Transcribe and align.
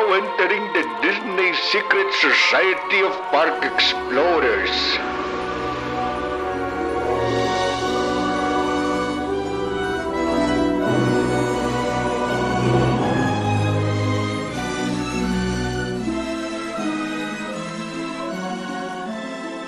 now 0.00 0.14
entering 0.14 0.72
the 0.72 0.82
Disney 1.02 1.52
Secret 1.70 2.12
Society 2.14 3.02
of 3.02 3.12
Park 3.30 3.64
Explorers. 3.64 4.98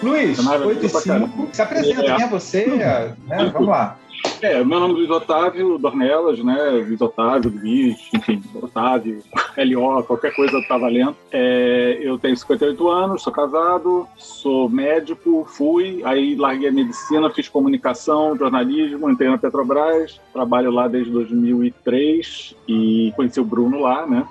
Luiz, 0.02 0.38
8 0.46 0.84
e 0.84 0.88
5. 0.88 1.48
Se 1.52 1.62
apresenta, 1.62 2.02
É. 2.02 2.16
quem 2.16 2.24
é 2.24 2.28
você? 2.28 2.66
né? 2.66 3.51
Vamos 3.52 3.69
lá. 3.69 3.96
É, 4.41 4.64
meu 4.64 4.80
nome 4.80 4.95
é 4.95 4.96
Luiz 4.98 5.10
Otávio 5.10 5.78
Dornelas, 5.78 6.42
né? 6.42 6.56
Luiz 6.87 7.01
Otávio, 7.01 7.51
Luiz, 7.51 7.96
enfim, 8.12 8.42
Otávio, 8.55 9.23
LO, 9.56 10.02
qualquer 10.05 10.34
coisa 10.34 10.61
tá 10.66 10.77
valendo. 10.77 11.16
É, 11.30 11.98
eu 12.01 12.19
tenho 12.19 12.37
58 12.37 12.88
anos, 12.88 13.23
sou 13.23 13.33
casado, 13.33 14.06
sou 14.16 14.69
médico, 14.69 15.47
fui, 15.48 16.02
aí 16.05 16.34
larguei 16.34 16.69
a 16.69 16.73
medicina, 16.73 17.30
fiz 17.30 17.48
comunicação, 17.48 18.37
jornalismo, 18.37 19.10
entrei 19.10 19.29
na 19.29 19.38
Petrobras, 19.38 20.20
trabalho 20.33 20.70
lá 20.70 20.88
desde 20.88 21.10
2003 21.10 22.55
e 22.69 23.12
conheci 23.16 23.41
o 23.41 23.45
Bruno 23.45 23.80
lá, 23.80 24.07
né? 24.07 24.27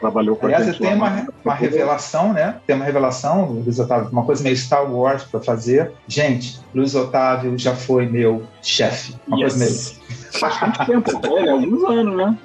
Trabalhou 0.00 0.34
com 0.34 0.46
Aliás, 0.46 0.64
a 0.64 0.70
eu 0.70 0.72
gente 0.72 0.82
tenho 0.82 1.00
lá. 1.00 1.06
uma, 1.06 1.28
uma 1.44 1.54
revelação, 1.54 2.32
né? 2.32 2.56
Tem 2.66 2.74
uma 2.74 2.84
revelação, 2.84 3.52
Luiz 3.52 3.78
Otávio, 3.78 4.10
uma 4.10 4.24
coisa 4.24 4.42
meio 4.42 4.56
Star 4.56 4.92
Wars 4.92 5.22
para 5.22 5.38
fazer. 5.38 5.92
Gente, 6.08 6.60
Luiz 6.74 6.96
Otávio 6.96 7.56
já 7.56 7.76
foi 7.76 8.06
meu 8.06 8.42
chefe. 8.60 9.14
Uma 9.28 9.36
coisa 9.38 9.56
meio. 9.56 9.70
Bastante 10.40 10.86
tempo, 10.86 11.10
é, 11.36 11.50
alguns 11.50 11.84
anos, 11.84 12.16
né? 12.16 12.38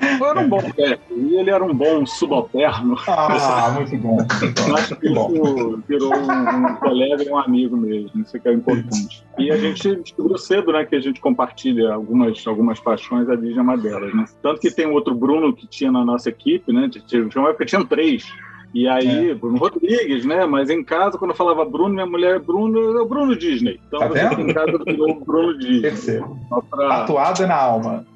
Eu 0.00 0.26
era 0.26 0.40
um 0.40 0.48
bom 0.48 0.60
chefe 0.60 1.00
e 1.10 1.36
ele 1.36 1.50
era 1.50 1.62
um 1.64 1.74
bom 1.74 2.06
subalterno. 2.06 2.96
Ah, 3.06 3.70
muito 3.76 3.96
bom. 3.98 4.16
Bom. 4.16 4.74
Acho 4.74 4.96
que 4.96 5.06
isso 5.06 5.82
virou 5.88 6.14
um, 6.14 6.66
um 6.66 6.74
colega 6.76 7.22
e 7.22 7.28
um 7.28 7.38
amigo 7.38 7.76
mesmo, 7.76 8.20
isso 8.20 8.38
que 8.38 8.48
é 8.48 8.52
importante. 8.52 9.24
E 9.38 9.50
a 9.50 9.56
gente 9.56 9.96
descobriu 9.96 10.38
cedo, 10.38 10.72
né, 10.72 10.84
que 10.84 10.96
a 10.96 11.00
gente 11.00 11.20
compartilha 11.20 11.92
algumas, 11.92 12.46
algumas 12.46 12.80
paixões, 12.80 13.28
a 13.28 13.34
Disney 13.34 13.58
é 13.58 13.62
uma 13.62 13.76
delas, 13.76 14.14
né? 14.14 14.24
Tanto 14.42 14.60
que 14.60 14.70
tem 14.70 14.86
outro 14.86 15.14
Bruno 15.14 15.52
que 15.52 15.66
tinha 15.66 15.92
na 15.92 16.04
nossa 16.04 16.28
equipe, 16.28 16.72
né, 16.72 16.88
tinha 16.88 17.28
uma 17.36 17.50
época 17.50 17.64
que 17.64 17.70
tinha 17.70 17.84
três. 17.84 18.26
E 18.74 18.88
aí, 18.88 19.34
Bruno 19.34 19.58
Rodrigues, 19.58 20.24
né? 20.24 20.46
Mas 20.46 20.70
em 20.70 20.82
casa, 20.82 21.18
quando 21.18 21.32
eu 21.32 21.36
falava 21.36 21.62
Bruno, 21.64 21.90
minha 21.94 22.06
mulher 22.06 22.36
é 22.36 22.38
Bruno, 22.38 22.96
é 22.96 23.02
o 23.02 23.06
Bruno 23.06 23.36
Disney. 23.36 23.78
Então, 23.86 24.00
Tá 24.00 24.08
você 24.08 24.28
vendo? 24.28 24.40
em 24.50 24.54
casa 24.54 24.78
virou 24.86 25.20
Bruno 25.24 25.58
Disney. 25.58 26.22
Pra 26.70 26.88
Tatuada 26.88 27.46
na 27.46 27.54
alma. 27.56 28.06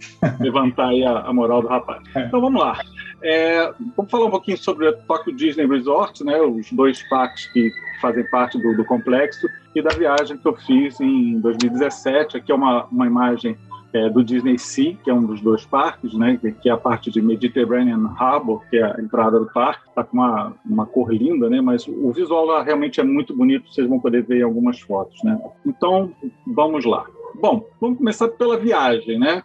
levantar 0.41 0.89
aí 0.89 1.05
a, 1.05 1.21
a 1.21 1.33
moral 1.33 1.61
do 1.61 1.69
rapaz. 1.69 2.03
É. 2.15 2.25
Então 2.27 2.41
vamos 2.41 2.61
lá. 2.61 2.79
É, 3.23 3.73
vamos 3.97 4.11
falar 4.11 4.27
um 4.27 4.31
pouquinho 4.31 4.57
sobre 4.59 4.89
a 4.89 4.93
Tokyo 4.93 5.35
Disney 5.35 5.67
Resort, 5.67 6.23
né, 6.25 6.41
os 6.41 6.71
dois 6.73 7.03
parques 7.09 7.47
que 7.53 7.71
fazem 8.01 8.29
parte 8.31 8.59
do, 8.59 8.77
do 8.77 8.85
complexo, 8.85 9.49
e 9.75 9.83
da 9.83 9.91
viagem 9.91 10.37
que 10.39 10.47
eu 10.47 10.55
fiz 10.55 11.01
em 11.01 11.41
2017. 11.41 12.37
Aqui 12.37 12.53
é 12.53 12.55
uma, 12.55 12.85
uma 12.87 13.07
imagem 13.07 13.57
é, 13.93 14.09
do 14.11 14.23
Disney 14.23 14.59
Sea, 14.59 14.97
que 15.03 15.11
é 15.11 15.15
um 15.15 15.25
dos 15.25 15.41
dois 15.41 15.65
parques, 15.65 16.15
né, 16.15 16.39
que, 16.61 16.69
é 16.69 16.73
a 16.73 16.77
parte 16.77 17.11
de 17.11 17.21
Mediterranean 17.21 18.15
Harbor, 18.19 18.63
que 18.69 18.77
é 18.77 18.85
a 18.85 19.01
entrada 19.01 19.39
do 19.39 19.47
parque. 19.47 19.89
Está 19.89 20.05
com 20.05 20.19
uma, 20.19 20.53
uma 20.65 20.87
cor 20.87 21.13
linda, 21.13 21.49
né, 21.49 21.61
mas 21.61 21.87
o 21.87 22.13
visual 22.13 22.45
lá 22.45 22.63
realmente 22.63 23.01
é 23.01 23.05
muito 23.05 23.35
bonito, 23.35 23.73
vocês 23.73 23.89
vão 23.89 23.99
poder 23.99 24.23
ver 24.23 24.41
em 24.41 24.45
algumas 24.45 24.81
fotos. 24.81 25.23
Né. 25.23 25.39
Então, 25.65 26.13
vamos 26.47 26.85
lá. 26.85 27.07
Bom, 27.41 27.67
vamos 27.81 27.99
começar 27.99 28.29
pela 28.29 28.57
viagem, 28.57 29.19
né? 29.19 29.43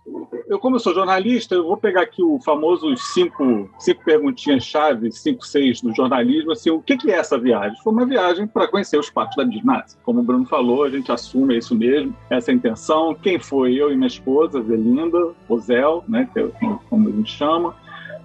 Eu, 0.48 0.60
como 0.60 0.76
eu 0.76 0.80
sou 0.80 0.94
jornalista, 0.94 1.56
eu 1.56 1.64
vou 1.64 1.78
pegar 1.78 2.02
aqui 2.02 2.24
o 2.24 2.40
famoso 2.40 2.96
cinco, 2.96 3.70
cinco 3.80 4.04
perguntinhas-chave, 4.04 5.12
cinco, 5.12 5.46
seis 5.46 5.82
do 5.82 5.94
jornalismo, 5.94 6.52
assim, 6.52 6.70
o 6.70 6.82
que, 6.82 6.98
que 6.98 7.12
é 7.12 7.16
essa 7.16 7.38
viagem? 7.38 7.78
Foi 7.84 7.92
uma 7.94 8.06
viagem 8.06 8.48
para 8.48 8.68
conhecer 8.68 8.98
os 8.98 9.10
parques 9.10 9.36
da 9.36 9.44
Disney. 9.44 9.62
Como 10.04 10.22
o 10.22 10.24
Bruno 10.24 10.46
falou, 10.46 10.84
a 10.84 10.90
gente 10.90 11.12
assume 11.12 11.58
isso 11.58 11.76
mesmo, 11.76 12.16
essa 12.30 12.52
é 12.52 12.54
intenção. 12.54 13.14
Quem 13.16 13.40
foi? 13.40 13.76
Eu 13.76 13.92
e 13.92 13.96
minha 13.96 14.08
esposa, 14.08 14.62
Zelinda, 14.62 15.34
Ozel, 15.48 16.04
né, 16.08 16.30
que 16.34 16.40
é 16.40 16.50
como 16.90 17.10
a 17.10 17.12
gente 17.12 17.32
chama. 17.32 17.76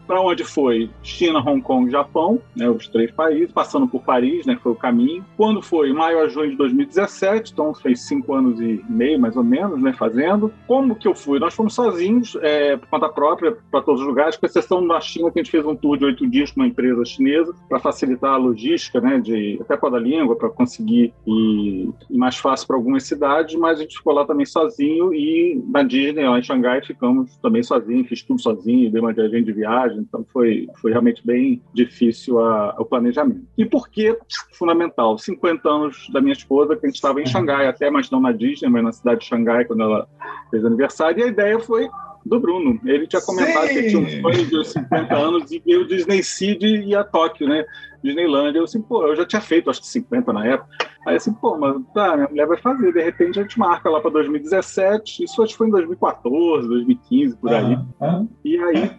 Para 0.07 0.21
onde 0.21 0.45
foi? 0.45 0.91
China, 1.03 1.41
Hong 1.41 1.61
Kong, 1.61 1.91
Japão, 1.91 2.41
né, 2.55 2.69
os 2.69 2.89
três 2.89 3.11
países, 3.11 3.53
passando 3.53 3.89
por 3.89 4.03
Paris, 4.03 4.47
né, 4.47 4.59
foi 4.63 4.73
o 4.73 4.77
caminho. 4.77 5.25
Quando 5.37 5.61
foi? 5.61 5.93
Maio 5.93 6.21
a 6.21 6.29
junho 6.29 6.51
de 6.51 6.57
2017, 6.57 7.53
então 7.53 7.75
fez 7.75 8.01
cinco 8.07 8.35
anos 8.35 8.61
e 8.61 8.85
meio, 8.89 9.19
mais 9.19 9.37
ou 9.37 9.45
menos, 9.45 9.81
né, 9.81 9.93
fazendo. 9.93 10.53
Como 10.67 10.95
que 10.95 11.09
eu 11.09 11.15
fui? 11.15 11.39
Nós 11.39 11.55
fomos 11.55 11.75
sozinhos, 11.75 12.37
é, 12.43 12.77
por 12.77 12.89
conta 12.89 13.09
própria, 13.09 13.57
para 13.71 13.83
todos 13.83 14.01
os 14.01 14.07
lugares, 14.07 14.37
com 14.37 14.47
exceção 14.47 14.87
da 14.87 15.01
China, 15.01 15.31
que 15.31 15.41
a 15.41 15.43
gente 15.43 15.51
fez 15.51 15.65
um 15.65 15.75
tour 15.75 15.99
de 15.99 16.05
oito 16.05 16.29
dias 16.29 16.51
com 16.51 16.61
uma 16.61 16.69
empresa 16.69 17.05
chinesa, 17.05 17.55
para 17.69 17.79
facilitar 17.79 18.33
a 18.33 18.37
logística, 18.37 19.01
né, 19.01 19.19
de, 19.19 19.59
até 19.61 19.75
a 19.75 19.91
da 19.91 19.99
língua, 19.99 20.37
para 20.37 20.49
conseguir 20.49 21.13
ir, 21.27 21.91
ir 22.11 22.19
mais 22.19 22.37
fácil 22.37 22.67
para 22.67 22.77
algumas 22.77 23.05
cidades, 23.05 23.55
mas 23.57 23.79
a 23.79 23.83
gente 23.83 23.97
ficou 23.97 24.13
lá 24.13 24.25
também 24.25 24.47
sozinho 24.47 25.15
e 25.15 25.63
na 25.69 25.83
Disney, 25.83 26.29
lá 26.29 26.39
em 26.39 26.43
Xangai, 26.43 26.83
ficamos 26.83 27.37
também 27.37 27.63
sozinhos, 27.63 28.09
fiz 28.09 28.23
tudo 28.23 28.41
sozinho, 28.41 28.91
dei 28.91 29.01
uma 29.01 29.13
viagem 29.13 29.45
de 29.45 29.53
viagem, 29.53 29.96
então 29.99 30.25
foi, 30.33 30.69
foi 30.81 30.91
realmente 30.91 31.25
bem 31.27 31.63
difícil 31.73 32.39
a, 32.39 32.75
o 32.79 32.85
planejamento. 32.85 33.47
E 33.57 33.65
por 33.65 33.89
que 33.89 34.17
fundamental? 34.53 35.19
50 35.19 35.69
anos 35.69 36.09
da 36.13 36.21
minha 36.21 36.33
esposa, 36.33 36.77
que 36.77 36.87
a 36.87 36.89
gente 36.89 36.97
estava 36.97 37.21
em 37.21 37.27
Xangai, 37.27 37.67
até, 37.67 37.91
mas 37.91 38.11
não 38.11 38.21
na 38.21 38.33
Disney, 38.33 38.69
mas 38.69 38.83
na 38.83 38.93
cidade 38.93 39.21
de 39.21 39.27
Xangai, 39.27 39.65
quando 39.65 39.83
ela 39.83 40.09
fez 40.51 40.65
aniversário, 40.65 41.21
e 41.21 41.23
a 41.25 41.29
ideia 41.29 41.59
foi 41.61 41.89
do 42.27 42.41
Bruno. 42.41 42.79
Ele 42.85 43.07
tinha 43.07 43.23
comentado 43.23 43.69
Sim. 43.69 43.75
que 43.75 43.89
tinha 43.89 44.01
um 44.01 44.21
sonho 44.21 44.47
de 44.47 44.65
50 44.69 45.15
anos 45.15 45.51
e 45.51 45.77
o 45.77 45.87
Disney 45.87 46.23
Seed 46.23 46.63
e 46.63 46.95
a 46.95 47.05
Tóquio, 47.05 47.49
né? 47.49 47.65
Disneylandia. 48.03 48.61
Eu 48.61 48.65
assim, 48.65 48.83
pô, 48.83 49.07
eu 49.07 49.17
já 49.17 49.25
tinha 49.25 49.41
feito, 49.41 49.71
acho 49.71 49.81
que 49.81 49.87
50 49.89 50.33
na 50.33 50.47
época. 50.47 50.69
Aí 51.07 51.17
assim, 51.17 51.33
pô, 51.33 51.57
mas 51.57 51.77
tá, 51.95 52.17
minha 52.17 52.29
mulher 52.29 52.47
vai 52.47 52.57
fazer, 52.57 52.93
de 52.93 53.03
repente 53.03 53.39
a 53.39 53.43
gente 53.43 53.59
marca 53.59 53.89
lá 53.89 54.01
para 54.01 54.11
2017, 54.11 55.25
isso 55.25 55.43
acho 55.43 55.53
que 55.53 55.59
foi 55.59 55.69
em 55.69 55.71
2014, 55.71 56.69
2015, 56.69 57.37
por 57.37 57.53
aí. 57.53 57.79
Aham. 58.01 58.29
E 58.45 58.59
aí 58.59 58.91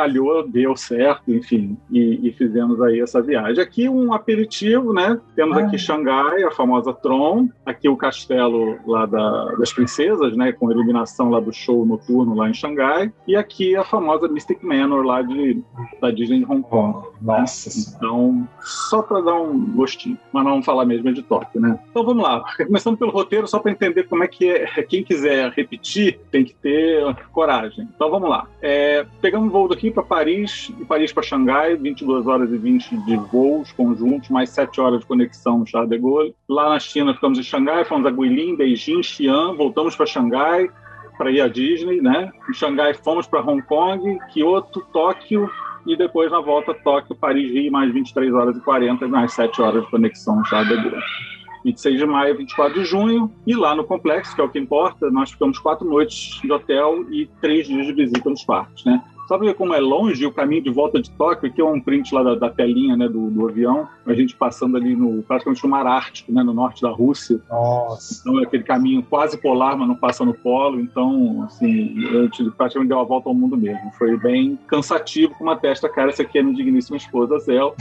calhou, 0.00 0.48
deu 0.48 0.74
certo, 0.76 1.30
enfim, 1.30 1.76
e, 1.90 2.26
e 2.28 2.32
fizemos 2.32 2.80
aí 2.80 3.00
essa 3.00 3.20
viagem. 3.20 3.62
Aqui 3.62 3.86
um 3.88 4.14
aperitivo, 4.14 4.94
né? 4.94 5.20
Temos 5.36 5.58
Ah. 5.58 5.60
aqui 5.60 5.76
Xangai, 5.76 6.42
a 6.42 6.50
famosa 6.50 6.92
Tron, 6.92 7.48
aqui 7.66 7.86
o 7.88 7.96
castelo 7.96 8.76
lá 8.86 9.04
da- 9.04 9.56
das 9.58 9.72
princesas, 9.72 10.34
né? 10.36 10.52
Com 10.52 10.70
iluminação 10.70 11.28
lá 11.28 11.38
do 11.38 11.52
show 11.52 11.84
noturno 11.84 12.34
lá 12.34 12.48
em 12.48 12.54
Xangai, 12.54 13.12
e 13.28 13.36
aqui 13.36 13.76
a 13.76 13.84
famosa 13.84 14.26
Mystic 14.26 14.62
Manor 14.62 15.04
lá 15.04 15.20
de, 15.20 15.62
da 16.00 16.10
Disney 16.10 16.38
de 16.38 16.44
Hong 16.50 16.62
Kong. 16.62 17.06
Nossa. 17.20 17.94
Então, 17.96 18.48
só 18.62 19.02
para 19.02 19.20
dar 19.20 19.34
um 19.34 19.58
gostinho, 19.72 20.16
mas 20.32 20.42
não 20.44 20.52
vamos 20.52 20.66
falar 20.66 20.86
mesmo 20.86 21.12
de 21.12 21.22
Tóquio, 21.22 21.60
né? 21.60 21.78
Então 21.90 22.02
vamos 22.04 22.22
lá, 22.22 22.42
começando 22.56 22.96
pelo 22.96 23.10
roteiro, 23.10 23.46
só 23.46 23.58
para 23.58 23.70
entender 23.72 24.04
como 24.04 24.24
é 24.24 24.28
que 24.28 24.48
é. 24.48 24.66
Quem 24.84 25.04
quiser 25.04 25.50
repetir 25.54 26.18
tem 26.30 26.42
que 26.44 26.54
ter 26.54 27.04
coragem. 27.32 27.86
Então 27.94 28.10
vamos 28.10 28.30
lá. 28.30 28.46
É, 28.62 29.04
pegamos 29.20 29.48
um 29.48 29.50
voo 29.50 29.68
daqui 29.68 29.89
para 29.90 30.02
Paris 30.02 30.72
e 30.80 30.84
Paris 30.84 31.12
para 31.12 31.22
Xangai, 31.22 31.76
22 31.76 32.26
horas 32.26 32.52
e 32.52 32.56
20 32.56 32.96
de 33.04 33.16
voos 33.16 33.72
conjuntos, 33.72 34.28
mais 34.28 34.50
7 34.50 34.80
horas 34.80 35.00
de 35.00 35.06
conexão 35.06 35.58
no 35.58 35.66
Charles 35.66 35.90
de 35.90 35.98
Gaulle. 35.98 36.34
Lá 36.48 36.68
na 36.68 36.78
China 36.78 37.14
ficamos 37.14 37.38
em 37.38 37.42
Xangai, 37.42 37.84
fomos 37.84 38.06
a 38.06 38.10
Guilin, 38.10 38.56
Beijing, 38.56 39.02
Xi'an, 39.02 39.54
voltamos 39.54 39.96
para 39.96 40.06
Xangai 40.06 40.68
para 41.18 41.30
ir 41.30 41.40
à 41.40 41.48
Disney, 41.48 42.00
né? 42.00 42.32
Em 42.48 42.52
Xangai 42.54 42.94
fomos 42.94 43.26
para 43.26 43.42
Hong 43.42 43.62
Kong, 43.62 44.18
Kyoto, 44.32 44.80
Tóquio 44.92 45.50
e 45.86 45.96
depois 45.96 46.30
na 46.30 46.40
volta 46.40 46.72
Tóquio, 46.72 47.14
Paris, 47.14 47.52
Rio, 47.52 47.70
mais 47.70 47.92
23 47.92 48.32
horas 48.32 48.56
e 48.56 48.60
40, 48.60 49.06
mais 49.08 49.32
7 49.34 49.60
horas 49.60 49.84
de 49.84 49.90
conexão 49.90 50.36
no 50.36 50.44
Charles 50.46 50.68
de 50.68 50.90
Gaulle. 50.90 51.04
26 51.64 51.98
de 51.98 52.06
maio, 52.06 52.36
24 52.36 52.74
de 52.74 52.84
junho, 52.84 53.30
e 53.46 53.54
lá 53.54 53.74
no 53.74 53.84
complexo, 53.84 54.34
que 54.34 54.40
é 54.40 54.44
o 54.44 54.48
que 54.48 54.58
importa, 54.58 55.10
nós 55.10 55.30
ficamos 55.30 55.58
quatro 55.58 55.86
noites 55.86 56.40
de 56.40 56.50
hotel 56.50 57.04
e 57.10 57.26
três 57.40 57.66
dias 57.66 57.86
de 57.86 57.92
visita 57.92 58.30
nos 58.30 58.42
parques, 58.44 58.84
né? 58.84 59.02
Para 59.30 59.38
ver 59.38 59.54
como 59.54 59.72
é 59.72 59.78
longe 59.78 60.26
o 60.26 60.32
caminho 60.32 60.60
de 60.60 60.70
volta 60.70 61.00
de 61.00 61.08
Tóquio, 61.08 61.48
aqui 61.48 61.60
é 61.60 61.64
um 61.64 61.80
print 61.80 62.12
lá 62.12 62.20
da, 62.20 62.34
da 62.34 62.50
telinha 62.50 62.96
né, 62.96 63.08
do, 63.08 63.30
do 63.30 63.46
avião, 63.46 63.86
a 64.10 64.14
gente 64.14 64.36
passando 64.36 64.76
ali 64.76 64.94
no 64.94 65.22
praticamente 65.22 65.62
no 65.64 65.70
Mar 65.70 65.86
Ártico, 65.86 66.32
né, 66.32 66.42
no 66.42 66.52
norte 66.52 66.82
da 66.82 66.90
Rússia. 66.90 67.40
Nossa. 67.48 68.20
Então 68.20 68.40
é 68.40 68.44
aquele 68.44 68.62
caminho 68.62 69.02
quase 69.02 69.36
polar, 69.38 69.76
mas 69.76 69.88
não 69.88 69.94
passa 69.94 70.24
no 70.24 70.34
polo. 70.34 70.80
Então, 70.80 71.44
assim, 71.44 72.06
a 72.08 72.22
gente 72.22 72.50
praticamente 72.52 72.88
deu 72.88 73.00
a 73.00 73.04
volta 73.04 73.28
ao 73.28 73.34
mundo 73.34 73.56
mesmo. 73.56 73.90
Foi 73.98 74.16
bem 74.16 74.58
cansativo 74.66 75.34
com 75.34 75.44
uma 75.44 75.56
testa 75.56 75.88
cara. 75.88 76.10
Essa 76.10 76.22
aqui 76.22 76.38
é 76.38 76.42
minha 76.42 76.56
digníssima 76.56 76.96
esposa, 76.96 77.38
Zel. 77.38 77.74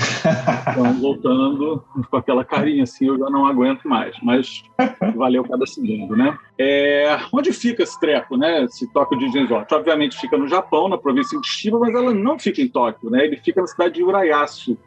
Então, 0.72 0.94
voltando 1.00 1.84
com 2.10 2.18
aquela 2.18 2.44
carinha 2.44 2.84
assim, 2.84 3.08
eu 3.08 3.18
já 3.18 3.30
não 3.30 3.46
aguento 3.46 3.88
mais. 3.88 4.16
Mas 4.22 4.64
valeu 5.16 5.44
cada 5.44 5.66
segundo, 5.66 6.16
né? 6.16 6.38
É, 6.58 7.18
onde 7.31 7.54
fica 7.54 7.84
esse 7.84 8.00
treco, 8.00 8.36
né? 8.36 8.64
Esse 8.66 8.92
Tóquio 8.92 9.18
Disney 9.18 9.44
Resort? 9.44 9.74
Obviamente 9.74 10.18
fica 10.18 10.38
no 10.38 10.48
Japão, 10.48 10.90
na 10.90 10.98
província 10.98 11.40
de 11.40 11.48
Chiba, 11.48 11.80
mas 11.80 11.96
ela 11.96 12.14
não 12.14 12.38
fica 12.38 12.62
em 12.62 12.68
Tóquio, 12.68 13.10
né? 13.10 13.26
Ele 13.26 13.38
fica 13.38 13.62
na 13.62 13.68
cidade 13.68 13.96
de 13.96 14.04
Urayasu, 14.04 14.78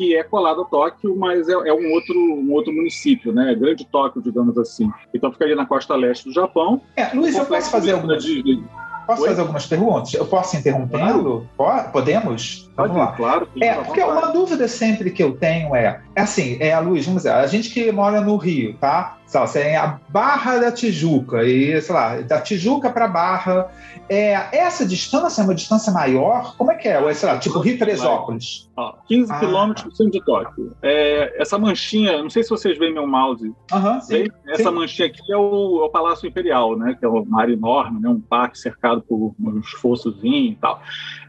que 0.00 0.16
é 0.16 0.22
colado 0.22 0.62
a 0.62 0.64
Tóquio, 0.64 1.14
mas 1.14 1.46
é, 1.46 1.52
é 1.52 1.74
um, 1.74 1.92
outro, 1.92 2.18
um 2.18 2.50
outro 2.52 2.72
município, 2.72 3.34
né? 3.34 3.54
Grande 3.54 3.84
Tóquio, 3.84 4.22
digamos 4.22 4.56
assim. 4.56 4.90
Então 5.12 5.30
fica 5.30 5.44
ali 5.44 5.54
na 5.54 5.66
costa 5.66 5.94
leste 5.94 6.24
do 6.24 6.32
Japão. 6.32 6.80
É, 6.96 7.14
Luiz, 7.14 7.36
eu 7.36 7.44
posso 7.44 7.70
fazer 7.70 7.92
alguma 7.92 8.14
algumas. 8.14 8.64
Posso 9.06 9.22
Oi? 9.22 9.28
fazer 9.28 9.40
algumas 9.42 9.66
perguntas? 9.66 10.14
Eu 10.14 10.24
posso 10.24 10.56
interrompê-lo? 10.56 11.46
Podemos? 11.92 12.70
Vamos 12.74 12.96
lá. 12.96 13.08
Claro. 13.08 13.46
É, 13.60 13.74
porque 13.74 14.02
uma 14.02 14.28
dúvida 14.28 14.66
sempre 14.68 15.10
que 15.10 15.22
eu 15.22 15.36
tenho 15.36 15.76
é, 15.76 16.00
é 16.16 16.22
assim, 16.22 16.56
é 16.60 16.72
a 16.72 16.80
Luiz, 16.80 17.04
vamos 17.04 17.24
dizer, 17.24 17.34
a 17.34 17.46
gente 17.46 17.68
que 17.68 17.92
mora 17.92 18.22
no 18.22 18.38
Rio, 18.38 18.78
tá? 18.80 19.18
Sei 19.30 19.38
lá, 19.38 19.46
você 19.46 19.60
é 19.60 19.76
a 19.76 20.00
Barra 20.08 20.58
da 20.58 20.72
Tijuca, 20.72 21.44
e, 21.44 21.80
sei 21.80 21.94
lá, 21.94 22.20
da 22.20 22.40
Tijuca 22.40 22.90
para 22.90 23.06
Barra, 23.06 23.70
é, 24.08 24.32
essa 24.50 24.84
distância 24.84 25.40
é 25.40 25.44
uma 25.44 25.54
distância 25.54 25.92
maior? 25.92 26.56
Como 26.56 26.72
é 26.72 26.74
que 26.74 26.88
é? 26.88 26.98
Ou 26.98 27.08
é, 27.08 27.14
sei 27.14 27.28
lá, 27.28 27.38
tipo 27.38 27.60
Rio 27.60 27.78
Teresópolis? 27.78 28.68
Ah, 28.76 28.96
15 29.06 29.38
quilômetros 29.38 29.84
do 29.84 29.94
centro 29.94 30.12
de 30.14 30.24
Tóquio. 30.24 30.76
É, 30.82 31.40
essa 31.40 31.56
manchinha, 31.56 32.20
não 32.20 32.28
sei 32.28 32.42
se 32.42 32.50
vocês 32.50 32.76
veem 32.76 32.92
meu 32.92 33.06
mouse. 33.06 33.54
Uhum, 33.72 34.00
sim, 34.00 34.24
essa 34.48 34.64
sim. 34.64 34.74
manchinha 34.74 35.06
aqui 35.06 35.32
é 35.32 35.36
o, 35.36 35.82
é 35.82 35.84
o, 35.84 35.90
Palácio 35.90 36.28
Imperial, 36.28 36.76
né? 36.76 36.96
Que 36.98 37.04
é 37.04 37.08
uma 37.08 37.40
área 37.40 37.52
enorme, 37.52 38.00
né? 38.00 38.08
um 38.08 38.20
parque 38.20 38.58
cercado 38.58 39.00
por 39.00 39.32
uns 39.38 39.70
fossozinhos 39.70 40.54
e 40.54 40.58
tal. 40.60 40.82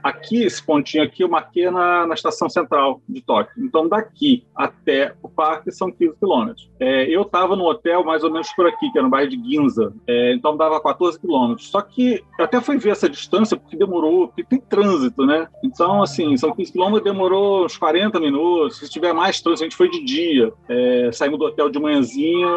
Aqui, 0.03 0.43
esse 0.43 0.63
pontinho 0.63 1.03
aqui, 1.03 1.23
eu 1.23 1.29
marquei 1.29 1.69
na, 1.69 2.07
na 2.07 2.13
estação 2.13 2.49
central 2.49 3.01
de 3.07 3.21
Tóquio. 3.21 3.63
Então, 3.63 3.87
daqui 3.87 4.45
até 4.55 5.13
o 5.21 5.29
parque 5.29 5.71
são 5.71 5.91
15 5.91 6.15
quilômetros. 6.17 6.69
É, 6.79 7.05
eu 7.09 7.21
estava 7.21 7.55
no 7.55 7.65
hotel 7.65 8.03
mais 8.03 8.23
ou 8.23 8.31
menos 8.31 8.51
por 8.53 8.67
aqui, 8.67 8.91
que 8.91 8.97
era 8.97 9.03
no 9.03 9.11
bairro 9.11 9.29
de 9.29 9.37
Ginza. 9.37 9.93
É, 10.07 10.33
então, 10.33 10.57
dava 10.57 10.81
14 10.81 11.19
quilômetros. 11.19 11.69
Só 11.69 11.81
que 11.81 12.23
eu 12.37 12.45
até 12.45 12.59
fui 12.59 12.77
ver 12.77 12.91
essa 12.91 13.09
distância 13.09 13.57
porque 13.57 13.77
demorou, 13.77 14.27
porque 14.27 14.43
tem 14.43 14.59
trânsito, 14.59 15.25
né? 15.25 15.47
Então, 15.63 16.01
assim, 16.01 16.35
são 16.37 16.53
15 16.53 16.71
quilômetros, 16.71 17.03
demorou 17.03 17.65
uns 17.65 17.77
40 17.77 18.19
minutos. 18.19 18.79
Se 18.79 18.89
tiver 18.89 19.13
mais 19.13 19.41
trânsito, 19.41 19.63
a 19.63 19.67
gente 19.67 19.77
foi 19.77 19.89
de 19.89 20.03
dia. 20.03 20.51
É, 20.69 21.09
saímos 21.11 21.39
do 21.39 21.45
hotel 21.45 21.69
de 21.69 21.79
manhãzinha, 21.79 22.47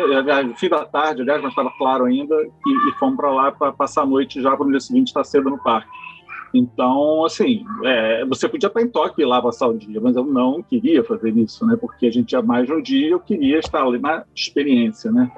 no 0.44 0.56
fim 0.56 0.68
da 0.68 0.84
tarde, 0.84 1.22
aliás, 1.22 1.42
mas 1.42 1.50
estava 1.50 1.70
claro 1.76 2.04
ainda, 2.04 2.34
e, 2.42 2.88
e 2.88 2.92
fomos 2.98 3.16
para 3.16 3.30
lá 3.30 3.52
para 3.52 3.72
passar 3.72 4.02
a 4.02 4.06
noite 4.06 4.40
já 4.40 4.56
para 4.56 4.66
o 4.66 4.70
dia 4.70 4.80
seguinte 4.80 5.08
estar 5.08 5.24
cedo 5.24 5.50
no 5.50 5.62
parque. 5.62 5.88
Então, 6.54 7.24
assim, 7.24 7.64
é, 7.84 8.24
você 8.26 8.48
podia 8.48 8.68
estar 8.68 8.80
em 8.80 8.88
Tóquio 8.88 9.22
e 9.22 9.26
lá 9.26 9.42
passar 9.42 9.66
o 9.66 9.76
dia, 9.76 10.00
mas 10.00 10.14
eu 10.14 10.24
não 10.24 10.62
queria 10.62 11.02
fazer 11.02 11.36
isso, 11.36 11.66
né? 11.66 11.76
Porque 11.78 12.06
a 12.06 12.10
gente 12.12 12.28
tinha 12.28 12.40
mais 12.40 12.66
de 12.66 12.72
um 12.72 12.80
dia, 12.80 13.10
eu 13.10 13.18
queria 13.18 13.58
estar 13.58 13.82
ali 13.82 13.98
na 13.98 14.24
experiência, 14.32 15.10
né? 15.10 15.28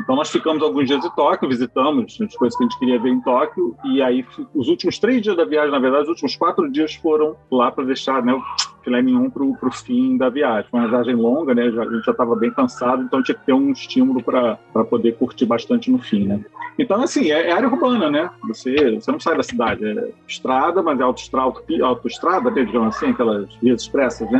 Então 0.00 0.16
nós 0.16 0.30
ficamos 0.30 0.62
alguns 0.62 0.86
dias 0.86 1.04
em 1.04 1.10
Tóquio, 1.10 1.48
visitamos 1.48 2.18
as 2.20 2.36
coisas 2.36 2.56
que 2.56 2.64
a 2.64 2.66
gente 2.66 2.78
queria 2.78 2.98
ver 2.98 3.10
em 3.10 3.20
Tóquio, 3.20 3.76
e 3.84 4.02
aí 4.02 4.24
os 4.54 4.68
últimos 4.68 4.98
três 4.98 5.22
dias 5.22 5.36
da 5.36 5.44
viagem, 5.44 5.70
na 5.70 5.78
verdade, 5.78 6.04
os 6.04 6.08
últimos 6.10 6.36
quatro 6.36 6.70
dias 6.70 6.94
foram 6.96 7.36
lá 7.50 7.70
para 7.70 7.84
deixar 7.84 8.22
né, 8.22 8.32
o 8.34 8.42
filé 8.82 9.00
mignon 9.00 9.30
para 9.30 9.42
o 9.42 9.72
fim 9.72 10.16
da 10.16 10.28
viagem. 10.28 10.70
Foi 10.70 10.80
uma 10.80 10.88
viagem 10.88 11.14
longa, 11.14 11.54
né? 11.54 11.62
A 11.62 11.84
gente 11.84 12.04
já 12.04 12.12
estava 12.12 12.36
bem 12.36 12.50
cansado, 12.50 13.02
então 13.02 13.22
tinha 13.22 13.34
que 13.34 13.46
ter 13.46 13.52
um 13.52 13.70
estímulo 13.70 14.22
para 14.22 14.56
poder 14.84 15.16
curtir 15.16 15.46
bastante 15.46 15.90
no 15.90 15.98
fim, 15.98 16.26
né? 16.26 16.44
Então, 16.78 17.00
assim, 17.00 17.30
é, 17.30 17.48
é, 17.48 17.52
área 17.52 17.68
urbana, 17.68 18.10
né? 18.10 18.30
Você, 18.48 18.96
você 18.96 19.10
não 19.10 19.20
sai 19.20 19.36
da 19.36 19.42
cidade, 19.42 19.84
é 19.86 20.10
estrada, 20.28 20.82
mas 20.82 20.98
é 21.00 21.02
autoestrada, 21.02 21.54
autoestrada 21.82 22.50
digamos 22.50 22.96
assim, 22.96 23.10
aquelas 23.10 23.52
vias 23.62 23.82
expressas, 23.82 24.30
né? 24.30 24.38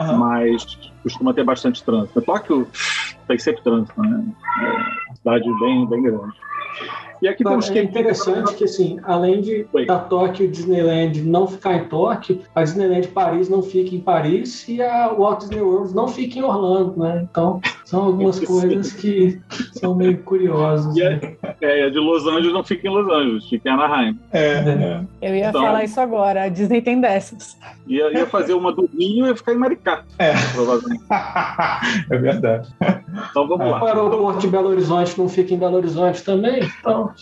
Uhum. 0.00 0.16
Mas 0.18 0.78
costuma 1.02 1.34
ter 1.34 1.44
bastante 1.44 1.82
trânsito. 1.84 2.20
Tóquio 2.22 2.68
tem 3.26 3.38
sempre 3.38 3.62
trânsito, 3.62 4.00
né? 4.00 4.24
É 4.60 5.08
uma 5.08 5.16
cidade 5.16 5.60
bem, 5.60 5.86
bem 5.86 6.02
grande. 6.02 6.32
E 7.22 7.28
aqui 7.28 7.44
temos 7.44 7.70
é 7.70 7.80
interessante 7.80 8.52
que, 8.56 8.64
assim, 8.64 8.98
além 9.04 9.40
de 9.40 9.64
Oi. 9.72 9.86
da 9.86 10.00
Tóquio 10.00 10.50
Disneyland 10.50 11.22
não 11.22 11.46
ficar 11.46 11.76
em 11.76 11.84
Tóquio, 11.84 12.40
a 12.52 12.64
Disneyland 12.64 13.06
Paris 13.08 13.48
não 13.48 13.62
fica 13.62 13.94
em 13.94 14.00
Paris 14.00 14.66
e 14.68 14.82
a 14.82 15.12
Walt 15.12 15.38
Disney 15.38 15.60
World 15.60 15.94
não 15.94 16.08
fica 16.08 16.40
em 16.40 16.42
Orlando, 16.42 16.98
né? 16.98 17.24
Então, 17.30 17.60
são 17.92 18.04
algumas 18.04 18.40
coisas 18.40 18.90
que 18.94 19.38
são 19.74 19.94
meio 19.94 20.16
curiosas. 20.22 20.96
E 20.96 21.00
né? 21.04 21.36
é, 21.60 21.84
a 21.84 21.90
de 21.90 21.98
Los 21.98 22.26
Angeles 22.26 22.50
não 22.50 22.64
fica 22.64 22.88
em 22.88 22.90
Los 22.90 23.06
Angeles, 23.06 23.46
fica 23.50 23.68
em 23.68 23.72
Anaheim. 23.72 24.18
É, 24.32 24.40
é. 24.40 25.04
Eu 25.20 25.36
ia 25.36 25.50
então, 25.50 25.60
falar 25.60 25.84
isso 25.84 26.00
agora, 26.00 26.44
a 26.44 26.48
Disney 26.48 26.80
tem 26.80 26.98
dessas. 26.98 27.54
Ia, 27.86 28.10
ia 28.10 28.26
fazer 28.26 28.54
uma 28.54 28.72
do 28.72 28.88
Rio 28.98 29.30
e 29.30 29.36
ficar 29.36 29.52
em 29.52 29.58
Maricá. 29.58 30.04
É. 30.18 30.32
Provavelmente. 30.54 31.04
é 32.10 32.16
verdade. 32.16 32.66
Então 33.30 33.46
vamos 33.46 33.70
lá. 33.70 33.82
O 33.82 33.86
aeroporto 33.86 34.40
de 34.40 34.48
Belo 34.48 34.70
Horizonte 34.70 35.18
não 35.18 35.28
fica 35.28 35.52
em 35.52 35.58
Belo 35.58 35.76
Horizonte 35.76 36.24
também? 36.24 36.62
Então. 36.80 37.12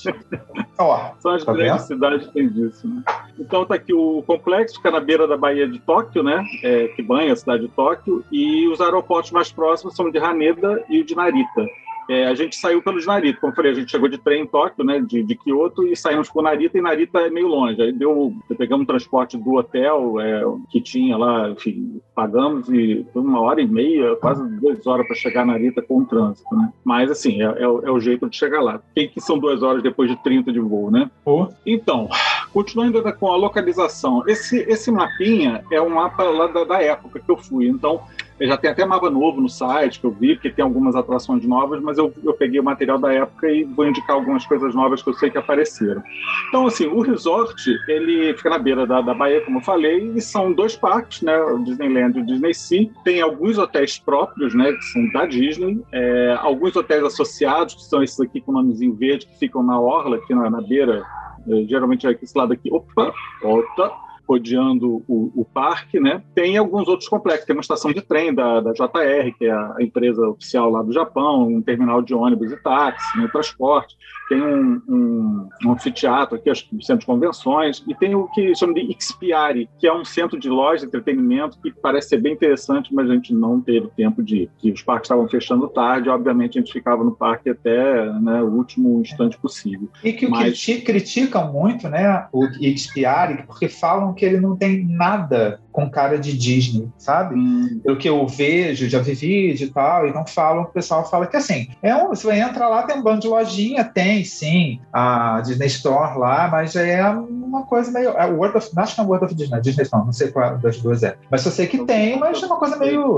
Ó, 0.78 1.10
São 1.18 1.32
as 1.32 1.44
tá 1.44 1.52
grandes 1.52 1.88
vendo? 1.88 1.98
cidades 1.98 2.26
que 2.28 2.32
tem 2.32 2.48
disso, 2.48 2.86
né? 2.86 3.02
Então 3.38 3.64
tá 3.64 3.74
aqui 3.74 3.92
o 3.92 4.22
complexo, 4.24 4.76
fica 4.76 4.92
na 4.92 5.00
beira 5.00 5.26
da 5.26 5.36
Baía 5.36 5.66
de 5.66 5.80
Tóquio, 5.80 6.22
né? 6.22 6.44
É, 6.62 6.88
que 6.88 7.02
banha 7.02 7.32
a 7.32 7.36
cidade 7.36 7.62
de 7.62 7.68
Tóquio, 7.68 8.24
e 8.30 8.68
os 8.68 8.80
aeroportos 8.80 9.32
mais 9.32 9.50
próximos 9.50 9.96
são 9.96 10.06
o 10.06 10.12
de 10.12 10.18
Haneda 10.18 10.59
e 10.88 11.00
o 11.00 11.04
de 11.04 11.14
Narita. 11.14 11.66
É, 12.10 12.26
a 12.26 12.34
gente 12.34 12.56
saiu 12.56 12.82
pelo 12.82 13.00
Narita, 13.06 13.38
como 13.40 13.52
eu 13.52 13.56
falei, 13.56 13.70
a 13.70 13.74
gente 13.74 13.88
chegou 13.88 14.08
de 14.08 14.18
trem 14.18 14.42
em 14.42 14.46
Tóquio, 14.46 14.84
né, 14.84 14.98
de, 14.98 15.22
de 15.22 15.36
Kyoto, 15.36 15.86
e 15.86 15.94
saímos 15.94 16.28
por 16.28 16.42
Narita, 16.42 16.76
e 16.76 16.80
Narita 16.80 17.20
é 17.20 17.30
meio 17.30 17.46
longe. 17.46 17.80
Aí 17.80 17.92
deu, 17.92 18.34
pegamos 18.58 18.82
um 18.82 18.86
transporte 18.86 19.38
do 19.38 19.54
hotel 19.54 20.20
é, 20.20 20.42
que 20.70 20.80
tinha 20.80 21.16
lá, 21.16 21.48
enfim, 21.50 22.00
pagamos 22.12 22.68
e 22.68 23.06
foi 23.12 23.22
uma 23.22 23.40
hora 23.40 23.60
e 23.60 23.66
meia, 23.68 24.16
quase 24.16 24.44
duas 24.58 24.84
horas 24.88 25.06
para 25.06 25.14
chegar 25.14 25.46
na 25.46 25.52
Narita 25.52 25.82
com 25.82 25.98
o 25.98 26.04
trânsito, 26.04 26.52
né? 26.56 26.72
Mas, 26.82 27.12
assim, 27.12 27.40
é, 27.42 27.46
é, 27.46 27.62
é, 27.62 27.90
o 27.92 28.00
jeito 28.00 28.28
de 28.28 28.36
chegar 28.36 28.60
lá. 28.60 28.82
Quem 28.92 29.08
que 29.08 29.20
são 29.20 29.38
duas 29.38 29.62
horas 29.62 29.80
depois 29.80 30.10
de 30.10 30.20
30 30.20 30.52
de 30.52 30.58
voo, 30.58 30.90
né? 30.90 31.08
Oh. 31.24 31.46
Então, 31.64 32.08
continuando 32.52 33.00
com 33.20 33.30
a 33.30 33.36
localização, 33.36 34.24
esse, 34.26 34.58
esse 34.62 34.90
mapinha 34.90 35.62
é 35.70 35.80
um 35.80 35.90
mapa 35.90 36.24
lá 36.24 36.48
da, 36.48 36.64
da 36.64 36.82
época 36.82 37.20
que 37.20 37.30
eu 37.30 37.36
fui, 37.36 37.68
então 37.68 38.00
já 38.46 38.56
tem 38.56 38.70
até 38.70 38.84
mapa 38.84 39.10
novo 39.10 39.40
no 39.40 39.48
site 39.48 40.00
que 40.00 40.06
eu 40.06 40.10
vi, 40.10 40.34
porque 40.34 40.50
tem 40.50 40.64
algumas 40.64 40.96
atrações 40.96 41.44
novas, 41.44 41.80
mas 41.82 41.98
eu, 41.98 42.12
eu 42.24 42.32
peguei 42.32 42.58
o 42.58 42.64
material 42.64 42.98
da 42.98 43.12
época 43.12 43.48
e 43.50 43.64
vou 43.64 43.86
indicar 43.86 44.16
algumas 44.16 44.46
coisas 44.46 44.74
novas 44.74 45.02
que 45.02 45.10
eu 45.10 45.14
sei 45.14 45.30
que 45.30 45.38
apareceram. 45.38 46.02
Então, 46.48 46.66
assim, 46.66 46.86
o 46.86 47.00
resort, 47.00 47.62
ele 47.88 48.34
fica 48.34 48.50
na 48.50 48.58
beira 48.58 48.86
da, 48.86 49.00
da 49.00 49.14
Bahia, 49.14 49.42
como 49.42 49.58
eu 49.58 49.62
falei, 49.62 50.12
e 50.14 50.20
são 50.20 50.52
dois 50.52 50.76
parques, 50.76 51.22
né, 51.22 51.38
o 51.42 51.58
Disneyland 51.58 52.18
e 52.18 52.22
o 52.22 52.26
Disney 52.26 52.54
Sea. 52.54 52.90
Tem 53.04 53.20
alguns 53.20 53.58
hotéis 53.58 53.98
próprios, 53.98 54.54
né, 54.54 54.72
que 54.72 54.84
são 54.84 55.08
da 55.12 55.26
Disney, 55.26 55.82
é, 55.92 56.36
alguns 56.40 56.74
hotéis 56.76 57.04
associados, 57.04 57.74
que 57.74 57.82
são 57.84 58.02
esses 58.02 58.18
aqui 58.20 58.40
com 58.40 58.52
o 58.52 58.54
nomezinho 58.54 58.94
verde, 58.94 59.26
que 59.26 59.38
ficam 59.38 59.62
na 59.62 59.78
orla, 59.78 60.16
aqui 60.16 60.34
na, 60.34 60.48
na 60.48 60.60
beira, 60.60 61.04
é, 61.48 61.64
geralmente 61.64 62.06
é 62.06 62.18
esse 62.22 62.36
lado 62.36 62.52
aqui, 62.52 62.72
opa, 62.72 63.12
volta, 63.42 63.92
rodeando 64.30 65.02
o, 65.08 65.32
o, 65.34 65.44
parque, 65.44 65.98
né? 65.98 66.22
Tem 66.36 66.56
alguns 66.56 66.86
outros 66.86 67.08
complexos. 67.08 67.44
Tem 67.46 67.56
uma 67.56 67.62
estação 67.62 67.92
de 67.92 68.00
trem 68.00 68.32
da, 68.32 68.60
da 68.60 68.72
JR, 68.72 69.34
que 69.36 69.46
é 69.46 69.50
a 69.50 69.76
empresa 69.80 70.28
oficial 70.28 70.70
lá 70.70 70.82
do 70.82 70.92
Japão, 70.92 71.48
um 71.48 71.60
terminal 71.60 72.00
de 72.00 72.14
ônibus 72.14 72.52
e 72.52 72.56
táxi, 72.56 73.18
né, 73.18 73.28
transporte. 73.32 73.96
Tem 74.28 74.40
um, 74.40 74.80
um, 74.88 75.48
um 75.64 75.72
anfiteatro 75.72 76.36
aqui, 76.36 76.48
acho 76.48 76.68
que 76.68 76.76
centro 76.84 77.00
de 77.00 77.06
convenções, 77.06 77.82
e 77.88 77.94
tem 77.96 78.14
o 78.14 78.28
que 78.28 78.54
chama 78.54 78.74
de 78.74 78.82
Expiari, 78.92 79.68
que 79.80 79.88
é 79.88 79.92
um 79.92 80.04
centro 80.04 80.38
de 80.38 80.48
loja 80.48 80.82
de 80.82 80.86
entretenimento 80.86 81.58
que 81.60 81.72
parece 81.72 82.10
ser 82.10 82.20
bem 82.20 82.34
interessante, 82.34 82.94
mas 82.94 83.10
a 83.10 83.14
gente 83.14 83.34
não 83.34 83.60
teve 83.60 83.88
tempo 83.96 84.22
de 84.22 84.42
ir. 84.42 84.50
Que 84.58 84.70
os 84.70 84.82
parques 84.82 85.06
estavam 85.06 85.28
fechando 85.28 85.66
tarde, 85.66 86.08
obviamente 86.08 86.56
a 86.56 86.60
gente 86.60 86.72
ficava 86.72 87.02
no 87.02 87.10
parque 87.10 87.50
até 87.50 88.04
né, 88.20 88.40
o 88.40 88.50
último 88.50 89.00
instante 89.00 89.36
possível. 89.36 89.88
E 90.04 90.12
que 90.12 90.28
mas... 90.28 90.64
criticam 90.64 91.52
muito, 91.52 91.88
né, 91.88 92.28
o 92.32 92.46
Expiari, 92.60 93.42
porque 93.44 93.68
falam 93.68 94.14
que 94.20 94.26
ele 94.26 94.38
não 94.38 94.54
tem 94.54 94.84
nada 94.84 95.58
com 95.72 95.90
cara 95.90 96.18
de 96.18 96.36
Disney, 96.36 96.88
sabe? 96.98 97.34
Hum. 97.34 97.80
Pelo 97.82 97.96
que 97.96 98.08
eu 98.08 98.26
vejo, 98.26 98.88
já 98.88 98.98
vi 98.98 99.14
vídeo 99.14 99.66
e 99.66 99.70
tal, 99.70 100.06
então 100.06 100.26
falam, 100.26 100.64
o 100.64 100.66
pessoal 100.66 101.08
fala 101.08 101.26
que 101.26 101.38
assim, 101.38 101.68
é 101.82 101.94
um, 101.96 102.08
você 102.08 102.30
entra 102.32 102.68
lá, 102.68 102.82
tem 102.82 102.98
um 102.98 103.02
bando 103.02 103.20
de 103.20 103.28
lojinha, 103.28 103.82
tem 103.82 104.22
sim 104.22 104.78
a 104.92 105.40
Disney 105.40 105.68
Store 105.68 106.18
lá, 106.18 106.48
mas 106.48 106.76
é 106.76 107.02
uma 107.08 107.62
coisa 107.62 107.90
meio. 107.90 108.10
É 108.10 108.26
World 108.26 108.58
of, 108.58 108.70
acho 108.76 108.94
que 108.94 109.00
é 109.00 109.04
World 109.04 109.24
of 109.24 109.34
Disney, 109.34 109.60
Disney 109.62 109.84
Store, 109.84 110.04
não 110.04 110.12
sei 110.12 110.30
qual 110.30 110.58
das 110.58 110.78
duas 110.78 111.02
é. 111.02 111.16
Mas 111.30 111.46
eu 111.46 111.52
sei 111.52 111.66
que 111.66 111.82
tem, 111.86 112.18
mas 112.18 112.42
é 112.42 112.46
uma 112.46 112.58
coisa 112.58 112.76
meio. 112.76 113.16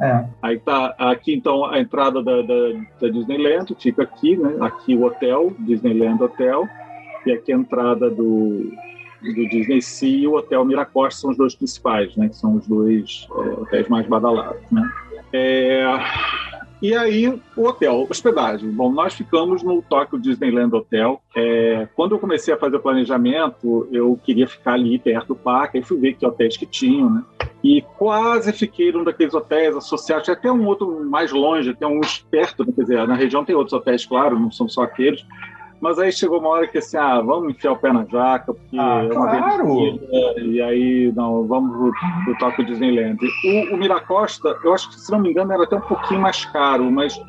É. 0.00 0.24
Aí 0.40 0.58
tá 0.58 0.94
aqui 0.98 1.34
então 1.34 1.66
a 1.66 1.78
entrada 1.78 2.22
da, 2.22 2.40
da, 2.40 2.54
da 3.02 3.08
Disneyland, 3.08 3.76
fica 3.78 4.02
aqui, 4.02 4.36
né? 4.36 4.56
Aqui 4.60 4.94
o 4.94 5.04
hotel, 5.04 5.52
Disneyland 5.58 6.22
Hotel, 6.22 6.66
e 7.26 7.32
aqui 7.32 7.52
a 7.52 7.56
entrada 7.56 8.08
do 8.08 8.72
do 9.22 9.48
Disney 9.48 9.80
Sea 9.80 10.08
e 10.08 10.26
o 10.26 10.34
Hotel 10.34 10.64
Miracosta 10.64 11.20
são 11.20 11.30
os 11.30 11.36
dois 11.36 11.54
principais, 11.54 12.16
né? 12.16 12.28
Que 12.28 12.36
são 12.36 12.56
os 12.56 12.66
dois 12.66 13.26
é, 13.30 13.60
hotéis 13.60 13.88
mais 13.88 14.06
badalados, 14.06 14.62
né? 14.70 14.88
É... 15.32 15.84
E 16.82 16.96
aí, 16.96 17.28
o 17.28 17.66
hotel, 17.66 18.06
hospedagem. 18.08 18.70
Bom, 18.70 18.90
nós 18.90 19.12
ficamos 19.12 19.62
no 19.62 19.82
Tokyo 19.82 20.18
Disneyland 20.18 20.74
Hotel. 20.74 21.20
É, 21.36 21.86
quando 21.94 22.14
eu 22.14 22.18
comecei 22.18 22.54
a 22.54 22.56
fazer 22.56 22.76
o 22.76 22.80
planejamento, 22.80 23.86
eu 23.92 24.18
queria 24.24 24.48
ficar 24.48 24.74
ali 24.74 24.98
perto 24.98 25.28
do 25.28 25.36
parque, 25.36 25.76
aí 25.76 25.84
fui 25.84 25.98
ver 25.98 26.14
que 26.14 26.24
hotéis 26.24 26.56
que 26.56 26.64
tinham, 26.64 27.10
né? 27.10 27.22
E 27.62 27.82
quase 27.98 28.50
fiquei 28.54 28.90
num 28.90 29.04
daqueles 29.04 29.34
hotéis 29.34 29.76
associados, 29.76 30.24
tinha 30.24 30.34
até 30.34 30.50
um 30.50 30.64
outro 30.64 31.04
mais 31.04 31.30
longe, 31.30 31.74
tem 31.74 31.86
uns 31.86 32.20
perto, 32.30 32.64
né? 32.64 32.72
quer 32.74 32.82
dizer, 32.82 33.06
na 33.06 33.14
região 33.14 33.44
tem 33.44 33.54
outros 33.54 33.74
hotéis, 33.74 34.06
claro, 34.06 34.40
não 34.40 34.50
são 34.50 34.66
só 34.66 34.82
aqueles, 34.82 35.22
mas 35.80 35.98
aí 35.98 36.12
chegou 36.12 36.38
uma 36.38 36.50
hora 36.50 36.66
que 36.66 36.78
assim, 36.78 36.96
ah, 36.96 37.20
vamos 37.20 37.50
enfiar 37.50 37.72
o 37.72 37.76
pé 37.76 37.92
na 37.92 38.04
jaca, 38.04 38.52
porque 38.52 38.78
ah, 38.78 39.02
é 39.02 39.12
uma 39.12 39.30
claro. 39.30 40.00
e 40.38 40.60
aí, 40.60 41.12
não, 41.14 41.46
vamos 41.46 41.76
pro, 41.76 42.24
pro 42.24 42.38
Tóquio 42.38 42.66
Disneyland. 42.66 43.18
O, 43.44 43.74
o 43.74 43.76
Miracosta, 43.76 44.56
eu 44.62 44.74
acho 44.74 44.90
que, 44.90 45.00
se 45.00 45.10
não 45.10 45.20
me 45.20 45.30
engano, 45.30 45.52
era 45.52 45.64
até 45.64 45.76
um 45.76 45.80
pouquinho 45.80 46.20
mais 46.20 46.44
caro, 46.46 46.90
mas 46.90 47.20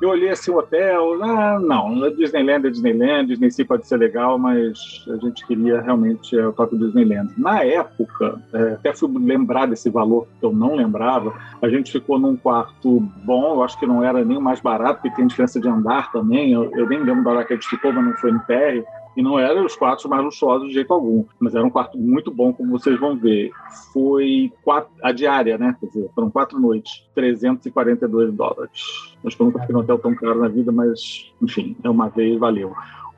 eu 0.00 0.10
olhei 0.10 0.30
assim 0.30 0.50
o 0.50 0.58
hotel, 0.58 1.22
ah, 1.22 1.58
não, 1.58 2.10
Disneyland 2.10 2.66
é 2.66 2.70
Disneyland, 2.70 3.26
Disney 3.28 3.50
Sea 3.50 3.64
pode 3.64 3.86
ser 3.86 3.96
legal, 3.96 4.38
mas 4.38 5.04
a 5.08 5.16
gente 5.16 5.46
queria 5.46 5.80
realmente 5.80 6.38
é, 6.38 6.46
o 6.46 6.52
próprio 6.52 6.78
Disneyland. 6.78 7.32
Na 7.36 7.64
época, 7.64 8.40
é, 8.52 8.72
até 8.74 8.92
fui 8.92 9.10
lembrar 9.18 9.66
desse 9.66 9.88
valor 9.88 10.26
que 10.38 10.44
eu 10.44 10.52
não 10.52 10.74
lembrava, 10.74 11.32
a 11.62 11.68
gente 11.68 11.92
ficou 11.92 12.18
num 12.18 12.36
quarto 12.36 13.00
bom, 13.24 13.54
eu 13.54 13.62
acho 13.62 13.78
que 13.78 13.86
não 13.86 14.04
era 14.04 14.24
nem 14.24 14.36
o 14.36 14.40
mais 14.40 14.60
barato, 14.60 15.00
porque 15.00 15.16
tem 15.16 15.26
diferença 15.26 15.58
de 15.58 15.68
andar 15.68 16.12
também, 16.12 16.52
eu, 16.52 16.70
eu 16.74 16.88
nem 16.88 17.02
lembro 17.02 17.24
da 17.24 17.30
hora 17.30 17.44
que 17.44 17.54
a 17.54 17.56
gente 17.56 17.68
ficou, 17.68 17.92
mas 17.92 18.04
não 18.04 18.12
foi 18.14 18.32
no 18.32 18.40
térreo, 18.40 18.84
e 19.16 19.22
não 19.22 19.38
eram 19.38 19.64
os 19.64 19.74
quartos 19.74 20.04
mais 20.06 20.22
luxuosos 20.22 20.68
de 20.68 20.74
jeito 20.74 20.92
algum, 20.92 21.24
mas 21.40 21.54
era 21.54 21.64
um 21.64 21.70
quarto 21.70 21.96
muito 21.96 22.30
bom, 22.30 22.52
como 22.52 22.78
vocês 22.78 22.98
vão 23.00 23.16
ver. 23.16 23.50
Foi 23.92 24.52
quatro, 24.62 24.90
a 25.02 25.10
diária, 25.10 25.56
né? 25.56 25.74
Quer 25.80 25.86
dizer, 25.86 26.10
foram 26.14 26.30
quatro 26.30 26.60
noites, 26.60 27.04
342 27.14 28.32
dólares. 28.34 29.16
Acho 29.24 29.36
que 29.36 29.42
eu 29.42 29.46
nunca 29.46 29.60
fiquei 29.60 29.74
num 29.74 29.80
hotel 29.80 29.98
tão 29.98 30.14
caro 30.14 30.40
na 30.40 30.48
vida, 30.48 30.70
mas, 30.70 31.32
enfim, 31.40 31.74
é 31.82 31.88
uma 31.88 32.08
vez, 32.08 32.38
valeu. 32.38 32.74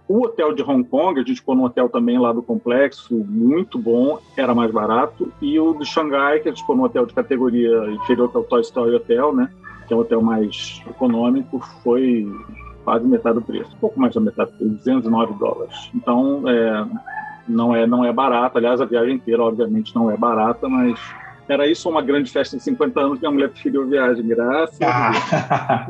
O 0.09 0.25
hotel 0.25 0.55
de 0.55 0.62
Hong 0.62 0.85
Kong, 0.85 1.21
a 1.21 1.23
gente 1.23 1.40
ficou 1.40 1.55
num 1.55 1.64
hotel 1.64 1.88
também 1.88 2.19
lá 2.19 2.33
do 2.33 2.43
complexo, 2.43 3.14
muito 3.14 3.78
bom, 3.78 4.19
era 4.37 4.55
mais 4.55 4.71
barato. 4.71 5.31
E 5.43 5.59
o 5.61 5.75
de 5.75 5.85
Xangai, 5.85 6.40
que 6.40 6.49
a 6.49 6.52
gente 6.52 6.62
ficou 6.62 6.76
num 6.76 6.85
hotel 6.85 7.05
de 7.05 7.12
categoria 7.12 7.90
inferior, 7.90 8.31
que 8.31 8.37
é 8.37 8.40
o 8.40 8.45
Toy 8.45 8.62
Story 8.62 8.95
Hotel, 8.95 9.35
né? 9.35 9.52
Que 9.87 9.93
é 9.93 9.97
um 9.97 10.00
hotel 10.00 10.23
mais 10.23 10.83
econômico, 10.88 11.61
foi 11.83 12.26
quase 12.88 13.07
metade 13.07 13.35
do 13.35 13.42
preço, 13.42 13.71
um 13.76 13.78
pouco 13.78 14.00
mais 14.00 14.14
da 14.14 14.21
metade, 14.21 14.50
209 14.59 15.35
dólares. 15.35 15.90
Então, 15.95 16.42
é, 16.49 16.87
não 17.47 17.76
é 17.76 17.87
não 17.87 18.02
é 18.02 18.11
barato. 18.11 18.57
Aliás, 18.57 18.80
a 18.80 18.87
viagem 18.87 19.16
inteira, 19.16 19.42
obviamente, 19.42 19.95
não 19.95 20.11
é 20.11 20.16
barata, 20.16 20.66
mas 20.71 20.99
era 21.47 21.66
isso 21.66 21.87
uma 21.87 22.00
grande 22.00 22.30
festa 22.30 22.57
de 22.57 22.62
50 22.62 22.99
anos, 22.99 23.21
minha 23.21 23.30
mulher 23.30 23.50
preferiu 23.50 23.83
a 23.83 23.87
viagem, 23.87 24.26
graças 24.26 24.78
ah. 24.80 25.87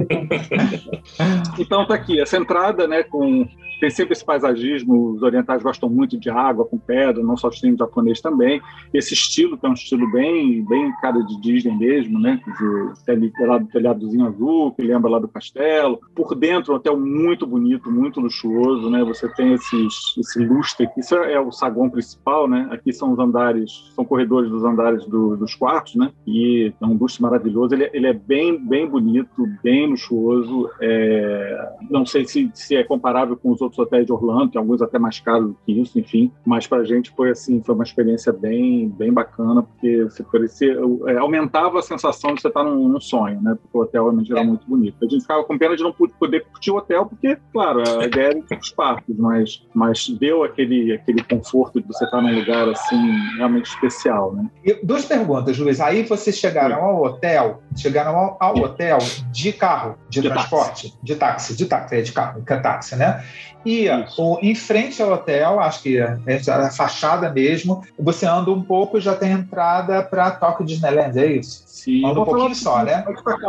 Então 1.56 1.86
tá 1.86 1.94
aqui, 1.94 2.20
essa 2.20 2.36
entrada, 2.36 2.88
né, 2.88 3.04
com 3.04 3.46
tem 3.80 3.90
sempre 3.90 4.12
esse 4.12 4.24
paisagismo, 4.24 5.12
os 5.12 5.22
orientais 5.22 5.62
gostam 5.62 5.88
muito 5.88 6.18
de 6.18 6.30
água 6.30 6.64
com 6.64 6.78
pedra, 6.78 7.22
não 7.22 7.36
só 7.36 7.48
o 7.48 7.52
cinema 7.52 7.78
japonês 7.78 8.20
também. 8.20 8.60
Esse 8.92 9.14
estilo, 9.14 9.56
que 9.56 9.66
é 9.66 9.68
um 9.68 9.74
estilo 9.74 10.10
bem, 10.10 10.64
bem 10.64 10.92
cara 11.00 11.20
de 11.22 11.40
Disney 11.40 11.76
mesmo, 11.76 12.18
né? 12.18 12.40
Dizer, 12.46 13.32
telhado, 13.32 13.66
telhadozinho 13.66 14.26
azul, 14.26 14.72
que 14.72 14.82
lembra 14.82 15.10
lá 15.10 15.18
do 15.18 15.28
castelo. 15.28 16.00
Por 16.14 16.34
dentro, 16.34 16.72
um 16.72 16.76
hotel 16.76 16.98
muito 16.98 17.46
bonito, 17.46 17.90
muito 17.90 18.20
luxuoso, 18.20 18.90
né? 18.90 19.04
Você 19.04 19.28
tem 19.34 19.54
esses, 19.54 20.16
esse 20.18 20.44
lustre 20.44 20.86
aqui, 20.86 21.00
isso 21.00 21.14
é 21.14 21.40
o 21.40 21.52
saguão 21.52 21.88
principal, 21.88 22.48
né? 22.48 22.68
Aqui 22.70 22.92
são 22.92 23.12
os 23.12 23.18
andares, 23.18 23.92
são 23.94 24.04
corredores 24.04 24.50
dos 24.50 24.64
andares 24.64 25.06
do, 25.06 25.36
dos 25.36 25.54
quartos, 25.54 25.94
né? 25.94 26.10
E 26.26 26.72
é 26.80 26.86
um 26.86 26.94
lustre 26.94 27.22
maravilhoso. 27.22 27.74
Ele, 27.74 27.84
é, 27.84 27.90
ele 27.92 28.06
é 28.06 28.12
bem, 28.12 28.58
bem 28.58 28.88
bonito, 28.88 29.46
bem 29.62 29.88
luxuoso. 29.88 30.68
É... 30.80 31.72
Não 31.90 32.04
sei 32.04 32.24
se, 32.24 32.50
se 32.54 32.76
é 32.76 32.82
comparável 32.82 33.36
com 33.36 33.50
os 33.52 33.60
outros 33.60 33.67
outros 33.68 33.78
hotéis 33.78 34.06
de 34.06 34.12
Orlando, 34.12 34.50
tem 34.50 34.58
alguns 34.58 34.82
até 34.82 34.98
mais 34.98 35.20
caros 35.20 35.48
do 35.48 35.56
que 35.64 35.72
isso, 35.72 35.98
enfim. 35.98 36.32
Mas 36.44 36.66
para 36.66 36.78
a 36.78 36.84
gente 36.84 37.10
foi 37.10 37.30
assim, 37.30 37.62
foi 37.62 37.74
uma 37.74 37.84
experiência 37.84 38.32
bem, 38.32 38.88
bem 38.88 39.12
bacana, 39.12 39.62
porque 39.62 40.04
você 40.04 40.22
parecia, 40.22 40.76
é, 41.06 41.18
aumentava 41.18 41.78
a 41.78 41.82
sensação 41.82 42.34
de 42.34 42.40
você 42.40 42.48
estar 42.48 42.64
num, 42.64 42.88
num, 42.88 43.00
sonho, 43.00 43.40
né? 43.40 43.56
Porque 43.60 43.76
o 43.76 43.80
hotel 43.82 44.04
realmente 44.04 44.32
era 44.32 44.40
é. 44.40 44.44
muito 44.44 44.66
bonito. 44.66 44.96
A 45.02 45.08
gente 45.08 45.22
ficava 45.22 45.44
com 45.44 45.56
pena 45.56 45.76
de 45.76 45.82
não 45.82 45.92
poder 45.92 46.44
curtir 46.46 46.70
o 46.70 46.76
hotel, 46.76 47.06
porque, 47.06 47.38
claro, 47.52 47.82
a 48.00 48.04
ideia 48.04 48.28
era 48.28 48.60
os 48.60 48.70
parques, 48.70 49.16
mas, 49.16 49.66
mas 49.74 50.08
deu 50.08 50.42
aquele, 50.42 50.92
aquele 50.92 51.22
conforto 51.22 51.80
de 51.80 51.86
você 51.86 52.04
estar 52.04 52.20
num 52.20 52.34
lugar 52.34 52.68
assim 52.68 53.12
realmente 53.36 53.66
especial, 53.66 54.32
né? 54.32 54.50
E 54.64 54.74
duas 54.84 55.04
perguntas, 55.04 55.58
Luiz. 55.58 55.80
Aí 55.80 56.02
vocês 56.02 56.36
chegaram 56.36 56.76
Sim. 56.76 56.82
ao 56.82 57.02
hotel, 57.02 57.62
chegaram 57.76 58.16
ao, 58.16 58.36
ao, 58.40 58.58
hotel 58.58 58.98
de 59.30 59.52
carro, 59.52 59.96
de, 60.08 60.20
de 60.20 60.28
transporte, 60.28 60.90
táxi. 60.90 60.98
de 61.02 61.16
táxi, 61.16 61.56
de 61.56 61.66
táxi, 61.66 61.94
é 61.96 62.02
de 62.02 62.12
carro, 62.12 62.42
que 62.44 62.52
é 62.52 62.56
táxi, 62.56 62.96
né? 62.96 63.22
E 63.68 63.86
o, 64.16 64.38
em 64.40 64.54
frente 64.54 65.02
ao 65.02 65.12
hotel, 65.12 65.60
acho 65.60 65.82
que 65.82 65.98
é 65.98 66.16
a 66.50 66.70
fachada 66.70 67.30
mesmo, 67.30 67.82
você 67.98 68.24
anda 68.24 68.50
um 68.50 68.62
pouco 68.62 68.96
e 68.96 69.00
já 69.02 69.14
tem 69.14 69.30
entrada 69.30 70.02
para 70.02 70.30
Tóquio 70.30 70.64
Disneyland, 70.64 71.18
é 71.18 71.26
isso? 71.26 71.64
Sim. 71.66 72.04
Anda 72.04 72.20
um 72.20 72.24
pouquinho 72.24 72.54
só, 72.54 72.82
né? 72.82 73.04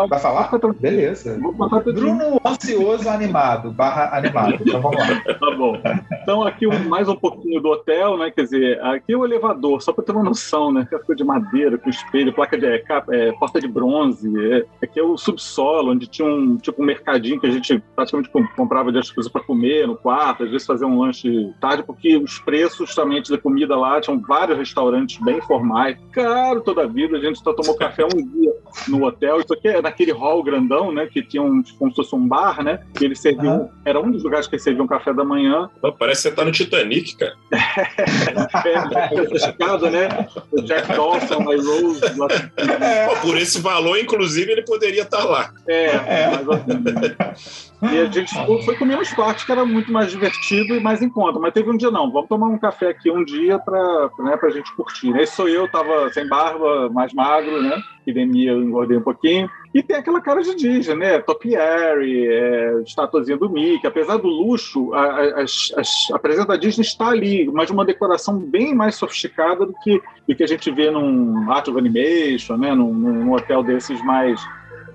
Vai 0.09 0.19
falar? 0.19 0.51
Beleza. 0.79 1.39
Bruno 1.85 2.39
ansioso 2.45 3.09
animado, 3.09 3.71
barra 3.71 4.15
animado. 4.15 4.57
Então 4.61 4.81
vamos 4.81 4.97
lá. 4.97 5.09
Tá 5.39 5.55
bom. 5.55 5.81
Então 6.21 6.43
aqui 6.43 6.67
mais 6.67 7.07
um 7.07 7.15
pouquinho 7.15 7.61
do 7.61 7.69
hotel, 7.69 8.17
né? 8.17 8.29
Quer 8.29 8.43
dizer, 8.43 8.83
aqui 8.83 9.13
é 9.13 9.17
o 9.17 9.23
elevador, 9.23 9.81
só 9.81 9.93
para 9.93 10.03
ter 10.03 10.11
uma 10.11 10.23
noção, 10.23 10.71
né? 10.71 10.81
Aquela 10.81 11.01
coisa 11.01 11.17
de 11.17 11.23
madeira, 11.23 11.77
com 11.77 11.89
espelho, 11.89 12.33
placa 12.33 12.57
de 12.57 12.65
é, 12.65 12.83
é, 13.11 13.31
porta 13.33 13.59
de 13.59 13.67
bronze. 13.67 14.29
É, 14.51 14.65
aqui 14.83 14.99
é 14.99 15.03
o 15.03 15.17
subsolo, 15.17 15.91
onde 15.91 16.07
tinha 16.07 16.27
um 16.27 16.57
tipo 16.57 16.81
um 16.81 16.85
mercadinho 16.85 17.39
que 17.39 17.47
a 17.47 17.51
gente 17.51 17.81
praticamente 17.95 18.29
comprava 18.29 18.91
de 18.91 18.99
as 18.99 19.09
coisas 19.09 19.31
para 19.31 19.41
comer 19.43 19.87
no 19.87 19.95
quarto, 19.95 20.08
às 20.09 20.49
vezes 20.49 20.65
fazer 20.65 20.85
um 20.85 20.99
lanche 20.99 21.53
tarde, 21.59 21.83
porque 21.83 22.17
os 22.17 22.39
preços 22.39 22.87
justamente 22.87 23.29
da 23.31 23.37
comida 23.37 23.75
lá 23.75 23.99
tinham 24.01 24.19
vários 24.19 24.57
restaurantes 24.57 25.21
bem 25.23 25.41
formais, 25.41 25.97
caro 26.11 26.61
toda 26.61 26.83
a 26.83 26.87
vida. 26.87 27.17
A 27.17 27.19
gente 27.19 27.39
só 27.39 27.53
tomou 27.53 27.75
café 27.75 28.05
um 28.05 28.09
dia 28.09 28.53
no 28.87 29.05
hotel. 29.05 29.39
Isso 29.39 29.53
aqui 29.53 29.67
é 29.67 29.81
naquele 29.81 30.11
hall 30.11 30.43
grandão, 30.43 30.91
né? 30.91 31.07
Que 31.07 31.21
tinha 31.21 31.41
um, 31.41 31.63
como 31.77 31.91
se 31.91 31.95
fosse 31.97 32.15
um 32.15 32.27
bar, 32.27 32.63
né? 32.63 32.79
Que 32.93 33.05
eles 33.05 33.19
serviam. 33.19 33.61
Uhum. 33.61 33.69
Era 33.85 33.99
um 33.99 34.11
dos 34.11 34.23
lugares 34.23 34.47
que 34.47 34.55
eles 34.55 34.63
serviam 34.63 34.87
café 34.87 35.13
da 35.13 35.23
manhã. 35.23 35.69
parece 35.97 36.23
que 36.23 36.29
você 36.29 36.35
tá 36.35 36.45
no 36.45 36.51
Titanic, 36.51 37.15
cara. 37.15 37.35
é, 38.65 39.89
né? 39.89 40.27
O 40.51 40.61
Jack 40.61 40.87
Dawson, 40.87 41.39
My 41.39 41.55
Rose. 41.55 42.01
Pô, 42.15 43.27
por 43.27 43.37
esse 43.37 43.59
valor, 43.61 43.97
inclusive, 43.97 44.51
ele 44.51 44.63
poderia 44.63 45.03
estar 45.03 45.17
tá 45.17 45.23
lá. 45.23 45.53
É, 45.67 45.85
é. 45.85 46.29
Mas, 46.43 47.68
e 47.81 47.97
a 47.97 48.05
gente 48.05 48.33
foi 48.65 48.75
comer 48.75 48.97
nos 48.97 49.13
parques, 49.13 49.45
que 49.45 49.51
era 49.51 49.63
muito 49.63 49.91
mais 49.91 50.11
divertido 50.11 50.75
e 50.75 50.81
mais 50.81 51.01
em 51.01 51.09
conta. 51.09 51.39
Mas 51.39 51.53
teve 51.53 51.69
um 51.69 51.77
dia, 51.77 51.89
não, 51.89 52.11
vamos 52.11 52.27
tomar 52.27 52.47
um 52.47 52.57
café 52.57 52.89
aqui 52.89 53.09
um 53.09 53.23
dia 53.23 53.57
para 53.57 54.09
né, 54.19 54.37
a 54.41 54.49
gente 54.49 54.75
curtir. 54.75 55.15
Esse 55.17 55.35
sou 55.35 55.47
eu, 55.47 55.69
tava 55.71 56.09
sem 56.11 56.27
barba, 56.27 56.89
mais 56.89 57.13
magro, 57.13 57.61
né? 57.61 57.81
Epidemia, 58.01 58.51
eu 58.51 58.63
engordei 58.63 58.97
um 58.97 59.01
pouquinho. 59.01 59.49
E 59.73 59.81
tem 59.81 59.95
aquela 59.95 60.19
cara 60.19 60.41
de 60.41 60.55
Disney, 60.55 60.95
né? 60.95 61.19
Topiary, 61.19 62.27
é, 62.27 62.81
estatuazinha 62.85 63.37
do 63.37 63.49
Mickey. 63.49 63.87
Apesar 63.87 64.17
do 64.17 64.27
luxo, 64.27 64.93
a, 64.93 65.03
a, 65.03 65.41
a, 65.41 66.15
a 66.15 66.19
presença 66.19 66.47
da 66.47 66.57
Disney 66.57 66.83
está 66.83 67.09
ali, 67.09 67.49
mas 67.53 67.69
uma 67.69 67.85
decoração 67.85 68.37
bem 68.37 68.75
mais 68.75 68.95
sofisticada 68.95 69.65
do 69.65 69.73
que, 69.81 70.01
do 70.27 70.35
que 70.35 70.43
a 70.43 70.47
gente 70.47 70.69
vê 70.69 70.91
num 70.91 71.49
Art 71.49 71.67
of 71.69 71.77
Animation, 71.77 72.57
né? 72.57 72.75
Num, 72.75 72.91
num 72.91 73.31
hotel 73.31 73.63
desses 73.63 74.03
mais 74.03 74.41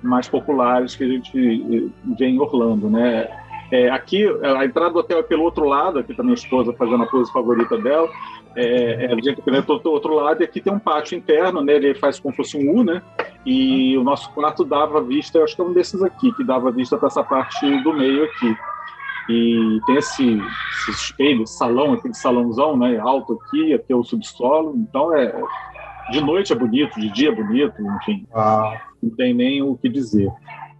mais 0.05 0.29
populares 0.29 0.95
que 0.95 1.05
a 1.05 1.09
gente 1.09 1.39
eh, 1.39 2.15
vê 2.19 2.27
em 2.27 2.41
Orlando, 2.41 2.89
né? 2.89 3.29
É, 3.71 3.91
aqui, 3.91 4.25
a 4.43 4.65
entrada 4.65 4.91
do 4.91 4.99
hotel 4.99 5.19
é 5.19 5.23
pelo 5.23 5.43
outro 5.43 5.65
lado, 5.65 5.99
aqui 5.99 6.13
está 6.13 6.23
minha 6.23 6.35
esposa 6.35 6.73
fazendo 6.75 7.03
a 7.03 7.07
pose 7.07 7.33
favorita 7.33 7.77
dela, 7.79 8.09
é, 8.55 9.07
é, 9.07 9.13
a 9.13 9.15
gente 9.17 9.43
né, 9.51 9.61
do 9.63 9.91
outro 9.91 10.15
lado 10.15 10.43
e 10.43 10.45
aqui 10.45 10.61
tem 10.61 10.73
um 10.73 10.79
pátio 10.79 11.17
interno, 11.19 11.61
né, 11.61 11.73
ele 11.73 11.95
faz 11.95 12.21
como 12.21 12.33
se 12.33 12.37
fosse 12.37 12.57
um 12.57 12.79
U, 12.79 12.85
né, 12.85 13.03
e 13.45 13.97
o 13.97 14.05
nosso 14.05 14.31
quarto 14.31 14.65
dava 14.65 15.03
vista, 15.03 15.43
acho 15.43 15.57
que 15.57 15.63
é 15.63 15.65
um 15.65 15.73
desses 15.73 16.03
aqui, 16.03 16.31
que 16.33 16.45
dava 16.45 16.71
vista 16.71 16.97
para 16.97 17.09
essa 17.09 17.25
parte 17.25 17.83
do 17.83 17.93
meio 17.93 18.25
aqui. 18.25 18.57
E 19.29 19.81
tem 19.87 19.97
esse, 19.97 20.39
esse 20.81 20.91
espelho, 20.91 21.47
salão, 21.47 21.95
aquele 21.95 22.15
salãozão, 22.15 22.77
né, 22.77 22.99
alto 22.99 23.41
aqui, 23.43 23.73
aqui 23.73 23.93
é 23.93 23.97
o 23.97 24.05
subsolo, 24.05 24.75
então 24.77 25.13
é, 25.17 25.35
de 26.11 26.21
noite 26.21 26.53
é 26.53 26.57
bonito, 26.57 27.01
de 27.01 27.11
dia 27.11 27.31
é 27.31 27.35
bonito, 27.35 27.75
enfim. 27.97 28.27
Ah. 28.35 28.81
Não 29.05 29.11
tem 29.11 29.35
nem 29.35 29.63
o 29.63 29.77
que 29.77 29.89
dizer. 29.89 30.31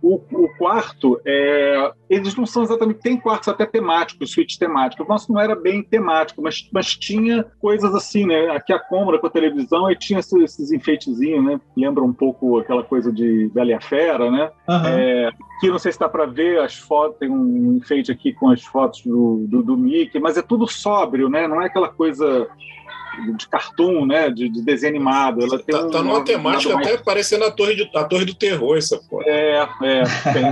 O, 0.03 0.21
o, 0.33 0.49
quarto, 0.59 1.19
é, 1.25 1.91
eles 2.11 2.37
não 2.37 2.45
são 2.45 2.63
exatamente. 2.63 3.01
Tem 3.01 3.17
quartos 3.17 3.49
até 3.49 3.65
temáticos, 3.65 4.33
suítes 4.33 4.59
temáticos. 4.59 5.07
O 5.07 5.09
nosso 5.09 5.33
não 5.33 5.41
era 5.41 5.57
bem 5.57 5.83
temático, 5.83 6.43
mas, 6.43 6.69
mas 6.71 6.95
tinha 6.95 7.47
coisas 7.59 7.95
assim, 7.95 8.27
né? 8.27 8.51
Aqui 8.51 8.71
a 8.75 8.79
cômoda 8.79 9.19
com 9.19 9.27
a 9.27 9.31
televisão 9.31 9.91
e 9.91 9.97
tinha 9.97 10.21
esses, 10.21 10.35
esses 10.43 10.73
enfeitezinhos, 10.73 11.43
né? 11.43 11.59
Lembra 11.75 12.05
um 12.05 12.13
pouco 12.13 12.59
aquela 12.59 12.83
coisa 12.83 13.11
de 13.11 13.51
Bela 13.55 13.71
e 13.71 13.73
a 13.73 13.81
Fera, 13.81 14.31
né? 14.31 14.51
Uhum. 14.69 14.87
É, 14.87 15.31
aqui 15.57 15.71
não 15.71 15.79
sei 15.79 15.91
se 15.91 15.99
dá 15.99 16.09
para 16.09 16.27
ver 16.27 16.61
as 16.61 16.77
fotos, 16.77 17.19
tem 17.19 17.31
um 17.31 17.79
enfeite 17.79 18.13
aqui 18.13 18.35
com 18.35 18.51
as 18.51 18.63
fotos 18.63 19.01
do, 19.07 19.47
do, 19.49 19.63
do 19.63 19.75
Mickey, 19.75 20.21
mas 20.21 20.37
é 20.37 20.43
tudo 20.43 20.67
sóbrio, 20.67 21.31
né? 21.31 21.49
Não 21.49 21.63
é 21.63 21.67
aquela 21.67 21.89
coisa 21.89 22.47
de 23.37 23.49
cartoon, 23.49 24.07
né? 24.07 24.31
De, 24.31 24.49
de 24.49 24.63
desenho 24.63 24.93
animado. 24.93 25.43
Ela 25.43 25.59
tem 25.59 25.75
tá, 25.75 25.87
um, 25.87 25.91
tá 25.91 26.03
numa 26.03 26.25
temática 26.25 26.75
até 26.77 26.97
parecendo 26.97 27.45
a 27.45 27.51
torre, 27.51 27.75
de, 27.75 27.91
a 27.95 28.05
torre 28.05 28.25
do 28.25 28.35
terror, 28.35 28.77
essa 28.77 28.99
foto. 28.99 29.25
É, 29.27 29.67
é. 29.83 30.03
Tem 30.33 30.45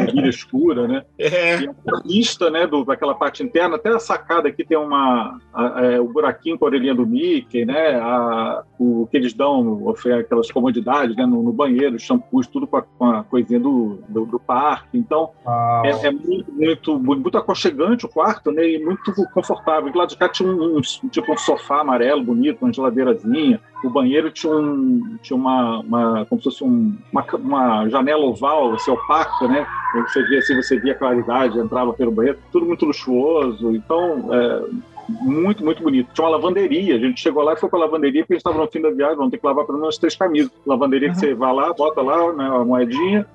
a 0.00 0.04
ilha 0.04 0.28
escura, 0.28 0.86
né? 0.86 1.04
É. 1.18 1.60
E 1.60 1.68
a 1.68 2.00
vista, 2.04 2.50
né? 2.50 2.66
Do, 2.66 2.84
daquela 2.84 3.14
parte 3.14 3.42
interna, 3.42 3.76
até 3.76 3.90
a 3.90 3.98
sacada 3.98 4.48
aqui 4.48 4.64
tem 4.64 4.76
uma. 4.76 5.38
A, 5.52 5.84
é, 5.84 6.00
o 6.00 6.08
buraquinho 6.08 6.58
com 6.58 6.64
a 6.64 6.68
orelhinha 6.68 6.94
do 6.94 7.06
Mickey, 7.06 7.64
né? 7.64 7.96
A, 8.00 8.62
o 8.78 9.06
que 9.10 9.16
eles 9.16 9.32
dão, 9.32 9.92
aquelas 10.18 10.50
comodidades, 10.50 11.16
né? 11.16 11.26
No, 11.26 11.42
no 11.42 11.52
banheiro, 11.52 11.98
shampoos, 11.98 12.46
tudo 12.46 12.66
com 12.66 12.76
a, 12.76 12.82
com 12.82 13.04
a 13.04 13.24
coisinha 13.24 13.60
do, 13.60 13.98
do, 14.08 14.26
do, 14.26 14.38
parque. 14.38 14.98
Então, 14.98 15.30
é, 15.84 16.06
é, 16.06 16.10
muito, 16.10 16.52
muito, 16.52 16.98
muito 16.98 17.38
aconchegante 17.38 18.06
o 18.06 18.08
quarto, 18.08 18.50
né? 18.50 18.68
E 18.68 18.84
muito 18.84 19.12
confortável. 19.32 19.90
Do 19.90 19.98
lado 19.98 20.10
de 20.10 20.16
cá 20.16 20.28
tinha 20.28 20.48
um, 20.48 20.78
um 20.78 20.80
tipo 21.08 21.32
um 21.32 21.36
sofá 21.36 21.84
amarelo, 21.96 22.22
bonito, 22.22 22.62
uma 22.62 22.72
geladeirazinha. 22.72 23.60
O 23.84 23.90
banheiro 23.90 24.30
tinha, 24.30 24.54
um, 24.54 25.16
tinha 25.22 25.36
uma, 25.36 25.80
uma 25.80 26.26
como 26.26 26.40
se 26.40 26.44
fosse 26.44 26.64
um, 26.64 26.96
uma, 27.12 27.24
uma 27.38 27.88
janela 27.88 28.24
oval, 28.24 28.74
assim, 28.74 28.90
opaca, 28.90 29.48
né? 29.48 29.66
Você 29.94 30.22
via 30.24 30.38
assim, 30.38 30.56
você 30.56 30.78
via 30.78 30.94
claridade, 30.94 31.58
entrava 31.58 31.92
pelo 31.92 32.12
banheiro, 32.12 32.38
tudo 32.52 32.66
muito 32.66 32.84
luxuoso. 32.84 33.74
Então, 33.74 34.28
é, 34.32 34.64
muito, 35.08 35.64
muito 35.64 35.82
bonito. 35.82 36.12
Tinha 36.12 36.26
uma 36.26 36.36
lavanderia. 36.36 36.96
A 36.96 36.98
gente 36.98 37.20
chegou 37.20 37.42
lá 37.42 37.54
e 37.54 37.56
foi 37.56 37.68
para 37.68 37.78
a 37.78 37.82
lavanderia 37.82 38.22
porque 38.22 38.34
a 38.34 38.36
gente 38.36 38.46
estava 38.46 38.62
no 38.62 38.70
fim 38.70 38.80
da 38.80 38.90
viagem, 38.90 39.16
vamos 39.16 39.30
ter 39.30 39.38
que 39.38 39.46
lavar 39.46 39.64
pelo 39.64 39.78
menos 39.78 39.98
três 39.98 40.14
camisas. 40.16 40.50
Lavanderia 40.66 41.08
uhum. 41.08 41.14
que 41.14 41.20
você 41.20 41.34
vai 41.34 41.54
lá, 41.54 41.72
bota 41.72 42.02
lá 42.02 42.32
né, 42.32 42.46
a 42.46 42.64
moedinha 42.64 43.26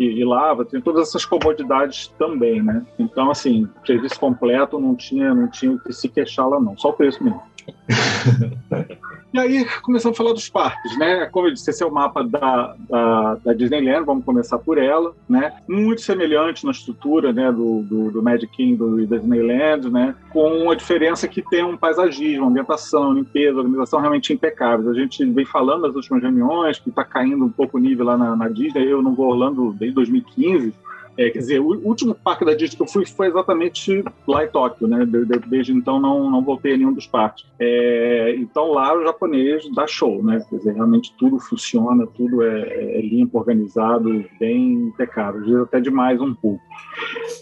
e, 0.00 0.20
e, 0.20 0.24
lava, 0.24 0.64
tem 0.64 0.80
todas 0.80 1.08
essas 1.08 1.26
comodidades 1.26 2.08
também, 2.18 2.62
né? 2.62 2.82
Então, 2.98 3.30
assim, 3.30 3.68
serviço 3.84 4.18
completo, 4.18 4.80
não 4.80 4.94
tinha, 4.96 5.34
não 5.34 5.46
tinha 5.46 5.72
o 5.72 5.78
que 5.78 5.92
se 5.92 6.08
queixar 6.08 6.48
lá 6.48 6.58
não, 6.58 6.76
só 6.78 6.88
o 6.88 6.94
preço 6.94 7.22
mesmo. 7.22 7.42
E 9.32 9.38
aí 9.38 9.64
começamos 9.82 10.16
a 10.16 10.22
falar 10.22 10.34
dos 10.34 10.48
parques, 10.48 10.98
né? 10.98 11.26
Como 11.26 11.46
eu 11.46 11.52
disse, 11.52 11.70
esse 11.70 11.84
é 11.84 11.86
o 11.86 11.92
mapa 11.92 12.24
da, 12.24 12.74
da, 12.88 13.34
da 13.36 13.52
Disneyland, 13.52 14.04
vamos 14.04 14.24
começar 14.24 14.58
por 14.58 14.76
ela, 14.76 15.14
né? 15.28 15.52
Muito 15.68 16.00
semelhante 16.00 16.64
na 16.64 16.72
estrutura 16.72 17.32
né, 17.32 17.52
do, 17.52 17.82
do, 17.82 18.10
do 18.10 18.22
Magic 18.22 18.48
Kingdom 18.48 18.98
e 18.98 19.06
da 19.06 19.18
Disneyland, 19.18 19.88
né? 19.88 20.16
Com 20.30 20.68
a 20.68 20.74
diferença 20.74 21.28
que 21.28 21.42
tem 21.42 21.64
um 21.64 21.76
paisagismo, 21.76 22.46
ambientação, 22.46 23.12
limpeza, 23.12 23.58
organização 23.58 24.00
realmente 24.00 24.32
impecáveis. 24.32 24.88
A 24.88 24.94
gente 24.94 25.24
vem 25.24 25.44
falando 25.44 25.82
nas 25.82 25.94
últimas 25.94 26.22
reuniões 26.22 26.80
que 26.80 26.88
está 26.88 27.04
caindo 27.04 27.44
um 27.44 27.50
pouco 27.50 27.76
o 27.76 27.80
nível 27.80 28.06
lá 28.06 28.18
na, 28.18 28.34
na 28.34 28.48
Disney, 28.48 28.84
eu 28.84 29.00
não 29.00 29.14
vou 29.14 29.28
Orlando 29.28 29.72
desde 29.78 29.94
2015, 29.94 30.74
é, 31.18 31.30
quer 31.30 31.38
dizer, 31.38 31.60
o 31.60 31.66
último 31.86 32.14
parque 32.14 32.44
da 32.44 32.54
Disney 32.54 32.76
que 32.76 32.82
eu 32.82 32.86
fui 32.86 33.04
foi 33.04 33.28
exatamente 33.28 34.04
lá 34.26 34.44
em 34.44 34.48
Tóquio, 34.48 34.86
né? 34.86 35.06
Desde 35.48 35.72
então 35.72 36.00
não, 36.00 36.30
não 36.30 36.42
voltei 36.42 36.74
a 36.74 36.76
nenhum 36.76 36.92
dos 36.92 37.06
parques. 37.06 37.44
É, 37.58 38.34
então 38.36 38.72
lá 38.72 38.96
o 38.96 39.02
japonês 39.02 39.68
dá 39.74 39.86
show, 39.86 40.22
né? 40.22 40.44
Quer 40.48 40.56
dizer, 40.56 40.74
realmente 40.74 41.14
tudo 41.18 41.38
funciona, 41.38 42.06
tudo 42.06 42.42
é, 42.42 42.98
é 42.98 43.00
limpo, 43.00 43.38
organizado, 43.38 44.24
bem 44.38 44.72
impecável, 44.72 45.40
às 45.40 45.46
vezes 45.46 45.62
até 45.62 45.80
demais 45.80 46.20
um 46.20 46.34
pouco. 46.34 46.62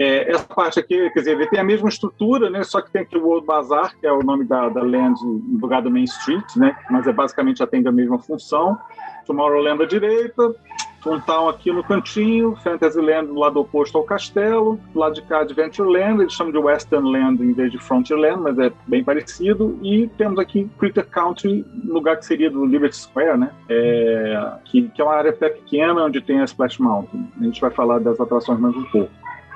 É, 0.01 0.31
essa 0.31 0.45
parte 0.45 0.79
aqui, 0.81 1.11
quer 1.11 1.19
dizer, 1.21 1.33
ele 1.33 1.47
tem 1.47 1.61
a 1.61 1.65
mesma 1.65 1.89
estrutura, 1.89 2.51
né? 2.51 2.63
Só 2.65 2.81
que 2.81 2.91
tem 2.91 3.03
aqui 3.03 3.17
o 3.17 3.25
World 3.25 3.47
Bazaar, 3.47 3.97
que 3.99 4.07
é 4.07 4.13
o 4.13 4.23
nome 4.23 4.45
da, 4.45 4.69
da 4.69 4.83
land 4.83 5.21
no 5.25 5.59
lugar 5.61 5.83
do 5.83 5.91
Main 5.91 6.05
Street, 6.05 6.57
né? 6.57 6.77
Mas 6.91 7.07
é 7.07 7.13
basicamente 7.13 7.63
atende 7.63 7.89
a 7.89 7.93
mesma 7.93 8.19
função. 8.19 8.79
Tomorrowland 9.27 9.83
à 9.83 9.87
direita, 9.87 10.55
Toontown 11.03 11.49
aqui 11.49 11.71
no 11.71 11.83
cantinho, 11.83 12.57
Fantasyland 12.57 13.29
do 13.29 13.35
lado 13.35 13.61
oposto 13.61 13.97
ao 13.99 14.05
castelo, 14.05 14.81
do 14.93 14.99
lado 14.99 15.15
de 15.15 15.23
cá 15.23 15.41
Adventureland, 15.41 16.23
eles 16.23 16.33
chamam 16.33 16.53
de 16.53 16.59
Westernland 16.59 17.43
em 17.43 17.53
vez 17.53 17.71
de 17.71 17.79
Frontierland, 17.79 18.43
mas 18.43 18.59
é 18.59 18.73
bem 18.87 19.05
parecido, 19.05 19.79
e 19.83 20.09
temos 20.19 20.39
aqui 20.39 20.69
Critter 20.79 21.07
Country, 21.09 21.65
lugar 21.85 22.17
que 22.17 22.27
seria 22.27 22.51
do 22.51 22.65
Liberty 22.65 22.97
Square, 22.97 23.39
né? 23.39 23.51
É, 23.69 24.53
que, 24.65 24.89
que 24.89 25.01
é 25.01 25.05
uma 25.05 25.15
área 25.15 25.33
pequena 25.33 26.05
onde 26.05 26.21
tem 26.21 26.41
a 26.41 26.45
Splash 26.45 26.79
Mountain. 26.79 27.29
A 27.41 27.45
gente 27.45 27.61
vai 27.61 27.71
falar 27.71 27.99
das 28.01 28.19
atrações 28.21 28.59
mais 28.59 28.77
um 28.77 28.85
pouco. 28.85 29.11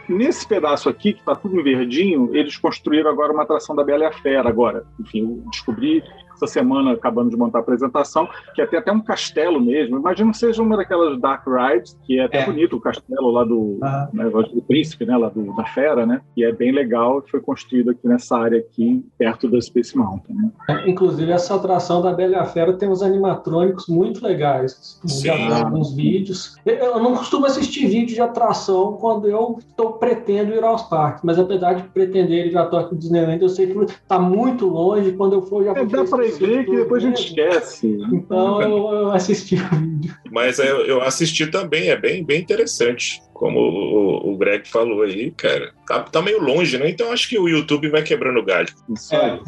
Nesse 0.08 0.46
pedaço 0.46 0.88
aqui, 0.88 1.12
que 1.12 1.20
está 1.20 1.34
tudo 1.34 1.58
em 1.58 1.62
verdinho, 1.62 2.30
eles 2.34 2.56
construíram 2.56 3.10
agora 3.10 3.32
uma 3.32 3.44
atração 3.44 3.74
da 3.74 3.84
Bela 3.84 4.04
e 4.04 4.06
a 4.06 4.12
Fera. 4.12 4.48
Agora, 4.48 4.84
enfim, 4.98 5.20
eu 5.20 5.50
descobri 5.50 6.02
essa 6.34 6.46
semana, 6.46 6.92
acabando 6.92 7.30
de 7.30 7.36
montar 7.36 7.58
a 7.58 7.62
apresentação, 7.62 8.28
que 8.54 8.62
é 8.62 8.64
até 8.64 8.92
um 8.92 9.00
castelo 9.00 9.60
mesmo. 9.60 9.98
Imagino 9.98 10.30
que 10.30 10.38
seja 10.38 10.62
uma 10.62 10.76
daquelas 10.76 11.20
Dark 11.20 11.44
Rides, 11.46 11.98
que 12.04 12.18
é 12.18 12.24
até 12.24 12.40
é. 12.40 12.46
bonito, 12.46 12.76
o 12.76 12.80
castelo 12.80 13.30
lá 13.30 13.44
do, 13.44 13.58
uhum. 13.58 14.08
né, 14.12 14.30
do 14.30 14.62
príncipe, 14.62 15.04
né, 15.04 15.16
lá 15.16 15.28
do, 15.28 15.54
da 15.54 15.64
fera, 15.64 16.06
né? 16.06 16.20
E 16.36 16.44
é 16.44 16.52
bem 16.52 16.72
legal, 16.72 17.22
foi 17.30 17.40
construído 17.40 17.90
aqui 17.90 18.06
nessa 18.06 18.36
área 18.36 18.58
aqui, 18.58 19.04
perto 19.18 19.48
da 19.48 19.60
Space 19.60 19.96
Mountain. 19.96 20.34
Né? 20.34 20.50
É, 20.68 20.90
inclusive, 20.90 21.30
essa 21.30 21.54
atração 21.54 22.02
da 22.02 22.12
Bela 22.12 22.32
e 22.32 22.36
a 22.36 22.44
Fera 22.44 22.72
tem 22.72 22.88
uns 22.88 23.02
animatrônicos 23.02 23.86
muito 23.88 24.24
legais. 24.24 25.00
Sim. 25.06 25.26
Já 25.26 25.36
vi 25.36 25.52
alguns 25.52 25.94
vídeos. 25.94 26.56
Eu 26.64 27.00
não 27.00 27.14
costumo 27.16 27.46
assistir 27.46 27.86
vídeo 27.86 28.14
de 28.14 28.20
atração 28.20 28.94
quando 28.94 29.28
eu 29.28 29.56
estou 29.58 29.94
pretendo 29.94 30.52
ir 30.52 30.64
aos 30.64 30.82
parques, 30.82 31.22
mas 31.24 31.38
apesar 31.38 31.74
de 31.74 31.82
pretender 31.84 32.46
ir 32.46 32.56
a 32.56 32.66
Tóquio 32.66 32.96
Disneyland, 32.96 33.42
eu 33.42 33.48
sei 33.48 33.66
que 33.66 33.78
está 33.84 34.18
muito 34.18 34.66
longe. 34.66 35.12
Quando 35.12 35.34
eu 35.34 35.42
for, 35.42 35.64
já 35.64 35.72
vou 35.72 35.82
é, 35.82 35.86
ver 36.30 36.64
que 36.64 36.76
depois 36.76 37.04
a 37.04 37.08
gente 37.08 37.26
esquece. 37.26 37.98
Então 38.12 38.62
eu, 38.62 38.92
eu 38.92 39.12
assisti 39.12 39.56
o 39.56 39.76
vídeo. 39.76 40.14
Mas 40.30 40.58
eu, 40.58 40.86
eu 40.86 41.02
assisti 41.02 41.46
também, 41.46 41.90
é 41.90 41.96
bem, 41.96 42.24
bem 42.24 42.40
interessante. 42.40 43.22
Como 43.32 43.58
o, 43.58 44.32
o 44.32 44.36
Greg 44.36 44.68
falou 44.68 45.02
aí, 45.02 45.32
cara, 45.32 45.72
tá, 45.86 46.00
tá 46.00 46.22
meio 46.22 46.40
longe, 46.40 46.78
né? 46.78 46.88
Então 46.88 47.10
acho 47.10 47.28
que 47.28 47.38
o 47.38 47.48
YouTube 47.48 47.90
vai 47.90 48.02
quebrando 48.02 48.38
o 48.38 48.44
galho. 48.44 48.68
Isso 48.88 49.14
aí. 49.16 49.40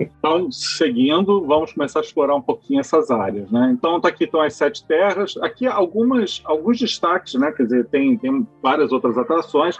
então, 0.00 0.50
seguindo, 0.50 1.46
vamos 1.46 1.72
começar 1.72 2.00
a 2.00 2.02
explorar 2.02 2.34
um 2.34 2.42
pouquinho 2.42 2.80
essas 2.80 3.10
áreas, 3.10 3.50
né? 3.50 3.70
Então, 3.72 4.00
tá 4.00 4.08
aqui 4.08 4.24
estão 4.24 4.40
as 4.40 4.54
sete 4.54 4.84
terras. 4.84 5.36
Aqui 5.38 5.66
algumas, 5.66 6.42
alguns 6.44 6.78
destaques, 6.78 7.34
né? 7.34 7.52
Quer 7.52 7.64
dizer, 7.64 7.86
tem, 7.86 8.16
tem 8.18 8.46
várias 8.60 8.90
outras 8.90 9.16
atrações 9.16 9.78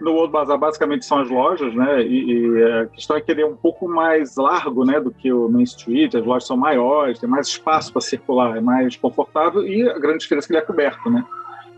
no 0.00 0.12
World 0.12 0.32
Bazaar 0.32 0.58
basicamente 0.58 1.04
são 1.04 1.18
as 1.18 1.28
lojas, 1.28 1.74
né? 1.74 2.02
E, 2.02 2.32
e, 2.32 2.62
a 2.64 2.86
questão 2.86 3.16
é 3.16 3.20
que 3.20 3.30
ele 3.30 3.42
é 3.42 3.46
um 3.46 3.56
pouco 3.56 3.88
mais 3.88 4.36
largo, 4.36 4.84
né, 4.84 5.00
do 5.00 5.10
que 5.10 5.32
o 5.32 5.48
Main 5.48 5.64
Street. 5.64 6.14
As 6.14 6.24
lojas 6.24 6.46
são 6.46 6.56
maiores, 6.56 7.18
tem 7.18 7.28
mais 7.28 7.48
espaço 7.48 7.92
para 7.92 8.00
circular, 8.00 8.56
é 8.56 8.60
mais 8.60 8.96
confortável 8.96 9.66
e 9.66 9.88
a 9.88 9.98
grande 9.98 10.18
diferença 10.18 10.46
é 10.46 10.48
que 10.48 10.52
ele 10.52 10.62
é 10.62 10.66
coberto, 10.66 11.10
né? 11.10 11.24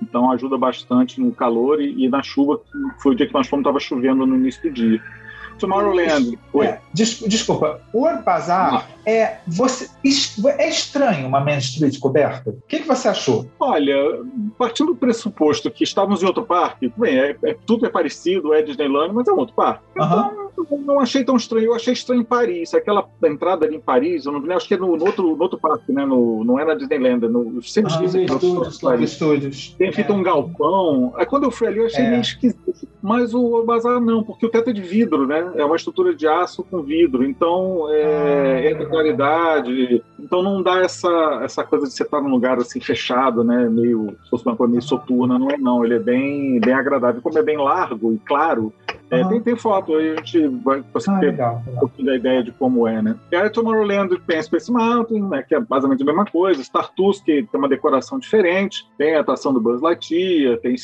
Então 0.03 0.31
ajuda 0.31 0.57
bastante 0.57 1.21
no 1.21 1.33
calor 1.33 1.81
e, 1.81 2.05
e 2.05 2.09
na 2.09 2.23
chuva, 2.23 2.61
foi 2.99 3.13
o 3.13 3.15
dia 3.15 3.27
que 3.27 3.35
nós 3.35 3.47
fomos, 3.47 3.63
estava 3.63 3.81
chovendo 3.81 4.27
no 4.27 4.37
início 4.37 4.63
do 4.63 4.71
dia. 4.71 5.03
Tomorrowland. 5.61 6.39
Oi. 6.53 6.67
É, 6.67 6.81
des, 6.93 7.21
desculpa, 7.21 7.81
o 7.93 8.01
World 8.01 8.25
Bazaar 8.25 8.89
é, 9.07 9.39
você, 9.47 9.89
é 10.59 10.69
estranho 10.69 11.27
uma 11.27 11.41
Main 11.41 11.59
Street 11.59 11.99
coberta? 11.99 12.51
O 12.51 12.63
que, 12.69 12.81
que 12.81 12.89
você 12.89 13.09
achou? 13.09 13.47
Olha, 13.59 13.95
partindo 14.59 14.89
do 14.89 14.97
pressuposto 14.97 15.71
que 15.71 15.85
estávamos 15.85 16.23
em 16.23 16.27
outro 16.27 16.45
parque, 16.45 16.93
bem, 16.97 17.19
é, 17.19 17.37
é, 17.45 17.57
tudo 17.67 17.87
é 17.87 17.89
parecido, 17.89 18.53
é 18.55 18.63
Disneyland, 18.63 19.15
mas 19.15 19.27
é 19.27 19.33
um 19.33 19.39
outro 19.39 19.55
parque. 19.55 19.83
Então, 19.95 20.51
não 20.85 21.01
achei 21.01 21.25
tão 21.25 21.37
estranho. 21.37 21.67
Eu 21.67 21.75
achei 21.75 21.93
estranho 21.93 22.21
em 22.21 22.25
Paris. 22.25 22.75
Aquela 22.75 23.09
entrada 23.25 23.67
ali 23.67 23.77
em 23.77 23.81
Paris, 23.81 24.27
eu 24.27 24.33
não 24.33 24.41
vi, 24.41 24.53
acho 24.53 24.69
que 24.69 24.75
é 24.75 24.77
no, 24.77 24.97
no, 24.97 25.05
outro, 25.05 25.37
no 25.37 25.43
outro 25.43 25.59
parque, 25.59 25.93
né? 25.93 26.05
No, 26.05 26.45
não 26.45 26.59
é 26.59 26.65
na 26.65 26.75
Disneyland, 26.75 27.27
no, 27.29 27.63
sempre 27.63 27.93
ah, 27.93 28.05
estúdios, 28.05 28.83
estúdios. 29.01 29.75
Tem 29.79 29.93
feito 29.93 30.13
é. 30.13 30.15
um 30.15 30.23
galpão. 30.23 31.13
Aí 31.17 31.27
quando 31.27 31.45
eu 31.45 31.51
fui 31.51 31.69
ali, 31.69 31.79
eu 31.79 31.87
achei 31.87 32.05
é. 32.05 32.11
meio 32.11 32.21
esquisito. 32.21 32.89
Mas 33.03 33.35
o 33.35 33.63
bazar 33.63 34.01
não, 34.01 34.23
porque 34.23 34.45
o 34.45 34.51
teto 34.51 34.71
é 34.71 34.73
de 34.73 34.83
vidro, 34.83 35.27
né? 35.27 35.50
É 35.55 35.65
uma 35.65 35.77
estrutura 35.77 36.15
de 36.15 36.27
aço 36.27 36.65
com 36.65 36.83
vidro. 36.83 37.25
Então, 37.25 37.87
é, 37.91 38.05
ah, 38.05 38.71
é 38.71 38.75
de 38.75 38.87
qualidade. 38.87 40.03
Então 40.19 40.43
não 40.43 40.63
dá 40.63 40.81
essa, 40.81 41.41
essa 41.43 41.65
coisa 41.65 41.87
de 41.87 41.93
você 41.93 42.03
estar 42.03 42.21
num 42.21 42.31
lugar 42.31 42.59
assim 42.59 42.81
fechado, 42.81 43.43
né? 43.43 43.69
Meio, 43.69 44.17
se 44.25 44.31
fosse 44.31 44.47
uma 44.47 44.57
coisa 44.57 44.71
meio 44.71 44.83
soturna, 44.83 45.39
não 45.39 45.51
é 45.51 45.57
não. 45.57 45.85
Ele 45.85 45.95
é 45.95 45.99
bem, 45.99 46.61
bem 46.61 46.75
agradável. 46.75 47.23
Como 47.23 47.39
é 47.39 47.43
bem 47.43 47.57
largo 47.57 48.13
e 48.13 48.19
claro, 48.19 48.73
é, 49.11 49.25
tem, 49.25 49.41
tem 49.41 49.57
foto, 49.57 49.97
aí 49.97 50.13
a 50.13 50.17
gente 50.17 50.47
vai 50.63 50.85
conseguir 50.93 51.17
ah, 51.17 51.21
ter 51.21 51.27
legal, 51.27 51.63
um 51.67 51.81
pouquinho 51.81 52.07
da 52.07 52.15
ideia 52.15 52.45
de 52.45 52.53
como 52.53 52.87
é, 52.87 53.03
né? 53.03 53.17
E 53.33 53.35
aí 53.35 53.51
Tomorrowland 53.51 54.17
tem 54.21 54.41
Space 54.41 54.71
Mountain, 54.71 55.29
né, 55.29 55.43
que 55.43 55.53
é 55.53 55.61
basicamente 55.61 56.03
a 56.03 56.07
mesma 56.07 56.25
coisa, 56.25 56.63
Star 56.63 56.93
Tours, 56.95 57.21
que 57.21 57.43
tem 57.43 57.59
uma 57.59 57.69
decoração 57.69 58.21
diferente, 58.21 58.87
tem 58.97 59.17
a 59.17 59.21
atração 59.21 59.53
do 59.53 59.61
Buzz 59.61 59.81
Lightyear, 59.83 60.59
tem 60.59 60.77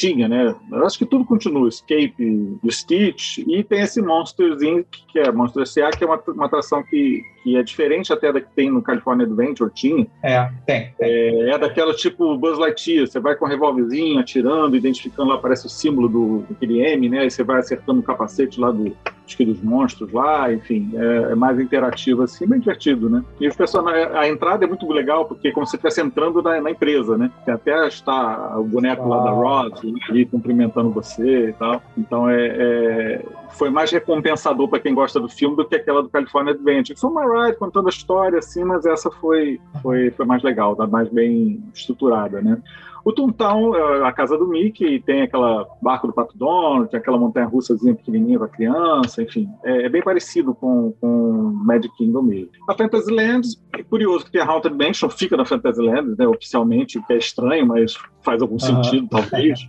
tinha, 0.00 0.26
né? 0.26 0.54
Eu 0.72 0.86
acho 0.86 0.98
que 0.98 1.04
tudo 1.04 1.24
continua, 1.26 1.68
Escape 1.68 2.58
Stitch, 2.70 3.38
e 3.38 3.62
tem 3.62 3.82
esse 3.82 4.00
Monsters 4.00 4.62
Inc., 4.62 4.86
que 5.08 5.18
é 5.18 5.30
Monster 5.30 5.62
S.A., 5.62 5.90
que 5.90 6.02
é 6.02 6.06
uma, 6.06 6.22
uma 6.28 6.46
atração 6.46 6.82
que, 6.82 7.22
que 7.42 7.56
é 7.56 7.62
diferente 7.62 8.12
até 8.12 8.32
da 8.32 8.40
que 8.40 8.50
tem 8.54 8.70
no 8.70 8.82
California 8.82 9.26
Adventure, 9.26 9.70
tinha. 9.72 10.06
É, 10.22 10.48
tem. 10.66 10.94
É, 11.00 11.50
é 11.50 11.58
daquela 11.58 11.94
tipo 11.94 12.36
Buzz 12.36 12.58
Lightyear, 12.58 13.06
você 13.06 13.20
vai 13.20 13.34
com 13.34 13.44
um 13.44 13.48
revólverzinho, 13.48 14.18
atirando, 14.18 14.76
identificando 14.76 15.30
lá, 15.30 15.36
aparece 15.36 15.66
o 15.66 15.70
símbolo 15.70 16.08
do, 16.08 16.44
daquele 16.48 16.80
M, 16.80 17.08
né? 17.08 17.20
Aí 17.20 17.30
você 17.30 17.42
vai 17.42 17.58
acertando 17.58 18.00
o 18.00 18.02
capacete 18.02 18.60
lá 18.60 18.70
do, 18.70 18.94
acho 19.30 19.36
que 19.36 19.44
dos 19.44 19.62
monstros 19.62 20.12
lá, 20.12 20.52
enfim, 20.52 20.90
é, 20.94 21.32
é, 21.32 21.34
mais 21.34 21.58
interativo 21.58 22.22
assim, 22.22 22.46
bem 22.46 22.58
divertido, 22.58 23.08
né? 23.08 23.24
E 23.40 23.46
os 23.46 23.56
personagens, 23.56 24.12
a 24.14 24.28
entrada 24.28 24.64
é 24.64 24.68
muito 24.68 24.90
legal, 24.90 25.24
porque 25.24 25.48
é 25.48 25.52
como 25.52 25.66
se 25.66 25.76
estivesse 25.76 26.00
entrando 26.00 26.42
na, 26.42 26.60
na, 26.60 26.70
empresa, 26.70 27.16
né? 27.16 27.30
Tem 27.44 27.54
até 27.54 27.86
está 27.86 28.58
o 28.58 28.64
boneco 28.64 29.02
ah. 29.04 29.16
lá 29.16 29.24
da 29.24 29.30
Rod 29.30 29.78
ali 30.08 30.26
cumprimentando 30.26 30.90
você 30.90 31.50
e 31.50 31.52
tal. 31.52 31.80
Então 31.96 32.28
é, 32.28 32.46
é 32.46 33.24
foi 33.52 33.70
mais 33.70 33.90
recompensador 33.90 34.68
para 34.68 34.80
quem 34.80 34.94
gosta 34.94 35.20
do 35.20 35.28
filme 35.28 35.56
do 35.56 35.64
que 35.64 35.74
aquela 35.74 36.02
do 36.02 36.08
California 36.08 36.52
Adventure. 36.52 36.98
Foi 36.98 37.10
uma 37.10 37.26
ride 37.32 37.58
contando 37.58 37.86
a 37.86 37.90
história, 37.90 38.38
assim, 38.38 38.64
mas 38.64 38.84
essa 38.86 39.10
foi, 39.10 39.60
foi, 39.82 40.10
foi 40.10 40.26
mais 40.26 40.42
legal, 40.42 40.76
tá 40.76 40.86
mais 40.86 41.08
bem 41.08 41.62
estruturada, 41.74 42.40
né? 42.40 42.60
O 43.04 43.12
Toontown 43.12 43.74
é 43.74 44.06
a 44.06 44.12
casa 44.12 44.36
do 44.36 44.46
Mickey, 44.46 45.00
tem 45.00 45.22
aquela 45.22 45.66
barco 45.80 46.06
do 46.06 46.12
Pato 46.12 46.36
Donald, 46.36 46.90
tem 46.90 46.98
aquela 46.98 47.18
montanha-russazinha 47.18 47.94
pequenininha 47.94 48.38
para 48.38 48.48
criança, 48.48 49.22
enfim, 49.22 49.48
é, 49.64 49.86
é, 49.86 49.88
bem 49.88 50.02
parecido 50.02 50.54
com, 50.54 50.92
com 51.00 51.52
Magic 51.64 51.94
Kingdom 51.96 52.22
mesmo. 52.22 52.50
A 52.68 52.74
Fantasyland, 52.74 53.46
é 53.72 53.82
curioso 53.82 54.24
que 54.24 54.32
tem 54.32 54.40
a 54.40 54.44
Haunted 54.44 54.76
Mansion, 54.76 55.08
fica 55.08 55.36
na 55.36 55.44
Fantasyland, 55.44 56.14
né, 56.18 56.26
oficialmente, 56.26 56.98
o 56.98 57.06
que 57.06 57.12
é 57.12 57.18
estranho, 57.18 57.66
mas 57.66 57.96
faz 58.22 58.42
algum 58.42 58.58
sentido, 58.58 59.08
talvez. 59.10 59.60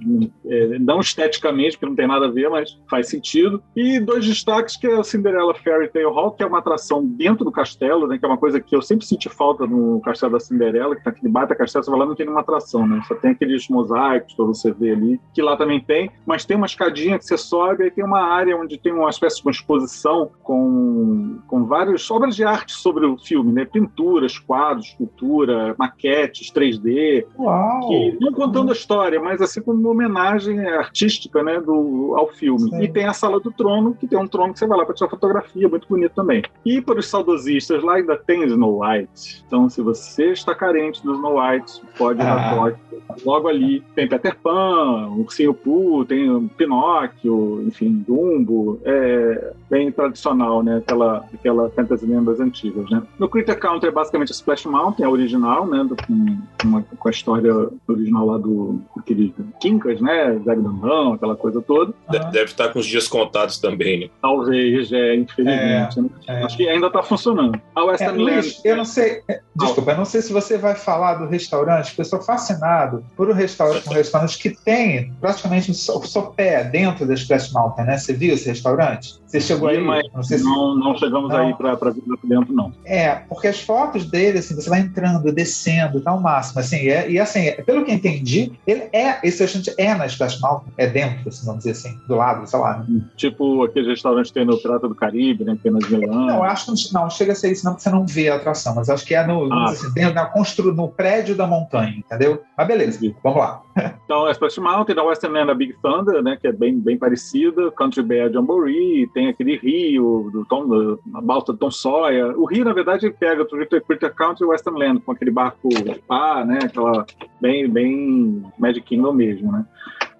É, 0.45 0.79
não 0.79 0.99
esteticamente, 0.99 1.77
porque 1.77 1.85
não 1.85 1.95
tem 1.95 2.07
nada 2.07 2.27
a 2.27 2.31
ver, 2.31 2.49
mas 2.49 2.77
faz 2.89 3.09
sentido. 3.09 3.63
E 3.75 3.99
dois 3.99 4.25
destaques, 4.25 4.75
que 4.75 4.87
é 4.87 4.99
a 4.99 5.03
Cinderella 5.03 5.53
Fairy 5.53 5.89
Tale 5.89 6.05
Hall, 6.05 6.31
que 6.31 6.43
é 6.43 6.45
uma 6.45 6.59
atração 6.59 7.05
dentro 7.05 7.45
do 7.45 7.51
castelo, 7.51 8.07
né, 8.07 8.17
que 8.17 8.25
é 8.25 8.27
uma 8.27 8.37
coisa 8.37 8.59
que 8.59 8.75
eu 8.75 8.81
sempre 8.81 9.05
senti 9.05 9.29
falta 9.29 9.65
no 9.65 10.01
Castelo 10.01 10.33
da 10.33 10.39
Cinderela, 10.39 10.95
que 10.95 11.03
tá 11.03 11.11
aqui 11.11 11.21
debaixo 11.21 11.49
da 11.49 11.55
castelo, 11.55 11.83
você 11.83 11.91
vai 11.91 11.99
lá 11.99 12.05
não 12.05 12.15
tem 12.15 12.25
nenhuma 12.25 12.41
atração, 12.41 12.85
né, 12.87 13.01
só 13.07 13.15
tem 13.21 13.31
aqueles 13.31 13.67
mosaicos 13.69 14.33
para 14.33 14.45
você 14.45 14.71
ver 14.71 14.93
ali, 14.95 15.21
que 15.33 15.41
lá 15.41 15.55
também 15.55 15.79
tem, 15.79 16.09
mas 16.25 16.45
tem 16.45 16.57
uma 16.57 16.65
escadinha 16.65 17.17
que 17.17 17.25
você 17.25 17.37
sobe 17.37 17.85
e 17.85 17.91
tem 17.91 18.03
uma 18.03 18.21
área 18.21 18.57
onde 18.57 18.77
tem 18.77 18.91
uma 18.91 19.09
espécie 19.09 19.37
de 19.37 19.43
uma 19.43 19.51
exposição 19.51 20.31
com, 20.43 21.39
com 21.47 21.65
várias 21.65 22.09
obras 22.09 22.35
de 22.35 22.43
arte 22.43 22.73
sobre 22.73 23.05
o 23.05 23.17
filme, 23.17 23.51
né? 23.51 23.65
Pinturas, 23.65 24.37
quadros, 24.37 24.87
escultura, 24.87 25.75
maquetes, 25.77 26.51
3D. 26.51 27.25
Uau! 27.37 27.87
Que, 27.87 28.17
não 28.19 28.33
contando 28.33 28.69
a 28.69 28.73
história, 28.73 29.19
mas 29.19 29.41
assim 29.41 29.61
como 29.61 29.79
uma 29.79 29.89
homenagem 29.91 30.59
artística 30.67 31.43
né, 31.43 31.59
do, 31.59 32.13
ao 32.17 32.27
filme. 32.27 32.69
Sim. 32.69 32.81
E 32.81 32.87
tem 32.87 33.05
a 33.05 33.13
Sala 33.13 33.39
do 33.39 33.51
Trono, 33.51 33.93
que 33.95 34.07
tem 34.07 34.17
um 34.17 34.27
trono 34.27 34.53
que 34.53 34.59
você 34.59 34.67
vai 34.67 34.77
lá 34.77 34.85
para 34.85 34.95
tirar 34.95 35.09
fotografia, 35.09 35.67
muito 35.69 35.87
bonito 35.87 36.13
também. 36.13 36.43
E 36.65 36.81
para 36.81 36.99
os 36.99 37.07
saudosistas, 37.07 37.83
lá 37.83 37.95
ainda 37.95 38.17
tem 38.17 38.43
Snow 38.45 38.81
White. 38.81 39.43
Então, 39.45 39.69
se 39.69 39.81
você 39.81 40.31
está 40.31 40.55
carente 40.55 41.03
do 41.03 41.13
Snow 41.13 41.39
White, 41.39 41.81
pode 41.97 42.19
ir 42.19 42.23
na 42.23 42.41
Ah. 42.41 42.55
Tóquio. 42.55 42.79
Logo 43.25 43.47
ali 43.47 43.81
tem 43.95 44.07
Peter 44.07 44.35
Pan, 44.41 45.07
Ursinho 45.17 45.53
Pooh, 45.53 46.05
tem 46.05 46.47
Pinóquio, 46.57 47.63
enfim, 47.67 48.03
Dumbo. 48.07 48.79
É 48.83 49.53
bem 49.69 49.91
tradicional, 49.91 50.61
né? 50.63 50.77
Aquela, 50.77 51.25
aquela 51.33 51.69
fantasyland 51.69 52.25
das 52.25 52.39
antigas, 52.39 52.89
né? 52.89 53.01
No 53.17 53.29
Critter 53.29 53.57
Country 53.57 53.87
é 53.89 53.91
basicamente 53.91 54.31
a 54.31 54.35
Splash 54.35 54.65
Mountain, 54.65 55.05
a 55.05 55.09
original, 55.09 55.65
né? 55.67 55.83
do- 55.83 55.95
Com, 55.95 56.67
uma- 56.67 56.83
com 56.97 57.07
a 57.07 57.11
história 57.11 57.53
original 57.87 58.25
lá 58.25 58.37
do 58.37 58.81
aquele 58.97 59.33
Quincas, 59.61 60.01
né? 60.01 60.39
Zague 60.43 60.61
Dandão, 60.61 61.13
aquela 61.13 61.35
coisa 61.35 61.61
toda. 61.61 61.93
De- 62.09 62.17
Ah. 62.17 62.23
Deve 62.31 62.45
estar 62.45 62.69
com 62.69 62.79
os 62.79 62.85
dias 62.85 63.07
contados 63.07 63.57
também, 63.59 63.99
né? 64.01 64.09
Talvez, 64.21 64.91
é, 64.91 65.15
infelizmente. 65.15 66.01
né? 66.01 66.09
é. 66.27 66.43
Acho 66.43 66.57
que 66.57 66.67
ainda 66.67 66.87
está 66.87 67.01
funcionando. 67.03 67.59
A 67.75 67.81
É, 67.81 67.83
Western 67.83 68.17
Luiz, 68.23 68.55
Land. 68.57 68.61
eu 68.65 68.77
não 68.77 68.85
sei. 68.85 69.21
é, 69.27 69.41
Desculpa, 69.55 69.91
eu 69.91 69.97
não 69.97 70.05
sei 70.05 70.21
se 70.21 70.31
você 70.33 70.57
vai 70.57 70.75
falar 70.75 71.15
do 71.15 71.27
restaurante, 71.27 71.87
porque 71.87 72.01
eu 72.01 72.05
sou 72.05 72.21
fascinado 72.21 73.00
por 73.15 73.29
um 73.29 73.33
restaurante, 73.33 73.87
um 73.89 73.93
restaurante 73.93 74.37
que 74.37 74.49
tem 74.63 75.13
praticamente 75.19 75.73
so- 75.73 76.01
sopé 76.05 76.63
dentro 76.63 77.05
da 77.05 77.13
Splash 77.13 77.51
Mountain, 77.51 77.85
né? 77.85 77.97
Você 77.97 78.13
viu 78.13 78.33
esse 78.33 78.47
restaurante? 78.49 79.19
Você 79.25 79.39
chegou 79.39 79.69
aí? 79.69 79.79
Mas 79.79 80.03
Não 80.13 80.23
se 80.23 80.37
não, 80.43 80.75
não 80.75 80.97
chegamos 80.97 81.29
Não. 81.29 81.37
aí 81.37 81.53
para 81.55 81.75
ver 81.91 82.03
lá 82.05 82.17
dentro, 82.23 82.53
não. 82.53 82.71
É, 82.85 83.15
porque 83.29 83.47
as 83.47 83.61
fotos 83.61 84.05
dele, 84.05 84.39
assim, 84.39 84.53
você 84.55 84.69
vai 84.69 84.81
entrando, 84.81 85.31
descendo, 85.31 86.01
tá 86.01 86.13
o 86.13 86.21
máximo, 86.21 86.59
assim, 86.59 86.77
é- 86.89 87.09
e 87.09 87.17
assim, 87.19 87.47
é- 87.47 87.61
pelo 87.61 87.85
que 87.85 87.91
eu 87.91 87.95
entendi, 87.95 88.51
ele 88.67 88.89
é, 88.91 89.19
esse 89.23 89.41
restaurante 89.43 89.73
é 89.77 89.93
na 89.95 90.05
Splash 90.05 90.39
Mountain, 90.41 90.73
é 90.77 90.87
dentro, 90.87 91.29
assim, 91.29 91.45
vamos 91.45 91.59
dizer 91.63 91.71
assim, 91.71 91.97
do 92.07 92.15
lado, 92.15 92.45
sei 92.47 92.59
lá. 92.59 92.79
né? 92.79 93.01
Tipo 93.15 93.63
aquele 93.63 93.89
restaurante 93.89 94.27
que 94.27 94.33
tem 94.33 94.45
no 94.45 94.57
Pirata 94.57 94.87
do 94.87 94.95
Caribe, 94.95 95.43
né? 95.45 95.55
Que 95.55 95.63
tem 95.63 95.71
nas. 95.71 95.89
Não, 95.89 96.43
acho 96.43 96.73
que 96.75 96.93
não, 96.93 97.09
chega 97.09 97.31
a 97.31 97.35
ser 97.35 97.51
isso, 97.51 97.63
não, 97.65 97.73
porque 97.73 97.83
você 97.83 97.89
não 97.89 98.05
vê 98.05 98.29
a 98.29 98.35
atração, 98.35 98.75
mas 98.75 98.89
acho 98.89 99.05
que 99.05 99.15
é 99.15 99.25
no, 99.25 99.51
Ah. 99.51 99.71
assim, 99.71 99.91
dentro 99.93 100.15
da 100.15 100.25
constru, 100.25 100.73
no 100.73 100.89
prédio 100.89 101.35
da 101.35 101.47
montanha, 101.47 101.93
entendeu? 101.97 102.41
Mas 102.57 102.67
beleza, 102.67 102.90
vamos 103.23 103.39
lá. 103.39 103.61
Então, 104.11 104.25
a 104.25 104.31
Splash 104.31 104.57
Mountain, 104.57 104.99
a 104.99 105.03
Western 105.03 105.33
Land, 105.33 105.51
a 105.51 105.53
Big 105.53 105.73
Thunder, 105.81 106.21
né, 106.21 106.35
que 106.35 106.45
é 106.45 106.51
bem, 106.51 106.77
bem 106.77 106.97
parecida, 106.97 107.71
Country 107.71 108.19
a 108.19 108.27
Jamboree, 108.29 109.07
tem 109.13 109.29
aquele 109.29 109.55
rio, 109.55 110.29
do 110.33 110.43
Tom, 110.45 110.67
do- 110.67 110.99
a 111.13 111.21
balsa 111.21 111.53
do 111.53 111.57
Tom 111.57 111.71
Sawyer. 111.71 112.37
O 112.37 112.43
rio, 112.43 112.65
na 112.65 112.73
verdade, 112.73 113.05
ele 113.05 113.15
pega 113.17 113.43
o 113.43 113.45
Critter 113.45 114.13
Country 114.13 114.43
e 114.43 114.47
Western 114.49 114.77
Land, 114.77 114.99
com 114.99 115.13
aquele 115.13 115.31
barco 115.31 115.69
de 115.69 115.95
pá, 116.05 116.43
né, 116.43 116.59
aquela 116.63 117.05
bem, 117.39 117.69
bem 117.69 118.43
Magic 118.59 118.85
Kingdom 118.85 119.13
mesmo, 119.13 119.49
né. 119.49 119.65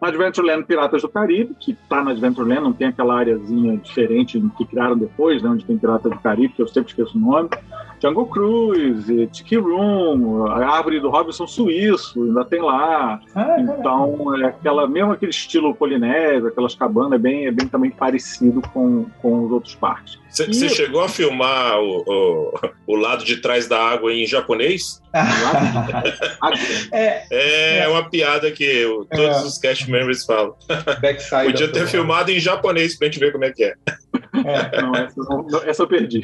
Na 0.01 0.07
Adventureland 0.07 0.63
Piratas 0.65 1.01
do 1.01 1.09
Caribe, 1.09 1.53
que 1.59 1.73
tá 1.89 2.01
na 2.01 2.11
Adventureland, 2.11 2.61
não 2.63 2.73
tem 2.73 2.87
aquela 2.87 3.19
areazinha 3.19 3.75
diferente 3.75 4.41
que 4.57 4.65
criaram 4.65 4.97
depois, 4.97 5.43
né, 5.43 5.49
onde 5.49 5.65
tem 5.65 5.77
Piratas 5.77 6.09
do 6.11 6.17
Caribe, 6.19 6.53
que 6.53 6.61
eu 6.61 6.67
sempre 6.67 6.91
esqueço 6.91 7.17
o 7.17 7.21
nome. 7.21 7.49
Jungle 8.01 8.25
Cruise, 8.25 9.27
Tiki 9.27 9.57
Room, 9.57 10.47
a 10.47 10.65
árvore 10.77 10.99
do 10.99 11.09
Robinson 11.09 11.45
Suíço, 11.45 12.23
ainda 12.23 12.43
tem 12.43 12.61
lá. 12.61 13.19
Ah, 13.35 13.43
cara. 13.45 13.61
Então, 13.61 14.35
é 14.41 14.45
aquela, 14.47 14.87
mesmo 14.87 15.11
aquele 15.11 15.29
estilo 15.31 15.75
polinésio, 15.75 16.47
aquelas 16.47 16.73
cabanas, 16.73 17.13
é 17.13 17.17
bem, 17.19 17.45
é 17.45 17.51
bem 17.51 17.67
também 17.67 17.91
parecido 17.91 18.61
com, 18.73 19.05
com 19.21 19.45
os 19.45 19.51
outros 19.51 19.75
parques. 19.75 20.19
Você 20.31 20.69
chegou 20.69 21.01
a 21.03 21.09
filmar 21.09 21.77
o, 21.79 22.03
o, 22.07 22.53
o 22.87 22.95
lado 22.95 23.23
de 23.25 23.37
trás 23.37 23.67
da 23.67 23.77
água 23.83 24.13
em 24.13 24.25
japonês? 24.25 25.01
é, 26.93 27.23
É, 27.31 27.79
É. 27.79 27.87
uma 27.87 28.09
piada 28.09 28.49
que 28.51 28.83
todos 29.11 29.37
É. 29.37 29.41
os 29.43 29.57
cast 29.57 29.89
members 29.91 30.25
falam. 30.25 30.55
backside. 31.01 31.45
Podia 31.51 31.67
ter 31.71 31.87
filmado 31.87 32.31
em 32.31 32.39
japonês 32.39 32.97
pra 32.97 33.07
gente 33.07 33.19
ver 33.19 33.31
como 33.31 33.45
é 33.45 33.51
que 33.51 33.63
é. 33.63 33.73
É. 34.33 34.81
Não, 34.81 34.95
essa, 34.95 35.21
não- 35.23 35.47
essa 35.65 35.83
eu 35.83 35.87
perdi. 35.87 36.23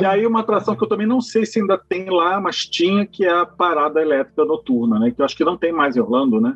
E 0.00 0.04
aí, 0.04 0.26
uma 0.26 0.40
atração 0.40 0.74
que 0.76 0.82
eu 0.82 0.88
também 0.88 1.06
não 1.06 1.20
sei 1.20 1.44
se 1.44 1.60
ainda 1.60 1.76
tem 1.76 2.08
lá, 2.10 2.40
mas 2.40 2.64
tinha, 2.66 3.06
que 3.06 3.24
é 3.24 3.30
a 3.30 3.44
parada 3.46 4.00
elétrica 4.00 4.44
noturna, 4.44 4.98
né? 4.98 5.10
Que 5.10 5.20
eu 5.20 5.24
acho 5.24 5.36
que 5.36 5.44
não 5.44 5.56
tem 5.56 5.72
mais 5.72 5.96
em 5.96 6.00
Orlando, 6.00 6.40
né? 6.40 6.54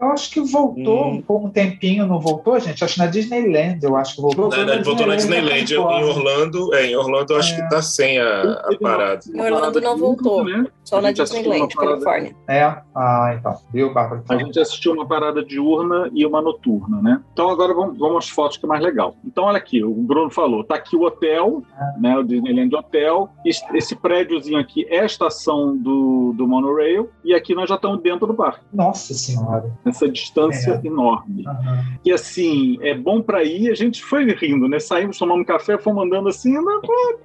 Eu 0.00 0.08
acho 0.10 0.30
que 0.30 0.40
voltou 0.40 1.06
Hum. 1.12 1.22
por 1.22 1.40
um 1.44 1.48
tempinho, 1.48 2.06
não 2.06 2.20
voltou, 2.20 2.58
gente? 2.60 2.84
Acho 2.84 2.94
que 2.94 3.00
na 3.00 3.06
Disneyland, 3.06 3.78
eu 3.82 3.96
acho 3.96 4.16
que 4.16 4.20
voltou. 4.22 4.44
Voltou 4.50 4.64
Na 4.66 4.82
voltou 4.82 5.06
na 5.06 5.16
Disneyland, 5.16 5.74
tá 5.74 5.80
Em. 5.80 6.04
Orlando, 6.04 6.74
é, 6.74 6.86
em 6.86 6.96
Orlando 6.96 7.32
eu 7.32 7.38
acho 7.38 7.54
É. 7.54 7.62
que 7.62 7.70
tá 7.70 7.80
sem 7.80 8.18
a, 8.18 8.42
a 8.52 8.76
parada. 8.80 9.20
Em 9.32 9.40
Orlando 9.40 9.80
não 9.80 9.96
voltou. 9.96 10.44
né? 10.44 10.66
Só 10.84 10.98
A 10.98 11.02
na 11.02 11.12
Disneyland, 11.12 11.72
parada- 11.74 11.92
Califórnia. 12.04 12.36
É? 12.48 12.62
Ah, 12.94 13.34
então. 13.38 13.56
Viu, 13.72 13.94
Bárbara? 13.94 14.22
A 14.28 14.36
gente 14.36 14.58
assistiu 14.60 14.92
uma 14.92 15.06
parada 15.06 15.42
diurna 15.44 16.10
e 16.12 16.26
uma 16.26 16.42
noturna, 16.42 17.00
né? 17.00 17.20
Então 17.32 17.48
agora 17.48 17.72
vamos, 17.72 17.96
vamos 17.98 18.24
às 18.24 18.28
fotos 18.28 18.56
que 18.58 18.66
é 18.66 18.68
mais 18.68 18.82
legal. 18.82 19.14
Então 19.24 19.44
olha 19.44 19.56
aqui, 19.56 19.82
o 19.82 19.94
Bruno 19.94 20.28
falou, 20.30 20.64
tá 20.64 20.74
aqui 20.74 20.96
o 20.96 21.02
hotel, 21.04 21.62
né? 21.98 22.16
O 22.18 22.22
Disneyland 22.22 22.74
Hotel. 22.76 23.28
Esse, 23.46 23.64
esse 23.74 23.94
prédiozinho 23.96 24.58
aqui 24.58 24.84
é 24.90 25.00
a 25.00 25.06
estação 25.06 25.74
do, 25.76 26.34
do 26.36 26.46
monorail 26.46 27.08
e 27.24 27.32
aqui 27.32 27.54
nós 27.54 27.68
já 27.68 27.76
estamos 27.76 28.02
dentro 28.02 28.26
do 28.26 28.34
parque. 28.34 28.60
Nossa 28.72 29.14
Senhora. 29.14 29.72
Essa 29.84 30.08
distância 30.08 30.80
É. 30.82 30.86
enorme. 30.86 31.44
Aham. 31.46 31.84
E 32.04 32.12
assim, 32.12 32.78
é 32.80 32.94
bom 32.94 33.20
para 33.20 33.42
ir, 33.44 33.70
a 33.70 33.74
gente 33.74 34.02
foi 34.02 34.24
rindo, 34.32 34.68
né? 34.68 34.78
Saímos, 34.78 35.18
tomamos 35.18 35.42
um 35.42 35.44
café, 35.44 35.76
fomos 35.78 36.04
andando 36.04 36.28
assim, 36.28 36.52
né? 36.52 36.72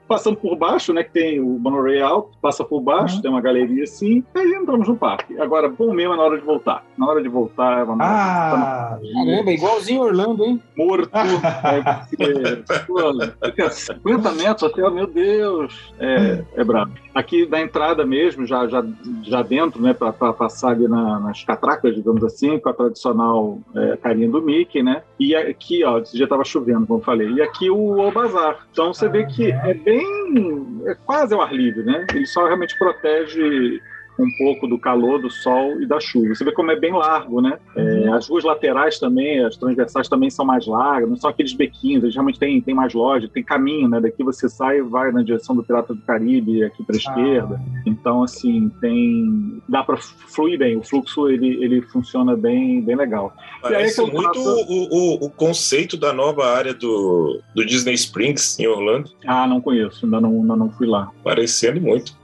passando 0.07 0.37
por 0.37 0.55
baixo, 0.57 0.91
né? 0.91 1.03
Que 1.03 1.11
tem 1.11 1.39
o 1.39 1.59
monorail 1.59 2.05
alto, 2.05 2.37
passa 2.41 2.63
por 2.63 2.81
baixo, 2.81 3.17
Uhum. 3.17 3.21
tem 3.21 3.31
uma 3.31 3.41
galeria 3.41 3.83
assim, 3.83 4.23
e 4.35 4.39
aí 4.39 4.51
entramos 4.53 4.87
no 4.87 4.97
parque. 4.97 5.39
Agora, 5.39 5.69
bom 5.69 5.93
mesmo 5.93 6.13
é 6.13 6.17
na 6.17 6.23
hora 6.23 6.37
de 6.39 6.43
voltar. 6.45 6.83
Na 6.97 7.07
hora 7.07 7.21
de 7.21 7.29
voltar, 7.29 7.83
vamos 7.85 8.01
Ah, 8.03 8.97
Caramba, 9.13 9.51
igualzinho 9.51 10.01
Orlando, 10.01 10.43
hein? 10.43 10.59
morto. 10.75 11.09
é, 11.63 11.81
porque, 12.09 12.63
pô, 12.87 13.45
fica 13.45 13.69
50 13.69 14.31
metros 14.31 14.71
até, 14.71 14.89
meu 14.89 15.07
Deus, 15.07 15.73
é, 15.99 16.43
é 16.55 16.63
brabo. 16.63 16.91
Aqui 17.13 17.45
na 17.47 17.61
entrada 17.61 18.05
mesmo, 18.05 18.45
já, 18.45 18.67
já, 18.67 18.83
já 19.23 19.41
dentro, 19.41 19.81
né, 19.81 19.93
para 19.93 20.11
passar 20.33 20.71
ali 20.71 20.87
na- 20.87 21.19
nas 21.19 21.43
catracas, 21.43 21.93
digamos 21.95 22.23
assim, 22.23 22.48
com 22.57 22.69
a 22.69 22.73
tradicional 22.73 23.59
é, 23.75 23.97
carinha 23.97 24.29
do 24.29 24.41
Mickey, 24.41 24.81
né? 24.81 25.03
E 25.19 25.35
aqui, 25.35 25.83
ó, 25.83 25.99
esse 25.99 26.15
dia 26.15 26.27
tava 26.27 26.45
chovendo, 26.45 26.87
como 26.87 26.99
eu 26.99 27.03
falei, 27.03 27.29
e 27.29 27.41
aqui 27.41 27.69
o, 27.69 27.99
o 27.99 28.11
bazar. 28.11 28.65
Então 28.71 28.93
você 28.93 29.09
vê 29.09 29.25
que 29.25 29.51
é 29.51 29.73
bem, 29.73 30.81
é 30.85 30.95
quase 31.05 31.33
ao 31.33 31.41
ar 31.41 31.53
livre, 31.53 31.83
né? 31.83 32.07
Ele 32.13 32.25
só 32.25 32.45
realmente 32.45 32.77
protege 32.77 33.81
um 34.21 34.37
pouco 34.37 34.67
do 34.67 34.77
calor, 34.77 35.21
do 35.21 35.29
sol 35.29 35.81
e 35.81 35.85
da 35.87 35.99
chuva. 35.99 36.35
Você 36.35 36.43
vê 36.43 36.51
como 36.51 36.71
é 36.71 36.75
bem 36.79 36.91
largo, 36.93 37.41
né? 37.41 37.57
É, 37.75 38.07
as 38.09 38.27
ruas 38.27 38.43
laterais 38.43 38.99
também, 38.99 39.43
as 39.43 39.55
transversais 39.57 40.07
também 40.07 40.29
são 40.29 40.45
mais 40.45 40.65
largas, 40.67 41.09
não 41.09 41.15
são 41.15 41.29
aqueles 41.29 41.53
bequinhos, 41.53 42.03
eles 42.03 42.15
realmente 42.15 42.39
tem, 42.39 42.59
tem 42.61 42.73
mais 42.73 42.93
loja, 42.93 43.29
tem 43.31 43.43
caminho, 43.43 43.87
né? 43.87 43.99
Daqui 43.99 44.23
você 44.23 44.49
sai 44.49 44.79
e 44.79 44.81
vai 44.81 45.11
na 45.11 45.21
direção 45.21 45.55
do 45.55 45.63
Pirata 45.63 45.93
do 45.93 46.01
Caribe, 46.01 46.63
aqui 46.63 46.83
para 46.83 46.95
esquerda. 46.97 47.61
Então, 47.85 48.23
assim, 48.23 48.69
tem. 48.81 49.61
dá 49.67 49.83
para 49.83 49.97
fluir 49.97 50.57
bem, 50.59 50.75
o 50.77 50.83
fluxo 50.83 51.29
ele, 51.29 51.63
ele 51.63 51.81
funciona 51.81 52.35
bem, 52.35 52.81
bem 52.81 52.95
legal. 52.95 53.33
Parece 53.61 54.01
muito 54.01 54.21
faço- 54.23 54.65
o, 54.69 54.87
o, 55.23 55.25
o 55.25 55.29
conceito 55.29 55.97
da 55.97 56.11
nova 56.13 56.45
área 56.45 56.73
do, 56.73 57.39
do 57.55 57.65
Disney 57.65 57.93
Springs 57.93 58.59
em 58.59 58.67
Orlando. 58.67 59.09
Ah, 59.25 59.47
não 59.47 59.61
conheço, 59.61 60.05
ainda 60.05 60.19
não, 60.21 60.29
ainda 60.41 60.55
não 60.55 60.69
fui 60.71 60.87
lá. 60.87 61.11
Parecendo 61.23 61.79
muito. 61.81 62.18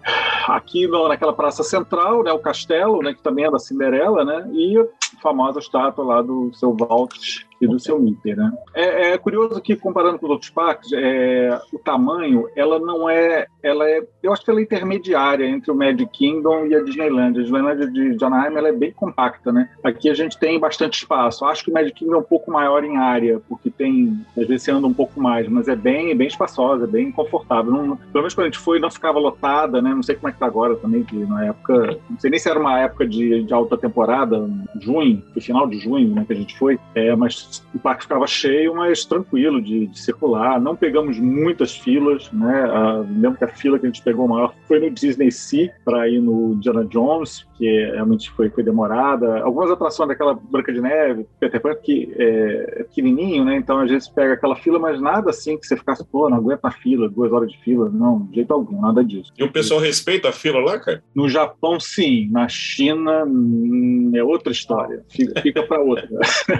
Aqui 0.47 0.87
naquela 0.87 1.33
praça 1.33 1.63
central, 1.63 2.23
né, 2.23 2.31
o 2.31 2.39
castelo, 2.39 3.01
né, 3.01 3.13
que 3.13 3.21
também 3.21 3.45
é 3.45 3.51
da 3.51 3.57
Cinderela, 3.57 4.23
né, 4.23 4.47
e 4.53 4.77
a 4.77 4.85
famosa 5.21 5.59
estátua 5.59 6.05
lá 6.05 6.21
do 6.21 6.53
seu 6.53 6.75
Walt 6.75 7.44
e 7.59 7.67
do 7.67 7.79
seu 7.79 7.99
Mickey, 7.99 8.35
né. 8.35 8.51
É, 8.73 9.11
é 9.11 9.17
curioso 9.17 9.61
que 9.61 9.75
comparando 9.75 10.19
com 10.19 10.25
os 10.25 10.31
outros 10.31 10.49
parques, 10.49 10.91
é, 10.93 11.59
o 11.71 11.79
tamanho, 11.79 12.47
ela 12.55 12.79
não 12.79 13.09
é, 13.09 13.47
ela 13.63 13.89
é, 13.89 14.05
eu 14.21 14.33
acho 14.33 14.43
que 14.43 14.51
ela 14.51 14.59
é 14.59 14.63
intermediária 14.63 15.45
entre 15.45 15.71
o 15.71 15.75
Magic 15.75 16.05
Kingdom 16.07 16.65
e 16.67 16.75
a 16.75 16.83
Disneyland. 16.83 17.39
A 17.39 17.41
Disneyland 17.41 17.91
de, 17.91 18.25
Anaheim 18.25 18.55
ela 18.55 18.69
é 18.69 18.73
bem 18.73 18.91
compacta, 18.91 19.51
né. 19.51 19.69
Aqui 19.83 20.09
a 20.09 20.13
gente 20.13 20.37
tem 20.37 20.59
bastante 20.59 20.99
espaço. 20.99 21.45
Acho 21.45 21.63
que 21.63 21.71
o 21.71 21.73
Magic 21.73 21.97
Kingdom 21.97 22.15
é 22.15 22.19
um 22.19 22.23
pouco 22.23 22.51
maior 22.51 22.83
em 22.83 22.97
área, 22.97 23.41
porque 23.47 23.69
tem, 23.69 24.19
às 24.37 24.47
vezes 24.47 24.63
você 24.63 24.71
anda 24.71 24.87
um 24.87 24.93
pouco 24.93 25.21
mais, 25.21 25.47
mas 25.47 25.67
é 25.67 25.75
bem, 25.75 26.15
bem 26.15 26.27
espaçosa, 26.27 26.83
é 26.83 26.87
bem 26.87 27.11
confortável. 27.11 27.71
Não, 27.71 27.95
pelo 27.95 28.23
menos 28.23 28.33
quando 28.33 28.47
a 28.47 28.49
gente 28.49 28.59
foi, 28.59 28.79
não 28.79 28.91
ficava 28.91 29.19
lotada, 29.19 29.81
né? 29.81 29.93
Não 29.93 30.03
sei 30.03 30.15
como 30.15 30.29
é 30.29 30.31
que 30.31 30.39
tá 30.39 30.45
agora 30.45 30.75
também, 30.75 31.03
que 31.03 31.15
na 31.15 31.45
época, 31.45 31.97
não 32.09 32.19
sei 32.19 32.29
nem 32.29 32.39
se 32.39 32.49
era 32.49 32.59
uma 32.59 32.79
época 32.79 33.07
de, 33.07 33.43
de 33.43 33.53
alta 33.53 33.77
temporada, 33.77 34.49
junho, 34.81 35.23
final 35.45 35.67
de 35.67 35.77
junho, 35.77 36.13
né, 36.13 36.23
que 36.25 36.33
a 36.33 36.35
gente 36.35 36.57
foi, 36.57 36.79
é, 36.93 37.15
mas 37.15 37.44
o 37.73 37.79
parque 37.79 38.03
ficava 38.03 38.25
cheio, 38.27 38.75
mas 38.75 39.05
tranquilo 39.05 39.61
de, 39.61 39.87
de 39.87 39.99
circular. 39.99 40.59
Não 40.59 40.75
pegamos 40.75 41.19
muitas 41.19 41.75
filas, 41.75 42.31
né? 42.31 42.63
Ah, 42.69 43.03
lembro 43.07 43.37
que 43.37 43.43
a 43.43 43.49
fila 43.49 43.79
que 43.79 43.85
a 43.85 43.89
gente 43.89 44.01
pegou 44.01 44.27
maior 44.27 44.53
foi 44.67 44.79
no 44.79 44.89
Disney 44.89 45.31
Sea 45.31 45.71
para 45.83 46.07
ir 46.07 46.19
no 46.19 46.53
Indiana 46.53 46.85
Jones, 46.85 47.45
que 47.57 47.65
realmente 47.65 48.29
foi, 48.31 48.49
foi 48.49 48.63
demorada. 48.63 49.41
Algumas 49.41 49.69
atrações 49.69 50.09
daquela 50.09 50.33
Branca 50.33 50.71
de 50.71 50.81
Neve, 50.81 51.25
Peter 51.39 51.61
Pan, 51.61 51.75
que 51.75 52.13
é, 52.17 52.81
é 52.81 52.83
pequenininho, 52.83 53.43
né? 53.43 53.57
Então 53.57 53.79
a 53.79 53.87
gente 53.87 54.11
pega 54.13 54.33
aquela 54.33 54.55
fila, 54.55 54.79
mas 54.79 54.99
nada 55.01 55.29
assim 55.29 55.57
que 55.57 55.67
você 55.67 55.75
ficasse, 55.75 56.05
pô, 56.05 56.29
não 56.29 56.37
aguenta 56.37 56.67
a 56.67 56.71
fila, 56.71 57.09
duas 57.09 57.31
horas 57.31 57.51
de 57.51 57.57
fila. 57.59 57.89
Não, 57.89 58.25
de 58.27 58.35
jeito 58.35 58.53
algum, 58.53 58.81
nada 58.81 59.03
disso. 59.03 59.31
E 59.37 59.43
o 59.43 59.51
pessoal 59.51 59.79
respeita 59.79 60.29
a 60.29 60.33
fila 60.33 60.59
lá, 60.59 60.79
cara? 60.79 61.03
No 61.13 61.27
Japão, 61.27 61.79
sim. 61.79 62.29
Na 62.31 62.47
China, 62.47 63.25
hum, 63.25 64.11
é 64.15 64.23
outra 64.23 64.51
história. 64.51 65.03
Fica, 65.09 65.41
fica 65.41 65.63
para 65.63 65.81
outra. 65.81 66.07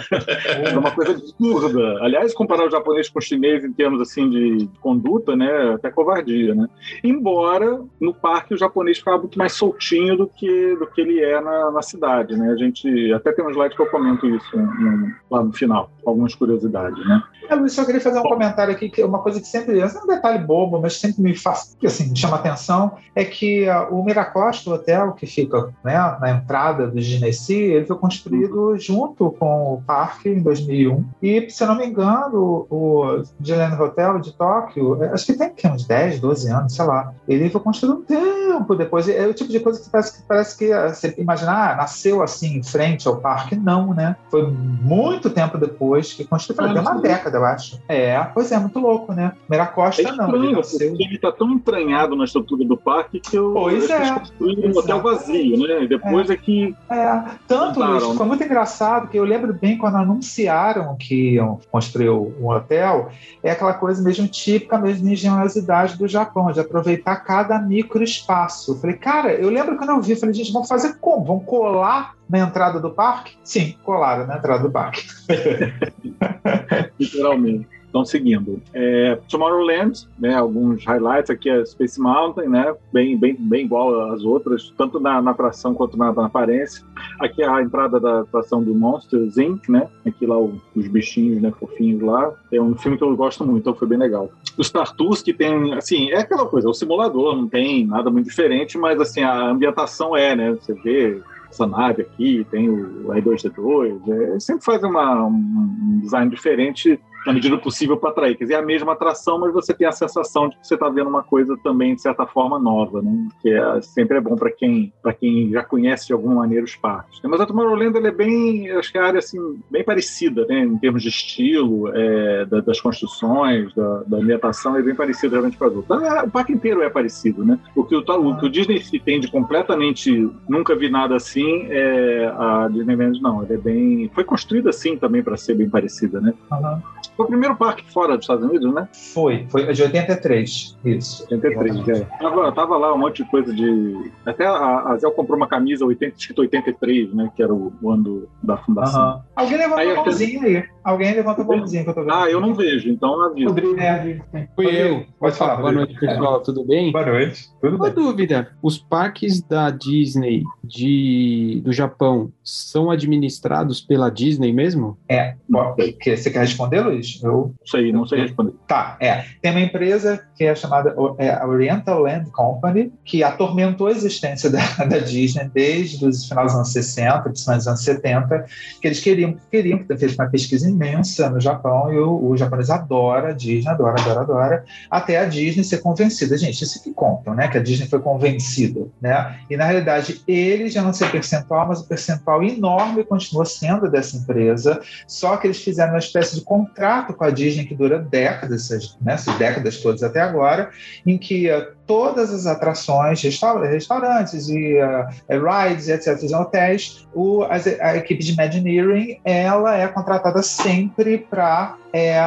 é 0.76 0.80
uma 0.80 0.92
coisa 0.92 1.12
absurda. 1.12 2.04
Aliás, 2.04 2.34
comparar 2.34 2.68
o 2.68 2.72
japonês 2.72 3.10
com 3.10 3.20
o 3.20 3.22
chinês 3.22 3.64
em 3.64 3.72
termos 3.72 4.02
assim 4.02 4.30
de 4.30 4.70
conduta, 4.82 5.36
né? 5.36 5.74
Até 5.74 5.90
covardia, 5.90 6.54
né? 6.54 6.68
Embora 7.04 7.82
no 8.00 8.14
parque 8.14 8.54
o 8.54 8.58
japonês 8.58 8.98
ficava 8.98 9.18
muito 9.18 9.38
mais 9.38 9.54
soltinho 9.54 10.18
do 10.18 10.28
que, 10.28 10.76
do 10.76 10.88
que 10.88 11.02
ele 11.02 11.22
é 11.22 11.40
na, 11.42 11.72
na 11.72 11.82
cidade, 11.82 12.36
né? 12.36 12.52
A 12.52 12.56
gente 12.56 13.14
até 13.14 13.32
tem 13.32 13.46
um 13.46 13.50
slide 13.50 13.76
que 13.76 13.82
eu 13.82 13.90
comento 13.90 14.28
isso 14.28 14.58
no, 14.58 15.12
lá 15.30 15.44
no 15.44 15.54
final, 15.54 15.90
algumas 16.06 16.36
curiosidades, 16.36 17.06
né? 17.06 17.24
É, 17.50 17.56
Luiz, 17.56 17.74
só 17.74 17.86
queria 17.86 18.02
fazer 18.02 18.20
um 18.20 18.24
comentário 18.24 18.74
aqui, 18.74 18.90
que 18.90 19.02
é 19.02 19.06
uma 19.06 19.20
coisa 19.20 19.40
que 19.40 19.48
sempre, 19.48 19.80
é 19.80 19.86
um 19.86 20.08
detalhe 20.08 20.44
bobo, 20.44 20.80
mas 20.80 21.00
sempre 21.00 21.22
me 21.22 21.36
faz, 21.36 21.78
assim, 21.86 22.10
me 22.10 22.18
chama 22.18 22.38
atenção, 22.38 22.98
é 23.16 23.24
que 23.24 23.68
uh, 23.70 23.94
o 23.94 24.04
Miracosta, 24.04 24.70
o 24.70 24.74
hotel 24.74 25.14
que 25.14 25.28
fica 25.28 25.74
né, 25.84 25.96
na 26.20 26.32
entrada 26.32 26.88
do 26.88 27.00
Ginesi, 27.00 27.56
ele 27.56 27.86
foi 27.86 27.98
construído 27.98 28.70
uhum. 28.70 28.80
junto 28.80 29.32
com 29.32 29.74
o 29.74 29.82
parque 29.86 30.30
em 30.30 30.42
2001. 30.66 31.06
E, 31.22 31.50
se 31.50 31.64
eu 31.64 31.68
não 31.68 31.76
me 31.76 31.86
engano, 31.86 32.68
o 32.70 33.24
Gilene 33.40 33.76
Hotel 33.76 34.20
de 34.20 34.34
Tóquio, 34.34 35.02
é, 35.04 35.10
acho 35.10 35.26
que 35.26 35.34
tem 35.34 35.54
que, 35.54 35.68
uns 35.68 35.86
10, 35.86 36.20
12 36.20 36.52
anos, 36.52 36.76
sei 36.76 36.86
lá, 36.86 37.14
ele 37.28 37.50
foi 37.50 37.62
construído 37.62 38.00
um 38.00 38.04
tempo 38.04 38.76
depois. 38.76 39.08
É 39.08 39.26
o 39.28 39.34
tipo 39.34 39.52
de 39.52 39.60
coisa 39.60 39.82
que 39.82 39.90
parece 39.90 40.18
que, 40.18 40.28
parece 40.28 40.58
que 40.58 40.74
uh, 40.74 40.90
você 40.90 41.14
imaginar, 41.18 41.74
ah, 41.74 41.76
nasceu 41.76 42.22
assim 42.22 42.58
em 42.58 42.64
frente 42.64 43.08
ao 43.08 43.18
parque, 43.18 43.56
não, 43.56 43.94
né? 43.94 44.16
Foi 44.30 44.46
muito 44.48 45.30
tempo 45.30 45.58
depois 45.58 46.14
que 46.14 46.26
construiu, 46.26 46.62
ah, 46.62 46.82
uma 46.82 47.02
década 47.02 47.38
eu 47.38 47.46
acho. 47.46 47.80
É, 47.88 48.20
pois 48.34 48.52
é, 48.52 48.60
muito 48.60 48.80
louco, 48.80 49.14
né? 49.14 49.34
Mera 49.50 49.68
Costa 49.68 50.02
é 50.02 50.06
estranho, 50.06 50.32
não. 50.32 50.44
Ele, 50.44 50.56
nasceu... 50.56 50.96
ele 50.98 51.18
tá 51.18 51.32
tão 51.32 51.52
entranhado 51.52 52.16
na 52.16 52.26
estrutura 52.26 52.66
do 52.66 52.78
parque 52.78 53.20
que 53.20 53.38
eu 53.38 53.54
pois 53.54 53.90
é, 53.90 54.16
um 54.40 54.78
hotel 54.78 55.02
vazio, 55.02 55.58
né? 55.68 55.84
E 55.84 55.88
depois 55.88 56.30
é, 56.30 56.34
é 56.34 56.38
que. 56.38 56.76
É, 56.90 57.24
tanto 57.48 57.84
isso, 57.98 58.14
foi 58.16 58.26
muito 58.26 58.44
engraçado 58.44 59.08
que 59.08 59.18
eu 59.18 59.24
lembro 59.24 59.54
bem 59.54 59.78
quando 59.78 59.96
anunciaram 59.96 60.55
que 60.98 61.34
iam 61.34 61.60
construir 61.72 62.10
um 62.10 62.48
hotel, 62.48 63.10
é 63.44 63.52
aquela 63.52 63.74
coisa 63.74 64.02
mesmo 64.02 64.28
típica 64.28 64.78
mesmo 64.78 65.06
de 65.06 65.14
engenhosidade 65.14 65.98
do 65.98 66.08
Japão, 66.08 66.52
de 66.52 66.60
aproveitar 66.60 67.18
cada 67.18 67.60
micro 67.60 68.04
espaço. 68.04 68.74
Eu 68.74 68.78
falei, 68.78 68.96
cara, 68.96 69.34
eu 69.34 69.50
lembro 69.50 69.78
quando 69.78 69.90
eu 69.90 70.02
vi, 70.02 70.16
falei, 70.16 70.34
gente, 70.34 70.52
vamos 70.52 70.68
fazer 70.68 70.98
como? 71.00 71.26
Vão 71.26 71.40
colar 71.40 72.16
na 72.30 72.40
entrada 72.40 72.80
do 72.80 72.92
parque? 72.92 73.38
Sim, 73.44 73.76
colaram 73.84 74.26
na 74.26 74.38
entrada 74.38 74.64
do 74.64 74.72
parque. 74.72 75.06
Literalmente. 77.00 77.68
Então, 77.96 78.04
seguindo. 78.04 78.62
É, 78.74 79.18
Tomorrowland, 79.30 80.06
né, 80.20 80.36
alguns 80.36 80.84
highlights 80.84 81.30
aqui 81.30 81.50
é 81.50 81.64
Space 81.64 81.98
Mountain, 81.98 82.50
né, 82.50 82.76
bem, 82.92 83.18
bem, 83.18 83.38
bem 83.40 83.64
igual 83.64 84.12
às 84.12 84.22
outras, 84.22 84.74
tanto 84.78 85.00
na, 85.00 85.22
na 85.22 85.32
atração 85.32 85.74
quanto 85.74 85.98
na, 85.98 86.12
na, 86.12 86.26
aparência. 86.26 86.84
Aqui 87.22 87.42
é 87.42 87.48
a 87.48 87.62
entrada 87.62 87.98
da 87.98 88.20
atração 88.20 88.62
do 88.62 88.76
Monsters 88.76 89.38
Inc., 89.38 89.70
né, 89.70 89.88
aqui 90.06 90.26
lá 90.26 90.38
o, 90.38 90.60
os 90.76 90.90
bichinhos, 90.90 91.42
né, 91.42 91.54
fofinhos 91.58 92.02
lá. 92.02 92.34
É 92.52 92.62
um 92.62 92.76
filme 92.76 92.98
que 92.98 93.04
eu 93.06 93.16
gosto 93.16 93.46
muito, 93.46 93.60
então 93.60 93.74
foi 93.74 93.88
bem 93.88 93.98
legal. 93.98 94.30
Os 94.58 94.70
Tartus, 94.70 95.22
que 95.22 95.34
tem, 95.34 95.74
assim, 95.74 96.12
é 96.12 96.18
aquela 96.18 96.46
coisa, 96.46 96.68
é 96.68 96.72
o 96.72 96.74
simulador, 96.74 97.34
não 97.34 97.48
tem 97.48 97.88
nada 97.88 98.10
muito 98.10 98.28
diferente, 98.28 98.78
mas, 98.78 99.00
assim, 99.00 99.22
a 99.22 99.52
ambientação 99.52 100.18
é, 100.18 100.36
né, 100.36 100.52
você 100.52 100.74
vê 100.74 101.22
essa 101.50 101.66
nave 101.66 102.02
aqui, 102.02 102.46
tem 102.52 102.70
o 102.70 103.06
R2D2, 103.06 104.36
é, 104.36 104.40
sempre 104.42 104.66
faz 104.66 104.84
uma, 104.84 105.28
um 105.28 106.02
design 106.04 106.30
diferente 106.30 107.00
na 107.26 107.34
medida 107.34 107.58
possível 107.58 107.98
para 107.98 108.10
atrair. 108.10 108.38
Quer 108.38 108.46
dizer, 108.46 108.54
é 108.56 108.58
a 108.58 108.66
mesma 108.66 108.94
atração, 108.94 109.40
mas 109.40 109.54
você 109.54 109.74
tem 109.74 109.88
a 109.88 109.92
sensação 109.92 110.50
de 110.50 110.58
que 110.58 110.68
você 110.68 110.76
está 110.76 110.90
vendo 110.90 111.10
uma 111.10 111.24
coisa 111.24 111.58
também, 111.64 111.96
de 111.96 112.02
certa 112.02 112.26
forma, 112.26 112.60
nova, 112.60 113.02
né? 113.02 113.28
Que 113.42 113.50
é, 113.50 113.82
sempre 113.82 114.18
é 114.18 114.22
bom 114.22 114.36
para 114.36 114.52
quem, 114.52 114.94
quem 115.20 115.50
já 115.52 115.64
conhece 115.64 116.08
de 116.08 116.14
alguma 116.14 116.36
maneira 116.36 116.64
os 116.64 116.76
parques. 116.76 117.20
Mas 117.24 117.42
a 117.42 117.46
Tomorrowland 117.46 117.98
é 117.98 118.12
bem, 118.12 118.70
acho 118.72 118.92
que 118.92 118.98
é 118.98 119.02
a 119.02 119.08
área 119.08 119.20
assim, 119.20 119.40
bem 119.70 119.84
parecida, 119.84 120.46
né? 120.46 120.60
Em 120.60 120.78
termos 120.78 121.02
de 121.02 121.10
estilo, 121.10 121.90
é, 121.96 122.46
da, 122.46 122.62
das 122.62 122.80
construções, 122.80 123.74
da, 123.74 124.04
da, 124.04 124.18
ambientação, 124.18 124.76
é 124.76 124.82
bem 124.82 124.96
parecida 124.96 125.34
realmente 125.34 125.58
com 125.58 125.66
as 125.66 125.76
outras. 125.76 126.04
Ah, 126.04 126.24
o 126.26 126.32
parque 126.32 126.54
inteiro 126.54 126.82
é 126.82 126.90
parecido, 126.90 127.44
né? 127.44 127.60
O 127.76 127.84
que 127.84 127.96
o, 127.96 128.00
o, 128.00 128.38
que 128.38 128.46
o 128.46 128.50
Disney 128.50 128.82
tem 129.04 129.20
de 129.20 129.30
completamente 129.30 130.30
nunca 130.48 130.76
vi 130.76 130.90
nada 130.90 131.16
assim, 131.16 131.68
é 131.70 132.32
a 132.38 132.68
Disneyland 132.72 133.22
não. 133.22 133.44
É 133.44 133.58
bem. 133.58 134.10
Foi 134.14 134.24
construída 134.24 134.70
assim 134.70 134.98
também 134.98 135.24
para 135.24 135.38
ser 135.38 135.56
bem 135.56 135.70
parecida, 135.70 136.20
né? 136.20 136.34
Uhum. 136.52 136.82
Foi 137.16 137.26
o 137.26 137.30
primeiro 137.30 137.56
parque 137.56 137.90
fora 137.92 138.16
dos 138.16 138.24
Estados 138.24 138.44
Unidos, 138.44 138.74
né? 138.74 138.88
Foi, 139.14 139.46
foi 139.50 139.72
de 139.72 139.84
83, 139.84 140.78
isso. 140.84 141.24
83, 141.32 141.88
é. 141.90 142.00
Tava, 142.20 142.52
tava 142.52 142.78
lá 142.78 142.94
um 142.94 142.98
monte 142.98 143.24
de 143.24 143.30
coisa 143.30 143.54
de. 143.54 144.12
Até 144.26 144.46
a, 144.46 144.92
a 144.92 144.98
Zé 144.98 145.10
comprou 145.12 145.38
uma 145.38 145.48
camisa 145.48 145.86
80, 145.86 146.18
escrito 146.18 146.40
83, 146.42 147.14
né? 147.14 147.32
Que 147.36 147.42
era 147.42 147.54
o, 147.54 147.72
o 147.82 147.90
ano 147.90 148.28
da 148.44 148.58
fundação. 148.58 149.16
Uhum. 149.16 149.22
Alguém 149.36 149.58
levantou 149.58 149.80
aí, 149.80 149.92
a 149.92 149.96
mãozinha 149.96 150.44
aí. 150.44 150.75
Alguém 150.86 151.16
levantou 151.16 151.52
a 151.52 151.58
mãozinha 151.58 151.84
que 151.84 151.90
eu 151.90 151.96
tô 151.96 152.02
vendo. 152.02 152.14
Ah, 152.14 152.30
eu 152.30 152.40
não 152.40 152.54
vejo, 152.54 152.92
então 152.92 153.20
aviso. 153.26 153.48
Rodrigo, 153.48 153.80
é, 153.80 154.48
Fui 154.56 154.68
eu. 154.68 155.04
Pode 155.20 155.36
falar. 155.36 155.56
Boa 155.56 155.72
noite, 155.72 156.00
pessoal. 156.00 156.44
Tudo 156.44 156.64
bem? 156.64 156.92
Boa 156.92 157.04
noite. 157.04 157.50
Tudo 157.60 157.78
Uma 157.78 157.86
bem. 157.86 157.96
dúvida: 157.96 158.52
os 158.62 158.78
parques 158.78 159.42
da 159.42 159.72
Disney 159.72 160.44
de, 160.64 161.60
do 161.66 161.74
Japão 161.74 162.32
são 162.44 162.92
administrados 162.92 163.82
pela 163.82 164.12
Disney 164.12 164.54
mesmo? 164.54 164.96
É. 165.10 165.34
Você 165.50 166.30
quer 166.30 166.42
responder, 166.42 166.82
Luiz? 166.82 167.20
Eu 167.24 167.56
sei, 167.66 167.92
não 167.92 168.06
sei 168.06 168.22
responder. 168.22 168.54
Tá, 168.68 168.96
é. 169.00 169.26
Tem 169.42 169.50
uma 169.50 169.62
empresa 169.62 170.24
que 170.36 170.44
é 170.44 170.54
chamada 170.54 170.96
é, 171.18 171.44
Oriental 171.44 172.02
Land 172.02 172.30
Company, 172.30 172.94
que 173.04 173.24
atormentou 173.24 173.88
a 173.88 173.92
existência 173.92 174.50
da, 174.52 174.60
da 174.86 175.00
Disney 175.00 175.50
desde 175.52 176.06
os 176.06 176.28
finais 176.28 176.52
dos 176.52 176.56
anos 176.58 176.72
60, 176.74 177.20
principalmente 177.22 177.60
dos 177.62 177.68
anos 177.68 177.84
70, 177.84 178.46
que 178.80 178.88
eles 178.88 179.00
queriam, 179.00 179.36
queriam 179.50 179.80
ter 179.80 179.98
feito 179.98 180.14
uma 180.14 180.30
pesquisa 180.30 180.75
imensa 180.76 181.30
no 181.30 181.40
Japão, 181.40 181.92
e 181.92 181.98
o, 181.98 182.30
o 182.30 182.38
japonês 182.38 182.70
adora 182.70 183.30
a 183.30 183.32
Disney, 183.32 183.70
adora, 183.70 184.00
adora, 184.00 184.20
adora, 184.22 184.66
até 184.90 185.18
a 185.18 185.26
Disney 185.26 185.64
ser 185.64 185.80
convencida. 185.80 186.38
Gente, 186.38 186.64
isso 186.64 186.84
que 186.84 186.94
contam, 186.94 187.34
né? 187.34 187.48
Que 187.48 187.58
a 187.58 187.64
Disney 187.64 187.88
foi 187.88 188.00
convencida, 188.00 188.88
né? 189.02 189.40
E 189.50 189.58
na 189.58 189.66
realidade, 189.66 190.22
eles 190.28 190.74
já 190.74 190.82
não 190.82 190.94
sei 190.94 191.10
percentual, 191.10 191.68
mas 191.68 191.80
o 191.80 191.88
percentual 191.88 192.44
enorme 192.44 193.04
continua 193.04 193.46
sendo 193.46 193.90
dessa 193.90 194.18
empresa, 194.18 194.80
só 195.08 195.38
que 195.38 195.48
eles 195.48 195.62
fizeram 195.62 195.94
uma 195.94 196.00
espécie 196.00 196.36
de 196.36 196.42
contrato 196.42 197.14
com 197.14 197.24
a 197.24 197.30
Disney 197.30 197.66
que 197.66 197.76
dura 197.76 198.00
décadas, 198.00 198.70
essas, 198.72 198.98
né, 199.02 199.14
essas 199.14 199.36
décadas 199.38 199.78
todas 199.78 200.04
até 200.04 200.20
agora, 200.20 200.70
em 201.06 201.18
que 201.18 201.50
todas 201.86 202.34
as 202.34 202.46
atrações, 202.46 203.22
restaurantes 203.22 204.50
e 204.50 204.78
uh, 204.78 205.08
rides, 205.30 205.88
etc., 205.88 206.18
hotéis, 206.38 207.08
o, 207.14 207.44
a, 207.44 207.56
a, 207.82 207.98
equipe 207.98 208.24
de 208.24 208.34
Imagineering 208.34 209.20
ela 209.24 209.78
é 209.78 209.88
contratada 209.88 210.42
sempre 210.42 211.18
para 211.18 211.76
é, 211.94 212.20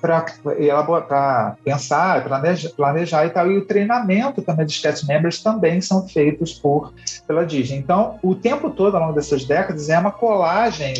para 0.00 1.56
pensar, 1.64 2.24
planejar, 2.24 2.70
planejar 2.70 3.26
e 3.26 3.30
tal. 3.30 3.50
E 3.50 3.56
o 3.56 3.64
treinamento 3.64 4.42
também 4.42 4.66
dos 4.66 4.78
cast 4.78 5.06
members 5.06 5.40
também 5.40 5.80
são 5.80 6.08
feitos 6.08 6.54
por 6.54 6.92
pela 7.26 7.46
Disney. 7.46 7.78
Então, 7.78 8.18
o 8.20 8.34
tempo 8.34 8.68
todo, 8.70 8.96
ao 8.96 9.02
longo 9.02 9.14
dessas 9.14 9.44
décadas, 9.44 9.88
é 9.88 9.96
uma 9.96 10.10
colagem, 10.10 10.94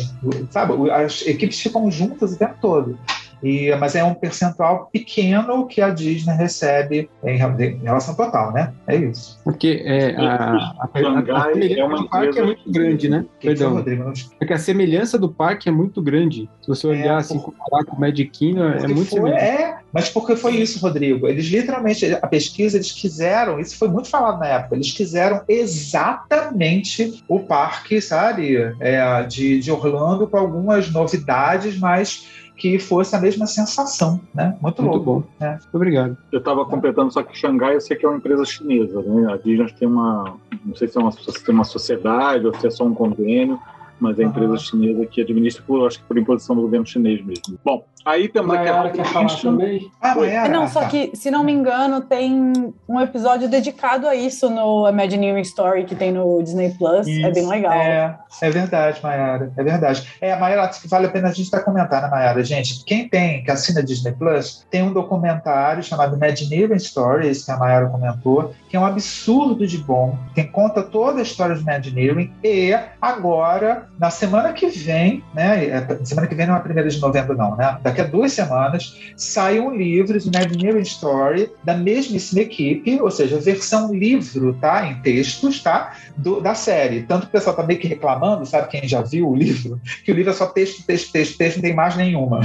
sabe? 0.49 0.89
As 0.89 1.21
equipes 1.27 1.59
ficam 1.59 1.91
juntas 1.91 2.31
o 2.31 2.37
tempo 2.37 2.55
todo. 2.61 2.97
E, 3.43 3.75
mas 3.75 3.95
é 3.95 4.03
um 4.03 4.13
percentual 4.13 4.89
pequeno 4.91 5.67
que 5.67 5.81
a 5.81 5.89
Disney 5.89 6.35
recebe 6.35 7.09
em, 7.23 7.35
em 7.35 7.83
relação 7.83 8.15
total, 8.15 8.53
né? 8.53 8.73
É 8.87 8.95
isso. 8.95 9.39
Porque 9.43 9.83
é, 9.85 10.15
a, 10.15 10.35
a, 10.35 10.55
a, 10.79 10.89
a 10.89 11.53
semelhança 11.53 11.95
do 11.97 12.09
parque 12.09 12.39
é 12.39 12.43
muito 12.43 12.71
grande, 12.71 13.09
né? 13.09 13.25
Que 13.39 13.47
Perdão. 13.47 13.73
Rodrigo, 13.73 14.13
Porque 14.37 14.53
a 14.53 14.57
semelhança 14.57 15.17
do 15.19 15.29
parque 15.29 15.67
é 15.67 15.71
muito 15.71 16.01
grande. 16.01 16.49
Se 16.61 16.67
você 16.67 16.87
olhar 16.87 17.15
é, 17.15 17.17
assim, 17.17 17.39
comparar 17.39 17.83
com 17.83 17.95
o 17.95 17.99
Magic 17.99 18.29
Kingdom, 18.29 18.63
é 18.63 18.87
muito 18.87 19.09
foi, 19.09 19.19
semelhante. 19.19 19.43
É, 19.43 19.77
mas 19.91 20.09
porque 20.09 20.35
foi 20.35 20.55
isso, 20.55 20.79
Rodrigo? 20.79 21.27
Eles 21.27 21.45
literalmente, 21.45 22.13
a 22.13 22.27
pesquisa, 22.27 22.77
eles 22.77 22.91
quiseram, 22.91 23.59
isso 23.59 23.77
foi 23.77 23.89
muito 23.89 24.09
falado 24.09 24.39
na 24.39 24.47
época, 24.47 24.75
eles 24.75 24.91
quiseram 24.91 25.41
exatamente 25.47 27.23
o 27.27 27.39
parque, 27.39 28.01
sabe, 28.01 28.55
é, 28.79 29.23
de, 29.23 29.59
de 29.59 29.71
Orlando 29.71 30.27
com 30.27 30.37
algumas 30.37 30.91
novidades, 30.91 31.77
mas 31.77 32.27
que 32.55 32.77
fosse 32.77 33.15
a 33.15 33.19
mesma 33.19 33.47
sensação, 33.47 34.21
né? 34.33 34.55
Muito, 34.61 34.81
Muito 34.81 34.95
louco. 34.97 35.21
bom. 35.21 35.23
Né? 35.39 35.59
Obrigado. 35.71 36.15
Eu 36.31 36.39
estava 36.39 36.65
completando 36.65 37.11
só 37.11 37.23
que 37.23 37.37
Xangai 37.37 37.75
eu 37.75 37.81
sei 37.81 37.97
que 37.97 38.05
é 38.05 38.09
uma 38.09 38.17
empresa 38.17 38.45
chinesa, 38.45 39.01
né? 39.01 39.33
A 39.33 39.37
Disney 39.37 39.73
tem 39.77 39.87
uma, 39.87 40.37
não 40.63 40.75
sei 40.75 40.87
se 40.87 40.97
é 40.97 41.01
uma, 41.01 41.11
se 41.11 41.49
é 41.49 41.51
uma 41.51 41.63
sociedade 41.63 42.45
ou 42.45 42.53
se 42.55 42.67
é 42.67 42.69
só 42.69 42.85
um 42.85 42.93
convênio, 42.93 43.59
mas 44.03 44.19
é 44.19 44.25
a 44.25 44.27
empresa 44.27 44.57
chinesa 44.57 45.05
que 45.05 45.21
administra, 45.21 45.63
por, 45.65 45.87
acho 45.87 45.99
que 45.99 46.05
por 46.05 46.17
imposição 46.17 46.55
do 46.57 46.61
governo 46.61 46.85
chinês 46.85 47.25
mesmo. 47.25 47.57
Bom, 47.63 47.85
aí 48.05 48.27
temos 48.27 48.53
aqui 48.53 48.67
a 48.67 48.89
quer 48.89 49.05
falar 49.05 49.41
também. 49.41 49.89
Ah, 50.01 50.13
é, 50.25 50.49
não, 50.49 50.67
só 50.67 50.85
que, 50.89 51.11
se 51.15 51.31
não 51.31 51.41
me 51.41 51.53
engano, 51.53 52.01
tem 52.01 52.51
um 52.87 52.99
episódio 52.99 53.47
dedicado 53.47 54.05
a 54.05 54.13
isso 54.13 54.49
no 54.49 54.89
Imagineering 54.89 55.41
Story 55.41 55.85
que 55.85 55.95
tem 55.95 56.11
no 56.11 56.43
Disney 56.43 56.75
Plus. 56.77 57.07
Isso, 57.07 57.25
é 57.25 57.31
bem 57.31 57.47
legal. 57.47 57.71
É, 57.71 58.19
é 58.41 58.49
verdade, 58.49 58.99
Mayara. 59.01 59.53
É 59.55 59.63
verdade. 59.63 60.07
É, 60.19 60.35
Mayara, 60.35 60.69
vale 60.85 61.07
a 61.07 61.09
pena 61.09 61.29
a 61.29 61.31
gente 61.31 61.45
estar 61.45 61.59
tá 61.59 61.63
comentando, 61.63 62.09
Mayara. 62.11 62.43
Gente, 62.43 62.83
quem 62.83 63.07
tem, 63.07 63.41
que 63.41 63.51
assina 63.51 63.81
Disney 63.81 64.11
Plus, 64.11 64.65
tem 64.69 64.83
um 64.83 64.91
documentário 64.91 65.81
chamado 65.81 66.17
Imagineering 66.17 66.77
Stories, 66.77 67.45
que 67.45 67.51
a 67.51 67.57
Mayara 67.57 67.87
comentou, 67.87 68.53
que 68.67 68.75
é 68.75 68.79
um 68.79 68.85
absurdo 68.85 69.65
de 69.65 69.77
bom, 69.77 70.17
que 70.35 70.43
conta 70.43 70.83
toda 70.83 71.19
a 71.19 71.23
história 71.23 71.55
de 71.55 71.61
Imagineering. 71.61 72.33
E 72.43 72.77
agora, 73.01 73.87
na 73.99 74.09
semana 74.09 74.51
que 74.53 74.67
vem, 74.67 75.23
né? 75.33 75.65
É, 75.65 76.05
semana 76.05 76.27
que 76.27 76.35
vem 76.35 76.47
não 76.47 76.55
é 76.55 76.57
a 76.57 76.61
primeira 76.61 76.89
de 76.89 76.99
novembro, 76.99 77.37
não, 77.37 77.55
né? 77.55 77.77
Daqui 77.81 78.01
a 78.01 78.05
duas 78.05 78.33
semanas, 78.33 78.99
sai 79.15 79.59
um 79.59 79.75
livro 79.75 80.19
de 80.19 80.27
Imagineering 80.27 80.81
Story 80.81 81.51
da 81.63 81.75
mesmíssima 81.75 82.41
equipe, 82.41 82.99
ou 82.99 83.11
seja, 83.11 83.39
versão 83.39 83.93
livro, 83.93 84.53
tá? 84.55 84.85
Em 84.87 85.01
textos, 85.01 85.61
tá? 85.61 85.95
Do, 86.17 86.41
da 86.41 86.55
série. 86.55 87.03
Tanto 87.03 87.23
que 87.23 87.27
o 87.27 87.31
pessoal 87.31 87.55
tá 87.55 87.63
meio 87.63 87.79
que 87.79 87.87
reclamando, 87.87 88.45
sabe? 88.45 88.67
Quem 88.67 88.87
já 88.87 89.01
viu 89.01 89.29
o 89.29 89.35
livro, 89.35 89.79
que 90.03 90.11
o 90.11 90.15
livro 90.15 90.31
é 90.31 90.35
só 90.35 90.47
texto, 90.47 90.85
texto, 90.85 91.11
texto, 91.11 91.37
texto, 91.37 91.57
não 91.57 91.61
tem 91.61 91.71
imagem 91.71 92.05
nenhuma. 92.05 92.41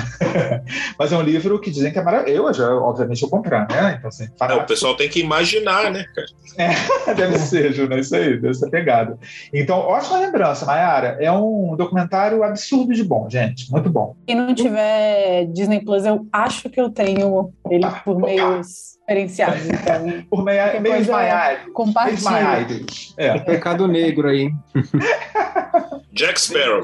Mas 0.98 1.12
é 1.12 1.16
um 1.16 1.22
livro 1.22 1.58
que 1.58 1.70
dizem 1.70 1.92
que 1.92 1.98
é 1.98 2.02
maravilhoso. 2.02 2.48
Eu 2.48 2.54
já, 2.54 2.74
obviamente, 2.74 3.20
vou 3.22 3.30
comprar, 3.30 3.66
né? 3.68 3.96
Então, 3.98 4.08
assim, 4.08 4.28
é, 4.40 4.54
o 4.54 4.66
pessoal 4.66 4.96
tem 4.96 5.08
que 5.08 5.20
imaginar, 5.20 5.90
né, 5.90 6.04
cara? 6.14 6.28
É, 6.58 7.14
deve 7.14 7.38
ser, 7.38 7.72
Ju, 7.72 7.88
né? 7.88 8.00
Isso 8.00 8.14
aí, 8.14 8.38
deve 8.38 8.54
ser 8.54 8.68
pegado. 8.68 9.18
Então, 9.52 9.78
ótima 9.78 10.18
lembrança, 10.18 10.66
Mayara. 10.66 11.16
É 11.20 11.30
um 11.30 11.37
documentário 11.76 12.42
absurdo 12.42 12.92
de 12.92 13.04
bom, 13.04 13.28
gente. 13.28 13.70
Muito 13.70 13.90
bom. 13.90 14.16
Quem 14.26 14.36
não 14.36 14.54
tiver 14.54 15.46
Disney 15.46 15.84
Plus, 15.84 16.04
eu 16.04 16.26
acho 16.32 16.68
que 16.68 16.80
eu 16.80 16.90
tenho 16.90 17.52
ele 17.70 17.84
ah, 17.84 18.02
por 18.04 18.18
meios 18.18 18.97
diferenciados. 19.08 19.66
Então, 19.66 20.22
por 20.30 20.44
meio, 20.44 20.80
meio 20.80 20.96
esmaiado. 20.96 21.72
Compartilha. 21.72 22.84
É. 23.16 23.38
Pecado 23.38 23.88
negro 23.88 24.28
aí. 24.28 24.50
Jack 26.12 26.40
Sparrow. 26.40 26.82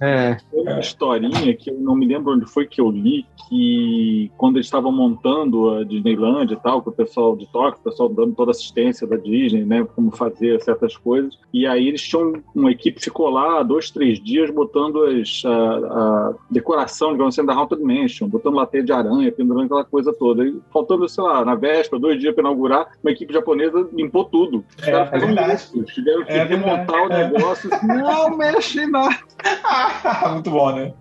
É. 0.00 0.38
uma 0.52 0.80
historinha 0.80 1.54
que 1.54 1.70
eu 1.70 1.78
não 1.78 1.94
me 1.94 2.06
lembro 2.06 2.32
onde 2.32 2.46
foi 2.46 2.66
que 2.66 2.80
eu 2.80 2.90
li, 2.90 3.26
que 3.48 4.30
quando 4.38 4.56
eles 4.56 4.66
estavam 4.66 4.90
montando 4.90 5.74
a 5.74 5.84
Disneyland 5.84 6.52
e 6.52 6.56
tal, 6.56 6.80
com 6.80 6.90
o 6.90 6.92
pessoal 6.92 7.36
de 7.36 7.46
Tóquio, 7.52 7.80
o 7.80 7.84
pessoal 7.84 8.08
dando 8.08 8.34
toda 8.34 8.50
a 8.50 8.52
assistência 8.52 9.06
da 9.06 9.16
Disney, 9.16 9.64
né, 9.64 9.86
como 9.94 10.10
fazer 10.10 10.60
certas 10.62 10.96
coisas, 10.96 11.38
e 11.52 11.66
aí 11.66 11.88
eles 11.88 12.02
tinham 12.02 12.42
uma 12.54 12.70
equipe 12.70 13.00
ficou 13.00 13.28
lá 13.28 13.62
dois, 13.62 13.90
três 13.90 14.22
dias 14.22 14.50
botando 14.50 15.04
as, 15.04 15.42
a, 15.44 15.50
a 15.50 16.34
decoração, 16.50 17.12
digamos 17.12 17.36
assim, 17.38 17.46
da 17.46 17.52
Haunted 17.52 17.82
Mansion, 17.82 18.28
botando 18.28 18.54
lateia 18.54 18.82
de 18.82 18.92
aranha, 18.92 19.32
pendurando 19.32 19.66
aquela 19.66 19.84
coisa 19.84 20.12
toda. 20.12 20.44
E 20.44 20.58
faltando, 20.72 21.08
sei 21.08 21.24
lá, 21.24 21.44
na 21.44 21.54
véspera, 21.60 22.00
dois 22.00 22.18
dias 22.20 22.34
para 22.34 22.42
inaugurar, 22.42 22.86
uma 23.02 23.10
equipe 23.10 23.32
japonesa 23.32 23.88
limpou 23.92 24.24
tudo. 24.24 24.64
Os 24.78 24.88
é, 24.88 24.90
caras 24.90 25.72
é 25.74 25.82
tiveram 25.84 26.24
que 26.24 26.32
é 26.32 26.44
remontar 26.44 27.02
o 27.04 27.08
negócio. 27.08 27.70
É. 27.72 27.80
Não 27.86 28.36
mexe 28.36 28.86
nada. 28.86 29.16
Muito 30.32 30.50
bom, 30.50 30.74
né? 30.74 30.92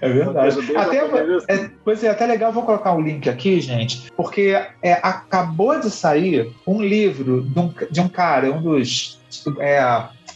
É 0.00 0.08
verdade. 0.08 0.76
Até, 0.76 0.98
é, 1.48 1.70
pois 1.84 2.02
é, 2.02 2.08
até 2.08 2.26
legal, 2.26 2.52
vou 2.52 2.62
colocar 2.62 2.92
o 2.92 2.98
um 2.98 3.02
link 3.02 3.28
aqui, 3.28 3.60
gente, 3.60 4.10
porque 4.16 4.60
é, 4.82 4.92
acabou 4.94 5.78
de 5.78 5.90
sair 5.90 6.52
um 6.66 6.80
livro 6.80 7.42
de 7.42 7.58
um, 7.58 7.74
de 7.90 8.00
um 8.00 8.08
cara, 8.08 8.50
um 8.52 8.60
dos 8.60 9.18
é, 9.58 9.80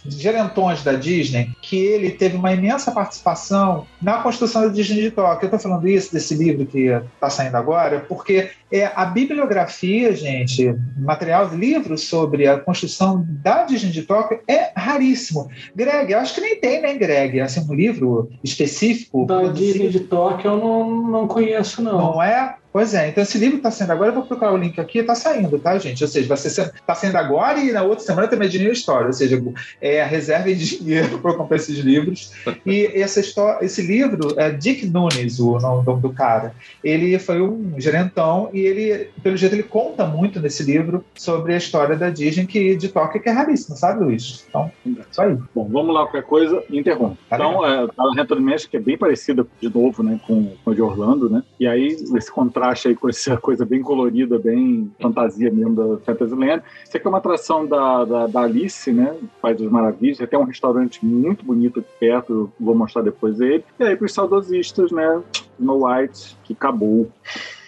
gerentões 0.06 0.82
da 0.82 0.92
Disney, 0.92 1.50
que 1.60 1.76
ele 1.76 2.10
teve 2.10 2.36
uma 2.36 2.52
imensa 2.52 2.90
participação 2.90 3.86
na 4.00 4.18
construção 4.18 4.62
da 4.62 4.68
Disney 4.68 5.02
de 5.02 5.10
Tóquio. 5.10 5.44
Eu 5.44 5.56
estou 5.56 5.58
falando 5.58 5.88
isso 5.88 6.12
desse 6.12 6.34
livro 6.34 6.66
que 6.66 6.88
está 6.88 7.30
saindo 7.30 7.56
agora, 7.56 8.00
porque 8.08 8.50
é 8.70 8.90
a 8.94 9.04
bibliografia, 9.04 10.14
gente, 10.14 10.74
material, 10.98 11.54
livros 11.54 12.02
sobre 12.02 12.46
a 12.46 12.58
construção 12.58 13.24
da 13.28 13.64
Disney 13.64 13.90
de 13.90 14.02
Tóquio 14.02 14.40
é 14.48 14.72
raríssimo. 14.76 15.48
Greg, 15.74 16.12
eu 16.12 16.18
acho 16.18 16.34
que 16.34 16.40
nem 16.40 16.56
tem, 16.56 16.80
né, 16.82 16.94
Greg? 16.94 17.40
Assim, 17.40 17.60
um 17.68 17.74
livro 17.74 18.30
específico. 18.42 19.26
Da 19.26 19.48
Disney 19.48 19.88
de 19.88 20.00
Tóquio 20.00 20.52
eu 20.52 20.56
não, 20.56 21.02
não 21.08 21.28
conheço, 21.28 21.82
não. 21.82 21.98
Não 21.98 22.22
é? 22.22 22.56
Pois 22.72 22.94
é, 22.94 23.08
então 23.08 23.22
esse 23.22 23.36
livro 23.36 23.58
está 23.58 23.70
saindo 23.70 23.92
agora, 23.92 24.10
eu 24.10 24.14
vou 24.14 24.24
procurar 24.24 24.52
o 24.52 24.56
link 24.56 24.80
aqui, 24.80 25.00
está 25.00 25.14
saindo, 25.14 25.58
tá, 25.58 25.76
gente? 25.76 26.02
Ou 26.02 26.08
seja, 26.08 26.26
vai 26.26 26.38
ser 26.38 26.48
está 26.48 26.94
saindo 26.94 27.16
agora 27.16 27.60
e 27.60 27.70
na 27.70 27.82
outra 27.82 28.02
semana 28.02 28.28
também 28.28 28.48
é 28.48 28.50
dinheiro 28.50 28.72
história, 28.72 29.08
ou 29.08 29.12
seja, 29.12 29.42
é, 29.78 30.02
reservem 30.02 30.56
dinheiro 30.56 31.18
para 31.18 31.34
comprar 31.34 31.56
esses 31.56 31.78
livros. 31.78 32.32
E 32.64 32.86
essa 32.94 33.20
história, 33.20 33.62
esse 33.62 33.82
livro 33.82 34.34
é 34.40 34.50
Dick 34.50 34.86
Nunes, 34.86 35.38
o 35.38 35.58
nome 35.58 36.00
do 36.00 36.12
cara. 36.14 36.54
Ele 36.82 37.18
foi 37.18 37.42
um 37.42 37.74
gerentão 37.76 38.48
e 38.54 38.60
ele, 38.60 39.10
pelo 39.22 39.36
jeito, 39.36 39.54
ele 39.54 39.64
conta 39.64 40.06
muito 40.06 40.40
nesse 40.40 40.62
livro 40.62 41.04
sobre 41.14 41.52
a 41.52 41.58
história 41.58 41.94
da 41.94 42.08
Disney 42.08 42.46
que 42.46 42.74
de 42.74 42.88
Tóquio 42.88 43.20
que 43.20 43.28
é 43.28 43.32
raríssimo, 43.32 43.76
sabe, 43.76 44.02
Luiz? 44.02 44.46
Então, 44.48 44.72
isso 45.10 45.20
aí. 45.20 45.36
Bom, 45.54 45.68
vamos 45.70 45.94
lá, 45.94 46.04
qualquer 46.04 46.22
coisa, 46.22 46.62
interrompe. 46.70 47.18
Tá 47.28 47.36
então, 47.36 47.66
é, 47.66 47.86
a 47.98 48.14
Reto 48.14 48.40
México 48.40 48.70
que 48.70 48.78
é 48.78 48.80
bem 48.80 48.96
parecida, 48.96 49.46
de 49.60 49.68
novo, 49.68 50.02
né, 50.02 50.18
com, 50.26 50.52
com 50.64 50.70
a 50.70 50.74
de 50.74 50.80
Orlando, 50.80 51.28
né? 51.28 51.42
E 51.60 51.66
aí, 51.66 51.96
esse 52.16 52.32
contrato 52.32 52.61
contraste 52.62 52.88
aí 52.88 52.94
com 52.94 53.08
essa 53.08 53.36
coisa 53.38 53.66
bem 53.66 53.82
colorida, 53.82 54.38
bem 54.38 54.90
fantasia 55.00 55.50
mesmo 55.50 55.74
da 55.74 55.98
Fantasyland. 56.04 56.62
Isso 56.84 56.96
aqui 56.96 57.06
é 57.06 57.08
uma 57.08 57.18
atração 57.18 57.66
da, 57.66 58.04
da, 58.04 58.26
da 58.28 58.40
Alice, 58.42 58.92
né? 58.92 59.16
Pai 59.40 59.54
das 59.54 59.68
Maravilhas. 59.68 60.18
Tem 60.18 60.24
até 60.24 60.38
um 60.38 60.44
restaurante 60.44 61.04
muito 61.04 61.44
bonito 61.44 61.80
aqui 61.80 61.88
perto, 61.98 62.52
vou 62.58 62.74
mostrar 62.74 63.02
depois 63.02 63.40
ele. 63.40 63.64
E 63.78 63.84
aí, 63.84 63.96
para 63.96 64.06
os 64.06 64.14
saudosistas, 64.14 64.92
né? 64.92 65.22
Snow 65.58 65.86
White, 65.86 66.36
que 66.44 66.52
acabou. 66.52 67.10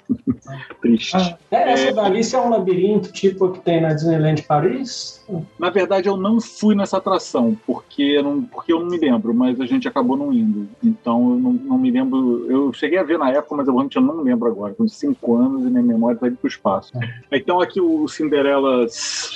Triste. 0.80 1.16
Ah, 1.16 1.38
é, 1.50 1.72
essa 1.72 1.88
é, 1.88 1.92
da 1.92 2.04
Alice 2.04 2.34
é 2.34 2.40
um 2.40 2.50
labirinto 2.50 3.12
tipo 3.12 3.50
que 3.50 3.60
tem 3.60 3.80
na 3.80 3.92
Disneyland 3.92 4.42
Paris? 4.42 5.24
Na 5.58 5.70
verdade, 5.70 6.08
eu 6.08 6.16
não 6.16 6.40
fui 6.40 6.74
nessa 6.74 6.98
atração, 6.98 7.56
porque 7.66 8.02
eu 8.02 8.22
não, 8.22 8.42
porque 8.42 8.72
eu 8.72 8.80
não 8.80 8.86
me 8.86 8.98
lembro, 8.98 9.32
mas 9.34 9.60
a 9.60 9.66
gente 9.66 9.88
acabou 9.88 10.16
não 10.16 10.32
indo. 10.32 10.68
Então 10.82 11.30
eu 11.30 11.36
não, 11.36 11.52
não 11.52 11.78
me 11.78 11.90
lembro. 11.90 12.46
Eu 12.50 12.72
cheguei 12.72 12.98
a 12.98 13.02
ver 13.02 13.18
na 13.18 13.30
época, 13.30 13.56
mas 13.56 13.66
eu 13.66 13.72
realmente 13.72 13.98
não 14.00 14.18
me 14.18 14.24
lembro 14.24 14.48
agora. 14.48 14.74
Com 14.74 14.86
cinco 14.86 15.36
anos 15.36 15.64
e 15.64 15.70
minha 15.70 15.82
memória 15.82 16.16
está 16.16 16.28
indo 16.28 16.36
para 16.36 16.46
o 16.46 16.48
espaço. 16.48 16.92
É. 17.30 17.36
Então 17.38 17.60
aqui 17.60 17.80
o 17.80 18.06
Cinderella 18.08 18.86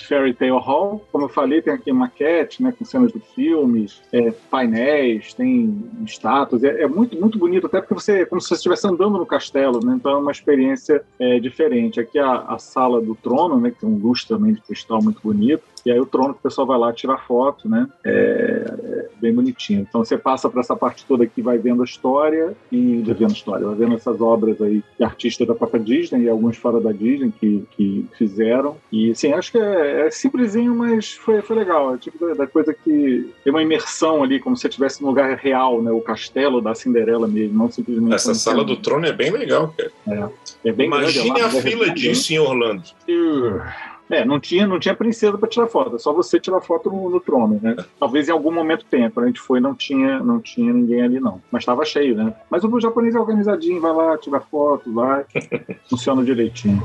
Fairy 0.06 0.34
Tale 0.34 0.50
Hall, 0.50 1.04
como 1.10 1.24
eu 1.24 1.28
falei, 1.28 1.62
tem 1.62 1.72
aqui 1.72 1.92
maquete, 1.92 2.62
né, 2.62 2.72
com 2.76 2.84
cenas 2.84 3.12
do 3.12 3.20
filme, 3.20 3.86
é, 4.12 4.30
painéis, 4.50 5.32
tem 5.34 5.84
estátuas. 6.04 6.62
É, 6.64 6.82
é, 6.82 6.86
muito, 6.86 7.18
muito 7.18 7.38
bonito, 7.38 7.66
até 7.66 7.80
porque 7.80 7.94
você 7.94 8.22
é 8.22 8.24
como 8.24 8.40
se 8.40 8.48
você 8.48 8.54
estivesse 8.54 8.86
andando 8.86 9.18
no 9.18 9.26
castelo, 9.26 9.84
né? 9.84 9.94
Então 9.96 10.12
é 10.12 10.16
uma 10.16 10.32
experiência 10.32 10.57
é, 11.18 11.38
diferente. 11.38 12.00
Aqui 12.00 12.18
a, 12.18 12.40
a 12.40 12.58
sala 12.58 13.00
do 13.00 13.14
trono, 13.14 13.60
né, 13.60 13.70
que 13.70 13.80
tem 13.80 13.88
um 13.88 13.98
lustre 13.98 14.28
também 14.28 14.54
de 14.54 14.60
cristal 14.60 15.02
muito 15.02 15.20
bonito. 15.22 15.62
E 15.84 15.90
aí 15.90 16.00
o 16.00 16.06
trono 16.06 16.34
que 16.34 16.40
o 16.40 16.42
pessoal 16.42 16.66
vai 16.66 16.78
lá 16.78 16.92
tirar 16.92 17.18
foto, 17.26 17.68
né? 17.68 17.88
É, 18.04 18.64
é 18.82 19.08
bem 19.20 19.32
bonitinho. 19.32 19.86
Então 19.88 20.04
você 20.04 20.16
passa 20.16 20.48
para 20.48 20.60
essa 20.60 20.76
parte 20.76 21.04
toda 21.04 21.24
aqui, 21.24 21.42
vai 21.42 21.58
vendo 21.58 21.82
a 21.82 21.84
história 21.84 22.56
e 22.70 23.02
vendo 23.02 23.30
a 23.30 23.34
história, 23.34 23.66
vai 23.66 23.76
vendo 23.76 23.94
essas 23.94 24.20
obras 24.20 24.60
aí 24.60 24.82
de 24.98 25.04
artistas 25.04 25.46
da 25.46 25.54
própria 25.54 25.80
Disney 25.80 26.24
e 26.24 26.28
alguns 26.28 26.56
fora 26.56 26.80
da 26.80 26.92
Disney 26.92 27.32
que, 27.38 27.64
que 27.76 28.06
fizeram. 28.16 28.76
E 28.92 29.14
sim, 29.14 29.32
acho 29.32 29.52
que 29.52 29.58
é, 29.58 30.06
é 30.06 30.10
simplesinho, 30.10 30.74
mas 30.74 31.12
foi, 31.12 31.42
foi 31.42 31.56
legal. 31.56 31.94
É 31.94 31.98
tipo 31.98 32.18
da, 32.18 32.34
da, 32.34 32.46
coisa 32.46 32.74
que 32.74 33.32
tem 33.44 33.52
uma 33.52 33.62
imersão 33.62 34.22
ali, 34.22 34.40
como 34.40 34.56
se 34.56 34.62
você 34.62 34.68
estivesse 34.68 35.02
num 35.02 35.08
lugar 35.08 35.36
real, 35.36 35.82
né? 35.82 35.90
O 35.90 36.00
castelo 36.00 36.60
da 36.60 36.74
Cinderela 36.74 37.26
mesmo, 37.26 37.58
não 37.58 37.70
simplesmente. 37.70 38.14
Essa 38.14 38.34
sala 38.34 38.64
do 38.64 38.76
trono 38.76 39.06
é 39.06 39.12
bem 39.12 39.30
legal, 39.30 39.74
cara. 39.76 40.32
É, 40.64 40.68
é 40.68 40.72
bem 40.72 40.86
Imagine 40.86 41.30
grande, 41.30 41.58
a 41.58 41.62
fila 41.62 41.90
disso 41.90 42.32
em 42.32 42.38
Orlando. 42.38 42.82
Uh. 43.08 43.97
É, 44.10 44.24
não 44.24 44.40
tinha, 44.40 44.66
não 44.66 44.78
tinha 44.78 44.94
princesa 44.94 45.36
para 45.36 45.48
tirar 45.48 45.66
foto, 45.66 45.96
é 45.96 45.98
só 45.98 46.12
você 46.12 46.40
tirar 46.40 46.60
foto 46.60 46.90
no, 46.90 47.10
no, 47.10 47.20
trono, 47.20 47.60
né? 47.62 47.76
Talvez 48.00 48.28
em 48.28 48.32
algum 48.32 48.50
momento 48.50 48.86
tenha, 48.86 49.10
quando 49.10 49.24
a 49.24 49.28
gente 49.28 49.40
foi 49.40 49.60
não 49.60 49.74
tinha, 49.74 50.18
não 50.20 50.40
tinha 50.40 50.72
ninguém 50.72 51.02
ali 51.02 51.20
não, 51.20 51.42
mas 51.50 51.62
estava 51.62 51.84
cheio, 51.84 52.16
né? 52.16 52.34
Mas 52.50 52.64
o 52.64 52.80
japonês 52.80 53.14
é 53.14 53.20
organizadinho, 53.20 53.80
vai 53.80 53.92
lá, 53.92 54.16
tira 54.16 54.40
foto, 54.40 54.92
vai, 54.92 55.24
funciona 55.88 56.24
direitinho. 56.24 56.82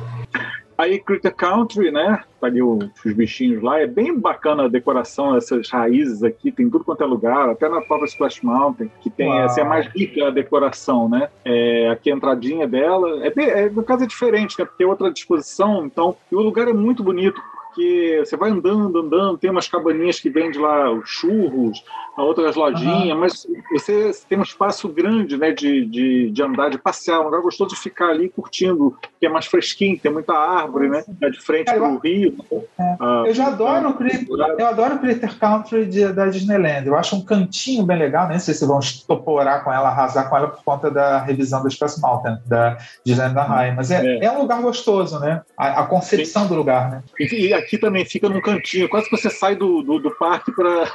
Aí 0.77 0.99
Critter 0.99 1.33
Country, 1.35 1.91
né? 1.91 2.23
Tá 2.39 2.47
ali 2.47 2.61
os, 2.61 2.89
os 3.05 3.13
bichinhos 3.13 3.61
lá. 3.61 3.79
É 3.79 3.87
bem 3.87 4.17
bacana 4.17 4.63
a 4.63 4.67
decoração, 4.67 5.35
essas 5.35 5.69
raízes 5.69 6.23
aqui, 6.23 6.51
tem 6.51 6.69
tudo 6.69 6.83
quanto 6.83 7.03
é 7.03 7.05
lugar, 7.05 7.49
até 7.49 7.69
na 7.69 7.81
própria 7.81 8.07
Splash 8.07 8.41
Mountain, 8.41 8.91
que 9.01 9.09
tem 9.09 9.41
assim, 9.41 9.61
é 9.61 9.63
mais 9.63 9.87
rica 9.87 10.27
a 10.27 10.31
decoração, 10.31 11.07
né? 11.07 11.29
É, 11.45 11.89
aqui 11.89 12.11
a 12.11 12.15
entradinha 12.15 12.67
dela. 12.67 13.25
É, 13.25 13.29
bem, 13.29 13.47
é, 13.47 13.69
no 13.69 13.83
caso 13.83 14.03
é 14.03 14.07
diferente, 14.07 14.57
né? 14.59 14.65
Porque 14.65 14.83
é 14.83 14.87
outra 14.87 15.11
disposição, 15.11 15.85
então. 15.85 16.15
E 16.31 16.35
o 16.35 16.41
lugar 16.41 16.67
é 16.67 16.73
muito 16.73 17.03
bonito 17.03 17.41
porque 17.73 18.23
você 18.23 18.37
vai 18.37 18.51
andando, 18.51 18.99
andando, 18.99 19.37
tem 19.37 19.49
umas 19.49 19.67
cabaninhas 19.67 20.19
que 20.19 20.29
vendem 20.29 20.61
lá 20.61 20.91
os 20.91 21.09
churros, 21.09 21.83
outras 22.15 22.55
lojinhas, 22.55 23.13
uhum. 23.13 23.19
mas 23.19 23.47
você 23.71 24.11
tem 24.29 24.37
um 24.37 24.43
espaço 24.43 24.87
grande 24.87 25.35
né, 25.35 25.51
de, 25.51 25.85
de, 25.85 26.29
de 26.29 26.43
andar, 26.43 26.69
de 26.69 26.77
passear, 26.77 27.19
um 27.19 27.25
lugar 27.25 27.41
gostoso 27.41 27.73
de 27.73 27.81
ficar 27.81 28.09
ali 28.09 28.29
curtindo, 28.29 28.95
que 29.19 29.25
é 29.25 29.29
mais 29.29 29.47
fresquinho, 29.47 29.97
tem 29.97 30.11
muita 30.11 30.33
árvore, 30.33 30.89
né? 30.89 31.03
É 31.21 31.29
de 31.29 31.41
frente 31.41 31.65
para 31.65 31.89
o 31.89 31.97
rio. 31.97 32.35
É. 32.79 32.95
Ah, 32.99 33.23
eu 33.25 33.33
já 33.33 33.47
adoro 33.47 33.89
o 33.89 33.93
Critter, 33.95 34.27
eu 34.29 34.67
adoro 34.67 34.95
o 34.95 34.99
Critter 34.99 35.37
Country 35.39 35.85
de, 35.85 36.13
da 36.13 36.27
Disneyland. 36.27 36.85
Eu 36.85 36.95
acho 36.95 37.15
um 37.15 37.25
cantinho 37.25 37.83
bem 37.83 37.97
legal, 37.97 38.27
nem 38.27 38.37
sei 38.37 38.53
se 38.53 38.65
vão 38.65 38.79
estoporar 38.79 39.63
com 39.63 39.73
ela, 39.73 39.89
arrasar 39.89 40.29
com 40.29 40.37
ela 40.37 40.47
por 40.47 40.63
conta 40.63 40.91
da 40.91 41.19
revisão 41.19 41.63
da 41.63 41.69
Space 41.69 41.99
Mountain, 41.99 42.37
da 42.45 42.77
Disneyland 43.03 43.47
High, 43.47 43.75
mas 43.75 43.89
é, 43.89 44.05
é. 44.05 44.25
é, 44.25 44.31
um 44.31 44.41
lugar 44.41 44.61
gostoso, 44.61 45.19
né? 45.19 45.41
A, 45.57 45.81
a 45.81 45.85
concepção 45.87 46.43
Sim. 46.43 46.49
do 46.49 46.55
lugar, 46.55 46.91
né? 46.91 47.03
E 47.19 47.53
aqui 47.63 47.77
também 47.77 48.05
fica 48.05 48.29
num 48.29 48.41
cantinho, 48.41 48.89
quase 48.89 49.09
que 49.09 49.17
você 49.17 49.29
sai 49.29 49.55
do, 49.55 49.81
do, 49.81 49.99
do 49.99 50.11
parque 50.11 50.51
para 50.51 50.91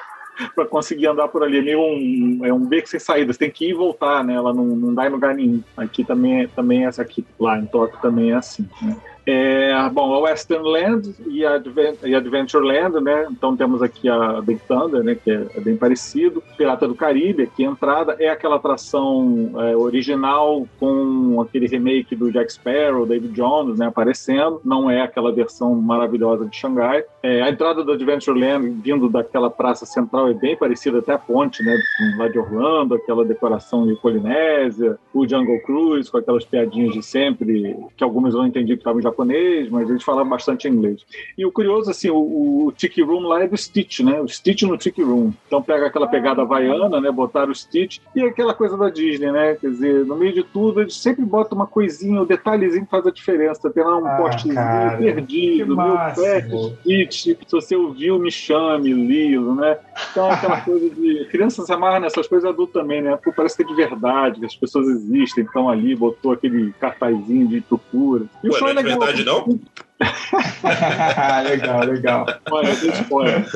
para 0.54 0.66
conseguir 0.66 1.06
andar 1.06 1.28
por 1.28 1.42
ali. 1.42 1.58
É 1.58 1.62
meio 1.62 1.80
um, 1.80 2.40
é 2.44 2.52
um 2.52 2.64
beco 2.64 2.88
sem 2.88 3.00
saída. 3.00 3.32
Você 3.32 3.38
tem 3.38 3.50
que 3.50 3.66
ir 3.66 3.70
e 3.70 3.74
voltar, 3.74 4.22
né? 4.22 4.34
Ela 4.34 4.54
não, 4.54 4.64
não 4.64 4.94
dá 4.94 5.06
em 5.06 5.10
lugar 5.10 5.34
nenhum. 5.34 5.62
Aqui 5.76 6.04
também 6.04 6.42
é, 6.42 6.46
também 6.46 6.84
é 6.84 6.88
aqui 6.88 7.26
lá 7.38 7.58
em 7.58 7.66
Tóquio 7.66 8.00
também 8.00 8.30
é 8.30 8.34
assim. 8.34 8.68
Né? 8.80 8.96
É, 9.30 9.90
bom, 9.90 10.14
a 10.14 10.20
Western 10.20 10.66
Land 10.66 11.14
e 11.26 11.44
a, 11.44 11.62
e 12.02 12.14
Adventureland, 12.14 12.98
né? 12.98 13.26
Então 13.30 13.54
temos 13.54 13.82
aqui 13.82 14.08
a 14.08 14.40
Big 14.40 14.58
Thunder, 14.66 15.04
né? 15.04 15.14
Que 15.22 15.30
é, 15.30 15.46
é, 15.54 15.60
bem 15.60 15.76
parecido. 15.76 16.42
Pirata 16.56 16.88
do 16.88 16.94
Caribe, 16.94 17.42
aqui 17.42 17.62
a 17.62 17.68
entrada 17.68 18.16
é 18.18 18.30
aquela 18.30 18.56
atração 18.56 19.52
é, 19.58 19.76
original 19.76 20.66
com 20.80 21.42
aquele 21.42 21.66
remake 21.66 22.16
do 22.16 22.32
Jack 22.32 22.50
Sparrow, 22.54 23.04
David 23.04 23.34
Jones, 23.34 23.78
né? 23.78 23.88
Aparecendo. 23.88 24.62
Não 24.64 24.90
é 24.90 25.02
aquela 25.02 25.30
versão 25.30 25.74
maravilhosa 25.74 26.46
de 26.46 26.56
Xangai. 26.56 27.04
É, 27.22 27.42
a 27.42 27.50
entrada 27.50 27.84
do 27.84 27.92
Adventureland 27.92 28.80
vindo 28.82 29.10
daquela 29.10 29.50
praça 29.50 29.84
central 29.84 30.28
é 30.28 30.32
bem 30.32 30.56
parecida 30.56 31.00
até 31.00 31.12
a 31.12 31.18
ponte, 31.18 31.62
né? 31.62 31.76
Lá 32.16 32.28
de 32.28 32.38
Orlando, 32.38 32.94
aquela 32.94 33.26
decoração 33.26 33.86
de 33.86 33.94
Polinésia, 33.96 34.98
o 35.12 35.28
Jungle 35.28 35.60
Cruise 35.66 36.10
com 36.10 36.16
aquelas 36.16 36.46
piadinhas 36.46 36.94
de 36.94 37.02
sempre, 37.02 37.76
que 37.94 38.02
algumas 38.02 38.32
eu 38.32 38.40
não 38.40 38.46
entendi 38.46 38.72
que 38.72 38.80
estavam 38.80 39.00
em 39.00 39.02
japonês, 39.18 39.68
mas 39.68 39.90
eles 39.90 40.02
falavam 40.02 40.30
bastante 40.30 40.68
inglês. 40.68 41.04
E 41.36 41.44
o 41.44 41.50
curioso, 41.50 41.90
assim, 41.90 42.08
o, 42.08 42.66
o 42.66 42.72
Tiki 42.72 43.02
Room 43.02 43.22
lá 43.22 43.42
é 43.42 43.48
do 43.48 43.56
Stitch, 43.56 44.00
né? 44.00 44.20
O 44.20 44.28
Stitch 44.28 44.62
no 44.62 44.78
Tiki 44.78 45.02
Room. 45.02 45.32
Então 45.46 45.62
pega 45.62 45.86
aquela 45.86 46.06
pegada 46.06 46.42
havaiana, 46.42 47.00
né? 47.00 47.10
Botaram 47.10 47.50
o 47.50 47.54
Stitch 47.54 47.98
e 48.14 48.22
aquela 48.22 48.54
coisa 48.54 48.76
da 48.76 48.88
Disney, 48.88 49.32
né? 49.32 49.56
Quer 49.56 49.70
dizer, 49.70 50.06
no 50.06 50.16
meio 50.16 50.32
de 50.32 50.44
tudo, 50.44 50.80
eles 50.80 50.96
sempre 50.96 51.24
botam 51.24 51.56
uma 51.56 51.66
coisinha, 51.66 52.22
um 52.22 52.26
detalhezinho 52.26 52.84
que 52.84 52.90
faz 52.90 53.06
a 53.06 53.10
diferença. 53.10 53.70
Tem 53.70 53.82
lá 53.82 53.98
um 53.98 54.06
ah, 54.06 54.16
postezinho 54.16 54.54
cara, 54.54 54.98
perdido, 54.98 55.76
meu 55.76 55.96
pé, 56.14 56.46
Stitch. 56.80 57.24
Se 57.24 57.36
você 57.50 57.76
ouviu, 57.76 58.18
me 58.18 58.30
chame, 58.30 58.92
Lilo, 58.92 59.54
né? 59.54 59.78
Então 60.10 60.30
aquela 60.30 60.60
coisa 60.62 60.88
de. 60.90 61.26
Crianças 61.30 61.66
se 61.66 61.72
amarram 61.72 62.00
nessas 62.00 62.26
coisas, 62.26 62.48
adulto 62.48 62.74
também, 62.74 63.02
né? 63.02 63.16
Pô, 63.16 63.32
parece 63.32 63.56
que 63.56 63.62
é 63.62 63.66
de 63.66 63.74
verdade, 63.74 64.40
que 64.40 64.46
as 64.46 64.56
pessoas 64.56 64.88
existem, 64.88 65.44
estão 65.44 65.68
ali, 65.68 65.94
botou 65.94 66.32
aquele 66.32 66.72
cartazinho 66.72 67.48
de 67.48 67.60
procura. 67.60 68.24
E 68.42 68.48
o 68.48 68.52
show 68.52 68.68
é 68.68 68.72
legal 68.72 69.07
verdade, 69.12 69.24
não? 69.24 69.58
legal, 71.44 71.80
legal. 71.84 72.26
Olha, 72.50 72.70
spoiler. 72.70 73.46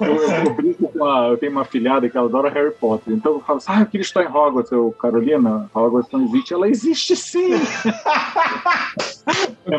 Eu, 0.00 0.06
eu, 0.06 0.30
eu, 0.30 0.54
brinco 0.54 0.88
com 0.88 1.04
a. 1.04 1.28
Eu 1.28 1.36
tenho 1.36 1.52
uma 1.52 1.64
filhada 1.64 2.08
que 2.08 2.16
ela 2.16 2.28
adora 2.28 2.48
Harry 2.50 2.72
Potter. 2.72 3.12
Então 3.12 3.34
eu 3.34 3.40
falo 3.40 3.58
assim: 3.58 3.66
ah, 3.70 3.80
eu 3.80 3.86
queria 3.86 4.04
estar 4.04 4.22
em 4.22 4.28
Hogwarts. 4.28 4.72
Eu, 4.72 4.90
Carolina, 4.92 5.70
Hogwarts 5.74 6.10
não 6.12 6.24
existe. 6.24 6.54
Ela 6.54 6.68
existe 6.68 7.16
sim! 7.16 7.50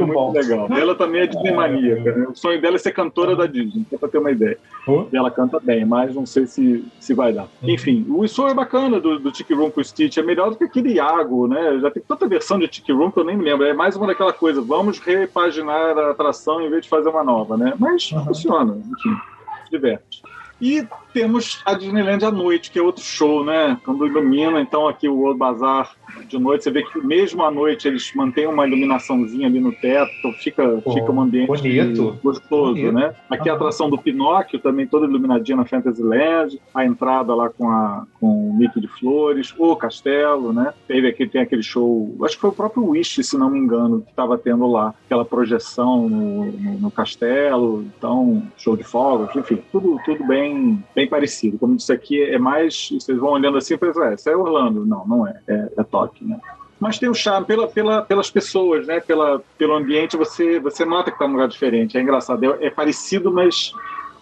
muito, 0.06 0.20
muito 0.20 0.36
legal. 0.36 0.68
Ela 0.72 0.96
também 0.96 1.22
é 1.22 1.28
Disney 1.28 1.52
maníaca. 1.52 2.16
Né? 2.16 2.28
O 2.28 2.36
sonho 2.36 2.62
dela 2.62 2.76
é 2.76 2.80
ser 2.80 2.92
cantora 2.92 3.36
da 3.36 3.46
Disney, 3.46 3.86
só 3.90 3.98
pra 3.98 4.10
ter 4.10 4.18
uma 4.18 4.32
ideia. 4.32 4.58
Uh? 4.88 5.08
E 5.12 5.18
ela 5.18 5.32
canta 5.32 5.60
bem, 5.60 5.86
mas 5.86 6.14
não 6.14 6.26
sei 6.26 6.46
se, 6.46 6.86
se 7.00 7.14
vai 7.14 7.34
dar. 7.34 7.48
Uhum. 7.62 7.70
Enfim, 7.70 8.06
o 8.10 8.28
som 8.28 8.48
é 8.48 8.54
bacana 8.54 9.00
do, 9.00 9.20
do 9.20 9.32
Tiki 9.32 9.54
Room 9.54 9.72
com 9.72 9.82
o 9.82 9.84
Stitch. 9.84 10.18
É 10.18 10.24
melhor 10.24 10.50
do 10.50 10.56
que 10.56 10.64
aquele 10.64 10.94
Iago, 10.94 11.48
né? 11.48 11.80
Já 11.82 11.92
tem 11.92 12.04
tanta 12.08 12.28
versão 12.28 12.60
de 12.60 12.68
Tiki 12.68 12.92
Room 12.92 13.12
que 13.12 13.20
eu 13.20 13.26
nem 13.26 13.38
me 13.38 13.44
lembro. 13.44 13.66
É 13.66 13.74
mais 13.74 13.96
uma 13.96 14.08
daquela 14.08 14.34
coisa: 14.34 14.62
vamos 14.62 15.00
repaginar 15.00 15.98
a 15.98 16.12
atração 16.12 16.62
em 16.62 16.70
vez 16.70 16.84
de 16.84 16.90
fazer 16.90 17.10
uma 17.10 17.24
nova, 17.24 17.58
né? 17.58 17.74
Mas 17.78 18.12
uhum. 18.12 18.26
funciona, 18.26 18.78
enfim 18.78 19.32
diverte. 19.72 20.22
E 20.60 20.86
temos 21.14 21.62
a 21.66 21.74
Disneyland 21.74 22.24
à 22.26 22.32
noite, 22.32 22.72
que 22.72 22.80
é 22.80 22.82
outro 22.82 23.04
show, 23.04 23.44
né? 23.44 23.78
Quando 23.84 24.06
ilumina, 24.06 24.62
então 24.62 24.88
aqui 24.88 25.08
o 25.08 25.16
World 25.16 25.40
Bazaar 25.40 25.96
de 26.28 26.38
noite, 26.38 26.64
você 26.64 26.72
vê 26.72 26.84
que 26.84 27.00
mesmo 27.00 27.44
à 27.44 27.52
noite 27.52 27.88
eles 27.88 28.12
mantêm 28.14 28.48
uma 28.48 28.68
iluminaçãozinha 28.68 29.48
ali 29.48 29.60
no 29.60 29.72
teto, 29.72 30.12
então 30.20 30.34
fica, 30.34 30.82
oh, 30.84 30.94
fica 30.94 31.12
um 31.12 31.22
ambiente 31.22 31.48
bonito. 31.48 32.20
gostoso, 32.24 32.74
bonito. 32.74 32.92
né? 32.92 33.14
Aqui 33.30 33.50
a 33.50 33.54
atração 33.54 33.90
do 33.90 33.98
Pinóquio 33.98 34.60
também 34.60 34.88
toda 34.88 35.06
iluminadinha 35.06 35.58
na 35.58 35.66
Fantasyland, 35.66 36.60
a 36.74 36.86
entrada 36.86 37.34
lá 37.34 37.50
com, 37.50 37.70
a, 37.70 38.06
com 38.20 38.50
o 38.50 38.54
Mickey 38.54 38.82
de 38.82 38.88
Flores, 38.88 39.54
o 39.58 39.76
castelo, 39.76 40.52
né? 40.54 40.74
Teve 40.88 41.08
aqui, 41.08 41.28
tem 41.28 41.42
aquele 41.42 41.64
show, 41.64 42.16
acho 42.24 42.36
que 42.36 42.42
foi 42.42 42.50
o 42.50 42.54
próprio 42.54 42.86
Wish, 42.86 43.24
se 43.24 43.38
não 43.38 43.50
me 43.50 43.60
engano, 43.60 44.02
que 44.02 44.10
estava 44.10 44.38
tendo 44.38 44.68
lá, 44.68 44.94
aquela 45.06 45.26
projeção 45.26 46.10
no, 46.10 46.46
no, 46.46 46.80
no, 46.80 46.92
castelo, 46.92 47.86
então, 47.98 48.44
show 48.58 48.76
de 48.76 48.84
fogos, 48.84 49.36
enfim, 49.36 49.60
tudo, 49.72 49.98
tudo 50.04 50.26
bem, 50.26 50.84
bem 50.96 51.01
parecido. 51.08 51.58
Como 51.58 51.76
disse 51.76 51.92
aqui, 51.92 52.22
é 52.22 52.38
mais, 52.38 52.90
vocês 52.92 53.18
vão 53.18 53.32
olhando 53.32 53.58
assim 53.58 53.74
e 53.74 53.78
pensam, 53.78 54.04
é, 54.06 54.16
isso 54.16 54.30
é 54.30 54.36
Orlando. 54.36 54.86
Não, 54.86 55.08
não 55.08 55.28
é, 55.28 55.40
é, 55.48 55.70
é 55.78 55.84
toque, 55.84 56.24
né? 56.24 56.40
Mas 56.80 56.98
tem 56.98 57.08
o 57.08 57.14
charme 57.14 57.46
pela, 57.46 57.68
pela, 57.68 58.02
pelas 58.02 58.32
pessoas, 58.32 58.88
né? 58.88 59.00
Pela, 59.00 59.42
pelo 59.58 59.76
ambiente, 59.76 60.18
você, 60.18 60.60
você 60.60 60.84
nota 60.84 61.12
que 61.12 61.16
está 61.16 61.28
num 61.28 61.34
lugar 61.34 61.48
diferente. 61.48 61.98
É 61.98 62.02
engraçado, 62.02 62.44
é, 62.44 62.66
é 62.66 62.70
parecido, 62.70 63.32
mas 63.32 63.74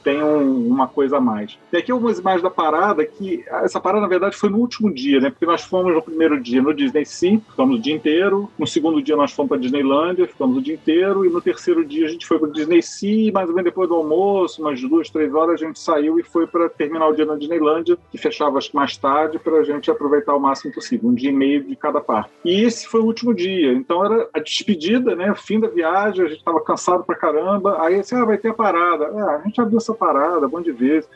tem 0.04 0.22
um, 0.22 0.68
uma 0.68 0.88
coisa 0.88 1.18
a 1.18 1.22
mais. 1.22 1.58
E 1.72 1.78
aqui 1.78 1.92
algumas 1.92 2.20
imagens 2.20 2.44
da 2.44 2.50
parada, 2.50 3.06
que 3.06 3.44
essa 3.48 3.80
parada, 3.80 4.02
na 4.02 4.08
verdade, 4.08 4.36
foi 4.36 4.50
no 4.50 4.58
último 4.58 4.94
dia, 4.94 5.20
né? 5.20 5.30
Porque 5.30 5.46
nós 5.46 5.62
fomos 5.62 5.94
no 5.94 6.02
primeiro 6.02 6.40
dia 6.40 6.62
no 6.62 6.74
Disney 6.74 7.06
Sea, 7.06 7.40
ficamos 7.40 7.78
o 7.78 7.82
dia 7.82 7.94
inteiro. 7.94 8.50
No 8.58 8.68
segundo 8.68 9.02
dia 9.02 9.16
nós 9.16 9.32
fomos 9.32 9.50
para 9.50 9.58
Disneylandia, 9.60 10.28
ficamos 10.28 10.58
o 10.58 10.62
dia 10.62 10.76
inteiro. 10.76 11.26
E 11.26 11.30
no 11.30 11.42
terceiro 11.42 11.86
dia 11.86 12.08
a 12.08 12.10
gente 12.10 12.26
foi 12.26 12.40
para 12.40 12.50
Disney 12.50 12.82
Sea, 12.82 13.32
mais 13.32 13.50
ou 13.50 13.56
menos 13.56 13.70
depois 13.70 13.90
do 13.90 13.96
almoço, 13.96 14.62
umas 14.62 14.80
duas, 14.82 15.10
três 15.10 15.34
horas, 15.34 15.62
a 15.62 15.66
gente 15.66 15.80
saiu 15.80 16.20
e 16.20 16.24
foi 16.24 16.48
para 16.48 16.70
terminar 16.70 17.08
o 17.08 17.14
dia 17.14 17.26
na 17.26 17.36
Disneylandia, 17.36 17.98
que 18.12 18.18
fechava 18.18 18.58
acho, 18.58 18.76
mais 18.76 18.98
tarde, 18.98 19.40
para 19.40 19.58
a 19.58 19.64
gente 19.64 19.90
aproveitar 19.90 20.36
o 20.36 20.40
máximo 20.40 20.74
possível, 20.74 21.10
um 21.10 21.14
dia 21.14 21.30
e 21.30 21.34
meio 21.34 21.64
de 21.64 21.76
cada 21.76 22.00
parte. 22.00 22.32
E 22.44 22.64
esse 22.64 22.88
foi 22.88 23.02
o 23.02 23.06
último 23.06 23.34
dia. 23.34 23.74
Então 23.74 24.04
era 24.06 24.30
a 24.34 24.40
despedida, 24.40 25.16
né? 25.16 25.32
O 25.32 25.36
fim 25.36 25.60
da 25.60 25.68
viagem, 25.68 26.26
a 26.26 26.28
gente 26.28 26.40
estava 26.40 26.62
cansado 26.62 27.04
pra 27.04 27.16
caramba. 27.16 27.82
Aí 27.82 27.96
assim, 27.96 28.16
ah, 28.16 28.26
vai 28.26 28.38
ter 28.38 28.50
a 28.50 28.54
parada. 28.54 29.06
Ah, 29.06 29.36
a 29.38 29.42
gente 29.46 29.56
já 29.56 29.66
viu 29.66 29.80
essa 29.90 29.94
parada, 29.94 30.48
bom 30.48 30.62
de 30.62 30.72
vez. 30.72 31.08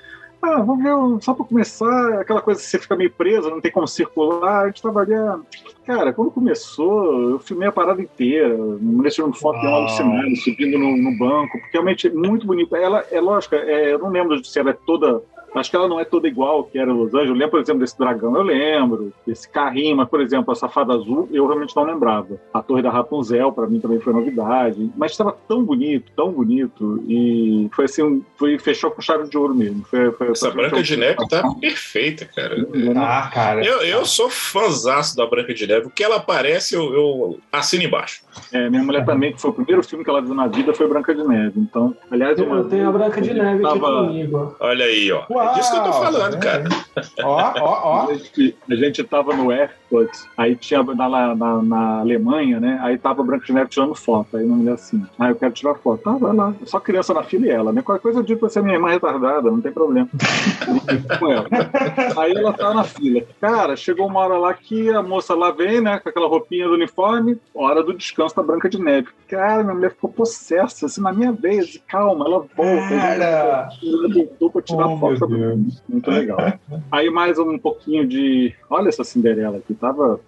Ah, 0.42 0.62
vamos 0.62 0.84
ver, 0.84 1.24
só 1.24 1.34
para 1.34 1.46
começar, 1.46 2.20
aquela 2.20 2.42
coisa 2.42 2.60
que 2.60 2.68
você 2.68 2.78
fica 2.78 2.98
meio 2.98 3.10
preso, 3.10 3.50
não 3.50 3.62
tem 3.62 3.72
como 3.72 3.88
circular, 3.88 4.64
a 4.64 4.68
gente 4.68 4.82
trabalhando. 4.82 5.46
Cara, 5.86 6.12
quando 6.12 6.32
começou, 6.32 7.30
eu 7.32 7.40
filmei 7.40 7.70
a 7.70 7.72
parada 7.72 8.02
inteira, 8.02 8.54
me 8.54 9.02
deixando 9.02 9.34
foto 9.34 9.62
de 9.62 9.68
um 9.68 9.74
alucinado, 9.74 10.36
subindo 10.36 10.78
no, 10.78 10.98
no, 10.98 11.18
banco, 11.18 11.58
porque 11.60 11.70
realmente 11.72 12.08
é 12.08 12.12
muito 12.12 12.46
bonito. 12.46 12.76
Ela, 12.76 13.06
é 13.10 13.22
lógico, 13.22 13.56
é, 13.56 13.94
eu 13.94 14.00
não 14.00 14.10
lembro 14.10 14.44
se 14.44 14.60
ela 14.60 14.72
é 14.72 14.78
toda 14.86 15.24
Acho 15.56 15.70
que 15.70 15.76
ela 15.76 15.88
não 15.88 16.00
é 16.00 16.06
toda 16.06 16.28
igual 16.28 16.64
que 16.64 16.78
era 16.78 16.92
Los 16.92 17.14
Angeles. 17.14 17.30
Eu 17.30 17.36
lembro, 17.36 17.52
por 17.52 17.62
exemplo, 17.62 17.82
desse 17.82 17.98
dragão, 17.98 18.36
eu 18.36 18.44
lembro. 18.44 19.14
Desse 19.26 19.48
carrinho, 19.48 19.96
mas, 19.96 20.10
por 20.10 20.22
exemplo, 20.22 20.52
a 20.52 20.56
Safada 20.56 20.94
Azul, 20.94 21.30
eu 21.32 21.46
realmente 21.46 21.76
não 21.76 21.84
lembrava. 21.84 22.40
A 22.54 22.62
Torre 22.62 22.82
da 22.82 22.90
Rapunzel, 22.90 23.52
para 23.52 23.68
mim, 23.68 23.80
também 23.80 24.00
foi 24.00 24.14
novidade. 24.14 24.92
Mas 24.98 25.12
estava 25.12 25.32
tão 25.48 25.64
bonito, 25.64 26.12
tão 26.16 26.32
bonito. 26.32 27.04
E 27.08 27.70
foi 27.74 27.86
assim, 27.86 28.24
foi, 28.36 28.58
fechou 28.58 28.92
com 28.92 29.02
chave 29.02 29.30
de 29.30 29.38
ouro 29.38 29.54
mesmo. 29.54 29.84
Foi, 29.86 30.12
foi, 30.12 30.32
Essa 30.32 30.52
Branca 30.52 30.82
de 30.82 30.98
Neve 30.98 31.28
tá 31.28 31.44
perfeita, 31.60 32.26
cara. 32.26 32.68
Ah, 32.96 33.30
cara. 33.32 33.66
Eu, 33.66 33.82
eu 33.82 34.06
sou 34.06 34.30
fãzaço 34.30 35.16
da 35.16 35.26
Branca 35.26 35.54
de 35.54 35.68
Neve. 35.68 35.88
O 35.88 35.92
que 35.92 36.04
ela 36.04 36.18
aparece, 36.18 36.76
eu, 36.76 36.94
eu 36.94 37.40
assino 37.52 37.84
embaixo. 37.84 38.22
É, 38.52 38.70
minha 38.70 38.84
mulher 38.84 39.06
também, 39.06 39.34
que 39.34 39.42
foi 39.42 39.52
o 39.52 39.54
primeiro 39.54 39.84
filme 39.84 40.04
que 40.04 40.10
ela 40.10 40.22
viu 40.22 40.34
na 40.34 40.48
vida, 40.48 40.74
foi 40.74 40.88
Branca 40.88 41.14
de 41.14 41.24
Neve. 41.24 41.60
Então, 41.60 41.96
aliás, 42.10 42.38
eu, 42.38 42.54
eu 42.54 42.68
tenho 42.68 42.90
a 42.90 42.92
Branca 42.92 43.22
de 43.22 43.34
Neve 43.34 43.62
tava... 43.62 43.76
aqui 43.76 44.08
comigo. 44.08 44.56
Olha 44.60 44.86
aí, 44.86 45.12
ó. 45.12 45.26
Uau, 45.30 45.50
é 45.50 45.54
disso 45.54 45.72
que 45.72 45.78
eu 45.78 45.84
tô 45.84 45.94
falando, 45.94 46.40
cara. 46.40 46.64
Ó, 47.24 47.54
ó, 47.60 47.82
ó. 47.84 48.08
A 48.70 48.76
gente 48.76 49.04
tava 49.04 49.36
no 49.36 49.52
Airport, 49.94 50.12
aí 50.36 50.56
tinha 50.56 50.84
na, 50.84 51.36
na, 51.36 51.62
na, 51.62 52.00
Alemanha, 52.00 52.60
né? 52.60 52.80
Aí 52.82 52.98
tava 52.98 53.22
a 53.22 53.26
Branca 53.26 53.46
de 53.46 53.54
Neve 53.54 53.70
tirando 53.70 53.96
foto. 53.96 54.38
Aí 54.38 54.46
uma 54.46 54.58
mulher 54.58 54.74
assim, 54.74 55.06
ah, 55.20 55.30
eu 55.30 55.36
quero 55.36 55.54
tirar 55.54 55.76
foto. 55.76 56.04
Tá, 56.04 56.12
vai 56.14 56.36
lá. 56.36 56.54
Só 56.66 56.80
criança 56.80 57.14
na 57.14 57.24
fila 57.24 57.46
e 57.46 57.50
ela, 57.50 57.72
né? 57.72 57.82
Qualquer 57.82 58.02
coisa 58.02 58.20
eu 58.20 58.24
digo 58.24 58.40
pra 58.40 58.50
você, 58.50 58.62
minha 58.62 58.76
irmã 58.76 58.90
é 58.90 58.94
retardada, 58.94 59.52
não 59.52 59.62
tem 59.62 59.72
problema. 59.72 60.10
com 61.20 61.32
ela. 61.32 61.48
Aí 62.18 62.34
ela 62.34 62.54
tá 62.54 62.74
na 62.74 62.84
fila. 62.84 63.22
Cara, 63.40 63.76
chegou 63.76 64.08
uma 64.08 64.20
hora 64.20 64.38
lá 64.38 64.54
que 64.54 64.90
a 64.90 65.02
moça 65.02 65.36
lá 65.36 65.52
vem, 65.52 65.82
né? 65.82 66.00
Com 66.00 66.10
aquela 66.10 66.28
roupinha 66.28 66.68
do 66.68 66.74
uniforme, 66.74 67.38
hora 67.54 67.84
do 67.84 67.94
descanso 67.94 68.24
descanso 68.24 68.36
da 68.36 68.44
Branca 68.44 68.70
de 68.70 68.80
Neve. 68.80 69.08
Cara, 69.28 69.64
minha 69.64 69.76
mulher 69.76 69.92
ficou 69.92 70.10
possessa, 70.10 70.86
assim, 70.86 71.02
na 71.02 71.12
minha 71.12 71.32
vez, 71.32 71.82
calma, 71.88 72.26
ela 72.26 72.40
volta. 72.40 72.90
Cara! 72.90 73.70
Ela 73.84 74.14
voltou 74.14 74.52
pra 74.52 74.62
tirar 74.62 74.88
oh, 74.88 74.98
foto. 74.98 75.30
Muito 75.90 76.12
legal. 76.12 76.38
Aí 76.92 77.10
mais 77.10 77.38
um 77.40 77.58
pouquinho 77.58 78.08
de. 78.08 78.54
Olha 78.70 78.90
essa 78.90 79.04
Cinderela 79.04 79.58
aqui, 79.58 79.74
tava 79.84 80.20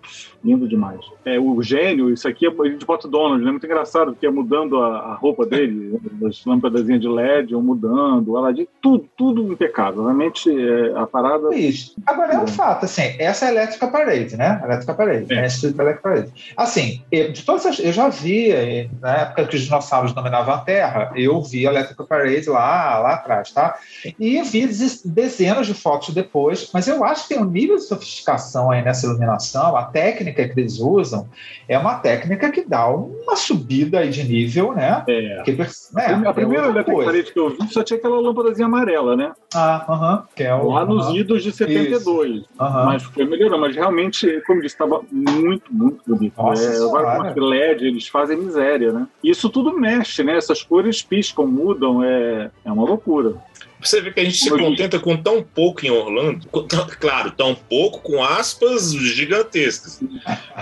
lindo 0.43 0.67
demais. 0.67 0.99
É, 1.23 1.39
o 1.39 1.61
gênio, 1.61 2.11
isso 2.11 2.27
aqui 2.27 2.45
é 2.45 2.49
de 2.49 2.85
foto 2.85 3.07
Donald, 3.07 3.43
né? 3.43 3.51
Muito 3.51 3.65
engraçado, 3.65 4.11
porque 4.11 4.27
é 4.27 4.29
mudando 4.29 4.79
a, 4.81 4.97
a 4.97 5.15
roupa 5.15 5.45
dele, 5.45 5.99
as 6.27 6.43
lâmpadas 6.45 6.85
de 6.85 7.07
LED, 7.07 7.55
ou 7.55 7.61
mudando, 7.61 8.37
ela 8.37 8.53
de 8.53 8.67
tudo, 8.81 9.09
tudo 9.17 9.53
impecável. 9.53 10.03
Realmente 10.03 10.49
é, 10.49 10.97
a 10.97 11.07
parada. 11.07 11.55
Isso. 11.55 11.95
Agora 12.05 12.33
é 12.33 12.39
um 12.39 12.47
fato, 12.47 12.85
assim, 12.85 13.15
essa 13.17 13.45
é 13.45 13.47
a 13.49 13.51
elétrica 13.51 13.87
parede, 13.87 14.35
né? 14.35 14.61
Elétrica 14.63 14.93
parede. 14.93 15.33
É. 15.33 15.37
Elétrica 15.37 15.99
parede. 16.01 16.53
Assim, 16.57 17.01
de 17.11 17.45
todas 17.45 17.65
as, 17.65 17.79
eu 17.79 17.93
já 17.93 18.09
vi, 18.09 18.51
eh, 18.51 18.89
na 19.01 19.17
época 19.17 19.45
que 19.45 19.55
os 19.55 19.63
dinossauros 19.63 20.13
dominavam 20.13 20.53
a 20.53 20.59
Terra, 20.59 21.11
eu 21.15 21.41
vi 21.41 21.65
a 21.65 21.71
elétrica 21.71 22.03
parede 22.03 22.49
lá, 22.49 22.99
lá 22.99 23.13
atrás, 23.13 23.51
tá? 23.51 23.77
E 24.19 24.41
vi 24.41 24.67
dezenas 25.05 25.67
de 25.67 25.73
fotos 25.73 26.13
depois, 26.13 26.69
mas 26.73 26.87
eu 26.87 27.03
acho 27.03 27.27
que 27.27 27.35
tem 27.35 27.43
um 27.43 27.49
nível 27.49 27.75
de 27.75 27.83
sofisticação 27.83 28.71
aí 28.71 28.83
nessa 28.83 29.05
iluminação, 29.05 29.44
a 29.53 29.83
técnica 29.83 30.47
que 30.47 30.59
eles 30.59 30.79
usam 30.79 31.27
é 31.67 31.77
uma 31.77 31.95
técnica 31.95 32.51
que 32.51 32.67
dá 32.67 32.87
uma 32.87 33.35
subida 33.35 34.07
de 34.07 34.23
nível, 34.23 34.73
né? 34.73 35.03
É. 35.07 35.41
Que, 35.43 35.51
né? 35.53 36.23
A 36.25 36.33
primeira 36.33 36.67
é 36.67 36.69
elétrica 36.69 37.03
parede 37.03 37.33
que 37.33 37.39
eu 37.39 37.49
vi 37.49 37.67
só 37.69 37.83
tinha 37.83 37.97
aquela 37.97 38.19
lâmpadazinha 38.19 38.67
amarela, 38.67 39.15
né? 39.15 39.33
Ah, 39.53 39.85
aham. 39.87 40.13
Uh 40.13 40.19
-huh, 40.19 40.23
que 40.35 40.43
é 40.43 40.55
o, 40.55 40.69
Lá 40.69 40.83
uh 40.83 40.87
-huh. 40.87 40.89
nos 40.89 41.15
idos 41.15 41.43
de 41.43 41.51
72. 41.51 42.41
Uh 42.41 42.45
-huh. 42.59 42.85
Mas 42.85 43.03
foi 43.03 43.25
melhorando, 43.25 43.61
mas 43.61 43.75
realmente, 43.75 44.41
como 44.45 44.61
disse, 44.61 44.75
estava 44.75 45.01
muito, 45.11 45.73
muito 45.73 46.01
bonito. 46.07 46.33
Nossa, 46.37 46.63
é, 46.63 46.77
agora 46.77 47.33
com 47.33 47.39
LED, 47.39 47.87
eles 47.87 48.07
fazem 48.07 48.37
miséria, 48.37 48.91
né? 48.91 49.07
Isso 49.23 49.49
tudo 49.49 49.77
mexe, 49.77 50.23
né? 50.23 50.37
Essas 50.37 50.63
cores 50.63 51.01
piscam, 51.01 51.47
mudam, 51.47 52.03
é, 52.03 52.49
é 52.63 52.71
uma 52.71 52.83
loucura. 52.83 53.35
Você 53.85 54.01
vê 54.01 54.11
que 54.11 54.19
a 54.19 54.23
gente 54.23 54.37
se 54.37 54.49
contenta 54.49 54.99
com 54.99 55.15
tão 55.15 55.41
pouco 55.41 55.85
em 55.85 55.89
Orlando, 55.89 56.47
claro, 56.99 57.31
tão 57.31 57.55
pouco 57.55 57.99
com 57.99 58.23
aspas 58.23 58.91
gigantescas. 58.93 60.01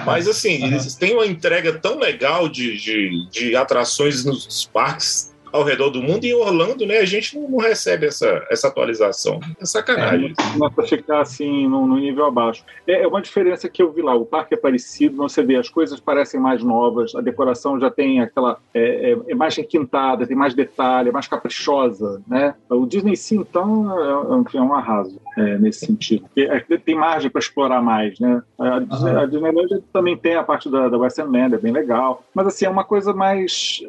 Mas 0.05 0.27
assim, 0.27 0.63
eles 0.65 0.95
têm 0.95 1.13
uma 1.13 1.25
entrega 1.25 1.73
tão 1.73 1.97
legal 1.97 2.47
de, 2.47 2.77
de, 2.77 3.29
de 3.29 3.55
atrações 3.55 4.23
nos 4.25 4.65
parques 4.65 5.32
ao 5.53 5.63
redor 5.63 5.91
do 5.91 6.01
mundo. 6.01 6.25
E 6.25 6.31
em 6.31 6.33
Orlando, 6.33 6.85
né, 6.85 6.97
a 6.97 7.05
gente 7.05 7.37
não, 7.37 7.59
recebe 7.59 8.07
essa, 8.07 8.45
essa 8.49 8.67
atualização. 8.67 9.39
É 9.61 9.65
sacanagem. 9.65 10.33
É, 10.37 10.57
não 10.57 10.67
é 10.67 10.69
para 10.71 10.85
ficar 10.85 11.21
assim 11.21 11.67
no, 11.67 11.85
no, 11.85 11.95
nível 11.97 12.25
abaixo. 12.25 12.65
É, 12.87 13.03
é, 13.03 13.07
uma 13.07 13.21
diferença 13.21 13.69
que 13.69 13.81
eu 13.81 13.91
vi 13.91 14.01
lá. 14.01 14.15
O 14.15 14.25
parque 14.25 14.55
é 14.55 14.57
parecido, 14.57 15.17
você 15.17 15.43
vê, 15.43 15.55
as 15.55 15.69
coisas 15.69 15.99
parecem 15.99 16.39
mais 16.39 16.63
novas, 16.63 17.13
a 17.13 17.21
decoração 17.21 17.79
já 17.79 17.91
tem 17.91 18.19
aquela. 18.19 18.57
É, 18.73 19.11
é, 19.11 19.17
é 19.31 19.35
mais 19.35 19.55
requintada, 19.55 20.25
tem 20.25 20.35
mais 20.35 20.55
detalhe, 20.55 21.09
é 21.09 21.11
mais 21.11 21.27
caprichosa. 21.27 22.21
Né? 22.27 22.55
O 22.67 22.87
Disney 22.87 23.15
sim, 23.15 23.37
então, 23.37 24.43
é, 24.53 24.57
é 24.57 24.61
um 24.61 24.73
arraso 24.73 25.21
é, 25.37 25.57
nesse 25.59 25.85
sentido. 25.85 26.25
Tem 26.83 26.95
margem 26.95 27.29
para 27.29 27.39
explorar 27.39 27.81
mais. 27.81 28.19
Né? 28.19 28.41
A, 28.57 28.77
uhum. 28.77 29.19
a 29.19 29.25
Disneyland 29.27 29.83
também 29.93 30.17
tem 30.17 30.35
a 30.35 30.43
parte 30.43 30.69
da, 30.69 30.89
da 30.89 30.97
Western 30.97 31.31
Land, 31.31 31.55
é 31.55 31.59
bem 31.59 31.71
legal. 31.71 32.23
Mas 32.33 32.47
assim, 32.47 32.65
é 32.65 32.69
uma 32.69 32.83
coisa 32.83 33.13
mais, 33.13 33.83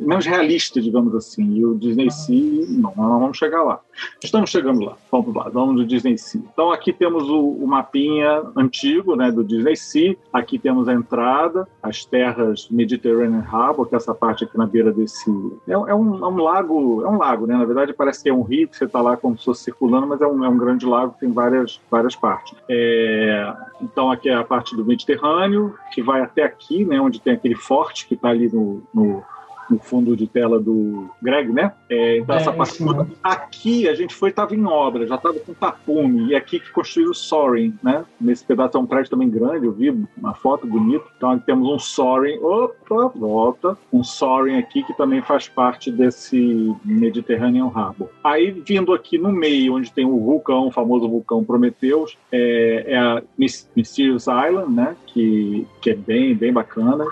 menos 0.00 0.24
realista 0.24 0.53
realista, 0.54 0.80
digamos 0.80 1.14
assim. 1.14 1.56
E 1.56 1.64
o 1.64 1.74
Disney 1.74 2.10
Sea, 2.10 2.66
não, 2.68 2.92
nós 2.96 3.20
vamos 3.20 3.36
chegar 3.36 3.62
lá. 3.62 3.80
Estamos 4.22 4.50
chegando 4.50 4.84
lá, 4.84 4.96
vamos 5.10 5.34
lá, 5.34 5.48
vamos 5.52 5.76
do 5.76 5.86
Disney 5.86 6.16
Sea. 6.16 6.40
Então 6.52 6.72
aqui 6.72 6.92
temos 6.92 7.28
o, 7.28 7.40
o 7.40 7.66
mapinha 7.66 8.42
antigo 8.56 9.16
né, 9.16 9.30
do 9.30 9.44
Disney 9.44 9.76
Sea, 9.76 10.16
aqui 10.32 10.58
temos 10.58 10.88
a 10.88 10.92
entrada, 10.92 11.68
as 11.82 12.04
terras 12.04 12.68
Mediterranean 12.70 13.44
Harbor, 13.50 13.86
que 13.86 13.94
é 13.94 13.98
essa 13.98 14.14
parte 14.14 14.44
aqui 14.44 14.56
na 14.56 14.66
beira 14.66 14.92
desse... 14.92 15.30
É, 15.66 15.72
é, 15.72 15.76
um, 15.76 16.24
é 16.24 16.28
um, 16.28 16.36
lago, 16.36 17.02
é 17.04 17.08
um 17.08 17.18
lago, 17.18 17.46
né? 17.46 17.56
Na 17.56 17.64
verdade 17.64 17.92
parece 17.92 18.22
que 18.22 18.28
é 18.28 18.34
um 18.34 18.42
rio, 18.42 18.68
que 18.68 18.76
você 18.76 18.84
está 18.84 19.00
lá 19.00 19.16
como 19.16 19.38
se 19.38 19.44
fosse 19.44 19.64
circulando, 19.64 20.06
mas 20.06 20.20
é 20.20 20.26
um, 20.26 20.44
é 20.44 20.48
um 20.48 20.56
grande 20.56 20.86
lago 20.86 21.14
tem 21.18 21.30
várias, 21.30 21.80
várias 21.90 22.16
partes. 22.16 22.54
É, 22.68 23.54
então 23.80 24.10
aqui 24.10 24.28
é 24.28 24.34
a 24.34 24.44
parte 24.44 24.76
do 24.76 24.84
Mediterrâneo, 24.84 25.74
que 25.92 26.02
vai 26.02 26.20
até 26.20 26.42
aqui, 26.42 26.84
né, 26.84 27.00
onde 27.00 27.20
tem 27.20 27.34
aquele 27.34 27.54
forte 27.54 28.06
que 28.06 28.14
está 28.14 28.28
ali 28.28 28.48
no, 28.52 28.82
no 28.92 29.22
no 29.70 29.78
fundo 29.78 30.16
de 30.16 30.26
tela 30.26 30.60
do 30.60 31.10
Greg, 31.22 31.52
né? 31.52 31.72
É, 31.88 32.18
então, 32.18 32.34
é, 32.34 32.38
essa 32.38 32.52
parte 32.52 32.78
toda. 32.78 33.06
Aqui 33.22 33.88
a 33.88 33.94
gente 33.94 34.14
foi, 34.14 34.30
estava 34.30 34.54
em 34.54 34.64
obra, 34.64 35.06
já 35.06 35.16
estava 35.16 35.38
com 35.38 35.54
tapume, 35.54 36.28
e 36.28 36.34
aqui 36.34 36.60
que 36.60 36.70
construiu 36.70 37.10
o 37.10 37.14
Soaring, 37.14 37.74
né? 37.82 38.04
Nesse 38.20 38.44
pedaço 38.44 38.76
é 38.76 38.80
um 38.80 38.86
prédio 38.86 39.10
também 39.10 39.28
grande, 39.28 39.66
eu 39.66 39.72
vi 39.72 39.90
uma 40.16 40.34
foto 40.34 40.66
bonita. 40.66 41.04
Então, 41.16 41.30
aqui 41.30 41.46
temos 41.46 41.68
um 41.68 41.78
Soaring, 41.78 42.38
opa, 42.38 43.08
volta, 43.14 43.76
um 43.92 44.02
Soaring 44.02 44.58
aqui 44.58 44.82
que 44.82 44.94
também 44.94 45.22
faz 45.22 45.48
parte 45.48 45.90
desse 45.90 46.74
Mediterranean 46.84 47.70
Harbor. 47.74 48.08
Aí, 48.22 48.50
vindo 48.50 48.92
aqui 48.92 49.18
no 49.18 49.32
meio, 49.32 49.74
onde 49.74 49.92
tem 49.92 50.04
o 50.04 50.18
vulcão, 50.18 50.68
o 50.68 50.70
famoso 50.70 51.08
vulcão 51.08 51.44
Prometheus, 51.44 52.16
é, 52.32 52.84
é 52.88 52.98
a 52.98 53.22
Mysterious 53.38 54.26
Island, 54.26 54.72
né? 54.72 54.96
Que, 55.06 55.66
que 55.80 55.90
é 55.90 55.94
bem, 55.94 56.34
bem 56.34 56.52
bacana. 56.52 57.04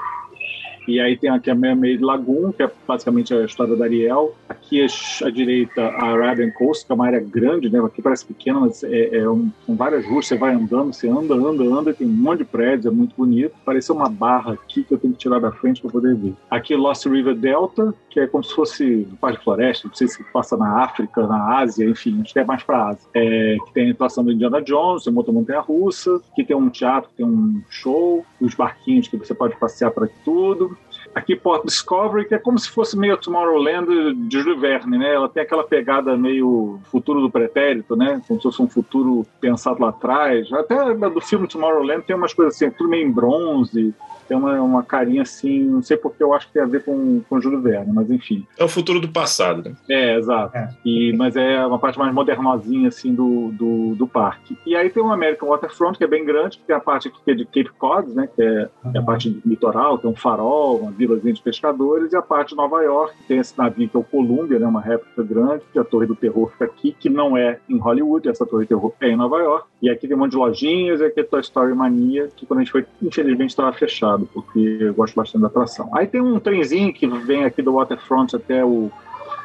E 0.86 1.00
aí 1.00 1.16
tem 1.16 1.30
aqui 1.30 1.50
a 1.50 1.54
Mermaid 1.54 2.02
Lagoon, 2.02 2.52
que 2.52 2.62
é 2.62 2.70
basicamente 2.86 3.34
a 3.34 3.44
história 3.44 3.76
da 3.76 3.84
Ariel. 3.84 4.34
Aqui 4.48 4.84
à 5.22 5.30
direita 5.30 5.82
a 5.82 6.06
Arabian 6.06 6.50
Coast, 6.50 6.86
que 6.86 6.92
é 6.92 6.94
uma 6.94 7.06
área 7.06 7.20
grande, 7.20 7.70
né? 7.70 7.80
Aqui 7.80 8.02
parece 8.02 8.24
pequena, 8.24 8.60
mas 8.60 8.82
é, 8.82 9.16
é 9.18 9.28
um, 9.28 9.50
são 9.66 9.76
várias 9.76 10.04
ruas, 10.06 10.26
você 10.26 10.36
vai 10.36 10.54
andando, 10.54 10.92
você 10.92 11.08
anda, 11.08 11.34
anda, 11.34 11.64
anda, 11.64 11.94
tem 11.94 12.06
um 12.06 12.10
monte 12.10 12.38
de 12.38 12.44
prédios, 12.44 12.86
é 12.86 12.90
muito 12.90 13.14
bonito. 13.16 13.54
Pareceu 13.64 13.94
uma 13.94 14.08
barra 14.08 14.54
aqui 14.54 14.82
que 14.82 14.94
eu 14.94 14.98
tenho 14.98 15.12
que 15.12 15.20
tirar 15.20 15.38
da 15.38 15.52
frente 15.52 15.80
para 15.80 15.90
poder 15.90 16.14
ver. 16.16 16.34
Aqui 16.50 16.74
Lost 16.74 17.06
River 17.06 17.34
Delta, 17.34 17.94
que 18.10 18.20
é 18.20 18.26
como 18.26 18.42
se 18.42 18.54
fosse 18.54 19.06
um 19.10 19.16
parque 19.16 19.38
de 19.38 19.44
floresta, 19.44 19.88
não 19.88 19.94
sei 19.94 20.08
se 20.08 20.22
passa 20.32 20.56
na 20.56 20.82
África, 20.82 21.26
na 21.26 21.58
Ásia, 21.58 21.88
enfim, 21.88 22.20
acho 22.22 22.32
que 22.32 22.38
é 22.38 22.44
mais 22.44 22.62
para 22.62 22.88
Ásia. 22.88 23.08
É, 23.14 23.56
que 23.66 23.72
tem 23.72 23.88
a 23.88 23.92
atuação 23.92 24.24
do 24.24 24.32
Indiana 24.32 24.60
Jones, 24.60 25.04
tem 25.04 25.12
uma 25.12 25.22
montanha 25.22 25.60
russa, 25.60 26.20
que 26.34 26.44
tem 26.44 26.56
um 26.56 26.68
teatro, 26.68 27.10
tem 27.16 27.24
um 27.24 27.62
show, 27.70 28.24
os 28.40 28.54
barquinhos 28.54 29.08
que 29.08 29.16
você 29.16 29.34
pode 29.34 29.56
passear 29.56 29.90
para 29.90 30.08
tudo 30.24 30.72
aqui 31.14 31.36
Port 31.36 31.64
Discovery, 31.64 32.26
que 32.26 32.34
é 32.34 32.38
como 32.38 32.58
se 32.58 32.68
fosse 32.70 32.96
meio 32.96 33.16
Tomorrowland 33.16 34.14
de 34.14 34.38
Jules 34.38 34.60
Verne, 34.60 34.98
né? 34.98 35.14
Ela 35.14 35.28
tem 35.28 35.42
aquela 35.42 35.64
pegada 35.64 36.16
meio 36.16 36.80
futuro 36.90 37.20
do 37.20 37.30
pretérito, 37.30 37.96
né? 37.96 38.20
Como 38.26 38.40
se 38.40 38.44
fosse 38.44 38.62
um 38.62 38.68
futuro 38.68 39.26
pensado 39.40 39.80
lá 39.80 39.90
atrás. 39.90 40.52
Até 40.52 40.94
do 40.94 41.20
filme 41.20 41.48
Tomorrowland 41.48 42.04
tem 42.04 42.16
umas 42.16 42.34
coisas 42.34 42.54
assim, 42.54 42.70
tudo 42.70 42.90
meio 42.90 43.06
em 43.06 43.12
bronze, 43.12 43.94
tem 44.32 44.36
uma, 44.36 44.60
uma 44.62 44.82
carinha 44.82 45.22
assim, 45.22 45.64
não 45.64 45.82
sei 45.82 45.96
porque 45.96 46.22
eu 46.22 46.32
acho 46.32 46.46
que 46.46 46.54
tem 46.54 46.62
a 46.62 46.66
ver 46.66 46.84
com, 46.84 47.20
com 47.28 47.40
Júlio 47.40 47.60
Verne, 47.60 47.92
mas 47.92 48.10
enfim. 48.10 48.46
É 48.58 48.64
o 48.64 48.68
futuro 48.68 49.00
do 49.00 49.08
passado, 49.08 49.62
né? 49.62 49.74
É, 49.88 50.16
exato. 50.16 50.56
É. 50.56 50.70
E, 50.84 51.12
mas 51.16 51.36
é 51.36 51.64
uma 51.66 51.78
parte 51.78 51.98
mais 51.98 52.12
modernosinha, 52.14 52.88
assim, 52.88 53.14
do, 53.14 53.50
do, 53.52 53.94
do 53.94 54.06
parque. 54.06 54.56
E 54.64 54.74
aí 54.74 54.88
tem 54.88 55.02
o 55.02 55.12
American 55.12 55.48
Waterfront, 55.48 55.98
que 55.98 56.04
é 56.04 56.06
bem 56.06 56.24
grande, 56.24 56.58
que 56.58 56.64
tem 56.64 56.74
a 56.74 56.80
parte 56.80 57.08
aqui 57.08 57.18
que 57.22 57.30
é 57.30 57.34
de 57.34 57.44
Cape 57.44 57.70
Cod, 57.78 58.08
né? 58.14 58.28
Que 58.34 58.42
é, 58.42 58.68
uhum. 58.84 58.92
é 58.94 58.98
a 58.98 59.02
parte 59.02 59.40
litoral, 59.44 59.98
tem 59.98 60.10
um 60.10 60.16
farol, 60.16 60.78
uma 60.78 60.92
vilazinha 61.06 61.34
de 61.34 61.42
pescadores, 61.42 62.12
e 62.12 62.16
a 62.16 62.22
parte 62.22 62.50
de 62.50 62.56
Nova 62.56 62.82
York, 62.82 63.14
tem 63.26 63.38
esse 63.38 63.56
navio 63.56 63.88
que 63.88 63.96
é 63.96 64.00
o 64.00 64.04
Columbia, 64.04 64.58
né? 64.58 64.66
Uma 64.66 64.80
réplica 64.80 65.22
grande, 65.22 65.64
que 65.72 65.78
a 65.78 65.84
Torre 65.84 66.06
do 66.06 66.16
Terror 66.16 66.50
fica 66.50 66.64
aqui, 66.64 66.96
que 66.98 67.08
não 67.08 67.36
é 67.36 67.58
em 67.68 67.78
Hollywood, 67.78 68.28
essa 68.28 68.46
Torre 68.46 68.64
do 68.64 68.68
Terror 68.68 68.92
é 69.00 69.08
em 69.08 69.16
Nova 69.16 69.38
York. 69.38 69.66
E 69.80 69.90
aqui 69.90 70.06
tem 70.06 70.16
um 70.16 70.20
monte 70.20 70.32
de 70.32 70.36
lojinhas, 70.36 71.00
e 71.00 71.04
aqui 71.04 71.20
é 71.20 71.24
Toy 71.24 71.40
Story 71.40 71.74
Mania, 71.74 72.28
que 72.34 72.46
quando 72.46 72.60
a 72.60 72.62
gente 72.62 72.72
foi, 72.72 72.86
infelizmente, 73.02 73.50
estava 73.50 73.72
fechado 73.72 74.28
porque 74.32 74.78
eu 74.80 74.94
gosto 74.94 75.14
bastante 75.14 75.42
da 75.42 75.48
atração. 75.48 75.90
Aí 75.94 76.06
tem 76.06 76.20
um 76.20 76.38
trenzinho 76.38 76.92
que 76.92 77.06
vem 77.06 77.44
aqui 77.44 77.62
do 77.62 77.74
Waterfront 77.74 78.34
até 78.34 78.64
o 78.64 78.90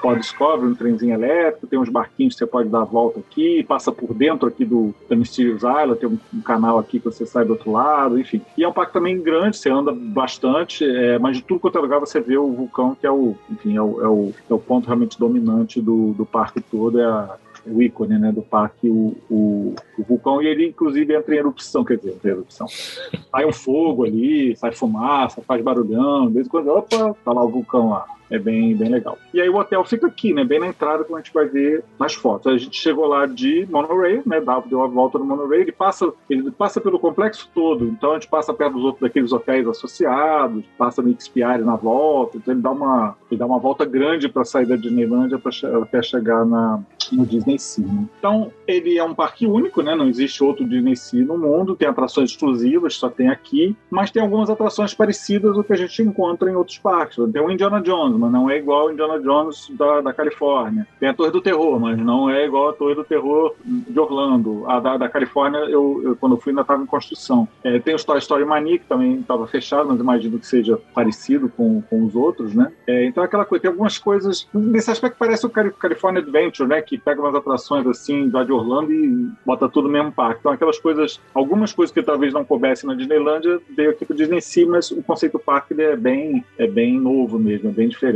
Port 0.01 0.19
Discovery, 0.19 0.71
um 0.71 0.75
trenzinho 0.75 1.13
elétrico, 1.13 1.67
tem 1.67 1.79
uns 1.79 1.89
barquinhos 1.89 2.33
que 2.33 2.39
você 2.39 2.47
pode 2.47 2.69
dar 2.69 2.81
a 2.81 2.85
volta 2.85 3.19
aqui, 3.19 3.63
passa 3.63 3.91
por 3.91 4.13
dentro 4.13 4.47
aqui 4.47 4.65
do, 4.65 4.93
Mysterious 5.09 5.63
Island, 5.63 5.95
tem 5.95 6.09
um, 6.09 6.17
um, 6.33 6.41
canal 6.41 6.77
aqui 6.77 6.99
que 6.99 7.05
você 7.05 7.25
sai 7.25 7.45
do 7.45 7.53
outro 7.53 7.71
lado, 7.71 8.19
enfim. 8.19 8.41
E 8.57 8.63
é 8.63 8.67
um 8.67 8.73
parque 8.73 8.93
também 8.93 9.21
grande, 9.21 9.57
você 9.57 9.69
anda 9.69 9.91
bastante, 9.91 10.83
é, 10.85 11.17
mas 11.19 11.37
de 11.37 11.43
tudo 11.43 11.59
quanto 11.59 11.77
é 11.77 11.81
lugar 11.81 11.99
você 11.99 12.19
vê 12.19 12.37
o 12.37 12.51
vulcão, 12.51 12.95
que 12.95 13.05
é 13.05 13.11
o, 13.11 13.35
enfim, 13.49 13.75
é 13.75 13.81
o, 13.81 14.01
é 14.01 14.07
o, 14.07 14.33
é 14.49 14.53
o 14.53 14.59
ponto 14.59 14.85
realmente 14.85 15.19
dominante 15.19 15.81
do, 15.81 16.13
do 16.13 16.25
parque 16.25 16.61
todo, 16.61 16.99
é 16.99 17.05
a, 17.05 17.37
o 17.65 17.81
ícone 17.81 18.17
né, 18.17 18.31
do 18.31 18.41
parque, 18.41 18.89
o, 18.89 19.15
o, 19.29 19.75
o, 19.97 20.03
vulcão, 20.03 20.41
e 20.41 20.47
ele 20.47 20.67
inclusive 20.67 21.13
entra 21.13 21.35
em 21.35 21.39
erupção, 21.39 21.83
quer 21.83 21.97
dizer, 21.97 22.11
entra 22.13 22.29
em 22.29 22.33
erupção. 22.33 22.67
Sai 22.67 23.45
um 23.45 23.53
fogo 23.53 24.05
ali, 24.05 24.55
sai 24.55 24.71
fumaça, 24.71 25.41
faz 25.41 25.61
barulhão, 25.61 26.27
de 26.27 26.33
vez 26.33 26.47
em 26.47 26.49
quando, 26.49 26.69
opa, 26.69 27.15
tá 27.23 27.33
lá 27.33 27.43
o 27.43 27.49
vulcão 27.49 27.89
lá. 27.89 28.05
É 28.29 28.37
bem, 28.37 28.75
bem 28.75 28.89
legal. 28.89 29.17
E 29.33 29.41
aí 29.41 29.49
o 29.49 29.55
hotel 29.55 29.83
fica 29.85 30.07
aqui, 30.07 30.33
né? 30.33 30.43
Bem 30.43 30.59
na 30.59 30.67
entrada, 30.67 31.03
como 31.03 31.17
a 31.17 31.21
gente 31.21 31.33
vai 31.33 31.45
ver 31.45 31.83
nas 31.99 32.13
fotos. 32.13 32.51
A 32.51 32.57
gente 32.57 32.77
chegou 32.77 33.05
lá 33.05 33.25
de 33.25 33.67
monorail, 33.69 34.21
né? 34.25 34.41
Deu 34.65 34.83
a 34.83 34.87
volta 34.87 35.17
no 35.17 35.25
monorail, 35.25 35.61
ele 35.61 35.71
passa, 35.71 36.11
ele 36.29 36.51
passa 36.51 36.81
pelo 36.81 36.99
complexo 36.99 37.49
todo. 37.53 37.85
Então 37.85 38.11
a 38.11 38.13
gente 38.15 38.27
passa 38.27 38.53
perto 38.53 38.73
dos 38.73 38.83
outros 38.83 39.01
daqueles 39.01 39.31
hotéis 39.31 39.67
associados, 39.67 40.63
passa 40.77 41.01
no 41.01 41.15
Xpiari 41.19 41.63
na 41.63 41.75
volta, 41.75 42.37
então 42.37 42.53
ele 42.53 42.61
dá 42.61 42.71
uma, 42.71 43.15
ele 43.31 43.39
dá 43.39 43.45
uma 43.45 43.59
volta 43.59 43.85
grande 43.85 44.27
para 44.27 44.43
sair 44.43 44.65
da 44.65 44.75
Disneylândia 44.75 45.39
pra, 45.39 45.51
até 45.81 46.01
chegar 46.01 46.45
na, 46.45 46.81
no 47.11 47.25
Disney 47.25 47.57
Sea. 47.57 47.85
Né? 47.85 48.05
Então 48.19 48.51
ele 48.67 48.97
é 48.97 49.03
um 49.03 49.13
parque 49.13 49.45
único, 49.45 49.81
né? 49.81 49.95
Não 49.95 50.07
existe 50.07 50.43
outro 50.43 50.67
Disney 50.67 50.95
Sea 50.95 51.23
no 51.23 51.37
mundo, 51.37 51.75
tem 51.75 51.87
atrações 51.87 52.31
exclusivas, 52.31 52.95
só 52.95 53.09
tem 53.09 53.29
aqui, 53.29 53.75
mas 53.89 54.11
tem 54.11 54.21
algumas 54.21 54.49
atrações 54.49 54.93
parecidas 54.93 55.55
ao 55.55 55.63
que 55.63 55.73
a 55.73 55.77
gente 55.77 56.01
encontra 56.01 56.49
em 56.49 56.55
outros 56.55 56.77
parques. 56.77 57.17
Tem 57.31 57.41
o 57.41 57.51
Indiana 57.51 57.81
Jones, 57.81 58.16
mas 58.17 58.31
não 58.31 58.49
é 58.49 58.57
igual 58.57 58.91
Indiana 58.91 59.19
Jones 59.19 59.67
da, 59.71 60.01
da 60.01 60.13
Califórnia. 60.13 60.87
Tem 60.99 61.09
a 61.09 61.13
Torre 61.13 61.31
do 61.31 61.41
Terror, 61.41 61.79
mas 61.79 61.97
não 61.97 62.29
é 62.29 62.45
igual 62.45 62.69
a 62.69 62.73
Torre 62.73 62.95
do 62.95 63.03
Terror 63.03 63.55
de 63.63 63.99
Orlando. 63.99 64.63
A 64.67 64.79
da, 64.79 64.97
da 64.97 65.09
Califórnia, 65.09 65.59
eu, 65.59 66.01
eu, 66.03 66.15
quando 66.15 66.37
fui, 66.37 66.51
ainda 66.51 66.61
estava 66.61 66.81
em 66.81 66.85
construção. 66.85 67.47
É, 67.63 67.79
tem 67.79 67.95
o 67.95 68.03
Toy 68.03 68.17
Story 68.19 68.45
Mania, 68.45 68.79
que 68.79 68.85
também 68.85 69.19
estava 69.19 69.47
fechado, 69.47 69.89
mas 69.89 69.99
imagino 69.99 70.39
que 70.39 70.47
seja 70.47 70.79
parecido 70.93 71.49
com, 71.49 71.81
com 71.81 72.03
os 72.03 72.15
outros, 72.15 72.53
né? 72.53 72.71
É, 72.85 73.05
então, 73.05 73.23
aquela 73.23 73.45
coisa, 73.45 73.61
tem 73.61 73.71
algumas 73.71 73.97
coisas. 73.97 74.47
Nesse 74.53 74.89
aspecto, 74.89 75.17
parece 75.17 75.45
o 75.45 75.49
California 75.49 76.21
Adventure, 76.21 76.67
né? 76.67 76.81
Que 76.81 76.97
pega 76.97 77.21
umas 77.21 77.35
atrações 77.35 77.85
assim, 77.87 78.29
da 78.29 78.43
de 78.43 78.51
Orlando 78.51 78.91
e 78.91 79.29
bota 79.45 79.67
tudo 79.67 79.87
no 79.87 79.93
mesmo 79.93 80.11
parque. 80.11 80.39
Então, 80.39 80.51
aquelas 80.51 80.79
coisas, 80.79 81.19
algumas 81.33 81.73
coisas 81.73 81.93
que 81.93 82.01
talvez 82.01 82.33
não 82.33 82.45
coubessem 82.45 82.87
na 82.87 82.95
Disneylândia, 82.95 83.59
veio 83.75 83.91
aqui 83.91 84.05
para 84.05 84.15
Disney 84.15 84.41
Sea, 84.41 84.65
mas 84.65 84.91
o 84.91 85.03
conceito 85.03 85.37
parque 85.37 85.79
é 85.81 85.95
bem, 85.95 86.43
é 86.57 86.67
bem 86.67 86.99
novo 86.99 87.37
mesmo, 87.37 87.69
é 87.69 87.71
bem 87.71 87.87
diferente. 87.87 88.06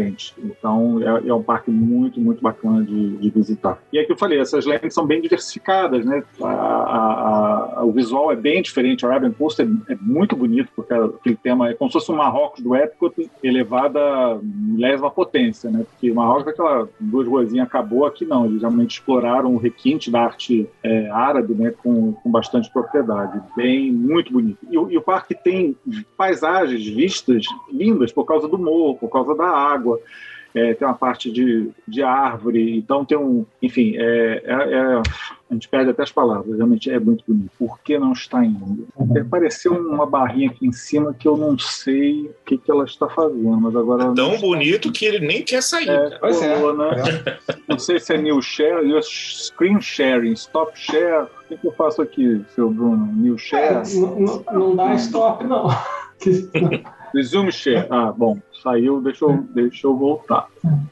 Então, 0.43 0.99
é, 1.01 1.27
é 1.27 1.33
um 1.33 1.43
parque 1.43 1.71
muito, 1.71 2.19
muito 2.19 2.41
bacana 2.41 2.83
de, 2.83 3.17
de, 3.17 3.29
visitar. 3.29 3.81
E 3.91 3.97
é 3.97 4.03
que 4.03 4.11
eu 4.11 4.17
falei, 4.17 4.39
essas 4.39 4.65
lands 4.65 4.93
são 4.93 5.05
bem 5.05 5.21
diversificadas, 5.21 6.05
né? 6.05 6.23
A, 6.41 6.47
a, 6.47 7.73
a, 7.79 7.83
o 7.83 7.91
visual 7.91 8.31
é 8.31 8.35
bem 8.35 8.61
diferente. 8.61 9.05
A 9.05 9.09
Raven 9.09 9.31
Coast 9.31 9.61
é, 9.61 9.65
é, 9.91 9.97
muito 9.99 10.35
bonito, 10.35 10.69
porque 10.75 10.93
aquele 10.93 11.35
tema 11.35 11.69
é 11.69 11.73
como 11.73 11.89
se 11.89 11.93
fosse 11.93 12.11
um 12.11 12.15
Marrocos 12.15 12.61
do 12.61 12.75
Epcot 12.75 13.29
elevado 13.43 13.97
a 13.97 15.09
potência, 15.09 15.69
né? 15.69 15.85
Porque 15.89 16.11
Marrocos, 16.13 16.47
aquela 16.47 16.87
duas 16.99 17.27
ruazinhas 17.27 17.67
acabou, 17.67 18.05
aqui 18.05 18.25
não. 18.25 18.45
Eles 18.45 18.61
realmente 18.61 18.91
exploraram 18.91 19.53
o 19.53 19.57
requinte 19.57 20.11
da 20.11 20.21
arte 20.21 20.69
é, 20.83 21.09
árabe, 21.09 21.53
né? 21.53 21.73
Com, 21.83 22.13
com 22.13 22.31
bastante 22.31 22.71
propriedade. 22.71 23.41
Bem, 23.55 23.91
muito 23.91 24.31
bonito. 24.31 24.59
E, 24.69 24.75
e 24.75 24.97
o 24.97 25.01
parque 25.01 25.35
tem 25.35 25.75
paisagens, 26.17 26.87
vistas 26.87 27.45
lindas 27.71 28.11
por 28.11 28.25
causa 28.25 28.47
do 28.47 28.57
morro, 28.57 28.95
por 28.95 29.09
causa 29.09 29.35
da 29.35 29.47
água 29.47 29.80
é, 30.53 30.73
tem 30.73 30.85
uma 30.85 30.93
parte 30.93 31.31
de, 31.31 31.69
de 31.87 32.03
árvore, 32.03 32.77
então 32.77 33.05
tem 33.05 33.17
um. 33.17 33.45
Enfim, 33.61 33.95
é, 33.95 34.43
é, 34.45 34.53
é, 34.53 35.01
a 35.49 35.53
gente 35.53 35.69
perde 35.69 35.91
até 35.91 36.03
as 36.03 36.11
palavras, 36.11 36.57
realmente 36.57 36.89
é 36.89 36.99
muito 36.99 37.23
bonito. 37.25 37.51
Por 37.57 37.79
que 37.79 37.97
não 37.97 38.11
está 38.11 38.43
indo? 38.43 38.87
Apareceu 39.19 39.73
uma 39.73 40.05
barrinha 40.05 40.49
aqui 40.49 40.67
em 40.67 40.71
cima 40.73 41.13
que 41.13 41.27
eu 41.27 41.37
não 41.37 41.57
sei 41.57 42.23
o 42.23 42.35
que, 42.45 42.57
que 42.57 42.69
ela 42.69 42.83
está 42.83 43.07
fazendo, 43.07 43.61
mas 43.61 43.75
agora. 43.75 44.11
É 44.11 44.13
tão 44.13 44.37
bonito 44.39 44.91
que 44.91 45.05
ele 45.05 45.25
nem 45.25 45.41
quer 45.41 45.63
sair. 45.63 45.89
É, 45.89 46.17
pois 46.19 46.41
é. 46.41 46.51
Né? 46.51 47.37
Não 47.67 47.79
sei 47.79 47.99
se 47.99 48.13
é 48.13 48.17
new 48.17 48.41
share, 48.41 48.85
screen 49.01 49.79
sharing, 49.79 50.33
stop 50.33 50.77
share. 50.77 51.23
O 51.23 51.47
que, 51.47 51.57
que 51.57 51.67
eu 51.67 51.71
faço 51.73 52.01
aqui, 52.01 52.41
seu 52.53 52.69
Bruno? 52.69 53.09
New 53.13 53.37
share? 53.37 53.75
É, 53.75 53.99
não, 53.99 54.43
não 54.51 54.75
dá 54.75 54.93
stop, 54.95 55.45
não. 55.45 55.69
Resume 57.13 57.51
share. 57.51 57.87
Ah, 57.89 58.11
bom, 58.15 58.37
saiu, 58.61 59.01
deixou, 59.01 59.37
deixou 59.53 59.97
voltar. 59.97 60.47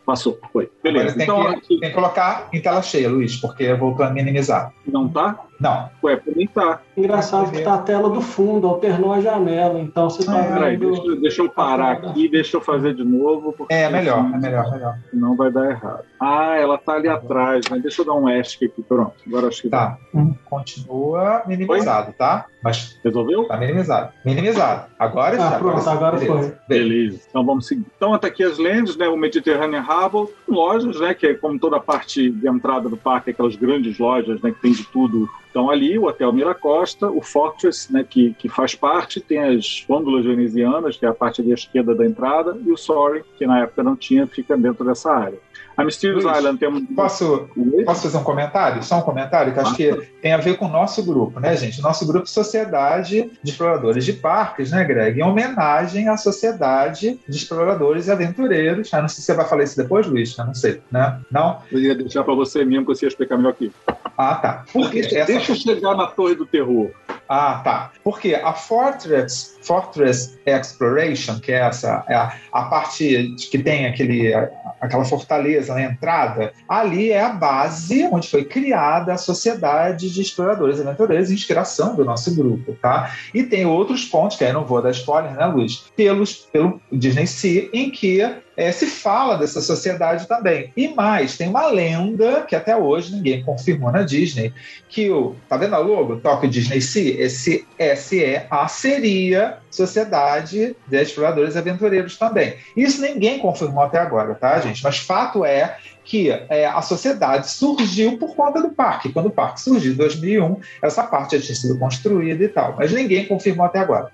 Passou, 0.06 0.40
foi. 0.52 0.70
Beleza. 0.84 1.16
Tem, 1.16 1.24
então, 1.24 1.42
que, 1.42 1.48
aqui... 1.48 1.80
tem 1.80 1.90
que 1.90 1.96
colocar 1.96 2.50
em 2.52 2.62
tela 2.62 2.82
cheia, 2.82 3.10
Luiz, 3.10 3.38
porque 3.38 3.74
voltou 3.74 4.06
a 4.06 4.10
minimizar. 4.10 4.74
Não 4.88 5.08
tá? 5.08 5.40
Não. 5.60 5.90
Ué, 6.04 6.16
por 6.16 6.36
mim 6.36 6.48
tá. 6.48 6.80
Engraçado 6.96 7.52
que 7.52 7.62
tá 7.62 7.76
a 7.76 7.80
tela 7.80 8.10
do 8.10 8.22
fundo, 8.22 8.68
alternou 8.68 9.14
a 9.14 9.20
janela, 9.20 9.80
então 9.80 10.10
você 10.10 10.26
tá 10.26 10.40
ah, 10.40 10.60
vendo... 10.60 10.92
deixa, 10.92 11.22
deixa, 11.22 11.42
eu 11.42 11.50
parar 11.50 11.92
aqui, 11.92 12.30
deixa 12.30 12.58
eu 12.58 12.62
fazer 12.62 12.96
de 12.96 13.04
novo. 13.04 13.54
É, 13.70 13.90
melhor, 13.90 14.20
assim, 14.20 14.36
é 14.36 14.38
melhor, 14.38 14.72
melhor. 14.72 14.98
Não 15.14 15.36
vai 15.36 15.52
dar 15.52 15.70
errado. 15.70 16.04
Ah, 16.20 16.56
ela 16.56 16.78
tá 16.78 16.94
ali 16.94 17.10
atrás, 17.10 17.66
né? 17.70 17.78
Deixa 17.80 18.02
eu 18.02 18.06
dar 18.06 18.14
um 18.14 18.30
ESC 18.30 18.66
aqui, 18.66 18.82
pronto. 18.82 19.14
Agora 19.28 19.48
acho 19.48 19.62
que 19.62 19.70
tá. 19.70 19.98
Hum. 20.14 20.34
Continua 20.50 21.44
minimizado, 21.46 22.14
tá? 22.14 22.46
Mas 22.64 22.98
resolveu? 23.04 23.46
Tá 23.46 23.58
minimizado. 23.58 24.12
Minimizado. 24.26 24.90
Agora 24.98 25.36
ah, 25.36 25.52
já. 25.52 25.60
Pronto, 25.60 25.90
agora, 25.90 26.09
agora 26.18 26.44
foi. 26.44 26.54
Beleza. 26.68 27.22
Então 27.30 27.46
vamos 27.46 27.68
seguir. 27.68 27.86
Então 27.96 28.14
até 28.14 28.28
aqui 28.28 28.44
as 28.44 28.58
lendas, 28.58 28.96
né? 28.96 29.08
O 29.08 29.18
Mediterranean 29.18 29.82
Harbour, 29.82 30.32
lojas, 30.48 31.00
né? 31.00 31.14
Que 31.14 31.28
é 31.28 31.34
como 31.34 31.60
toda 31.60 31.78
a 31.78 31.82
parte 31.82 32.30
de 32.30 32.48
entrada 32.48 32.90
do 32.90 32.98
parque, 32.98 33.32
aquelas 33.32 33.56
grandes 33.56 33.98
lojas, 33.98 34.42
né? 34.42 34.52
Que 34.52 34.62
tem 34.62 34.72
de 34.72 34.86
tudo 34.86 35.30
então 35.50 35.70
ali 35.70 35.98
o 35.98 36.06
Hotel 36.06 36.32
Miracosta, 36.32 37.10
o 37.10 37.22
Fortress, 37.22 37.92
né, 37.92 38.06
que, 38.08 38.34
que 38.36 38.48
faz 38.48 38.76
parte, 38.76 39.20
tem 39.20 39.40
as 39.40 39.84
gôndolas 39.88 40.24
venezianas, 40.24 40.96
que 40.96 41.06
é 41.06 41.10
a 41.10 41.14
parte 41.14 41.42
da 41.42 41.54
esquerda 41.54 41.96
da 41.96 42.06
entrada, 42.06 42.58
e 42.64 42.72
o 42.72 42.78
Soaring, 42.78 43.24
que 43.38 43.48
na 43.48 43.62
época 43.62 43.84
não 43.84 43.96
tinha, 43.96 44.28
fica 44.28 44.56
dentro 44.56 44.86
dessa 44.86 45.12
área. 45.12 45.40
A 45.80 45.86
Mysterious 45.86 46.26
Luiz, 46.26 46.38
Island 46.38 46.60
tem 46.60 46.68
um. 46.68 46.86
Posso, 46.88 47.50
posso 47.86 48.02
fazer 48.02 48.18
um 48.18 48.24
comentário? 48.24 48.84
Só 48.84 49.00
um 49.00 49.02
comentário 49.02 49.54
que 49.54 49.60
acho 49.60 49.76
que 49.76 49.94
tem 50.22 50.34
a 50.34 50.38
ver 50.38 50.58
com 50.58 50.66
o 50.66 50.70
nosso 50.70 51.02
grupo, 51.04 51.40
né, 51.40 51.56
gente? 51.56 51.82
Nosso 51.82 52.06
grupo 52.06 52.28
Sociedade 52.28 53.32
de 53.42 53.52
Exploradores 53.52 54.04
de 54.04 54.12
Parques, 54.12 54.72
né, 54.72 54.84
Greg? 54.84 55.18
Em 55.18 55.24
homenagem 55.24 56.10
à 56.10 56.18
Sociedade 56.18 57.18
de 57.28 57.38
Exploradores 57.38 58.08
e 58.08 58.12
Aventureiros. 58.12 58.94
Ah, 58.94 59.02
não 59.02 59.08
sei 59.08 59.22
se 59.22 59.24
você 59.24 59.34
vai 59.34 59.48
falar 59.48 59.64
isso 59.64 59.78
depois, 59.78 60.06
Luiz. 60.06 60.38
Eu 60.38 60.46
não 60.46 60.54
sei, 60.54 60.82
né? 60.92 61.20
Não? 61.32 61.60
Eu 61.72 61.80
ia 61.80 61.96
deixar 61.96 62.26
para 62.26 62.34
você 62.34 62.66
mesmo 62.66 62.86
que 62.86 62.94
você 62.94 63.06
ia 63.06 63.10
explicar 63.10 63.38
melhor 63.38 63.52
aqui. 63.52 63.72
Ah, 64.18 64.36
tá. 64.36 64.66
Porque 64.74 65.00
essa... 65.00 65.26
Deixa 65.26 65.54
eu 65.54 65.56
chegar 65.56 65.96
na 65.96 66.08
Torre 66.08 66.36
do 66.36 66.46
Terror. 66.46 66.92
Ah, 67.30 67.62
tá. 67.64 67.92
Porque 68.04 68.34
a 68.34 68.54
Fortress, 68.54 69.56
Fortress 69.62 70.40
Exploration, 70.48 71.40
que 71.40 71.52
é 71.52 71.60
essa 71.60 72.04
é 72.10 72.16
a, 72.16 72.34
a 72.52 72.64
parte 72.64 73.36
que 73.52 73.60
tem 73.60 73.86
aquele, 73.86 74.34
aquela 74.82 75.06
fortaleza 75.06 75.76
na 75.76 75.84
entrada, 75.84 76.52
ali 76.68 77.12
é 77.12 77.22
a 77.22 77.30
base 77.30 78.10
onde 78.12 78.28
foi 78.28 78.44
criada 78.46 79.14
a 79.14 79.18
Sociedade 79.18 80.10
de 80.10 80.22
Exploradores 80.22 80.80
e 80.80 80.82
Aventureiros, 80.82 81.30
inspiração 81.30 81.96
do 81.96 82.04
nosso 82.04 82.34
grupo, 82.36 82.76
tá? 82.82 83.16
E 83.32 83.44
tem 83.44 83.64
outros 83.64 84.06
pontos, 84.06 84.36
que 84.36 84.44
aí 84.44 84.52
não 84.52 84.66
vou 84.66 84.82
dar 84.82 84.90
spoiler, 84.90 85.34
né, 85.34 85.46
Luiz? 85.46 85.84
Pelos, 85.96 86.48
pelo 86.52 86.82
Disney 86.92 87.28
Sea, 87.28 87.70
em 87.72 87.92
que 87.92 88.24
é, 88.60 88.74
se 88.74 88.88
fala 88.88 89.38
dessa 89.38 89.62
sociedade 89.62 90.28
também. 90.28 90.74
E 90.76 90.90
mais, 90.90 91.38
tem 91.38 91.48
uma 91.48 91.68
lenda 91.68 92.42
que 92.42 92.54
até 92.54 92.76
hoje 92.76 93.16
ninguém 93.16 93.42
confirmou 93.42 93.90
na 93.90 94.04
Disney, 94.04 94.54
que 94.90 95.10
o. 95.10 95.34
Tá 95.48 95.56
vendo 95.56 95.76
a 95.76 95.78
logo? 95.78 96.18
Tóquio 96.18 96.50
Disney 96.50 96.82
Sea? 96.82 97.24
Esse 97.24 97.66
SEA 97.96 98.68
seria 98.68 99.60
Sociedade 99.72 100.76
de 100.86 101.02
Exploradores 101.02 101.56
Aventureiros 101.56 102.18
também. 102.18 102.58
Isso 102.76 103.02
ninguém 103.02 103.40
confirmou 103.40 103.82
até 103.82 103.98
agora, 103.98 104.36
tá, 104.36 104.60
gente? 104.60 104.84
Mas 104.84 104.98
fato 104.98 105.46
é 105.46 105.78
que 106.04 106.30
é, 106.30 106.66
a 106.66 106.82
sociedade 106.82 107.50
surgiu 107.50 108.18
por 108.18 108.36
conta 108.36 108.62
do 108.62 108.72
parque. 108.72 109.14
Quando 109.14 109.28
o 109.28 109.32
parque 109.32 109.62
surgiu 109.62 109.94
em 109.94 109.96
2001, 109.96 110.60
essa 110.82 111.04
parte 111.04 111.38
já 111.38 111.46
tinha 111.46 111.56
sido 111.56 111.80
construída 111.80 112.44
e 112.44 112.50
tal, 112.50 112.76
mas 112.78 112.92
ninguém 112.92 113.26
confirmou 113.26 113.66
até 113.66 113.80
agora. 113.80 114.12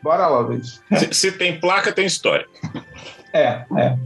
Bora 0.00 0.28
lá, 0.28 0.38
Luiz. 0.38 0.80
Se, 0.96 1.12
se 1.12 1.32
tem 1.32 1.58
placa, 1.58 1.90
tem 1.90 2.06
história. 2.06 2.46
É, 3.32 3.64
é. 3.76 3.98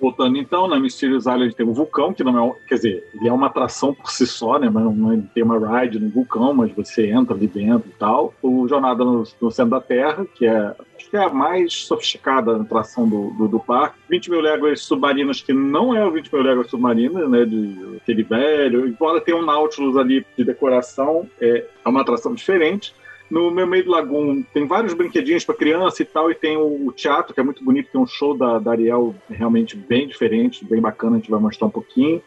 Voltando 0.00 0.38
então, 0.38 0.66
na 0.66 0.80
Mysterious 0.80 1.26
Island 1.26 1.54
tem 1.54 1.66
um 1.66 1.74
vulcão, 1.74 2.14
que 2.14 2.24
não 2.24 2.48
é, 2.48 2.54
quer 2.66 2.76
dizer, 2.76 3.10
ele 3.14 3.28
é 3.28 3.32
uma 3.32 3.48
atração 3.48 3.92
por 3.92 4.10
si 4.10 4.26
só, 4.26 4.58
né? 4.58 4.70
Mas 4.70 4.82
não 4.96 5.12
é, 5.12 5.18
tem 5.34 5.42
uma 5.42 5.80
ride 5.80 6.00
no 6.00 6.08
vulcão, 6.08 6.54
mas 6.54 6.72
você 6.72 7.10
entra 7.10 7.36
ali 7.36 7.46
dentro 7.46 7.86
e 7.86 7.98
tal. 7.98 8.32
O 8.40 8.66
Jornada 8.66 9.04
no, 9.04 9.24
no 9.40 9.50
Centro 9.50 9.72
da 9.72 9.80
Terra, 9.80 10.24
que 10.34 10.46
é 10.46 10.74
acho 10.96 11.10
que 11.10 11.16
é 11.16 11.22
a 11.22 11.28
mais 11.28 11.74
sofisticada 11.74 12.56
atração 12.56 13.06
do, 13.06 13.30
do, 13.32 13.48
do, 13.48 13.60
parque. 13.60 13.98
20 14.08 14.30
mil 14.30 14.40
léguas 14.40 14.80
submarinas, 14.80 15.42
que 15.42 15.52
não 15.52 15.94
é 15.94 16.04
o 16.06 16.10
20 16.10 16.32
mil 16.32 16.42
léguas 16.42 16.70
submarinas, 16.70 17.28
né? 17.28 17.44
De 17.44 17.98
aquele 18.00 18.22
velho. 18.22 18.88
Embora 18.88 19.20
tenha 19.20 19.36
um 19.36 19.44
Nautilus 19.44 19.98
ali 19.98 20.24
de 20.36 20.44
decoração, 20.44 21.28
é, 21.38 21.66
é 21.84 21.88
uma 21.88 22.00
atração 22.00 22.34
diferente. 22.34 22.94
No 23.30 23.50
meu 23.50 23.66
meio 23.66 23.84
do 23.84 23.92
Lagoon 23.92 24.42
tem 24.52 24.66
vários 24.66 24.92
brinquedinhos 24.92 25.44
para 25.44 25.54
criança 25.54 26.02
e 26.02 26.04
tal, 26.04 26.30
e 26.30 26.34
tem 26.34 26.56
o, 26.56 26.92
teatro, 26.92 27.32
que 27.32 27.40
é 27.40 27.44
muito 27.44 27.62
bonito, 27.62 27.90
tem 27.92 28.00
um 28.00 28.06
show 28.06 28.36
da, 28.36 28.58
da 28.58 28.72
Ariel 28.72 29.14
realmente 29.28 29.76
bem 29.76 30.08
diferente, 30.08 30.64
bem 30.64 30.80
bacana, 30.80 31.16
a 31.16 31.18
gente 31.20 31.30
vai 31.30 31.38
mostrar 31.38 31.68
um 31.68 31.70
pouquinho. 31.70 32.20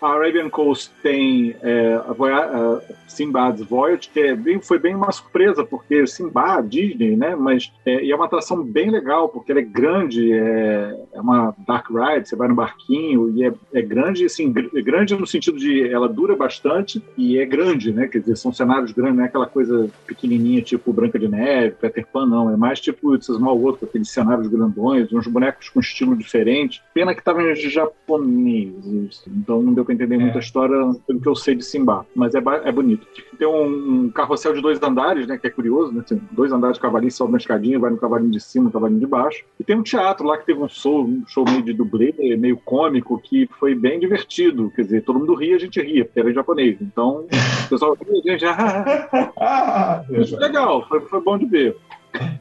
A 0.00 0.12
Arabian 0.12 0.48
Coast 0.48 0.90
tem 1.02 1.56
é, 1.60 1.94
a, 1.94 2.80
Simbad's 3.08 3.66
Voyage, 3.66 4.10
que 4.12 4.20
é 4.20 4.34
bem, 4.34 4.60
foi 4.60 4.78
bem 4.78 4.94
uma 4.94 5.10
surpresa, 5.10 5.64
porque 5.64 6.06
Simbad, 6.06 6.68
Disney, 6.68 7.16
né? 7.16 7.34
Mas 7.34 7.72
é, 7.84 8.04
e 8.04 8.12
é 8.12 8.16
uma 8.16 8.26
atração 8.26 8.62
bem 8.62 8.90
legal, 8.90 9.28
porque 9.28 9.50
ela 9.50 9.60
é 9.60 9.64
grande, 9.64 10.32
é, 10.32 11.06
é 11.12 11.20
uma 11.20 11.54
dark 11.66 11.88
ride, 11.90 12.28
você 12.28 12.36
vai 12.36 12.46
no 12.46 12.54
barquinho 12.54 13.30
e 13.36 13.44
é, 13.44 13.52
é 13.74 13.82
grande, 13.82 14.24
assim, 14.24 14.52
é 14.74 14.82
grande 14.82 15.16
no 15.16 15.26
sentido 15.26 15.58
de 15.58 15.88
ela 15.88 16.08
dura 16.08 16.36
bastante 16.36 17.02
e 17.16 17.38
é 17.38 17.44
grande, 17.44 17.92
né? 17.92 18.06
Quer 18.06 18.20
dizer, 18.20 18.36
são 18.36 18.52
cenários 18.52 18.92
grandes, 18.92 19.16
não 19.16 19.24
é 19.24 19.26
aquela 19.26 19.46
coisa 19.46 19.90
pequenininha, 20.06 20.62
tipo 20.62 20.92
Branca 20.92 21.18
de 21.18 21.28
Neve, 21.28 21.76
Peter 21.80 22.06
Pan, 22.06 22.26
não. 22.26 22.52
É 22.52 22.56
mais 22.56 22.80
tipo 22.80 23.20
Small 23.20 23.58
World, 23.58 23.84
aqueles 23.84 24.10
cenários 24.10 24.46
grandões, 24.46 25.12
uns 25.12 25.26
bonecos 25.26 25.68
com 25.68 25.80
estilo 25.80 26.16
diferente. 26.16 26.82
Pena 26.94 27.14
que 27.14 27.20
estavam 27.20 27.48
em 27.48 27.54
japonês, 27.56 29.24
então 29.26 29.62
não 29.62 29.72
deu 29.72 29.84
para 29.88 29.94
entender 29.94 30.16
é. 30.16 30.18
muito 30.18 30.36
a 30.36 30.40
história 30.40 30.76
pelo 31.06 31.20
que 31.20 31.28
eu 31.28 31.34
sei 31.34 31.54
de 31.54 31.64
Simba, 31.64 32.06
mas 32.14 32.34
é, 32.34 32.42
é 32.64 32.70
bonito. 32.70 33.06
Tem 33.38 33.48
um, 33.48 34.04
um, 34.04 34.10
carrossel 34.10 34.52
de 34.52 34.60
dois 34.60 34.80
andares, 34.82 35.26
né, 35.26 35.38
que 35.38 35.46
é 35.46 35.50
curioso, 35.50 35.92
né? 35.92 36.04
Tem 36.06 36.20
dois 36.30 36.52
andares 36.52 36.76
de 36.76 36.82
cavalinho, 36.82 37.10
sobe 37.10 37.32
uma 37.32 37.38
escadinha, 37.38 37.78
vai 37.78 37.90
no 37.90 37.96
cavalinho 37.96 38.30
de 38.30 38.40
cima, 38.40 38.66
no 38.66 38.70
cavalinho 38.70 39.00
de 39.00 39.06
baixo. 39.06 39.44
E 39.58 39.64
tem 39.64 39.76
um 39.76 39.82
teatro 39.82 40.26
lá 40.26 40.36
que 40.36 40.44
teve 40.44 40.60
um 40.60 40.68
show, 40.68 41.04
um 41.04 41.24
show 41.26 41.44
meio 41.44 41.62
de 41.62 41.72
dublê, 41.72 42.12
meio 42.36 42.56
cômico, 42.58 43.18
que 43.18 43.48
foi 43.58 43.74
bem 43.74 43.98
divertido. 43.98 44.70
Quer 44.74 44.82
dizer, 44.82 45.02
todo 45.02 45.18
mundo 45.18 45.34
ria, 45.34 45.56
a 45.56 45.58
gente 45.58 45.80
ria, 45.80 46.04
porque 46.04 46.20
era 46.20 46.30
em 46.30 46.34
japonês. 46.34 46.76
Então, 46.80 47.24
o 47.64 47.68
pessoal 47.68 47.96
ria, 48.00 48.34
a 48.34 48.38
gente. 48.38 48.44
Ah, 49.40 50.02
legal, 50.38 50.86
foi, 50.88 51.00
foi 51.02 51.20
bom 51.20 51.38
de 51.38 51.46
ver. 51.46 51.76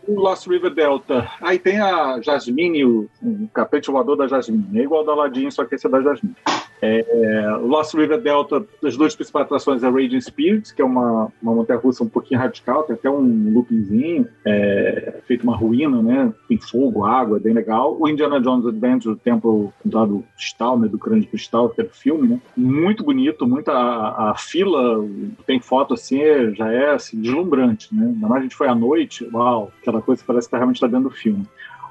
O 0.07 0.19
Lost 0.19 0.47
River 0.47 0.73
Delta. 0.73 1.29
Aí 1.41 1.59
tem 1.59 1.79
a 1.79 2.19
Jasmine, 2.21 2.85
o, 2.85 3.09
o 3.21 3.47
capete 3.53 3.91
voador 3.91 4.15
da 4.15 4.27
Jasmine. 4.27 4.79
É 4.79 4.83
igual 4.83 5.05
da 5.05 5.11
Aladdin, 5.11 5.51
só 5.51 5.65
que 5.65 5.75
esse 5.75 5.85
é 5.85 5.89
da 5.89 6.01
Jasmine. 6.01 6.35
É, 6.81 7.57
Lost 7.61 7.95
River 7.95 8.21
Delta, 8.21 8.63
as 8.83 8.95
duas 8.95 9.15
principais 9.15 9.45
atrações 9.45 9.83
é 9.83 9.89
Raging 9.89 10.21
Spirits, 10.21 10.71
que 10.71 10.81
é 10.81 10.85
uma, 10.85 11.31
uma 11.41 11.53
montanha-russa 11.55 12.03
um 12.03 12.09
pouquinho 12.09 12.39
radical, 12.39 12.83
tem 12.83 12.95
até 12.95 13.09
um 13.09 13.53
loopingzinho, 13.53 14.27
é, 14.45 15.19
feito 15.25 15.43
uma 15.43 15.55
ruína, 15.55 16.01
né? 16.01 16.33
Tem 16.47 16.59
fogo, 16.59 17.03
água, 17.03 17.37
é 17.37 17.39
bem 17.39 17.53
legal. 17.53 17.97
O 17.99 18.07
Indiana 18.07 18.39
Jones 18.39 18.65
Adventure, 18.65 19.15
o 19.15 19.17
templo 19.17 19.73
do 19.83 20.23
cristal, 20.35 20.77
né? 20.77 20.87
Do 20.87 20.99
crânio 20.99 21.23
de 21.23 21.27
cristal, 21.27 21.69
que 21.69 21.81
é 21.81 21.83
do 21.83 21.93
filme, 21.93 22.27
né? 22.27 22.39
Muito 22.55 23.03
bonito, 23.03 23.47
muita 23.47 23.71
a, 23.71 24.31
a 24.31 24.35
fila, 24.35 25.03
tem 25.45 25.59
foto 25.59 25.95
assim, 25.95 26.21
é, 26.21 26.51
já 26.53 26.71
é 26.71 26.91
assim, 26.91 27.19
deslumbrante, 27.19 27.93
né? 27.93 28.05
Ainda 28.05 28.27
mais 28.27 28.41
a 28.41 28.43
gente 28.43 28.55
foi 28.55 28.67
à 28.67 28.75
noite, 28.75 29.27
uau, 29.33 29.56
aquela 29.81 30.01
coisa 30.01 30.21
que 30.21 30.27
parece 30.27 30.47
que 30.47 30.51
tá 30.51 30.57
realmente 30.57 30.77
está 30.77 30.87
dentro 30.87 31.09
do 31.09 31.15
filme. 31.15 31.47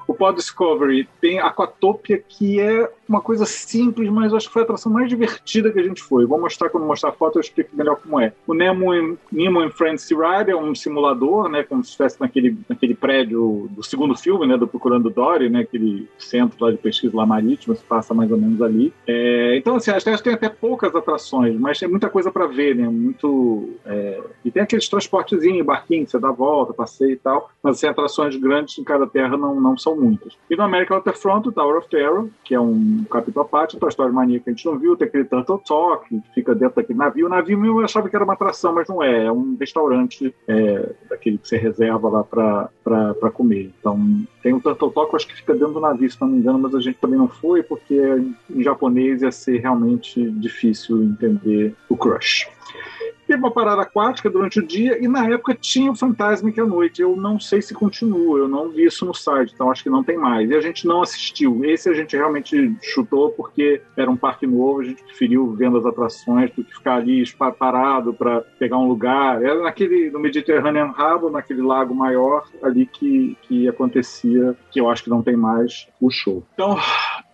O 0.07 0.13
Pod 0.13 0.37
Discovery 0.37 1.07
tem 1.19 1.39
Aquatopia, 1.39 2.17
que 2.17 2.59
é 2.59 2.89
uma 3.07 3.21
coisa 3.21 3.45
simples, 3.45 4.09
mas 4.09 4.33
acho 4.33 4.47
que 4.47 4.53
foi 4.53 4.61
a 4.61 4.65
atração 4.65 4.91
mais 4.91 5.09
divertida 5.09 5.71
que 5.71 5.79
a 5.79 5.83
gente 5.83 6.01
foi. 6.01 6.25
Vou 6.25 6.39
mostrar 6.39 6.69
quando 6.69 6.85
mostrar 6.85 7.09
a 7.09 7.13
foto, 7.13 7.37
eu 7.37 7.41
explico 7.41 7.75
melhor 7.75 7.97
como 7.97 8.19
é. 8.19 8.33
O 8.45 8.53
Nemo 8.53 8.91
and, 8.91 9.17
Nemo 9.31 9.59
and 9.59 9.71
Friends 9.71 10.03
Sea 10.03 10.17
Ride 10.17 10.51
é 10.51 10.55
um 10.55 10.73
simulador, 10.73 11.49
né, 11.49 11.63
como 11.63 11.83
se 11.83 11.89
estivesse 11.91 12.19
naquele, 12.19 12.57
naquele 12.69 12.95
prédio 12.95 13.67
do 13.71 13.83
segundo 13.83 14.15
filme, 14.15 14.47
né, 14.47 14.57
do 14.57 14.67
Procurando 14.67 15.09
Dory, 15.09 15.49
né, 15.49 15.61
aquele 15.61 16.07
centro 16.17 16.57
lá 16.63 16.71
de 16.71 16.77
pesquisa 16.77 17.15
lá 17.15 17.25
marítima, 17.25 17.75
se 17.75 17.83
passa 17.83 18.13
mais 18.13 18.31
ou 18.31 18.37
menos 18.37 18.61
ali. 18.61 18.93
É, 19.05 19.57
então, 19.57 19.75
assim, 19.75 19.91
acho 19.91 20.05
que 20.05 20.23
tem 20.23 20.33
até 20.33 20.49
poucas 20.49 20.95
atrações, 20.95 21.57
mas 21.59 21.79
tem 21.79 21.89
muita 21.89 22.09
coisa 22.09 22.31
para 22.31 22.47
ver, 22.47 22.75
né, 22.75 22.87
muito... 22.87 23.69
É, 23.85 24.21
e 24.45 24.51
tem 24.51 24.63
aqueles 24.63 24.87
transportezinhos, 24.87 25.65
barquinhos, 25.65 26.11
você 26.11 26.19
dá 26.19 26.29
a 26.29 26.33
volta, 26.33 26.73
passeio 26.73 27.11
e 27.11 27.17
tal, 27.17 27.49
mas 27.61 27.77
assim, 27.77 27.87
atrações 27.87 28.35
grandes 28.35 28.77
em 28.77 28.83
cada 28.83 29.07
terra 29.07 29.35
não, 29.37 29.59
não 29.59 29.77
são 29.77 29.96
muitas. 29.97 30.37
E 30.49 30.55
no 30.55 30.63
American 30.63 30.97
Waterfront, 30.97 31.47
o 31.47 31.51
Tower 31.51 31.77
of 31.77 31.89
Terror, 31.89 32.29
que 32.43 32.53
é 32.53 32.59
um 32.59 33.03
capítulo 33.09 33.45
à 33.45 33.47
parte, 33.47 33.77
Toy 33.77 33.89
Story 33.89 34.13
Mania 34.13 34.39
que 34.39 34.49
a 34.49 34.53
gente 34.53 34.65
não 34.65 34.77
viu, 34.77 34.95
tem 34.95 35.07
aquele 35.07 35.25
Turtle 35.25 35.59
Talk, 35.59 36.07
que 36.07 36.21
fica 36.33 36.53
dentro 36.53 36.77
daquele 36.77 36.97
navio. 36.97 37.25
O 37.25 37.29
navio 37.29 37.65
eu 37.65 37.79
achava 37.79 38.09
que 38.09 38.15
era 38.15 38.23
uma 38.23 38.33
atração, 38.33 38.73
mas 38.73 38.87
não 38.87 39.03
é. 39.03 39.25
É 39.25 39.31
um 39.31 39.57
restaurante 39.59 40.33
é, 40.47 40.93
daquele 41.09 41.37
que 41.37 41.47
você 41.47 41.57
reserva 41.57 42.09
lá 42.09 42.23
para 42.23 43.31
comer. 43.33 43.73
Então, 43.79 43.99
tem 44.41 44.53
o 44.53 44.61
Turtle 44.61 44.91
Talk, 44.91 45.15
acho 45.15 45.27
que 45.27 45.35
fica 45.35 45.53
dentro 45.53 45.73
do 45.73 45.79
navio, 45.79 46.09
se 46.09 46.19
não 46.21 46.27
me 46.27 46.37
engano, 46.37 46.59
mas 46.59 46.75
a 46.75 46.79
gente 46.79 46.99
também 46.99 47.17
não 47.17 47.27
foi, 47.27 47.63
porque 47.63 47.99
em 48.49 48.63
japonês 48.63 49.21
ia 49.21 49.31
ser 49.31 49.59
realmente 49.59 50.29
difícil 50.31 51.03
entender 51.03 51.75
o 51.89 51.97
Crush. 51.97 52.47
Teve 53.27 53.39
uma 53.39 53.51
parada 53.51 53.81
aquática 53.81 54.29
durante 54.29 54.59
o 54.59 54.65
dia 54.65 55.03
e 55.03 55.07
na 55.07 55.29
época 55.29 55.53
tinha 55.53 55.91
o 55.91 55.95
Fantasmic 55.95 56.59
à 56.59 56.65
noite. 56.65 57.01
Eu 57.01 57.15
não 57.17 57.39
sei 57.39 57.61
se 57.61 57.73
continua, 57.73 58.39
eu 58.39 58.47
não 58.47 58.69
vi 58.69 58.85
isso 58.85 59.05
no 59.05 59.13
site, 59.13 59.51
então 59.53 59.69
acho 59.69 59.83
que 59.83 59.89
não 59.89 60.01
tem 60.03 60.17
mais. 60.17 60.49
E 60.49 60.55
a 60.55 60.61
gente 60.61 60.87
não 60.87 61.01
assistiu. 61.01 61.65
Esse 61.65 61.89
a 61.89 61.93
gente 61.93 62.15
realmente 62.15 62.73
chutou 62.81 63.31
porque 63.31 63.81
era 63.97 64.09
um 64.09 64.15
parque 64.15 64.47
novo, 64.47 64.79
a 64.79 64.85
gente 64.85 65.03
preferiu 65.03 65.51
vendo 65.51 65.77
as 65.77 65.85
atrações 65.85 66.49
do 66.51 66.63
que 66.63 66.73
ficar 66.73 66.95
ali 66.95 67.23
parado 67.59 68.13
para 68.13 68.41
pegar 68.57 68.77
um 68.77 68.87
lugar. 68.87 69.43
Era 69.43 69.61
naquele 69.61 70.09
no 70.09 70.19
Mediterranean 70.19 70.93
Harbour, 70.97 71.29
naquele 71.29 71.61
lago 71.61 71.93
maior 71.93 72.45
ali 72.63 72.85
que, 72.85 73.37
que 73.41 73.67
acontecia, 73.67 74.55
que 74.71 74.79
eu 74.79 74.89
acho 74.89 75.03
que 75.03 75.09
não 75.09 75.21
tem 75.21 75.35
mais 75.35 75.87
o 75.99 76.09
show. 76.09 76.43
Então, 76.53 76.77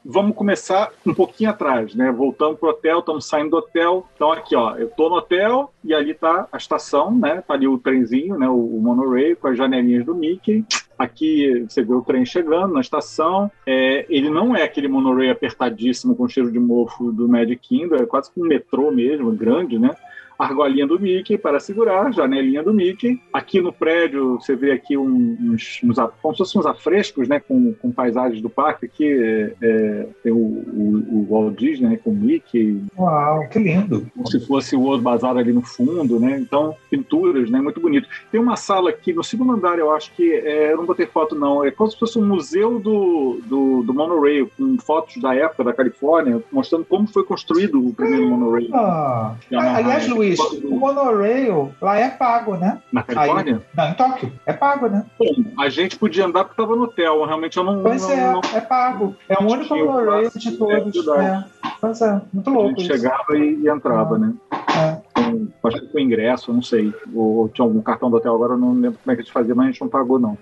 vamos 0.06 0.36
começar 0.36 0.92
um 1.06 1.14
pouquinho 1.14 1.50
atrás, 1.50 1.96
né? 1.96 2.12
Voltando 2.12 2.58
pro 2.58 2.70
hotel, 2.70 3.00
estamos 3.00 3.26
saindo 3.26 3.52
do 3.52 3.58
hotel. 3.58 4.08
Então 4.16 4.32
aqui, 4.32 4.56
ó, 4.56 4.76
eu 4.76 4.90
tô 4.90 5.10
no 5.10 5.16
hotel 5.16 5.72
e 5.84 5.94
ali 5.94 6.14
tá 6.14 6.48
a 6.52 6.58
estação, 6.58 7.14
né? 7.16 7.44
Tá 7.48 7.54
ali 7.54 7.68
o 7.68 7.78
trenzinho, 7.78 8.38
né? 8.38 8.48
O, 8.48 8.78
o 8.78 8.82
monorail 8.82 9.38
com 9.38 9.48
as 9.48 9.58
janelinhas 9.58 10.06
do 10.06 10.16
Mickey. 10.16 10.66
Aqui 10.98 11.66
você 11.68 11.82
vê 11.82 11.94
o 11.94 12.02
trem 12.02 12.26
chegando 12.26 12.74
na 12.74 12.82
estação. 12.82 13.52
É, 13.66 14.06
ele 14.10 14.30
não 14.30 14.56
é 14.56 14.64
aquele 14.64 14.88
monorail 14.88 15.32
apertadíssimo 15.32 16.16
com 16.16 16.28
cheiro 16.28 16.52
de 16.52 16.60
mofo 16.60 17.12
do 17.12 17.28
Magic 17.28 17.68
Kingdom, 17.68 17.96
é 17.96 18.06
quase 18.06 18.30
um 18.38 18.46
metrô 18.46 18.92
mesmo, 18.92 19.32
grande, 19.32 19.80
né? 19.80 19.92
Argolinha 20.38 20.88
do 20.88 21.00
Mickey 21.00 21.38
para 21.38 21.60
segurar, 21.60 22.12
janelinha 22.12 22.64
do 22.64 22.74
Mickey. 22.74 23.20
Aqui 23.32 23.62
no 23.62 23.72
prédio 23.72 24.36
você 24.36 24.56
vê 24.56 24.72
aqui 24.72 24.98
uns, 24.98 25.80
uns 25.84 25.98
como 26.22 26.34
se 26.34 26.38
fossem 26.38 26.62
uns 26.62 26.66
afrescos, 26.66 27.28
né, 27.28 27.40
com, 27.40 27.74
com 27.74 27.92
paisagens 27.92 28.42
do 28.42 28.50
parque. 28.50 28.86
Aqui 28.86 29.06
é, 29.06 29.54
é, 29.62 30.08
tem 30.24 30.32
o, 30.32 30.36
o, 30.36 31.06
o, 31.12 31.28
Walt 31.30 31.58
Disney 31.58 31.90
né, 31.90 32.00
com 32.04 32.12
o 32.12 32.16
Mickey. 32.16 32.84
Uau, 32.98 33.48
que 33.50 33.60
lindo! 33.60 34.06
Como 34.14 34.28
se 34.30 34.40
fosse 34.46 34.76
o 34.76 34.82
World 34.82 35.04
Bazaar 35.04 35.38
ali 35.38 35.54
no 35.54 35.62
fundo, 35.62 36.20
né? 36.20 36.38
Então 36.40 36.76
pinturas, 36.90 37.50
né, 37.50 37.60
muito 37.60 37.80
bonito. 37.80 38.08
Tem 38.32 38.40
uma 38.40 38.56
sala 38.56 38.90
aqui 38.90 39.14
no 39.14 39.24
segundo 39.24 39.54
andar, 39.54 39.80
eu 39.80 39.92
acho 39.92 40.14
que 40.14 40.32
é, 40.34 40.74
eu 40.74 40.78
não 40.78 40.86
botei 40.86 41.08
foto 41.08 41.36
não, 41.36 41.66
é 41.66 41.72
como 41.72 41.90
se 41.90 41.98
fosse 41.98 42.20
um 42.20 42.26
museu 42.26 42.80
do, 42.80 43.40
do, 43.46 43.84
do 43.84 43.94
monorail 43.94 44.50
com 44.56 44.78
fotos 44.78 45.22
da 45.22 45.34
época 45.34 45.64
da 45.64 45.74
Califórnia, 45.74 46.42
mostrando 46.52 46.86
como 46.86 47.08
foi 47.08 47.24
construído 47.24 47.86
o 47.86 47.94
primeiro 47.94 48.28
monorail. 48.28 48.70
Ah, 48.74 49.36
aliás, 49.52 50.08
Luiz 50.08 50.33
O 50.40 50.78
monorail 50.78 51.74
lá 51.82 51.98
é 51.98 52.10
pago, 52.10 52.56
né? 52.56 52.82
Na 52.92 53.04
Califórnia? 53.04 53.56
Aí, 53.56 53.62
não, 53.78 53.92
em 53.92 53.94
Tóquio. 53.94 54.34
É 54.46 54.54
pago, 54.54 54.88
né? 54.88 55.06
Bom, 55.20 55.26
a 55.60 55.70
gente 55.70 55.98
podia 55.98 56.26
andar 56.26 56.46
porque 56.46 56.62
estava 56.62 56.76
no 56.76 56.84
hotel. 56.84 57.26
Realmente 57.26 57.58
eu 57.58 57.64
não. 57.64 57.82
Pois 57.82 58.02
não, 58.02 58.12
é, 58.12 58.32
não... 58.32 58.42
é 58.54 58.62
pago. 58.62 59.16
É 59.30 59.36
o 59.36 59.44
único 59.44 59.76
monorail 59.76 60.32
de 60.36 60.52
todos. 60.58 61.08
É, 61.08 61.22
é. 61.22 61.44
Pois 61.80 62.02
é, 62.02 62.22
muito 62.32 62.50
louco. 62.50 62.66
A 62.66 62.70
gente 62.70 62.82
isso. 62.84 62.94
chegava 62.94 63.38
e, 63.38 63.56
e 63.62 63.70
entrava, 63.70 64.18
né? 64.18 64.34
É. 64.52 65.02
Com, 65.14 65.48
acho 65.68 65.82
que 65.82 65.88
com 65.88 66.00
ingresso, 66.00 66.54
não 66.54 66.62
sei. 66.62 66.94
Ou 67.14 67.50
tinha 67.50 67.66
algum 67.66 67.82
cartão 67.82 68.10
do 68.10 68.18
hotel 68.18 68.36
agora, 68.36 68.54
eu 68.54 68.58
não 68.58 68.74
lembro 68.74 69.00
como 69.04 69.12
é 69.12 69.16
que 69.16 69.22
a 69.22 69.24
gente 69.24 69.34
fazia, 69.34 69.54
mas 69.54 69.68
a 69.68 69.72
gente 69.72 69.82
não 69.82 69.90
pagou, 69.90 70.20
não. 70.20 70.38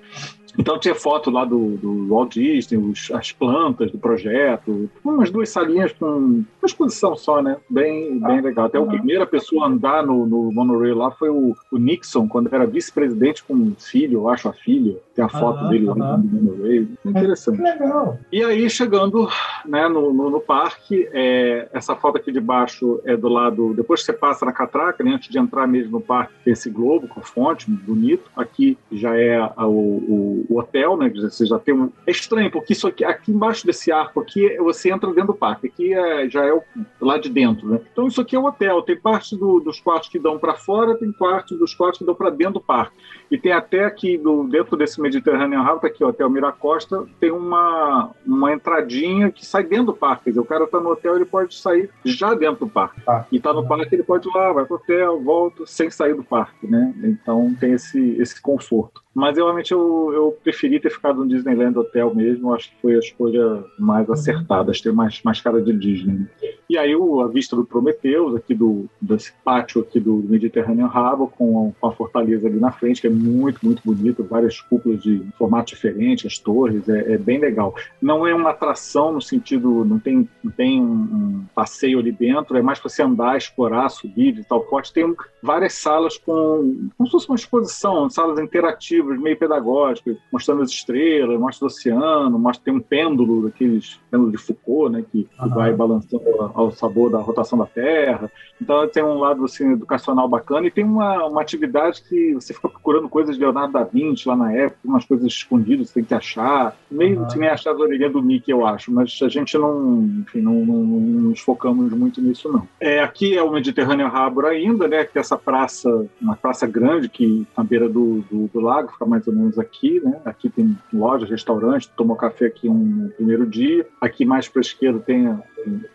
Então 0.58 0.78
tinha 0.78 0.96
foto 0.96 1.30
lá 1.30 1.46
do, 1.46 1.78
do 1.78 2.08
Walt 2.08 2.34
Disney, 2.34 2.78
os, 2.78 3.10
as 3.12 3.32
plantas 3.32 3.92
do 3.92 3.98
projeto, 3.98 4.90
umas 5.04 5.30
duas 5.30 5.50
salinhas 5.50 5.94
com 5.94 6.06
uma 6.06 6.46
exposição 6.64 7.16
só, 7.16 7.42
né? 7.42 7.58
Bem, 7.70 8.20
bem 8.20 8.40
ah, 8.40 8.42
legal. 8.42 8.66
Até 8.66 8.78
a 8.78 8.86
primeira 8.86 9.26
pessoa 9.26 9.66
a 9.66 9.68
andar 9.68 10.06
no, 10.06 10.26
no 10.26 10.52
monorail 10.52 10.96
lá 10.96 11.12
foi 11.12 11.30
o, 11.30 11.56
o 11.72 11.78
Nixon, 11.78 12.28
quando 12.28 12.54
era 12.54 12.66
vice-presidente 12.66 13.44
com 13.44 13.54
um 13.54 13.76
filho, 13.78 14.20
eu 14.20 14.30
acho, 14.30 14.50
a 14.50 14.54
filha. 14.54 14.98
Tem 15.16 15.24
a 15.24 15.30
foto 15.30 15.68
dele 15.70 15.86
lá 15.86 16.18
no 16.18 16.24
monorail. 16.24 16.88
Interessante. 17.06 17.62
É, 17.62 17.74
legal. 17.74 18.18
E 18.32 18.44
aí, 18.44 18.70
chegando 18.70 19.30
né, 19.66 19.88
no, 19.88 20.14
no, 20.14 20.30
no 20.30 20.40
parque, 20.40 21.08
é, 21.12 21.68
essa 21.74 21.96
foto 21.96 22.18
aqui 22.18 22.32
de 22.32 22.40
baixo 22.40 23.00
é 23.06 23.16
do 23.16 23.28
lado, 23.28 23.74
depois 23.74 24.02
que 24.02 24.08
você 24.08 24.14
passa 24.14 24.46
na 24.46 24.52
catraca, 24.52 25.04
né, 25.04 25.12
antes 25.12 25.30
de 25.30 25.38
entrar 25.38 25.68
mesmo 25.68 25.92
no 25.92 26.02
parque, 26.02 26.34
tem 26.44 26.54
esse 26.54 26.70
globo 26.70 27.08
com 27.08 27.20
a 27.20 27.24
fonte, 27.24 27.70
bonito. 27.70 28.30
Aqui 28.36 28.78
já 28.92 29.16
é 29.16 29.38
a, 29.38 29.68
o, 29.68 29.72
o 29.72 30.41
o, 30.50 30.60
hotel, 30.60 30.98
né? 30.98 31.10
Você 31.10 31.46
já 31.46 31.60
tem 31.60 31.74
um. 31.74 31.92
É 32.06 32.12
estranho, 32.12 32.52
porque 32.52 32.74
isso 32.74 32.88
aqui, 32.88 33.04
aqui 33.04 33.32
embaixo 33.32 33.66
desse 33.66 33.92
arco 33.92 34.20
aqui, 34.20 34.56
você 34.58 34.92
entra 34.92 35.10
dentro 35.10 35.28
do 35.28 35.34
parque. 35.34 35.68
Aqui 35.68 35.94
é, 35.94 36.30
já 36.30 36.46
é 36.46 36.54
o, 36.54 36.64
lá 37.00 37.18
de 37.18 37.30
dentro, 37.30 37.68
né? 37.68 37.80
Então 37.92 38.08
isso 38.08 38.22
aqui 38.22 38.36
é 38.36 38.40
o 38.40 38.46
hotel. 38.46 38.82
Tem 38.82 38.98
parte 38.98 39.36
do, 39.38 39.60
dos 39.60 39.80
quartos 39.80 40.10
que 40.10 40.20
dão 40.20 40.38
para 40.38 40.56
fora, 40.56 40.98
tem 40.98 41.12
parte 41.12 41.56
dos 41.56 41.74
quartos 41.74 42.00
que 42.00 42.06
dão 42.06 42.16
para 42.16 42.30
dentro 42.30 42.56
do 42.56 42.62
parque. 42.62 42.96
E 43.30 43.38
tem 43.38 43.52
até 43.52 43.86
aqui, 43.86 44.18
do, 44.18 44.44
dentro 44.44 44.76
desse 44.76 45.00
Mediterranean 45.00 45.60
Harbour, 45.60 45.80
tá 45.80 45.88
aqui, 45.88 46.04
o 46.04 46.08
Hotel 46.08 46.30
Miracosta, 46.30 47.06
tem 47.20 47.32
uma, 47.32 48.12
uma 48.26 48.54
entradinha 48.54 49.32
que 49.32 49.46
sai 49.46 49.64
dentro 49.64 49.88
do 49.88 49.94
parque. 49.94 50.26
Quer 50.26 50.30
dizer, 50.32 50.42
o 50.42 50.46
cara 50.46 50.68
tá 50.68 50.80
no 50.80 50.90
hotel, 50.90 51.16
ele 51.16 51.26
pode 51.26 51.56
sair 51.56 51.90
já 52.04 52.34
dentro 52.34 52.66
do 52.66 52.72
parque. 52.72 53.02
Ah. 53.08 53.26
E 53.32 53.40
tá 53.40 53.54
no 53.54 53.66
parque, 53.66 53.96
ele 53.96 54.04
pode 54.04 54.28
ir 54.28 54.32
lá, 54.36 54.52
vai 54.52 54.66
pro 54.66 54.76
hotel, 54.76 55.22
volta, 55.22 55.66
sem 55.66 55.90
sair 55.90 56.14
do 56.14 56.24
parque, 56.24 56.68
né? 56.68 56.94
Então 57.04 57.56
tem 57.60 57.72
esse, 57.74 58.18
esse 58.20 58.42
conforto. 58.42 59.02
Mas 59.14 59.36
realmente 59.36 59.72
eu, 59.72 60.12
eu 60.14 60.38
preferi 60.44 60.80
ter 60.80 60.90
ficado 60.90 61.20
no 61.20 61.28
Disneyland 61.28 61.78
Hotel 61.78 62.14
mesmo, 62.16 62.54
acho 62.54 62.70
que 62.70 62.82
foi 62.82 62.96
a 62.96 63.00
escolha 63.00 63.64
mais 63.78 64.10
acertada, 64.10 64.72
ter 64.72 64.94
mais, 64.94 65.22
mais 65.24 65.42
cara 65.42 65.62
de 65.62 65.74
Disney. 65.74 66.28
E 66.70 66.78
aí 66.78 66.96
o, 66.96 67.20
a 67.20 67.28
vista 67.28 67.54
do 67.54 67.66
Prometheus, 67.66 68.34
aqui 68.34 68.56
do, 68.56 68.90
desse 69.02 69.34
pátio 69.44 69.82
aqui 69.82 70.00
do 70.00 70.14
Mediterranean 70.14 70.86
Harbour, 70.86 71.28
com, 71.28 71.74
com 71.80 71.88
a 71.88 71.92
fortaleza 71.92 72.48
ali 72.48 72.60
na 72.60 72.72
frente, 72.72 73.02
que 73.02 73.08
é 73.08 73.10
muito, 73.10 73.60
muito 73.62 73.82
bonito, 73.84 74.24
várias 74.24 74.62
cúpulas 74.62 75.04
de 75.04 75.22
formato 75.38 75.74
diferente, 75.74 76.26
as 76.26 76.38
torres, 76.38 76.88
é, 76.88 77.14
é 77.14 77.18
bem 77.18 77.40
legal. 77.40 77.76
Não 78.02 78.26
é 78.26 78.34
uma 78.34 78.52
atração 78.52 79.12
no 79.12 79.22
sentido, 79.22 79.84
não 79.84 80.00
tem, 80.00 80.30
não 80.42 80.52
tem 80.52 80.82
um, 80.82 80.86
um 80.86 81.46
passeio 81.54 82.00
ali 82.00 82.12
dentro, 82.12 82.58
é 82.58 82.62
mais 82.62 82.80
para 82.80 82.90
você 82.90 83.04
andar, 83.04 83.38
explorar, 83.38 83.90
subir 83.90 84.32
de 84.32 84.44
tal 84.46 84.66
forte. 84.68 84.94
Tem 84.94 85.14
várias 85.44 85.74
salas 85.74 86.18
com, 86.18 86.90
como 86.98 87.08
se 87.08 87.12
fosse 87.12 87.28
uma 87.28 87.36
exposição, 87.36 88.10
salas 88.10 88.40
interativas, 88.40 89.01
meio 89.04 89.38
pedagógicas, 89.38 90.18
mostrando 90.32 90.62
as 90.62 90.70
estrelas, 90.70 91.40
mostra 91.40 91.66
o 91.66 91.68
oceano, 91.68 92.38
mostra, 92.40 92.66
tem 92.66 92.74
um 92.74 92.80
pêndulo, 92.80 93.44
daqueles 93.44 94.00
pêndulo 94.10 94.32
de 94.32 94.38
Foucault, 94.38 94.92
né, 94.92 95.04
que, 95.12 95.24
que 95.24 95.50
vai 95.50 95.74
balançando 95.74 96.24
ao 96.54 96.72
sabor 96.72 97.10
da 97.10 97.20
rotação 97.20 97.58
da 97.58 97.66
Terra. 97.66 98.32
Então 98.62 98.88
tem 98.88 99.04
um 99.04 99.20
lado 99.20 99.44
assim, 99.46 99.74
educacional 99.74 100.28
bacana 100.28 100.68
e 100.68 100.72
tem 100.72 100.84
uma, 100.84 101.26
uma 101.26 101.42
atividade 101.42 102.04
que 102.08 102.34
você 102.34 102.54
fica 102.54 102.70
procurando 102.70 103.10
coisas 103.10 103.36
de 103.36 103.42
Leonardo 103.42 103.74
da 103.74 103.84
Vinci 103.84 104.28
lá 104.28 104.36
na 104.36 104.54
época, 104.54 104.80
umas 104.84 105.06
coisas 105.06 105.26
escondidas, 105.26 105.90
você 105.90 105.96
tem 105.96 106.04
que 106.04 106.14
achar. 106.14 106.76
Meio 106.90 107.22
uhum. 107.22 107.28
que 107.28 107.40
nem 107.40 107.50
achar 107.50 107.72
a 107.72 107.78
orelha 107.78 108.10
do 108.10 108.22
Mickey, 108.22 108.52
eu 108.52 108.66
acho, 108.66 108.92
mas 108.92 109.18
a 109.22 109.30
gente 109.30 109.58
não, 109.58 110.04
enfim, 110.22 110.42
não, 110.42 110.54
não, 110.66 110.84
não 110.84 111.22
nos 111.30 111.40
focamos 111.40 111.92
muito 111.92 112.22
nisso, 112.22 112.52
não. 112.52 112.68
É, 112.80 113.02
aqui 113.02 113.36
é 113.36 113.42
o 113.42 113.52
Mediterrâneo 113.52 114.08
Harbour 114.08 114.46
ainda, 114.46 114.88
né, 114.88 115.04
que 115.06 115.18
é 115.18 115.22
essa 115.22 115.38
praça, 115.38 116.06
uma 116.22 116.36
praça 116.36 116.68
grande 116.68 117.10
que 117.10 117.46
na 117.58 117.64
beira 117.64 117.90
do, 117.90 118.24
do, 118.30 118.48
do, 118.48 118.60
lago, 118.60 118.91
fica 118.92 119.06
mais 119.06 119.28
ou 119.28 119.34
menos 119.34 119.58
aqui, 119.58 120.00
né? 120.00 120.20
Aqui 120.26 120.50
tem 120.50 120.78
lojas, 120.94 121.30
restaurantes, 121.30 121.88
tomou 121.88 122.16
café 122.16 122.46
aqui 122.46 122.70
um 122.70 123.10
primeiro 123.16 123.46
dia. 123.46 123.88
Aqui 124.00 124.26
mais 124.26 124.48
para 124.48 124.60
a 124.60 124.62
esquerda 124.62 125.00
tem 125.00 125.28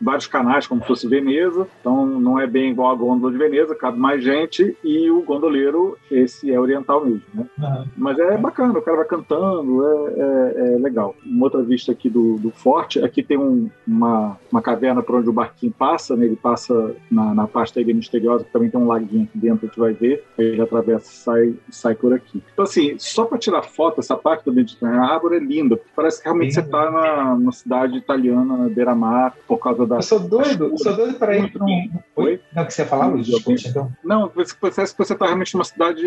vários 0.00 0.26
canais, 0.26 0.66
como 0.66 0.80
se 0.82 0.86
fosse 0.86 1.08
Veneza, 1.08 1.66
então 1.80 2.06
não 2.06 2.38
é 2.38 2.46
bem 2.46 2.70
igual 2.70 2.92
a 2.92 2.94
gôndola 2.94 3.32
de 3.32 3.38
Veneza, 3.38 3.74
cabe 3.74 3.98
mais 3.98 4.22
gente, 4.22 4.76
e 4.82 5.10
o 5.10 5.22
gondoleiro, 5.22 5.96
esse 6.10 6.52
é 6.52 6.58
oriental 6.58 7.04
mesmo, 7.04 7.22
né? 7.34 7.46
Uhum. 7.58 7.84
Mas 7.96 8.18
é 8.18 8.36
bacana, 8.36 8.78
o 8.78 8.82
cara 8.82 8.98
vai 8.98 9.06
cantando, 9.06 9.86
é, 9.86 10.12
é, 10.16 10.74
é 10.74 10.78
legal. 10.78 11.14
Uma 11.24 11.44
outra 11.44 11.62
vista 11.62 11.92
aqui 11.92 12.08
do, 12.08 12.36
do 12.38 12.50
forte, 12.50 13.02
aqui 13.02 13.22
tem 13.22 13.38
um, 13.38 13.70
uma, 13.86 14.38
uma 14.50 14.62
caverna 14.62 15.02
por 15.02 15.16
onde 15.16 15.28
o 15.28 15.32
barquinho 15.32 15.72
passa, 15.72 16.16
né? 16.16 16.26
ele 16.26 16.36
passa 16.36 16.94
na, 17.10 17.34
na 17.34 17.46
parte 17.46 17.74
da 17.74 17.80
ilha 17.80 17.94
misteriosa, 17.94 18.44
que 18.44 18.52
também 18.52 18.70
tem 18.70 18.80
um 18.80 18.86
laguinho 18.86 19.24
aqui 19.24 19.38
dentro, 19.38 19.64
a 19.64 19.68
gente 19.68 19.78
vai 19.78 19.92
ver, 19.92 20.24
aí 20.38 20.46
ele 20.46 20.62
atravessa 20.62 21.10
e 21.10 21.14
sai, 21.14 21.54
sai 21.70 21.94
por 21.94 22.12
aqui. 22.12 22.42
Então 22.52 22.64
assim, 22.64 22.96
só 22.98 23.24
para 23.24 23.38
tirar 23.38 23.62
foto, 23.62 24.00
essa 24.00 24.16
parte 24.16 24.44
do 24.44 24.52
Mediterrâneo, 24.52 25.02
a 25.02 25.12
árvore 25.14 25.36
é 25.36 25.40
linda, 25.40 25.78
parece 25.94 26.18
que 26.18 26.24
realmente 26.24 26.54
Sim. 26.54 26.60
você 26.60 26.66
está 26.66 26.90
na, 26.90 27.38
na 27.38 27.52
cidade 27.52 27.98
italiana, 27.98 28.68
beira-mar, 28.68 29.34
por 29.56 29.64
causa 29.64 29.86
da. 29.86 29.96
Eu 29.96 30.02
sou 30.02 30.20
doido, 30.20 30.72
sou 30.78 30.94
doido 30.94 31.14
para 31.14 31.36
ir 31.36 31.52
para 31.52 31.64
um. 31.64 31.90
Oi? 32.16 32.40
Não, 32.54 32.62
o 32.62 32.66
que 32.66 32.74
você 32.74 32.82
ia 32.82 32.88
falar, 32.88 33.06
Luiz? 33.06 33.28
Então. 33.66 33.90
Não, 34.04 34.28
parece 34.28 34.54
que 34.56 34.98
você 34.98 35.12
está 35.12 35.26
realmente 35.26 35.54
numa 35.54 35.64
cidade 35.64 36.02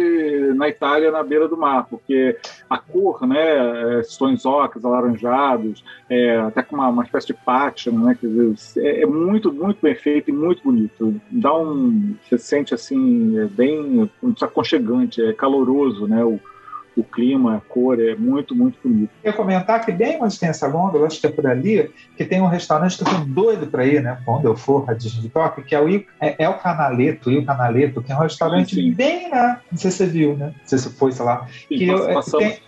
na 0.56 0.70
Itália, 0.70 1.12
na 1.12 1.24
beira 1.24 1.48
do 1.48 1.58
mar, 1.58 1.88
porque 1.90 2.38
a 2.70 2.78
cor, 2.78 3.26
né, 3.28 4.00
é, 4.00 4.02
tons 4.18 4.46
ocas, 4.46 4.86
alaranjados, 4.86 5.84
é, 6.10 6.38
até 6.38 6.62
com 6.62 6.76
uma, 6.76 6.90
uma 6.90 7.04
espécie 7.04 7.28
de 7.28 7.34
pátina, 7.34 8.00
né, 8.00 8.18
quer 8.20 8.28
dizer, 8.28 8.86
é, 8.86 9.02
é, 9.02 9.06
muito, 9.06 9.52
muito 9.52 9.80
bem 9.82 9.96
feito 9.96 10.30
e 10.30 10.34
muito 10.34 10.64
bonito. 10.64 11.20
Dá 11.30 11.56
um. 11.56 12.16
Você 12.24 12.38
sente 12.38 12.74
assim, 12.74 13.40
é 13.40 13.46
bem 13.46 14.10
aconchegante, 14.42 15.22
é 15.22 15.34
caloroso, 15.34 16.08
né? 16.08 16.24
O, 16.24 16.40
o 16.96 17.04
clima, 17.04 17.58
a 17.58 17.60
cor, 17.60 18.00
é 18.00 18.16
muito, 18.16 18.56
muito 18.56 18.78
bonito. 18.84 19.10
Eu 19.24 19.32
ia 19.32 19.38
comentar 19.38 19.86
que 19.86 19.92
bem 19.92 20.22
onde 20.22 20.40
tem 20.40 20.50
essa 20.50 20.68
gôndola, 20.68 21.08
acho 21.08 21.20
que 21.20 21.28
é 21.28 21.32
por 21.32 21.48
ali, 21.48 21.92
que 22.18 22.26
tem 22.26 22.42
um 22.42 22.48
restaurante 22.48 22.98
que 22.98 23.04
eu 23.04 23.08
tô 23.08 23.26
doido 23.26 23.68
para 23.68 23.86
ir, 23.86 24.02
né? 24.02 24.20
Quando 24.26 24.46
eu 24.46 24.56
for 24.56 24.90
a 24.90 24.94
Disney 24.94 25.24
de 25.24 25.30
Tóquio, 25.30 25.64
que 25.64 25.76
é 25.76 25.82
o, 25.82 25.88
é, 26.20 26.36
é 26.38 26.50
o 26.50 26.56
Canaleto, 26.56 27.30
o 27.30 27.46
Canaleto, 27.46 28.02
que 28.02 28.12
é 28.12 28.16
um 28.16 28.20
restaurante 28.20 28.76
sim, 28.76 28.82
sim. 28.82 28.94
bem, 28.94 29.30
né? 29.30 29.60
Não 29.72 29.78
sei 29.78 29.92
se 29.92 29.98
você 29.98 30.06
viu, 30.06 30.36
né? 30.36 30.48
Não 30.48 30.68
sei 30.68 30.78
se 30.78 30.90
foi, 30.90 31.12
sei 31.12 31.26
lá. 31.26 31.48
Sim, 31.48 31.78
que 31.78 31.88
eu, 31.88 32.10
é, 32.10 32.22
tem... 32.22 32.60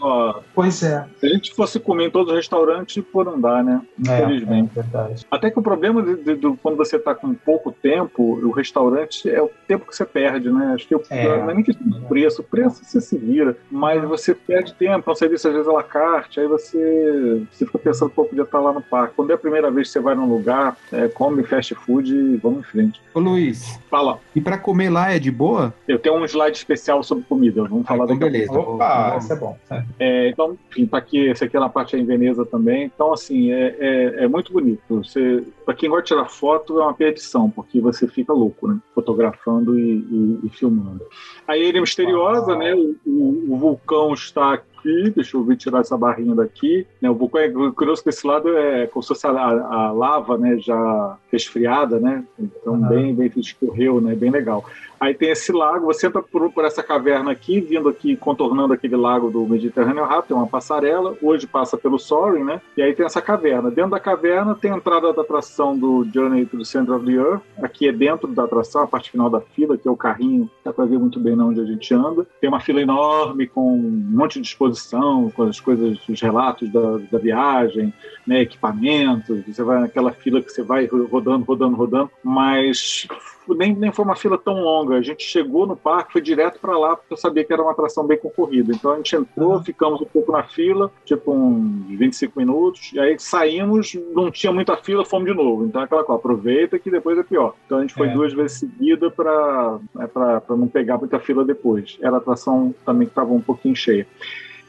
Pois 0.53 0.83
é. 0.83 1.05
Se 1.19 1.25
a 1.25 1.29
gente 1.29 1.53
fosse 1.53 1.79
comer 1.79 2.07
em 2.07 2.11
todos 2.11 2.31
os 2.31 2.37
restaurantes, 2.37 3.03
por 3.11 3.27
andar, 3.27 3.63
né? 3.63 3.81
É, 4.07 4.21
Infelizmente. 4.21 4.71
É, 4.77 4.81
verdade. 4.81 5.25
Até 5.29 5.49
que 5.49 5.59
o 5.59 5.61
problema 5.61 6.01
de, 6.01 6.15
de, 6.15 6.35
de 6.35 6.57
quando 6.57 6.77
você 6.77 6.95
está 6.95 7.13
com 7.13 7.33
pouco 7.33 7.71
tempo, 7.71 8.23
o 8.23 8.51
restaurante 8.51 9.29
é 9.29 9.41
o 9.41 9.49
tempo 9.67 9.85
que 9.85 9.95
você 9.95 10.05
perde, 10.05 10.49
né? 10.49 10.71
Acho 10.73 10.87
que 10.87 10.95
eu, 10.95 11.03
é, 11.09 11.37
não 11.37 11.49
é 11.49 11.53
nem 11.53 11.63
questão 11.63 11.87
do 11.87 12.01
preço, 12.01 12.41
o 12.41 12.43
preço 12.43 12.83
você 12.83 13.01
se 13.01 13.17
vira, 13.17 13.57
mas 13.69 14.03
você 14.11 14.35
perde 14.35 14.73
tempo, 14.73 15.09
é 15.09 15.13
um 15.13 15.15
serviço 15.15 15.47
às 15.47 15.53
vezes 15.53 15.67
à 15.67 15.71
la 15.71 15.83
carte, 15.83 16.39
aí 16.39 16.47
você, 16.47 17.41
você 17.51 17.65
fica 17.65 17.79
pensando, 17.79 18.11
pô, 18.11 18.25
podia 18.25 18.43
estar 18.43 18.59
lá 18.59 18.73
no 18.73 18.81
parque. 18.81 19.15
Quando 19.15 19.31
é 19.31 19.33
a 19.33 19.37
primeira 19.37 19.71
vez 19.71 19.87
que 19.87 19.93
você 19.93 19.99
vai 19.99 20.13
num 20.13 20.27
lugar, 20.27 20.77
é, 20.91 21.07
come 21.07 21.43
fast 21.43 21.73
food 21.75 22.13
e 22.13 22.35
vamos 22.37 22.59
em 22.59 22.63
frente. 22.63 23.01
Ô 23.13 23.19
Luiz. 23.19 23.79
Fala. 23.89 24.19
E 24.35 24.41
para 24.41 24.57
comer 24.57 24.89
lá 24.89 25.11
é 25.11 25.19
de 25.19 25.31
boa? 25.31 25.73
Eu 25.87 25.97
tenho 25.97 26.15
um 26.15 26.25
slide 26.25 26.57
especial 26.57 27.01
sobre 27.03 27.23
comida, 27.23 27.63
vamos 27.63 27.87
falar 27.87 28.03
ah, 28.03 28.05
então 28.05 28.19
daqui 28.19 28.31
beleza. 28.31 28.59
Opa, 28.59 29.17
isso 29.17 29.33
é 29.33 29.35
bom. 29.35 29.57
É, 29.99 30.29
então, 30.29 30.57
enfim, 30.69 30.85
tá 30.85 30.97
aqui, 30.97 31.29
esse 31.29 31.43
aqui 31.43 31.55
é 31.55 31.59
na 31.59 31.69
parte 31.69 31.95
em 31.95 32.05
Veneza 32.05 32.45
também. 32.45 32.91
Então, 32.93 33.13
assim, 33.13 33.51
é, 33.51 33.75
é, 33.79 34.23
é 34.23 34.27
muito 34.27 34.51
bonito. 34.51 35.03
Você, 35.03 35.43
para 35.65 35.73
quem 35.73 35.89
gosta 35.89 36.03
de 36.03 36.07
tirar 36.09 36.25
foto, 36.29 36.79
é 36.79 36.83
uma 36.83 36.93
perdição, 36.93 37.49
porque 37.49 37.79
você 37.79 38.07
fica 38.07 38.33
louco, 38.33 38.67
né? 38.67 38.77
Fotografando 38.93 39.79
e, 39.79 39.99
e, 39.99 40.39
e 40.43 40.49
filmando. 40.49 41.05
A 41.51 41.57
ilha 41.57 41.79
é 41.79 41.81
misteriosa, 41.81 42.55
né? 42.55 42.73
O, 42.73 42.95
o, 43.05 43.53
o 43.53 43.57
vulcão 43.57 44.13
está 44.13 44.53
aqui, 44.53 45.09
deixa 45.13 45.35
eu 45.35 45.43
ver 45.43 45.57
tirar 45.57 45.81
essa 45.81 45.97
barrinha 45.97 46.33
daqui. 46.33 46.87
Né, 47.01 47.09
o 47.09 47.13
vulcão 47.13 47.41
é 47.41 47.49
curioso 47.49 48.01
que 48.01 48.07
esse 48.07 48.25
lado 48.25 48.57
é 48.57 48.87
como 48.87 49.03
se 49.03 49.09
fosse 49.09 49.27
a, 49.27 49.31
a 49.31 49.91
lava, 49.91 50.37
né, 50.37 50.57
já 50.57 51.17
resfriada, 51.29 51.99
né? 51.99 52.23
Então 52.39 52.73
uhum. 52.73 52.87
bem, 52.87 53.13
bem 53.13 53.31
escorreu, 53.35 53.99
né? 53.99 54.15
Bem 54.15 54.31
legal. 54.31 54.63
Aí 55.01 55.15
tem 55.15 55.31
esse 55.31 55.51
lago, 55.51 55.87
você 55.87 56.05
entra 56.05 56.21
por, 56.21 56.51
por, 56.51 56.63
essa 56.63 56.83
caverna 56.83 57.31
aqui, 57.31 57.59
vindo 57.59 57.89
aqui, 57.89 58.15
contornando 58.15 58.71
aquele 58.71 58.95
lago 58.95 59.31
do 59.31 59.47
Mediterrâneo 59.47 60.03
Rápido, 60.03 60.27
tem 60.27 60.37
uma 60.37 60.45
passarela, 60.45 61.17
hoje 61.23 61.47
passa 61.47 61.75
pelo 61.75 61.97
Soaring, 61.97 62.43
né? 62.43 62.61
E 62.77 62.83
aí 62.83 62.93
tem 62.93 63.03
essa 63.03 63.19
caverna. 63.19 63.71
Dentro 63.71 63.89
da 63.89 63.99
caverna 63.99 64.53
tem 64.53 64.71
a 64.71 64.77
entrada 64.77 65.11
da 65.11 65.23
atração 65.23 65.75
do 65.75 66.07
Journey 66.13 66.45
to 66.45 66.59
the 66.59 66.63
Center 66.63 66.93
of 66.93 67.03
the 67.03 67.13
Earth, 67.13 67.41
aqui 67.63 67.87
é 67.87 67.91
dentro 67.91 68.27
da 68.27 68.43
atração, 68.43 68.83
a 68.83 68.87
parte 68.87 69.09
final 69.09 69.27
da 69.27 69.41
fila, 69.41 69.75
que 69.75 69.87
é 69.87 69.91
o 69.91 69.97
carrinho, 69.97 70.47
dá 70.63 70.71
para 70.71 70.85
ver 70.85 70.99
muito 70.99 71.19
bem 71.19 71.33
onde 71.41 71.59
a 71.59 71.65
gente 71.65 71.91
anda. 71.95 72.27
Tem 72.39 72.47
uma 72.47 72.59
fila 72.59 72.79
enorme 72.79 73.47
com 73.47 73.73
um 73.73 74.05
monte 74.07 74.39
de 74.39 74.45
exposição, 74.45 75.31
com 75.31 75.41
as 75.41 75.59
coisas, 75.59 75.97
os 76.07 76.21
relatos 76.21 76.71
da, 76.71 76.99
da 77.11 77.17
viagem, 77.17 77.91
né, 78.27 78.41
equipamentos, 78.41 79.43
você 79.47 79.63
vai 79.63 79.79
naquela 79.79 80.11
fila 80.11 80.43
que 80.43 80.51
você 80.51 80.61
vai 80.61 80.85
rodando, 80.85 81.43
rodando, 81.43 81.75
rodando, 81.75 82.11
mas 82.23 83.07
nem, 83.47 83.75
nem 83.75 83.91
foi 83.91 84.05
uma 84.05 84.15
fila 84.15 84.37
tão 84.37 84.61
longa. 84.61 84.90
A 84.97 85.01
gente 85.01 85.23
chegou 85.23 85.65
no 85.65 85.75
parque, 85.75 86.13
foi 86.13 86.21
direto 86.21 86.59
para 86.59 86.77
lá, 86.77 86.95
porque 86.95 87.13
eu 87.13 87.17
sabia 87.17 87.43
que 87.43 87.51
era 87.51 87.61
uma 87.61 87.71
atração 87.71 88.05
bem 88.05 88.17
concorrida. 88.17 88.73
Então 88.73 88.91
a 88.91 88.97
gente 88.97 89.15
entrou, 89.15 89.53
uhum. 89.53 89.63
ficamos 89.63 90.01
um 90.01 90.05
pouco 90.05 90.31
na 90.31 90.43
fila, 90.43 90.91
tipo 91.05 91.33
uns 91.33 91.97
25 91.97 92.39
minutos, 92.39 92.91
e 92.93 92.99
aí 92.99 93.17
saímos, 93.19 93.95
não 94.13 94.31
tinha 94.31 94.51
muita 94.51 94.75
fila, 94.77 95.05
fomos 95.05 95.29
de 95.29 95.35
novo. 95.35 95.65
Então 95.65 95.81
aquela 95.81 96.03
coisa, 96.03 96.19
aproveita 96.19 96.79
que 96.79 96.91
depois 96.91 97.17
é 97.17 97.23
pior. 97.23 97.55
Então 97.65 97.79
a 97.79 97.81
gente 97.81 97.93
foi 97.93 98.07
é. 98.07 98.13
duas 98.13 98.33
vezes 98.33 98.59
seguida 98.59 99.09
para 99.09 99.79
né, 99.95 100.09
não 100.49 100.67
pegar 100.67 100.97
muita 100.97 101.19
fila 101.19 101.43
depois. 101.43 101.97
Era 102.01 102.15
a 102.15 102.19
atração 102.19 102.73
também 102.85 103.07
que 103.07 103.11
estava 103.11 103.33
um 103.33 103.41
pouquinho 103.41 103.75
cheia. 103.75 104.07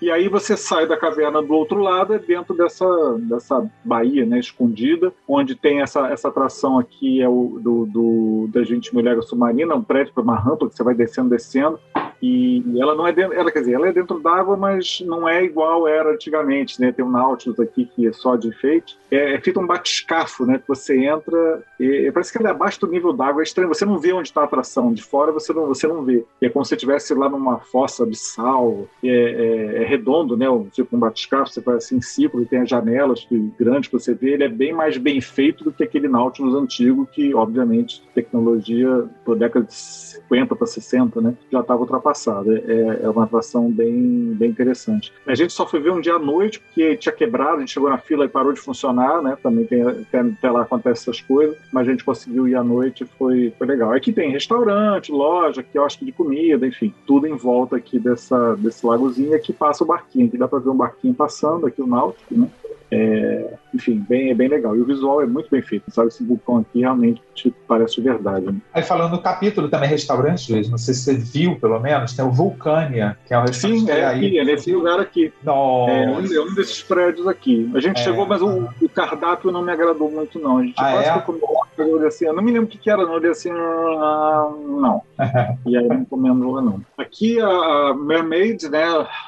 E 0.03 0.11
aí 0.11 0.29
você 0.29 0.57
sai 0.57 0.85
da 0.85 0.97
caverna 0.97 1.41
do 1.41 1.55
outro 1.55 1.79
lado, 1.79 2.13
é 2.13 2.19
dentro 2.19 2.57
dessa, 2.57 2.85
dessa 3.21 3.71
baía 3.85 4.27
né, 4.27 4.41
escondida, 4.41 5.13
onde 5.29 5.55
tem 5.55 5.81
essa, 5.81 6.09
essa 6.09 6.27
atração 6.27 6.77
aqui 6.77 7.23
é 7.23 7.29
o 7.29 7.61
do, 7.63 7.87
do 7.87 8.49
da 8.53 8.65
gente 8.65 8.93
mulher 8.93 9.23
submarina, 9.23 9.77
um 9.77 9.83
prédio 9.85 10.13
para 10.13 10.25
uma 10.25 10.37
rampa 10.37 10.69
que 10.69 10.75
você 10.75 10.83
vai 10.83 10.93
descendo, 10.93 11.31
descendo, 11.31 11.79
e 12.23 12.63
ela 12.81 12.95
não 12.95 13.05
é 13.05 13.13
dentro, 13.13 13.37
ela 13.37 13.51
quer 13.51 13.59
dizer, 13.59 13.73
ela 13.73 13.89
é 13.89 13.93
dentro 13.93 14.21
d'água, 14.21 14.57
mas 14.57 15.03
não 15.05 15.29
é 15.29 15.43
igual 15.43 15.89
era 15.89 16.13
antigamente, 16.13 16.81
né? 16.81 16.93
Tem 16.93 17.05
um 17.05 17.11
Nautilus 17.11 17.59
aqui 17.59 17.85
que 17.85 18.07
é 18.07 18.13
só 18.13 18.37
de 18.37 18.47
enfeite. 18.47 18.97
É, 19.11 19.35
é 19.35 19.41
feito 19.41 19.59
um 19.59 19.67
batiscafo, 19.67 20.47
né? 20.47 20.59
Que 20.59 20.69
você 20.69 20.97
entra, 21.05 21.65
e, 21.81 22.09
parece 22.13 22.31
que 22.31 22.39
ela 22.39 22.51
é 22.51 22.53
abaixo 22.53 22.81
do 22.81 22.87
nível 22.87 23.13
d'água, 23.13 23.43
é 23.43 23.45
estranho. 23.45 23.69
Você 23.69 23.85
não 23.85 23.99
vê 23.99 24.13
onde 24.13 24.29
está 24.29 24.43
a 24.43 24.45
atração, 24.45 24.95
de 24.95 25.03
fora 25.03 25.33
você 25.33 25.53
não, 25.53 25.67
você 25.67 25.89
não 25.89 26.05
vê. 26.05 26.25
E 26.41 26.47
é 26.47 26.49
como 26.49 26.65
se 26.65 26.77
estivesse 26.77 27.13
lá 27.13 27.29
numa 27.29 27.59
fossa 27.59 28.05
abissal, 28.05 28.87
é, 29.03 29.09
é, 29.09 29.83
é 29.83 29.85
redondo, 29.93 30.37
né? 30.37 30.47
Tipo 30.73 30.97
um 30.97 31.01
batiscafo, 31.01 31.53
você 31.53 31.61
vai 31.61 31.77
assim 31.77 32.01
círculo, 32.01 32.43
e 32.43 32.47
tem 32.47 32.61
as 32.61 32.69
janelas 32.69 33.27
grandes 33.59 33.89
que 33.89 33.99
você 33.99 34.15
vê. 34.15 34.33
Ele 34.33 34.45
é 34.45 34.49
bem 34.49 34.73
mais 34.73 34.97
bem 34.97 35.21
feito 35.21 35.65
do 35.65 35.73
que 35.73 35.85
aquele 35.85 36.09
Nautilus 36.09 36.55
antigo, 36.55 37.07
que 37.07 37.35
obviamente 37.35 38.03
tecnologia 38.15 39.07
por 39.25 39.37
década 39.37 39.67
de 39.67 39.75
50 39.75 40.57
para 40.57 40.67
60, 40.67 41.21
né? 41.21 41.35
Já 41.51 41.61
estava 41.61 41.81
ultrapassado 41.81 42.23
passado. 42.23 42.53
É, 42.53 43.01
é 43.03 43.09
uma 43.09 43.25
atração 43.25 43.71
bem, 43.71 44.35
bem 44.35 44.51
interessante. 44.51 45.13
A 45.27 45.35
gente 45.35 45.53
só 45.53 45.67
foi 45.67 45.81
ver 45.81 45.91
um 45.91 46.01
dia 46.01 46.15
à 46.15 46.19
noite, 46.19 46.61
porque 46.61 46.97
tinha 46.97 47.13
quebrado, 47.13 47.57
a 47.57 47.61
gente 47.61 47.73
chegou 47.73 47.89
na 47.89 47.99
fila 47.99 48.25
e 48.25 48.29
parou 48.29 48.53
de 48.53 48.61
funcionar, 48.61 49.23
né? 49.23 49.37
Também 49.43 49.65
tem, 49.65 49.83
até, 49.83 50.21
até 50.21 50.51
lá 50.51 50.63
acontece 50.63 51.03
essas 51.03 51.21
coisas, 51.21 51.57
mas 51.73 51.89
a 51.89 51.91
gente 51.91 52.05
conseguiu 52.05 52.47
ir 52.47 52.55
à 52.55 52.63
noite 52.63 53.05
foi, 53.19 53.53
foi 53.59 53.67
legal. 53.67 53.93
Aqui 53.93 54.13
tem 54.13 54.31
restaurante, 54.31 55.11
loja, 55.11 55.63
quiosque 55.63 56.05
de 56.05 56.13
comida, 56.13 56.67
enfim, 56.67 56.95
tudo 57.07 57.27
em 57.27 57.37
volta 57.37 57.77
aqui 57.77 57.99
dessa, 57.99 58.55
desse 58.57 58.85
lagozinho. 58.87 59.35
Aqui 59.35 59.53
passa 59.53 59.72
o 59.81 59.87
barquinho, 59.87 60.27
aqui 60.27 60.37
dá 60.37 60.47
para 60.47 60.59
ver 60.59 60.71
um 60.71 60.77
barquinho 60.77 61.15
passando, 61.15 61.67
aqui 61.67 61.81
o 61.81 61.87
Náutico, 61.87 62.37
né? 62.37 62.49
É, 62.93 63.55
enfim, 63.75 64.05
bem, 64.07 64.31
é 64.31 64.35
bem 64.35 64.49
legal. 64.49 64.77
E 64.77 64.81
o 64.81 64.85
visual 64.85 65.23
é 65.23 65.27
muito 65.27 65.49
bem 65.51 65.63
feito, 65.63 65.91
sabe? 65.91 66.09
Esse 66.09 66.23
vulcão 66.23 66.59
aqui 66.59 66.81
realmente 66.81 67.23
parece 67.67 67.95
de 67.95 68.03
verdade. 68.03 68.47
Né? 68.47 68.57
Aí 68.75 68.83
falando 68.83 69.13
do 69.13 69.23
capítulo 69.23 69.69
também, 69.69 69.89
restaurante, 69.89 70.53
Luiz, 70.53 70.69
não 70.69 70.77
sei 70.77 70.93
se 70.93 71.05
você 71.05 71.15
viu, 71.15 71.59
pelo 71.59 71.81
menos, 71.81 72.13
tem 72.13 72.23
o 72.23 72.31
Vulcânia, 72.31 73.17
que 73.27 73.33
é 73.33 73.39
um 73.39 73.43
restaurante. 73.43 73.81
Sim, 73.81 73.91
é 73.91 74.05
aí. 74.05 74.27
aqui, 74.27 74.39
é 74.39 74.45
nesse 74.45 74.73
lugar 74.75 75.01
aqui. 75.01 75.33
Nossa. 75.43 75.93
É 75.93 76.11
um, 76.11 76.19
é 76.21 76.41
um 76.43 76.55
desses 76.55 76.83
prédios 76.83 77.27
aqui. 77.27 77.71
A 77.75 77.81
gente 77.81 77.99
é. 78.01 78.05
chegou, 78.05 78.27
mas 78.27 78.43
o, 78.43 78.69
o, 78.81 78.89
cardápio 78.91 79.51
não 79.51 79.63
me 79.63 79.73
agradou 79.73 80.11
muito, 80.11 80.39
não. 80.39 80.59
A 80.59 80.63
gente 80.63 80.75
ah, 80.77 80.93
quase 80.93 81.09
é? 81.09 81.13
que 81.15 81.23
comeu, 81.23 82.07
assim, 82.07 82.27
eu 82.27 82.35
não 82.35 82.43
me 82.43 82.53
lembro 82.53 82.67
o 82.67 82.71
que, 82.71 82.77
que 82.77 82.91
era, 82.91 83.07
não. 83.07 83.17
Eu 83.17 83.31
assim, 83.31 83.51
ah, 83.51 84.53
não. 84.69 85.03
e 85.65 85.77
aí 85.77 85.89
não 85.89 86.05
comemos 86.05 86.55
lá, 86.55 86.61
não. 86.61 86.83
Aqui 86.99 87.41
a 87.41 87.95
Mermaid, 87.95 88.69
né, 88.69 88.85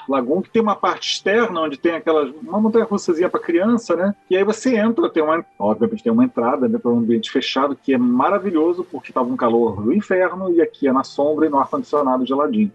Lagoon, 0.07 0.43
que 0.43 0.51
tem 0.51 0.61
uma 0.61 0.77
parte 0.77 1.15
externa, 1.15 1.62
onde 1.62 1.79
tem 1.79 1.93
aquelas, 1.93 2.31
uma 2.43 2.61
montanha 2.61 2.85
russazinha 2.85 3.31
para 3.31 3.41
criança, 3.41 3.53
né? 3.96 4.14
E 4.28 4.36
aí 4.36 4.44
você 4.44 4.76
entra, 4.76 5.09
tem 5.09 5.22
uma, 5.22 5.44
obviamente 5.59 6.02
tem 6.02 6.12
uma 6.12 6.24
entrada 6.24 6.68
né, 6.68 6.78
para 6.78 6.90
um 6.90 6.98
ambiente 6.98 7.30
fechado 7.30 7.76
que 7.80 7.94
é 7.94 7.98
maravilhoso 7.98 8.84
porque 8.84 9.11
estava 9.11 9.28
um 9.28 9.36
calor 9.36 9.82
do 9.82 9.92
inferno 9.92 10.52
e 10.52 10.61
aqui 10.61 10.88
é 10.88 10.92
na 10.92 11.05
sombra 11.05 11.46
e 11.46 11.48
no 11.48 11.59
ar 11.59 11.68
condicionado 11.68 12.26
geladinho. 12.26 12.70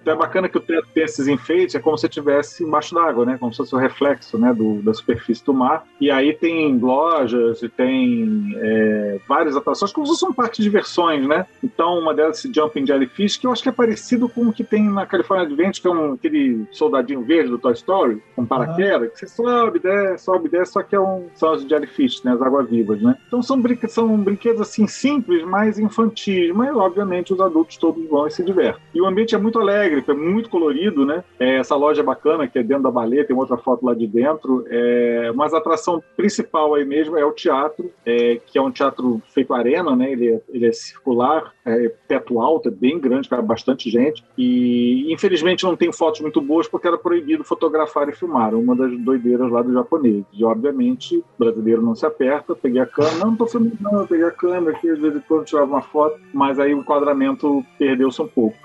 Então 0.00 0.14
é 0.14 0.16
bacana 0.16 0.48
que 0.48 0.56
o 0.56 0.60
teto 0.60 0.88
tem 0.94 1.04
esses 1.04 1.28
enfeites, 1.28 1.74
é 1.74 1.80
como 1.80 1.98
se 1.98 2.06
estivesse 2.06 2.64
embaixo 2.64 2.94
d'água, 2.94 3.24
né? 3.24 3.36
Como 3.38 3.52
se 3.52 3.58
fosse 3.58 3.74
o 3.74 3.78
reflexo 3.78 4.38
né? 4.38 4.52
do, 4.54 4.82
da 4.82 4.94
superfície 4.94 5.44
do 5.44 5.52
mar. 5.54 5.84
E 6.00 6.10
aí 6.10 6.32
tem 6.32 6.78
lojas 6.78 7.62
e 7.62 7.68
tem 7.68 8.54
é, 8.56 9.20
várias 9.28 9.56
atrações, 9.56 9.92
como 9.92 10.06
se 10.06 10.12
fosse 10.12 10.24
um 10.24 10.32
parque 10.32 10.58
de 10.58 10.62
diversões, 10.64 11.26
né? 11.26 11.46
Então 11.62 11.98
uma 11.98 12.14
delas, 12.14 12.38
esse 12.38 12.52
Jumping 12.52 12.86
Jellyfish, 12.86 13.36
que 13.36 13.46
eu 13.46 13.52
acho 13.52 13.62
que 13.62 13.68
é 13.68 13.72
parecido 13.72 14.28
com 14.28 14.48
o 14.48 14.52
que 14.52 14.64
tem 14.64 14.84
na 14.84 15.06
California 15.06 15.44
Adventure, 15.44 15.80
que 15.80 15.88
é 15.88 15.90
um, 15.90 16.12
aquele 16.14 16.66
soldadinho 16.72 17.22
verde 17.22 17.50
do 17.50 17.58
Toy 17.58 17.72
Story, 17.72 18.22
com 18.34 18.46
paraquedas, 18.46 19.12
que 19.12 19.18
você 19.18 19.26
sobe, 19.26 19.78
desce, 19.78 20.24
sobe, 20.24 20.48
desce, 20.48 20.72
só 20.72 20.82
que 20.82 20.94
é 20.94 21.00
um, 21.00 21.28
são 21.34 21.54
os 21.54 21.62
jellyfish, 21.62 22.22
né? 22.24 22.32
As 22.32 22.42
águas-vivas, 22.42 23.00
né? 23.00 23.16
Então 23.26 23.42
são, 23.42 23.60
brinque, 23.60 23.88
são 23.88 24.16
brinquedos 24.18 24.60
assim 24.60 24.86
simples, 24.86 25.44
mais 25.44 25.78
infantis, 25.78 26.52
mas 26.54 26.74
obviamente 26.74 27.32
os 27.32 27.40
adultos 27.40 27.76
todos 27.76 28.06
vão 28.08 28.26
e 28.26 28.30
se 28.30 28.42
divertem. 28.42 28.80
E 28.94 29.00
o 29.00 29.06
ambiente 29.06 29.34
é 29.34 29.38
muito 29.38 29.58
alegre, 29.58 29.97
é 30.06 30.14
muito 30.14 30.50
colorido, 30.50 31.04
né? 31.04 31.24
É, 31.38 31.56
essa 31.56 31.76
loja 31.76 32.02
é 32.02 32.04
bacana, 32.04 32.46
que 32.46 32.58
é 32.58 32.62
dentro 32.62 32.84
da 32.84 32.90
baleia, 32.90 33.24
tem 33.24 33.36
outra 33.36 33.56
foto 33.56 33.84
lá 33.84 33.94
de 33.94 34.06
dentro. 34.06 34.64
É, 34.68 35.32
mas 35.34 35.54
a 35.54 35.58
atração 35.58 36.02
principal 36.16 36.74
aí 36.74 36.84
mesmo 36.84 37.16
é 37.16 37.24
o 37.24 37.32
teatro, 37.32 37.90
é, 38.04 38.40
que 38.46 38.58
é 38.58 38.62
um 38.62 38.70
teatro 38.70 39.20
feito 39.28 39.54
arena, 39.54 39.94
né? 39.94 40.12
Ele 40.12 40.34
é, 40.34 40.40
ele 40.48 40.66
é 40.66 40.72
circular, 40.72 41.52
é 41.64 41.92
teto 42.06 42.40
alto, 42.40 42.68
é 42.68 42.72
bem 42.72 42.98
grande, 42.98 43.28
cabe 43.28 43.46
bastante 43.46 43.90
gente. 43.90 44.24
E 44.36 45.12
infelizmente 45.12 45.64
não 45.64 45.76
tem 45.76 45.92
fotos 45.92 46.20
muito 46.20 46.40
boas 46.40 46.68
porque 46.68 46.86
era 46.86 46.98
proibido 46.98 47.44
fotografar 47.44 48.08
e 48.08 48.12
filmar. 48.12 48.54
Uma 48.54 48.74
das 48.74 48.96
doideiras 48.98 49.50
lá 49.50 49.62
do 49.62 49.72
japonês. 49.72 50.24
E 50.32 50.44
obviamente, 50.44 51.22
brasileiro 51.38 51.82
não 51.82 51.94
se 51.94 52.06
aperta, 52.06 52.54
peguei 52.54 52.80
a 52.80 52.86
câmera, 52.86 53.16
não, 53.16 53.28
não 53.28 53.36
tô 53.36 53.46
filmando, 53.46 53.76
não, 53.80 54.00
eu 54.00 54.06
peguei 54.06 54.26
a 54.26 54.30
câmera 54.30 54.76
aqui, 54.76 54.92
de 54.92 55.00
vez 55.00 55.16
em 55.16 55.20
quando 55.20 55.44
tirava 55.44 55.66
uma 55.66 55.82
foto, 55.82 56.18
mas 56.32 56.58
aí 56.58 56.74
o 56.74 56.80
enquadramento 56.80 57.64
perdeu-se 57.78 58.20
um 58.20 58.28
pouco. 58.28 58.56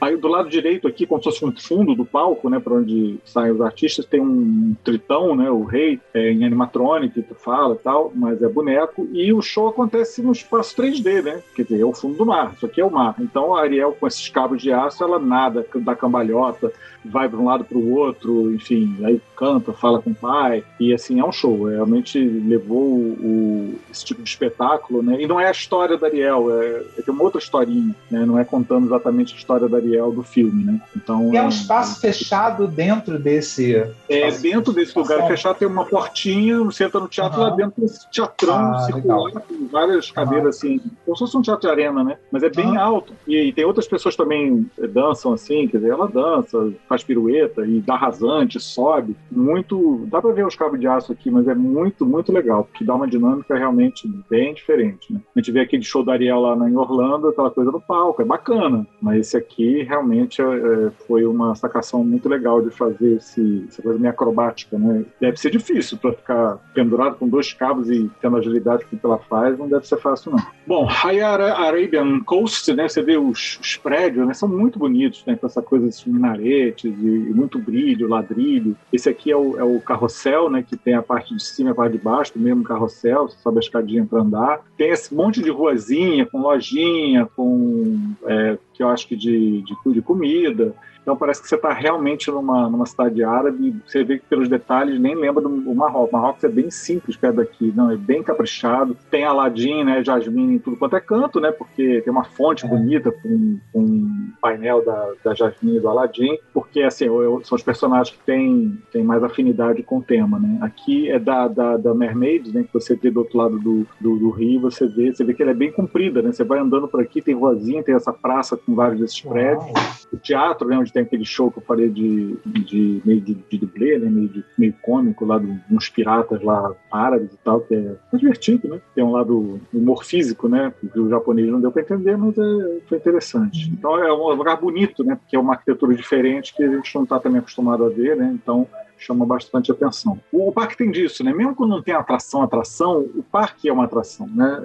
Aí 0.00 0.16
do 0.16 0.28
lado 0.28 0.48
direito 0.48 0.86
aqui, 0.86 1.06
como 1.06 1.22
se 1.22 1.30
fosse 1.30 1.44
um 1.44 1.52
fundo 1.56 1.94
do 1.94 2.04
palco, 2.04 2.48
né, 2.48 2.60
para 2.60 2.74
onde 2.74 3.18
saem 3.24 3.52
os 3.52 3.60
artistas, 3.60 4.04
tem 4.04 4.20
um 4.20 4.74
tritão, 4.84 5.34
né, 5.34 5.50
o 5.50 5.64
rei, 5.64 6.00
é, 6.14 6.30
em 6.30 6.44
animatronic, 6.44 7.22
que 7.22 7.34
fala 7.34 7.74
e 7.74 7.78
tal, 7.78 8.12
mas 8.14 8.40
é 8.42 8.48
boneco. 8.48 9.08
E 9.12 9.32
o 9.32 9.42
show 9.42 9.68
acontece 9.68 10.22
no 10.22 10.32
espaço 10.32 10.76
3D, 10.76 11.22
né? 11.22 11.42
Quer 11.54 11.62
dizer, 11.62 11.80
é 11.80 11.84
o 11.84 11.92
fundo 11.92 12.16
do 12.16 12.26
mar. 12.26 12.52
Isso 12.56 12.66
aqui 12.66 12.80
é 12.80 12.84
o 12.84 12.90
mar. 12.90 13.16
Então 13.18 13.56
a 13.56 13.62
Ariel, 13.62 13.96
com 13.98 14.06
esses 14.06 14.28
cabos 14.28 14.62
de 14.62 14.72
aço, 14.72 15.02
ela 15.02 15.18
nada, 15.18 15.66
dá 15.76 15.96
cambalhota, 15.96 16.72
vai 17.04 17.28
para 17.28 17.38
um 17.38 17.44
lado 17.44 17.64
para 17.64 17.78
o 17.78 17.92
outro, 17.92 18.52
enfim, 18.52 18.96
aí 19.04 19.20
canta, 19.36 19.72
fala 19.72 20.00
com 20.00 20.10
o 20.10 20.14
pai, 20.14 20.64
e 20.78 20.92
assim, 20.92 21.20
é 21.20 21.24
um 21.24 21.32
show. 21.32 21.64
Realmente 21.64 22.18
levou 22.18 22.82
o, 22.82 23.74
esse 23.90 24.04
tipo 24.04 24.22
de 24.22 24.28
espetáculo, 24.28 25.02
né? 25.02 25.20
E 25.20 25.26
não 25.26 25.40
é 25.40 25.46
a 25.48 25.52
história 25.52 25.96
da 25.96 26.06
Ariel, 26.06 26.52
é, 26.60 26.84
é 27.06 27.10
uma 27.10 27.24
outra 27.24 27.40
historinha, 27.40 27.94
né? 28.10 28.24
Não 28.24 28.38
é 28.38 28.44
contando 28.44 28.86
exatamente 28.86 29.34
a 29.34 29.36
história 29.36 29.68
da 29.68 29.76
Ariel 29.78 29.87
do 29.96 30.22
filme, 30.22 30.64
né? 30.64 30.80
Então, 30.96 31.32
e 31.32 31.36
é 31.36 31.42
um 31.42 31.48
espaço 31.48 31.98
é, 31.98 32.12
fechado 32.12 32.66
dentro 32.66 33.18
desse. 33.18 33.74
É, 34.08 34.30
dentro 34.30 34.72
desse 34.72 34.96
lugar 34.98 35.26
fechado 35.26 35.58
tem 35.58 35.68
uma 35.68 35.84
portinha, 35.84 36.58
você 36.58 36.84
entra 36.84 37.00
no 37.00 37.08
teatro 37.08 37.40
uhum. 37.40 37.48
lá 37.48 37.56
dentro 37.56 37.80
desse 37.80 38.10
teatrão 38.10 38.74
ah, 38.74 38.78
circular, 38.80 39.24
legal. 39.24 39.42
com 39.42 39.66
várias 39.68 40.10
cadeiras 40.10 40.56
assim, 40.56 40.78
como 41.04 41.16
se 41.16 41.20
fosse 41.20 41.36
um 41.36 41.42
teatro 41.42 41.62
de 41.62 41.68
arena, 41.68 42.04
né? 42.04 42.18
Mas 42.30 42.42
é 42.42 42.50
bem 42.50 42.76
alto. 42.76 43.12
E, 43.26 43.48
e, 43.48 43.52
tem 43.52 43.64
outras 43.64 43.86
pessoas 43.86 44.16
também 44.16 44.68
dançam 44.92 45.32
assim, 45.32 45.66
quer 45.68 45.78
dizer, 45.78 45.90
ela 45.90 46.08
dança, 46.08 46.72
faz 46.88 47.02
pirueta 47.02 47.66
e 47.66 47.80
dá 47.80 47.96
rasante, 47.96 48.60
sobe. 48.60 49.16
Muito. 49.30 50.06
Dá 50.10 50.20
pra 50.20 50.32
ver 50.32 50.46
os 50.46 50.56
cabos 50.56 50.78
de 50.78 50.86
aço 50.86 51.12
aqui, 51.12 51.30
mas 51.30 51.48
é 51.48 51.54
muito, 51.54 52.06
muito 52.06 52.32
legal, 52.32 52.64
porque 52.64 52.84
dá 52.84 52.94
uma 52.94 53.06
dinâmica 53.06 53.56
realmente 53.56 54.08
bem 54.28 54.54
diferente. 54.54 55.12
Né? 55.12 55.20
A 55.34 55.38
gente 55.38 55.52
vê 55.52 55.60
aquele 55.60 55.82
show 55.82 56.04
da 56.04 56.12
Ariel 56.12 56.40
lá 56.40 56.68
em 56.68 56.76
Orlando, 56.76 57.28
aquela 57.28 57.50
coisa 57.50 57.70
no 57.70 57.80
palco, 57.80 58.22
é 58.22 58.24
bacana. 58.24 58.86
Mas 59.00 59.20
esse 59.20 59.36
aqui 59.36 59.77
realmente 59.82 60.40
é, 60.40 60.44
é, 60.44 60.90
foi 61.06 61.24
uma 61.24 61.54
sacação 61.54 62.04
muito 62.04 62.28
legal 62.28 62.62
de 62.62 62.70
fazer 62.70 63.16
esse, 63.16 63.66
essa 63.68 63.82
coisa 63.82 63.98
meio 63.98 64.10
acrobática, 64.10 64.78
né? 64.78 65.04
Deve 65.20 65.36
ser 65.38 65.50
difícil 65.50 65.98
para 65.98 66.12
ficar 66.12 66.56
pendurado 66.74 67.16
com 67.16 67.28
dois 67.28 67.52
cabos 67.52 67.90
e 67.90 68.10
tendo 68.20 68.36
a 68.36 68.38
agilidade 68.40 68.84
que 68.84 68.98
ela 69.02 69.18
faz, 69.18 69.58
não 69.58 69.68
deve 69.68 69.86
ser 69.86 69.98
fácil, 69.98 70.32
não. 70.32 70.38
Bom, 70.66 70.88
aí 71.04 71.20
Arabian 71.20 72.20
Coast, 72.20 72.72
né? 72.74 72.88
Você 72.88 73.02
vê 73.02 73.16
os, 73.16 73.58
os 73.60 73.76
prédios, 73.76 74.26
né? 74.26 74.34
São 74.34 74.48
muito 74.48 74.78
bonitos, 74.78 75.24
né? 75.26 75.36
Com 75.36 75.46
essa 75.46 75.62
coisa 75.62 75.88
de 75.88 76.10
minaretes 76.10 76.84
e 76.84 77.32
muito 77.34 77.58
brilho, 77.58 78.08
ladrilho. 78.08 78.76
Esse 78.92 79.08
aqui 79.08 79.30
é 79.30 79.36
o, 79.36 79.58
é 79.58 79.64
o 79.64 79.80
carrossel, 79.80 80.50
né? 80.50 80.62
Que 80.62 80.76
tem 80.76 80.94
a 80.94 81.02
parte 81.02 81.34
de 81.34 81.42
cima 81.42 81.70
e 81.70 81.72
a 81.72 81.74
parte 81.74 81.92
de 81.92 81.98
baixo, 81.98 82.34
do 82.34 82.40
mesmo 82.40 82.62
carrossel, 82.62 83.28
você 83.28 83.38
sobe 83.38 83.58
a 83.58 83.60
escadinha 83.60 84.04
para 84.04 84.20
andar. 84.20 84.60
Tem 84.76 84.90
esse 84.90 85.14
monte 85.14 85.42
de 85.42 85.50
ruazinha, 85.50 86.26
com 86.26 86.40
lojinha, 86.40 87.26
com 87.34 88.14
é, 88.26 88.58
que 88.78 88.82
eu 88.84 88.88
acho 88.88 89.08
que 89.08 89.16
de, 89.16 89.62
de, 89.62 89.92
de 89.92 90.00
comida. 90.00 90.72
Então 91.08 91.16
parece 91.16 91.40
que 91.40 91.48
você 91.48 91.54
está 91.54 91.72
realmente 91.72 92.30
numa, 92.30 92.68
numa 92.68 92.84
cidade 92.84 93.24
árabe. 93.24 93.74
Você 93.86 94.04
vê 94.04 94.18
que 94.18 94.26
pelos 94.26 94.46
detalhes 94.46 95.00
nem 95.00 95.14
lembra 95.14 95.42
do 95.42 95.74
Marrocos. 95.74 96.12
Marrocos 96.12 96.44
é 96.44 96.48
bem 96.50 96.70
simples 96.70 97.16
perto 97.16 97.36
daqui, 97.36 97.72
não 97.74 97.90
é 97.90 97.96
bem 97.96 98.22
caprichado. 98.22 98.94
Tem 99.10 99.24
Aladim, 99.24 99.84
né, 99.84 100.04
Jasmine 100.04 100.56
em 100.56 100.58
tudo 100.58 100.76
quanto 100.76 100.96
é 100.96 101.00
canto, 101.00 101.40
né? 101.40 101.50
Porque 101.50 102.02
tem 102.02 102.12
uma 102.12 102.24
fonte 102.24 102.66
é. 102.66 102.68
bonita 102.68 103.10
com, 103.10 103.58
com 103.72 103.80
um 103.80 104.32
painel 104.38 104.84
da, 104.84 105.12
da 105.24 105.34
Jasmine 105.34 105.78
e 105.78 105.80
do 105.80 105.88
Aladim, 105.88 106.36
porque 106.52 106.82
assim 106.82 107.06
eu, 107.06 107.40
são 107.42 107.56
os 107.56 107.62
personagens 107.62 108.14
que 108.14 108.22
têm, 108.26 108.78
têm 108.92 109.02
mais 109.02 109.24
afinidade 109.24 109.82
com 109.82 110.00
o 110.00 110.02
tema, 110.02 110.38
né? 110.38 110.58
Aqui 110.60 111.10
é 111.10 111.18
da, 111.18 111.48
da, 111.48 111.78
da 111.78 111.94
Mermaid, 111.94 112.52
né? 112.52 112.64
Que 112.64 112.74
você 112.74 112.94
vê 112.94 113.10
do 113.10 113.20
outro 113.20 113.38
lado 113.38 113.58
do, 113.58 113.86
do, 113.98 114.18
do, 114.18 114.28
rio, 114.28 114.60
você 114.60 114.86
vê, 114.86 115.10
você 115.10 115.24
vê 115.24 115.32
que 115.32 115.40
ela 115.42 115.52
é 115.52 115.54
bem 115.54 115.72
comprida, 115.72 116.20
né? 116.20 116.32
Você 116.32 116.44
vai 116.44 116.58
andando 116.58 116.86
por 116.86 117.00
aqui, 117.00 117.22
tem 117.22 117.34
ruazinha, 117.34 117.82
tem 117.82 117.94
essa 117.94 118.12
praça 118.12 118.58
com 118.58 118.74
vários 118.74 119.00
desses 119.00 119.22
prédios, 119.22 120.06
o 120.12 120.18
teatro, 120.18 120.68
né? 120.68 120.76
Onde 120.76 120.97
tem 120.98 121.02
aquele 121.02 121.24
show 121.24 121.50
que 121.50 121.58
eu 121.58 121.62
falei 121.62 121.88
de, 121.88 122.36
de 122.44 123.00
meio 123.04 123.20
de, 123.20 123.34
de 123.34 123.58
dublê, 123.58 123.98
né? 123.98 124.10
Meio, 124.10 124.28
de, 124.28 124.44
meio 124.56 124.74
cômico 124.82 125.24
lá 125.24 125.38
de 125.38 125.46
uns 125.70 125.88
piratas 125.88 126.42
lá 126.42 126.74
árabes 126.90 127.32
e 127.32 127.36
tal, 127.38 127.60
que 127.60 127.74
é, 127.74 127.96
divertido, 128.16 128.68
né? 128.68 128.80
Tem 128.94 129.04
um 129.04 129.12
lado 129.12 129.60
humor 129.72 130.04
físico, 130.04 130.48
né? 130.48 130.72
Que 130.92 130.98
o 130.98 131.08
japonês 131.08 131.48
não 131.48 131.60
deu 131.60 131.70
para 131.70 131.82
entender, 131.82 132.16
mas 132.16 132.36
é, 132.36 132.80
foi 132.88 132.98
interessante. 132.98 133.70
Então 133.70 133.96
é 134.02 134.12
um 134.12 134.34
lugar 134.34 134.60
bonito, 134.60 135.04
né? 135.04 135.14
Porque 135.14 135.36
é 135.36 135.38
uma 135.38 135.52
arquitetura 135.52 135.94
diferente 135.94 136.54
que 136.54 136.62
a 136.62 136.70
gente 136.70 136.94
não 136.94 137.04
está 137.04 137.20
também 137.20 137.38
acostumado 137.38 137.84
a 137.84 137.88
ver, 137.88 138.16
né? 138.16 138.32
Então 138.34 138.66
chama 139.04 139.24
bastante 139.26 139.70
atenção. 139.70 140.18
O, 140.32 140.48
o, 140.48 140.52
parque 140.52 140.76
tem 140.76 140.90
disso, 140.90 141.24
né? 141.24 141.32
Mesmo 141.32 141.54
quando 141.54 141.70
não 141.70 141.82
tem 141.82 141.94
atração, 141.94 142.42
atração, 142.42 143.00
o 143.14 143.22
parque 143.22 143.68
é 143.68 143.72
uma 143.72 143.84
atração, 143.84 144.28
né? 144.28 144.62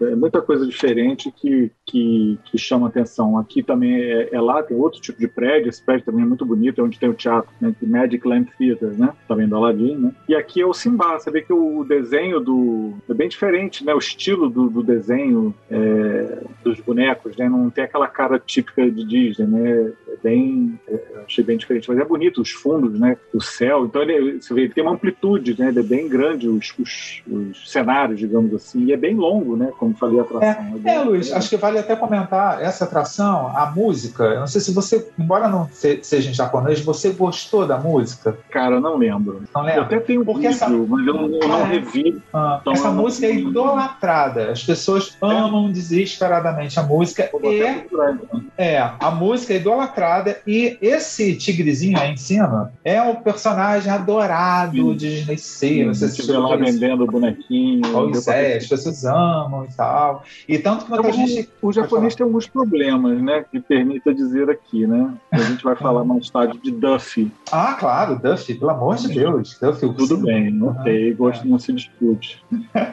É, 0.00 0.04
é 0.04 0.16
muita 0.16 0.40
coisa 0.40 0.66
diferente 0.66 1.30
que, 1.30 1.70
que, 1.86 2.38
que, 2.44 2.58
chama 2.58 2.88
atenção. 2.88 3.38
Aqui 3.38 3.62
também 3.62 3.94
é, 3.94 4.28
é, 4.32 4.40
lá, 4.40 4.62
tem 4.62 4.76
outro 4.76 5.00
tipo 5.00 5.18
de 5.18 5.28
prédio, 5.28 5.68
esse 5.68 5.82
prédio 5.82 6.06
também 6.06 6.24
é 6.24 6.28
muito 6.28 6.44
bonito, 6.44 6.80
é 6.80 6.84
onde 6.84 6.98
tem 6.98 7.08
o 7.08 7.14
teatro, 7.14 7.50
né? 7.60 7.74
Magic 7.82 8.26
Lamp 8.26 8.48
Theater, 8.58 8.98
né? 8.98 9.12
Também 9.26 9.48
do 9.48 9.56
Aladdin, 9.56 9.96
né? 9.96 10.12
E 10.28 10.34
aqui 10.34 10.60
é 10.60 10.66
o 10.66 10.72
Simba, 10.72 11.18
você 11.18 11.30
vê 11.30 11.42
que 11.42 11.52
o 11.52 11.84
desenho 11.84 12.40
do... 12.40 12.94
é 13.08 13.14
bem 13.14 13.28
diferente, 13.28 13.84
né? 13.84 13.94
O 13.94 13.98
estilo 13.98 14.48
do, 14.48 14.68
do 14.68 14.82
desenho 14.82 15.54
é, 15.70 16.42
dos 16.64 16.80
bonecos, 16.80 17.36
né? 17.36 17.48
Não 17.48 17.70
tem 17.70 17.84
aquela 17.84 18.08
cara 18.08 18.38
típica 18.38 18.90
de 18.90 19.04
Disney, 19.04 19.46
né? 19.46 19.92
É 20.08 20.16
bem... 20.22 20.78
É, 20.88 21.22
achei 21.24 21.44
bem 21.44 21.56
diferente, 21.56 21.88
mas 21.88 21.98
é 21.98 22.04
bonito 22.04 22.40
os 22.40 22.50
fundos, 22.50 22.98
né? 22.98 23.16
O 23.32 23.40
céu. 23.62 23.84
Então 23.84 24.02
ele, 24.02 24.40
você 24.40 24.52
vê, 24.52 24.62
ele 24.62 24.74
tem 24.74 24.82
uma 24.82 24.92
amplitude, 24.92 25.58
né? 25.58 25.68
Ele 25.68 25.78
é 25.78 25.82
bem 25.82 26.08
grande, 26.08 26.48
os, 26.48 26.74
os, 26.78 27.22
os, 27.26 27.70
cenários, 27.70 28.18
digamos 28.18 28.52
assim, 28.54 28.84
e 28.84 28.92
é 28.92 28.96
bem 28.96 29.14
longo, 29.14 29.56
né? 29.56 29.72
Como 29.78 29.94
falei 29.94 30.18
a 30.18 30.22
atração. 30.22 30.80
É, 30.84 30.90
é, 30.90 30.94
é 30.96 31.00
Luiz, 31.00 31.32
acho 31.32 31.48
que 31.48 31.56
vale 31.56 31.78
até 31.78 31.94
comentar 31.94 32.60
essa 32.60 32.84
atração, 32.84 33.48
a 33.56 33.70
música. 33.70 34.24
Eu 34.24 34.40
não 34.40 34.46
sei 34.46 34.60
se 34.60 34.72
você, 34.72 35.08
embora 35.18 35.48
não 35.48 35.68
seja 35.70 36.30
em 36.30 36.34
japonês, 36.34 36.80
você 36.80 37.10
gostou 37.10 37.66
da 37.66 37.78
música? 37.78 38.36
Cara, 38.50 38.80
não 38.80 38.96
lembro. 38.96 39.42
Não 39.54 39.62
lembro. 39.62 39.80
Eu 39.80 39.84
até 39.84 40.00
tenho 40.00 40.24
Porque 40.24 40.48
vídeo, 40.48 40.56
essa... 40.56 40.68
mas 40.68 41.06
eu 41.06 41.14
não, 41.14 41.28
eu 41.36 41.48
não 41.48 41.60
é. 41.60 41.64
revi. 41.64 42.20
Ah, 42.32 42.58
então 42.60 42.72
essa 42.72 42.90
música 42.90 43.26
é 43.26 43.34
idolatrada. 43.34 44.50
As 44.50 44.64
pessoas 44.64 45.16
amam 45.20 45.70
desesperadamente 45.70 46.78
a 46.80 46.82
música. 46.82 47.30
E, 47.42 47.60
então. 47.60 48.42
é, 48.56 48.78
a 48.78 49.10
música 49.10 49.52
é 49.52 49.56
idolatrada 49.56 50.38
e 50.46 50.76
esse 50.80 51.36
tigrezinho 51.36 51.98
aí 51.98 52.12
em 52.12 52.16
cima 52.16 52.72
é 52.84 53.00
o 53.02 53.16
personagem 53.16 53.51
adorado 53.52 54.76
Sim. 54.76 54.96
de 54.96 55.16
Disney 55.16 55.38
C. 55.38 55.84
Você 55.86 56.08
se 56.08 56.32
lá 56.32 56.56
vendendo 56.56 57.06
bonequinho. 57.06 57.82
Pois 57.92 58.26
é, 58.28 58.56
as 58.56 58.66
pessoas 58.66 59.04
amam 59.04 59.64
e 59.64 59.74
tal. 59.74 60.24
E 60.48 60.58
tanto 60.58 60.84
que 60.84 60.90
muita 60.90 61.08
então, 61.08 61.26
gente. 61.26 61.48
O 61.60 61.72
japonês 61.72 62.14
tem 62.14 62.24
alguns 62.24 62.46
problemas, 62.46 63.20
né? 63.20 63.44
Que 63.50 63.60
permita 63.60 64.14
dizer 64.14 64.50
aqui, 64.50 64.86
né? 64.86 65.12
A 65.30 65.38
gente 65.38 65.62
vai 65.62 65.76
falar 65.76 66.04
mais 66.04 66.28
tarde 66.30 66.58
de 66.58 66.70
Duffy. 66.70 67.30
Ah, 67.50 67.74
claro, 67.78 68.18
Duffy, 68.18 68.54
pelo 68.54 68.70
amor 68.70 68.96
de 68.96 69.08
Deus. 69.08 69.58
Duffy, 69.60 69.92
Tudo 69.94 70.18
bem, 70.18 70.50
notei, 70.50 71.12
gosto 71.14 71.46
é. 71.46 71.50
não 71.50 71.58
se 71.58 71.72
discute. 71.72 72.42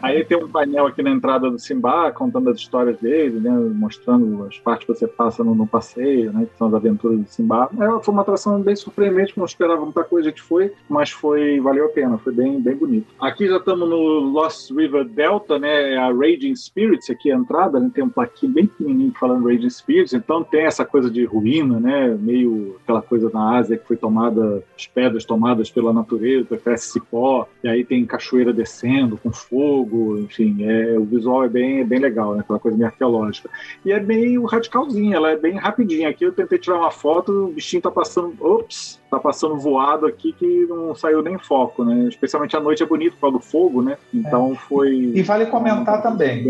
Aí 0.02 0.24
tem 0.24 0.38
um 0.38 0.50
painel 0.50 0.88
aqui 0.88 1.02
na 1.02 1.12
entrada 1.12 1.50
do 1.50 1.60
Simba, 1.60 2.12
contando 2.12 2.50
as 2.50 2.58
histórias 2.58 2.98
dele, 3.00 3.40
né? 3.40 3.52
Mostrando 3.52 4.46
as 4.46 4.58
partes 4.58 4.86
que 4.86 4.94
você 4.94 5.08
passa 5.08 5.44
no, 5.44 5.56
no 5.56 5.68
passeio, 5.68 6.32
né? 6.32 6.46
Que 6.46 6.58
são 6.58 6.68
as 6.68 6.74
aventuras 6.74 7.20
do 7.20 7.28
Simba. 7.28 7.70
É, 7.80 8.04
foi 8.04 8.14
uma 8.14 8.22
atração 8.22 8.62
bem 8.62 8.76
surpreendente, 8.76 9.34
não 9.38 9.46
esperava 9.46 9.84
muita 9.84 10.04
coisa, 10.04 10.28
a 10.28 10.32
gente 10.32 10.42
foi, 10.50 10.74
mas 10.90 11.12
foi, 11.12 11.60
valeu 11.60 11.86
a 11.86 11.90
pena, 11.90 12.18
foi 12.18 12.34
bem, 12.34 12.60
bem 12.60 12.76
bonito. 12.76 13.08
Aqui 13.20 13.48
já 13.48 13.58
estamos 13.58 13.88
no 13.88 14.20
Lost 14.20 14.72
River 14.72 15.06
Delta, 15.06 15.60
né? 15.60 15.94
É 15.94 15.98
a 15.98 16.12
Raging 16.12 16.56
Spirits, 16.56 17.10
aqui 17.12 17.32
a 17.32 17.36
entrada, 17.36 17.80
né? 17.80 17.92
Tem 17.94 18.04
um 18.04 18.10
plaquinho 18.10 18.52
bem 18.52 18.66
pequenininho 18.66 19.14
falando 19.18 19.48
Raging 19.48 19.70
Spirits, 19.70 20.14
então 20.14 20.44
tem 20.44 20.66
essa 20.66 20.84
coisa 20.84 21.10
de 21.10 21.24
ruína, 21.24 21.80
né? 21.80 22.18
Meio 22.20 22.78
aquela 22.84 23.02
coisa 23.02 23.30
na 23.32 23.58
Ásia 23.58 23.78
que 23.78 23.88
foi 23.88 23.96
tomada, 23.96 24.64
as 24.76 24.88
pedras 24.88 25.24
tomadas 25.24 25.70
pela 25.70 25.94
natureza, 25.94 26.58
cresce 26.58 26.94
cipó, 26.94 27.48
e 27.64 27.68
aí 27.68 27.86
tem 27.86 28.06
cachoeira 28.06 28.52
descendo 28.52 29.18
com 29.18 29.32
fogo, 29.32 30.18
enfim, 30.18 30.64
é, 30.64 30.98
o 30.98 31.06
visual 31.06 31.44
é 31.44 31.50
bem, 31.50 31.82
é 31.82 31.84
bem 31.84 32.00
legal, 32.00 32.34
né? 32.34 32.42
Aquela 32.42 32.60
coisa 32.60 32.76
meio 32.76 32.90
arqueológica. 32.90 33.50
E 33.86 33.92
é 33.92 34.00
meio 34.00 34.46
radicalzinha, 34.46 35.16
ela 35.16 35.32
é 35.32 35.38
bem 35.38 35.58
rapidinha. 35.58 36.10
Aqui 36.10 36.26
eu 36.26 36.32
tentei 36.32 36.58
tirar 36.58 36.78
uma 36.78 36.92
foto, 36.92 37.32
o 37.46 37.54
bichinho 37.54 37.82
tá 37.82 37.92
passando, 37.92 38.34
ops, 38.40 38.99
tá 39.10 39.20
passando 39.20 39.58
voado 39.58 40.06
aqui 40.06 40.34
que 40.34 40.66
não 40.68 40.94
saiu 40.96 41.22
nem 41.22 41.38
foco, 41.38 41.84
né? 41.84 42.08
Especialmente 42.08 42.56
à 42.56 42.60
noite 42.60 42.84
é 42.84 42.86
bonito 42.86 43.14
por 43.14 43.22
causa 43.22 43.38
do 43.38 43.44
fogo, 43.44 43.82
né? 43.82 43.98
Então 44.14 44.54
é. 44.54 44.56
foi. 44.56 45.12
E 45.16 45.22
vale 45.24 45.46
comentar 45.48 46.02
também. 46.02 46.46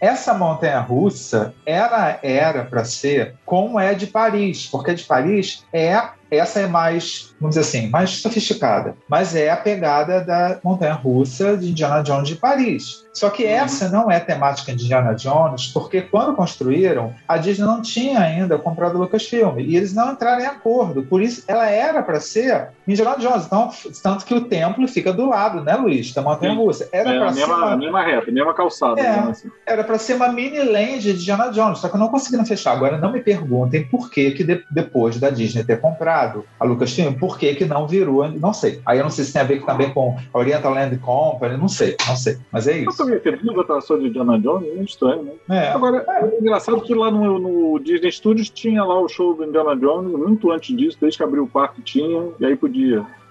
Essa 0.00 0.34
montanha 0.34 0.80
russa 0.80 1.54
era 1.66 2.18
era 2.22 2.64
para 2.64 2.84
ser 2.84 3.34
como 3.44 3.78
é 3.78 3.94
de 3.94 4.06
Paris, 4.06 4.66
porque 4.66 4.94
de 4.94 5.04
Paris 5.04 5.64
é 5.72 6.00
essa 6.30 6.60
é 6.60 6.66
mais, 6.66 7.34
vamos 7.40 7.56
dizer 7.56 7.66
assim, 7.66 7.88
mais 7.90 8.10
sofisticada, 8.10 8.96
mas 9.08 9.34
é 9.34 9.50
a 9.50 9.56
pegada 9.56 10.20
da 10.20 10.58
montanha 10.62 10.94
russa 10.94 11.56
de 11.56 11.70
Indiana 11.70 12.02
Jones 12.02 12.28
de 12.28 12.36
Paris. 12.36 13.04
Só 13.12 13.30
que 13.30 13.44
uhum. 13.44 13.50
essa 13.50 13.88
não 13.88 14.10
é 14.10 14.18
temática 14.18 14.74
de 14.74 14.84
Indiana 14.84 15.14
Jones, 15.14 15.68
porque 15.68 16.02
quando 16.02 16.34
construíram, 16.34 17.14
a 17.28 17.36
Disney 17.36 17.64
não 17.64 17.80
tinha 17.80 18.18
ainda 18.18 18.58
comprado 18.58 18.96
o 18.96 18.98
Lucasfilm 18.98 19.58
e 19.60 19.76
eles 19.76 19.94
não 19.94 20.12
entraram 20.12 20.42
em 20.42 20.46
acordo. 20.46 21.04
Por 21.04 21.22
isso, 21.22 21.44
ela 21.46 21.66
era 21.68 22.02
para 22.02 22.20
ser 22.20 22.68
Indiana 22.86 23.16
Jones. 23.18 23.46
Então, 23.46 23.70
tanto 24.02 24.24
que 24.24 24.34
o 24.34 24.42
templo 24.42 24.86
fica 24.88 25.12
do 25.12 25.28
lado, 25.28 25.62
né, 25.62 25.74
Luiz, 25.74 26.12
da 26.12 26.22
montanha 26.22 26.54
russa. 26.54 26.88
Era 26.92 27.10
é, 27.10 27.18
para 27.18 27.32
ser 27.32 27.44
uma 27.44 27.76
mesma 27.76 28.02
reta, 28.02 28.30
mesma 28.30 28.54
calçada. 28.54 29.00
É, 29.00 29.18
assim. 29.18 29.50
Era 29.66 29.84
para 29.84 29.98
ser 29.98 30.14
uma 30.14 30.28
mini 30.28 30.62
land 30.62 31.00
de 31.00 31.10
Indiana 31.10 31.50
Jones, 31.50 31.78
só 31.78 31.88
que 31.88 31.98
não 31.98 32.08
conseguiram 32.08 32.44
fechar. 32.44 32.72
Agora, 32.72 32.98
não 32.98 33.12
me 33.12 33.20
perguntem 33.20 33.84
por 33.84 34.10
que, 34.10 34.30
que 34.32 34.44
de, 34.44 34.64
depois 34.70 35.18
da 35.18 35.30
Disney 35.30 35.64
ter 35.64 35.80
comprado 35.80 36.44
a 36.58 36.64
Lucasfilm, 36.64 37.14
por 37.14 37.38
que, 37.38 37.54
que 37.54 37.64
não 37.64 37.86
virou, 37.86 38.28
não 38.28 38.52
sei. 38.52 38.80
Aí 38.84 38.98
eu 38.98 39.04
não 39.04 39.10
sei 39.10 39.24
se 39.24 39.32
tem 39.32 39.42
a 39.42 39.44
ver 39.44 39.64
também 39.64 39.92
com 39.92 40.16
a 40.32 40.38
Oriental 40.38 40.72
Land 40.72 40.96
Company, 40.98 41.56
não 41.56 41.68
sei, 41.68 41.96
não 42.06 42.16
sei. 42.16 42.38
Mas 42.52 42.66
é 42.66 42.78
isso 42.78 42.96
também 42.96 43.18
ter 43.20 43.38
duas 43.38 43.58
atrações 43.58 44.02
de 44.02 44.08
Indiana 44.08 44.38
Jones, 44.38 44.68
é 44.76 44.82
estranho, 44.82 45.22
né? 45.22 45.32
É. 45.66 45.68
Agora, 45.68 46.04
é 46.08 46.40
engraçado 46.40 46.80
que 46.80 46.94
lá 46.94 47.10
no, 47.10 47.38
no, 47.38 47.78
Disney 47.78 48.10
Studios 48.10 48.50
tinha 48.50 48.84
lá 48.84 49.00
o 49.00 49.08
show 49.08 49.34
do 49.34 49.44
Indiana 49.44 49.76
Jones, 49.76 50.12
muito 50.12 50.50
antes 50.50 50.76
disso, 50.76 50.98
desde 51.00 51.18
que 51.18 51.24
abriu 51.24 51.44
o 51.44 51.48
parque 51.48 51.82
tinha, 51.82 52.28
e 52.38 52.46
aí 52.46 52.56
podia. 52.56 52.73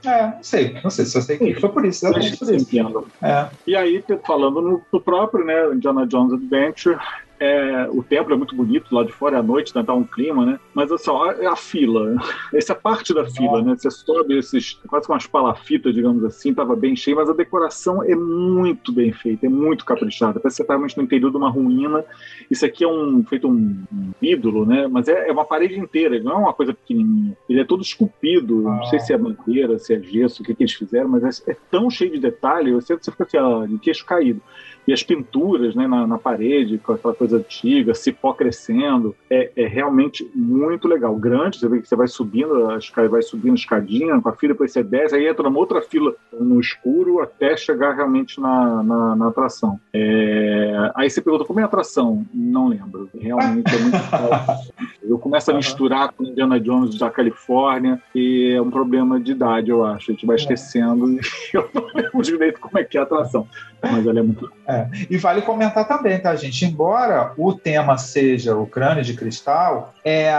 É, 0.06 0.28
não 0.28 0.44
sei, 0.44 0.80
não 0.84 0.90
sei, 0.90 1.06
só 1.06 1.22
sei 1.22 1.38
que 1.38 1.56
foi 1.56 1.70
por 1.70 1.86
isso, 1.86 2.06
exatamente 2.06 2.38
por 2.38 2.54
isso. 2.54 3.08
É. 3.22 3.50
E 3.66 3.76
aí, 3.76 4.04
falando 4.26 4.62
no, 4.62 4.82
no 4.92 5.02
próprio, 5.02 5.46
né, 5.46 5.74
Indiana 5.74 6.06
Jones 6.06 6.34
Adventure, 6.34 6.98
é, 7.40 7.88
o 7.90 8.04
templo 8.04 8.34
é 8.34 8.38
muito 8.38 8.56
bonito 8.56 8.94
lá 8.94 9.04
de 9.04 9.12
fora, 9.12 9.38
é 9.38 9.40
à 9.40 9.44
noite, 9.44 9.74
tá 9.74 9.94
um 9.94 10.04
clima, 10.04 10.46
né? 10.46 10.60
Mas 10.74 10.92
assim, 10.92 11.10
ó, 11.10 11.32
é 11.32 11.46
a 11.46 11.56
fila. 11.56 12.16
Essa 12.54 12.76
parte 12.76 13.14
da 13.14 13.26
fila, 13.26 13.62
né? 13.62 13.76
Você 13.76 13.90
sobe 13.92 14.38
esses, 14.38 14.74
quase 14.88 15.08
com 15.08 15.14
umas 15.14 15.28
palafitas, 15.28 15.94
digamos 15.94 16.24
assim, 16.24 16.54
tava 16.54 16.76
bem 16.76 16.96
cheio, 16.96 17.18
mas 17.18 17.30
a 17.30 17.34
decoração 17.34 18.04
é 18.04 18.16
muito 18.16 18.92
bem 18.92 19.12
feita, 19.12 19.46
é 19.46 19.50
muito 19.50 19.86
caprichada. 19.86 20.40
Parece 20.40 20.58
que 20.58 20.64
você 20.64 20.68
tá 20.68 20.74
realmente 20.74 20.98
no 20.98 21.04
interior 21.04 21.32
de 21.32 21.38
uma 21.38 21.50
ruína. 21.50 22.06
Isso 22.50 22.66
aqui 22.66 22.84
é 22.84 22.88
um 22.88 23.24
feito 23.26 23.48
um, 23.48 23.84
um 23.92 24.12
ídolo, 24.22 24.66
né? 24.66 24.88
Mas 24.88 25.08
é, 25.08 25.30
é, 25.30 25.32
uma 25.32 25.46
parede 25.46 25.78
inteira, 25.78 26.20
não 26.20 26.32
é 26.32 26.36
uma 26.36 26.54
coisa 26.54 26.74
pequenininha. 26.74 27.36
Ele 27.50 27.62
é 27.62 27.66
todo 27.66 27.82
esculpido, 27.82 28.68
ah. 28.68 28.78
não 28.78 28.84
sei 28.86 29.00
se 29.00 29.14
é 29.14 29.18
madeira, 29.18 29.78
se 29.80 29.94
é 29.94 30.00
gesso, 30.00 30.42
o 30.42 30.46
que, 30.46 30.54
que 30.54 30.64
eles 30.64 30.74
fizeram, 30.74 31.10
mas 31.10 31.42
é, 31.48 31.52
é 31.52 31.58
tão 31.70 31.90
cheio 31.90 32.12
de 32.12 32.20
detalhe, 32.20 32.74
você, 32.74 32.96
você 32.96 33.12
fica 33.12 33.24
assim, 33.24 33.38
ó, 33.38 33.66
de 33.66 33.78
queixo 33.80 34.06
caído 34.06 34.42
e 34.88 34.94
as 34.94 35.04
pinturas 35.04 35.76
né, 35.76 35.88
na, 35.88 36.06
na, 36.06 36.18
parede, 36.18 36.78
com 36.78 36.94
aquela 36.94 37.14
coisa 37.14 37.38
antiga, 37.38 37.94
cipó 37.94 38.34
crescendo, 38.34 39.16
é, 39.30 39.52
é, 39.56 39.68
realmente 39.68 40.30
muito 40.36 40.88
legal. 40.88 41.16
Grande, 41.16 41.60
você 41.60 41.68
vê 41.68 41.82
que 41.82 41.88
você 41.88 41.96
vai 41.96 42.08
subindo, 42.08 42.70
a 42.70 42.78
escada, 42.78 43.10
vai 43.10 43.22
subindo 43.22 43.54
a 43.54 43.56
escadinha 43.56 44.20
com 44.22 44.30
a 44.30 44.34
fila, 44.34 44.54
depois 44.54 44.72
você 44.72 44.84
desce, 44.84 45.16
aí 45.16 45.28
entra 45.28 45.44
numa 45.44 45.60
outra 45.60 45.82
fila 45.82 46.14
no 46.32 46.60
escuro 46.60 47.22
até 47.22 47.56
chegar 47.56 47.96
realmente 47.96 48.40
na, 48.40 48.84
na, 48.84 49.16
na 49.16 49.28
atração. 49.28 49.80
É... 49.94 50.92
Aí 50.96 51.10
você 51.10 51.22
pergunta, 51.22 51.46
como 51.46 51.60
é 51.60 51.64
a 51.64 51.66
atração? 51.66 52.26
Não 52.34 52.68
lembro. 52.68 53.10
Realmente 53.18 53.74
é 53.74 53.80
muito 53.80 53.98
Eu 55.04 55.20
começo 55.20 55.52
a 55.52 55.54
misturar 55.54 56.12
com 56.14 56.24
Indiana 56.24 56.60
Jones 56.60 56.98
da 56.98 57.10
Califórnia 57.10 58.02
e 58.16 58.54
é 58.56 58.62
um 58.62 58.72
problema 58.72 59.20
de 59.20 59.32
idade, 59.32 59.70
eu 59.70 59.86
acho. 59.86 60.12
A 60.12 60.14
gente 60.14 60.26
vai 60.26 60.36
é. 60.36 60.40
esquecendo 60.40 61.12
e 61.12 61.20
eu 61.54 61.70
não 61.74 61.88
lembro 61.94 62.22
direito 62.22 62.60
como 62.60 62.78
é 62.78 62.84
que 62.84 62.98
é 62.98 63.02
a 63.02 63.04
atração. 63.04 63.48
Mas 63.82 64.08
ela 64.08 64.20
é 64.20 64.24
muito 64.24 64.50
é. 64.74 64.90
E 65.10 65.18
vale 65.18 65.42
comentar 65.42 65.88
também, 65.88 66.20
tá, 66.20 66.36
gente? 66.36 66.66
Embora 66.66 67.34
o 67.38 67.54
tema 67.54 67.98
seja 67.98 68.56
o 68.56 68.66
crânio 68.66 69.04
de 69.04 69.14
cristal, 69.14 69.94
é, 70.04 70.34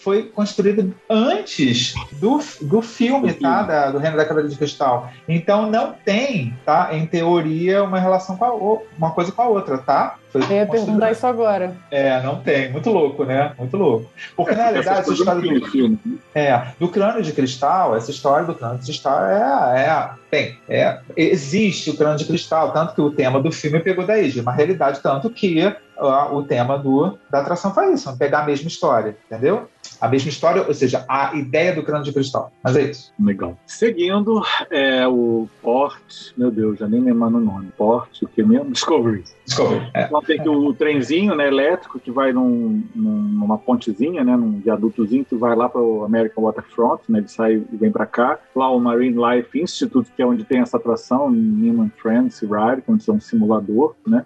foi 0.00 0.24
construído 0.24 0.94
antes 1.08 1.94
do, 2.12 2.40
do 2.62 2.82
filme, 2.82 3.32
tá? 3.32 3.62
Da, 3.62 3.90
do 3.90 3.98
Reino 3.98 4.16
da 4.16 4.24
Cadeira 4.24 4.48
de 4.48 4.56
Cristal. 4.56 5.10
Então 5.28 5.70
não 5.70 5.92
tem, 6.04 6.56
tá? 6.64 6.90
Em 6.92 7.06
teoria, 7.06 7.82
uma 7.82 7.98
relação 7.98 8.36
com 8.36 8.44
a, 8.44 8.54
uma 8.96 9.10
coisa 9.12 9.32
com 9.32 9.42
a 9.42 9.48
outra, 9.48 9.78
tá? 9.78 10.18
Eu 10.34 10.56
ia 10.56 10.66
perguntar 10.66 11.12
isso 11.12 11.26
agora. 11.26 11.76
É, 11.90 12.20
não 12.22 12.40
tem. 12.40 12.72
Muito 12.72 12.90
louco, 12.90 13.24
né? 13.24 13.52
Muito 13.58 13.76
louco. 13.76 14.10
Porque, 14.36 14.52
é, 14.52 14.56
na 14.56 14.62
realidade, 14.64 15.00
essa 15.00 15.12
história 15.12 15.40
do, 15.40 15.66
filme. 15.66 15.98
é, 16.34 16.68
do 16.78 16.88
crânio 16.88 17.22
de 17.22 17.32
cristal, 17.32 17.96
essa 17.96 18.10
história 18.10 18.46
do 18.46 18.54
crânio 18.54 18.78
de 18.78 18.84
cristal 18.84 19.24
é, 19.24 19.80
é 19.80 20.10
tem. 20.30 20.58
É, 20.68 20.98
existe 21.16 21.90
o 21.90 21.96
crânio 21.96 22.18
de 22.18 22.24
cristal, 22.24 22.72
tanto 22.72 22.94
que 22.94 23.00
o 23.00 23.10
tema 23.10 23.40
do 23.40 23.52
filme 23.52 23.78
pegou 23.80 24.04
daí, 24.04 24.30
de 24.30 24.40
uma 24.40 24.52
realidade, 24.52 25.00
tanto 25.00 25.30
que 25.30 25.60
o 25.96 26.42
tema 26.42 26.76
do, 26.76 27.16
da 27.30 27.40
atração 27.40 27.72
foi 27.72 27.92
isso, 27.92 28.16
pegar 28.16 28.40
a 28.40 28.46
mesma 28.46 28.66
história, 28.66 29.16
entendeu? 29.26 29.68
A 30.00 30.08
mesma 30.08 30.28
história, 30.28 30.66
ou 30.66 30.74
seja, 30.74 31.04
a 31.08 31.34
ideia 31.34 31.74
do 31.74 31.82
crânio 31.82 32.04
de 32.04 32.12
cristal. 32.12 32.52
Mas 32.62 32.76
é 32.76 32.90
isso. 32.90 33.12
Legal. 33.18 33.56
Seguindo, 33.66 34.42
é 34.70 35.06
o 35.06 35.48
Port, 35.62 36.32
meu 36.36 36.50
Deus, 36.50 36.78
já 36.78 36.86
nem 36.86 37.00
lembro 37.00 37.26
o 37.26 37.30
nome. 37.30 37.68
Port, 37.76 38.22
o 38.22 38.28
que 38.28 38.42
mesmo? 38.42 38.70
Discovery. 38.70 39.24
Discovery. 39.44 39.90
É. 39.94 40.04
Então 40.04 40.22
tem 40.22 40.40
que 40.40 40.48
o 40.48 40.72
trenzinho 40.74 41.34
né, 41.34 41.46
elétrico 41.46 41.98
que 41.98 42.10
vai 42.10 42.32
num, 42.32 42.82
numa 42.94 43.58
pontezinha, 43.58 44.24
né, 44.24 44.36
num 44.36 44.60
viadutozinho 44.60 45.24
que 45.24 45.34
vai 45.34 45.54
lá 45.54 45.68
para 45.68 45.80
o 45.80 46.04
American 46.04 46.44
Waterfront, 46.44 47.02
né, 47.08 47.20
ele 47.20 47.28
sai 47.28 47.54
e 47.54 47.76
vem 47.76 47.90
para 47.90 48.06
cá. 48.06 48.38
Lá 48.54 48.70
o 48.70 48.80
Marine 48.80 49.16
Life 49.16 49.60
Institute, 49.60 50.10
que 50.14 50.22
é 50.22 50.26
onde 50.26 50.44
tem 50.44 50.60
essa 50.60 50.76
atração, 50.76 51.30
Neiman 51.30 51.90
Friends 51.96 52.40
Ride, 52.40 52.82
que 52.82 52.90
é 52.90 53.12
um 53.12 53.20
simulador, 53.20 53.94
né? 54.06 54.24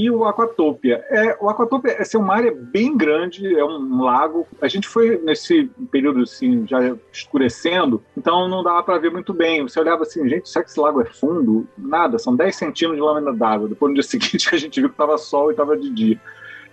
E 0.00 0.10
o 0.10 0.24
Aquatopia. 0.24 1.04
É, 1.10 1.36
o 1.38 1.50
Aquatopia 1.50 1.92
é 1.92 2.16
uma 2.16 2.34
área 2.34 2.56
bem 2.56 2.96
grande, 2.96 3.54
é 3.54 3.62
um 3.62 4.02
lago. 4.02 4.48
A 4.58 4.66
gente 4.66 4.88
foi 4.88 5.18
nesse 5.18 5.70
período 5.92 6.22
assim, 6.22 6.66
já 6.66 6.96
escurecendo, 7.12 8.02
então 8.16 8.48
não 8.48 8.62
dava 8.62 8.82
para 8.82 8.96
ver 8.96 9.10
muito 9.10 9.34
bem. 9.34 9.62
Você 9.62 9.78
olhava 9.78 10.04
assim, 10.04 10.26
gente, 10.26 10.48
será 10.48 10.64
que 10.64 10.70
esse 10.70 10.80
lago 10.80 11.02
é 11.02 11.04
fundo? 11.04 11.68
Nada, 11.76 12.18
são 12.18 12.34
10 12.34 12.56
centímetros 12.56 12.96
de 12.96 13.02
lâmina 13.02 13.30
d'água. 13.34 13.68
Depois 13.68 13.90
no 13.90 13.94
dia 13.94 14.02
seguinte 14.08 14.48
a 14.50 14.56
gente 14.56 14.80
viu 14.80 14.88
que 14.88 14.94
estava 14.94 15.18
sol 15.18 15.50
e 15.50 15.50
estava 15.50 15.76
de 15.76 15.90
dia. 15.90 16.18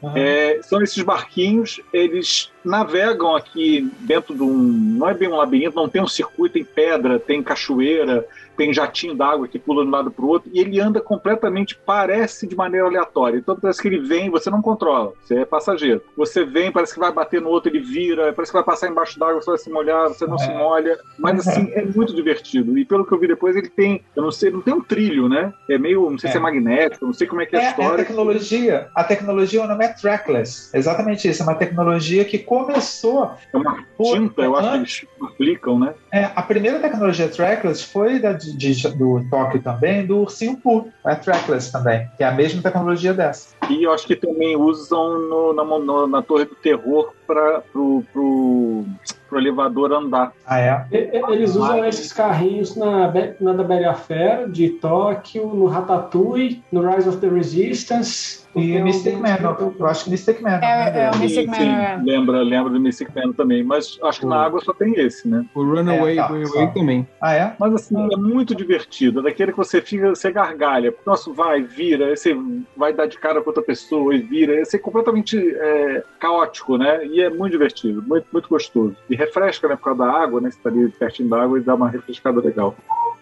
Uhum. 0.01 0.13
É, 0.15 0.61
são 0.61 0.81
esses 0.81 1.03
barquinhos, 1.03 1.81
eles 1.91 2.49
navegam 2.63 3.35
aqui 3.35 3.91
dentro 3.99 4.33
de 4.33 4.43
um. 4.43 4.53
Não 4.53 5.09
é 5.09 5.13
bem 5.13 5.27
um 5.27 5.35
labirinto, 5.35 5.75
não 5.75 5.89
tem 5.89 6.01
um 6.01 6.07
circuito, 6.07 6.53
tem 6.53 6.63
pedra, 6.63 7.19
tem 7.19 7.43
cachoeira, 7.43 8.25
tem 8.57 8.73
jatinho 8.73 9.15
d'água 9.15 9.47
que 9.47 9.59
pula 9.59 9.83
de 9.83 9.89
um 9.89 9.91
lado 9.91 10.09
para 10.11 10.25
o 10.25 10.27
outro, 10.27 10.49
e 10.51 10.59
ele 10.59 10.79
anda 10.79 10.99
completamente, 10.99 11.77
parece 11.85 12.47
de 12.47 12.55
maneira 12.55 12.87
aleatória. 12.87 13.37
Então 13.37 13.55
parece 13.55 13.81
que 13.81 13.87
ele 13.87 13.99
vem, 13.99 14.29
você 14.29 14.49
não 14.49 14.61
controla, 14.61 15.13
você 15.23 15.35
é 15.35 15.45
passageiro. 15.45 16.01
Você 16.17 16.43
vem, 16.43 16.71
parece 16.71 16.93
que 16.93 16.99
vai 16.99 17.11
bater 17.11 17.39
no 17.39 17.49
outro, 17.49 17.69
ele 17.69 17.79
vira, 17.79 18.33
parece 18.33 18.51
que 18.51 18.57
vai 18.57 18.63
passar 18.63 18.89
embaixo 18.89 19.19
d'água, 19.19 19.41
você 19.41 19.51
vai 19.51 19.59
se 19.59 19.69
molhar, 19.69 20.07
você 20.09 20.25
não 20.25 20.35
é. 20.35 20.39
se 20.39 20.49
molha. 20.51 20.97
Mas 21.19 21.47
assim, 21.47 21.71
é 21.77 21.85
muito 21.85 22.15
divertido. 22.15 22.77
E 22.77 22.83
pelo 22.83 23.05
que 23.05 23.13
eu 23.13 23.19
vi 23.19 23.27
depois, 23.27 23.55
ele 23.55 23.69
tem, 23.69 24.01
eu 24.15 24.23
não 24.23 24.31
sei, 24.31 24.49
não 24.49 24.61
tem 24.61 24.73
um 24.73 24.81
trilho, 24.81 25.29
né? 25.29 25.53
É 25.69 25.77
meio, 25.77 26.09
não 26.09 26.17
sei 26.17 26.29
é. 26.29 26.31
se 26.31 26.37
é 26.37 26.41
magnético, 26.41 27.05
não 27.05 27.13
sei 27.13 27.27
como 27.27 27.41
é 27.41 27.45
que 27.45 27.55
é, 27.55 27.59
a 27.59 27.63
é, 27.63 27.69
história. 27.69 28.01
É 28.01 28.01
a 28.01 28.05
tecnologia, 28.05 28.87
a 28.95 29.03
tecnologia, 29.03 29.63
o 29.63 29.67
nome 29.67 29.85
é 29.85 29.89
trackless. 29.89 30.71
Exatamente 30.73 31.27
isso, 31.27 31.43
é 31.43 31.45
uma 31.45 31.55
tecnologia 31.55 32.25
que 32.25 32.39
começou. 32.39 33.31
É 33.53 33.57
uma 33.57 33.85
tinta, 34.01 34.41
eu 34.41 34.55
acho 34.55 34.71
que 34.71 34.77
eles 34.77 35.07
aplicam, 35.21 35.79
né? 35.79 35.93
É, 36.11 36.29
a 36.35 36.41
primeira 36.41 36.79
tecnologia 36.79 37.27
trackless 37.27 37.83
foi 37.83 38.19
da 38.19 38.33
de, 38.33 38.87
do 38.95 39.25
Tóquio 39.29 39.61
também, 39.61 40.05
do 40.05 40.19
Ursinho 40.19 40.57
Poo, 40.57 40.87
é 41.05 41.15
Trackless 41.15 41.71
também, 41.71 42.07
que 42.15 42.23
é 42.23 42.27
a 42.27 42.31
mesma 42.31 42.61
tecnologia 42.61 43.13
dessa. 43.13 43.49
E 43.69 43.83
eu 43.83 43.91
acho 43.91 44.07
que 44.07 44.15
também 44.15 44.55
usam 44.55 45.19
no, 45.19 45.53
na, 45.53 45.63
no, 45.63 46.07
na 46.07 46.21
Torre 46.21 46.45
do 46.45 46.55
Terror 46.55 47.13
para 47.25 47.61
pro, 47.73 48.03
pro, 48.13 48.85
pro, 49.27 49.37
elevador 49.37 49.91
andar. 49.91 50.31
Ah, 50.45 50.59
é? 50.59 50.85
Eles 50.91 51.55
usam 51.55 51.85
esses 51.85 52.13
carrinhos 52.13 52.75
na, 52.75 53.11
na 53.41 53.53
da 53.53 53.63
Bela 53.63 53.93
Fera, 53.93 54.47
de 54.47 54.69
Tóquio, 54.69 55.47
no 55.47 55.65
Ratatouille, 55.65 56.63
no 56.71 56.87
Rise 56.89 57.09
of 57.09 57.17
the 57.17 57.27
Resistance. 57.27 58.46
E 58.57 58.81
Mystic 58.81 59.17
Man, 59.17 59.37
eu 59.79 59.85
acho 59.85 60.05
que 60.05 60.09
Mystic 60.09 60.41
Man. 60.41 60.59
É, 60.61 60.99
é, 60.99 61.03
é 61.05 61.11
o 61.11 61.17
Mystic 61.17 61.47
Man. 61.47 61.53
Sim, 61.55 61.69
é. 61.69 62.01
Lembra, 62.03 62.41
lembra 62.41 62.71
do 62.71 62.79
Mystic 62.79 63.09
Man 63.15 63.31
também, 63.33 63.63
mas 63.63 63.97
acho 64.03 64.21
que 64.21 64.25
na 64.25 64.43
água 64.43 64.59
só 64.61 64.73
tem 64.73 64.93
esse, 64.99 65.27
né? 65.27 65.45
O 65.53 65.63
Runaway, 65.63 66.17
é, 66.17 66.21
tá, 66.21 66.27
Runaway 66.27 66.67
também. 66.73 67.07
Ah, 67.21 67.33
é? 67.33 67.55
Mas 67.59 67.73
assim, 67.73 67.95
é 68.11 68.17
muito 68.17 68.55
divertido. 68.55 69.19
É 69.19 69.23
daquele 69.23 69.51
que 69.51 69.57
você 69.57 69.81
fica, 69.81 70.09
você 70.09 70.31
gargalha. 70.31 70.93
Nossa, 71.05 71.31
vai, 71.31 71.61
vira, 71.61 72.15
você 72.15 72.35
vai 72.75 72.93
dar 72.93 73.07
de 73.07 73.17
cara 73.19 73.41
com 73.41 73.49
outra 73.49 73.63
pessoa 73.63 74.15
e 74.15 74.19
vira. 74.19 74.59
Esse 74.59 74.77
é 74.77 74.79
completamente 74.79 75.37
é, 75.37 76.03
caótico, 76.19 76.77
né? 76.77 77.05
E 77.05 77.21
é 77.21 77.29
muito 77.29 77.51
divertido, 77.51 78.03
muito, 78.05 78.27
muito 78.31 78.49
gostoso. 78.49 78.95
E 79.09 79.15
refresca, 79.15 79.67
né? 79.67 79.75
Por 79.75 79.83
causa 79.83 79.99
da 79.99 80.11
água, 80.11 80.41
né? 80.41 80.51
Você 80.51 80.59
tá 80.59 80.69
ali 80.69 80.89
pertinho 80.89 81.29
da 81.29 81.43
água 81.43 81.59
e 81.59 81.61
dá 81.61 81.75
uma 81.75 81.89
refrescada 81.89 82.41
legal. 82.41 82.75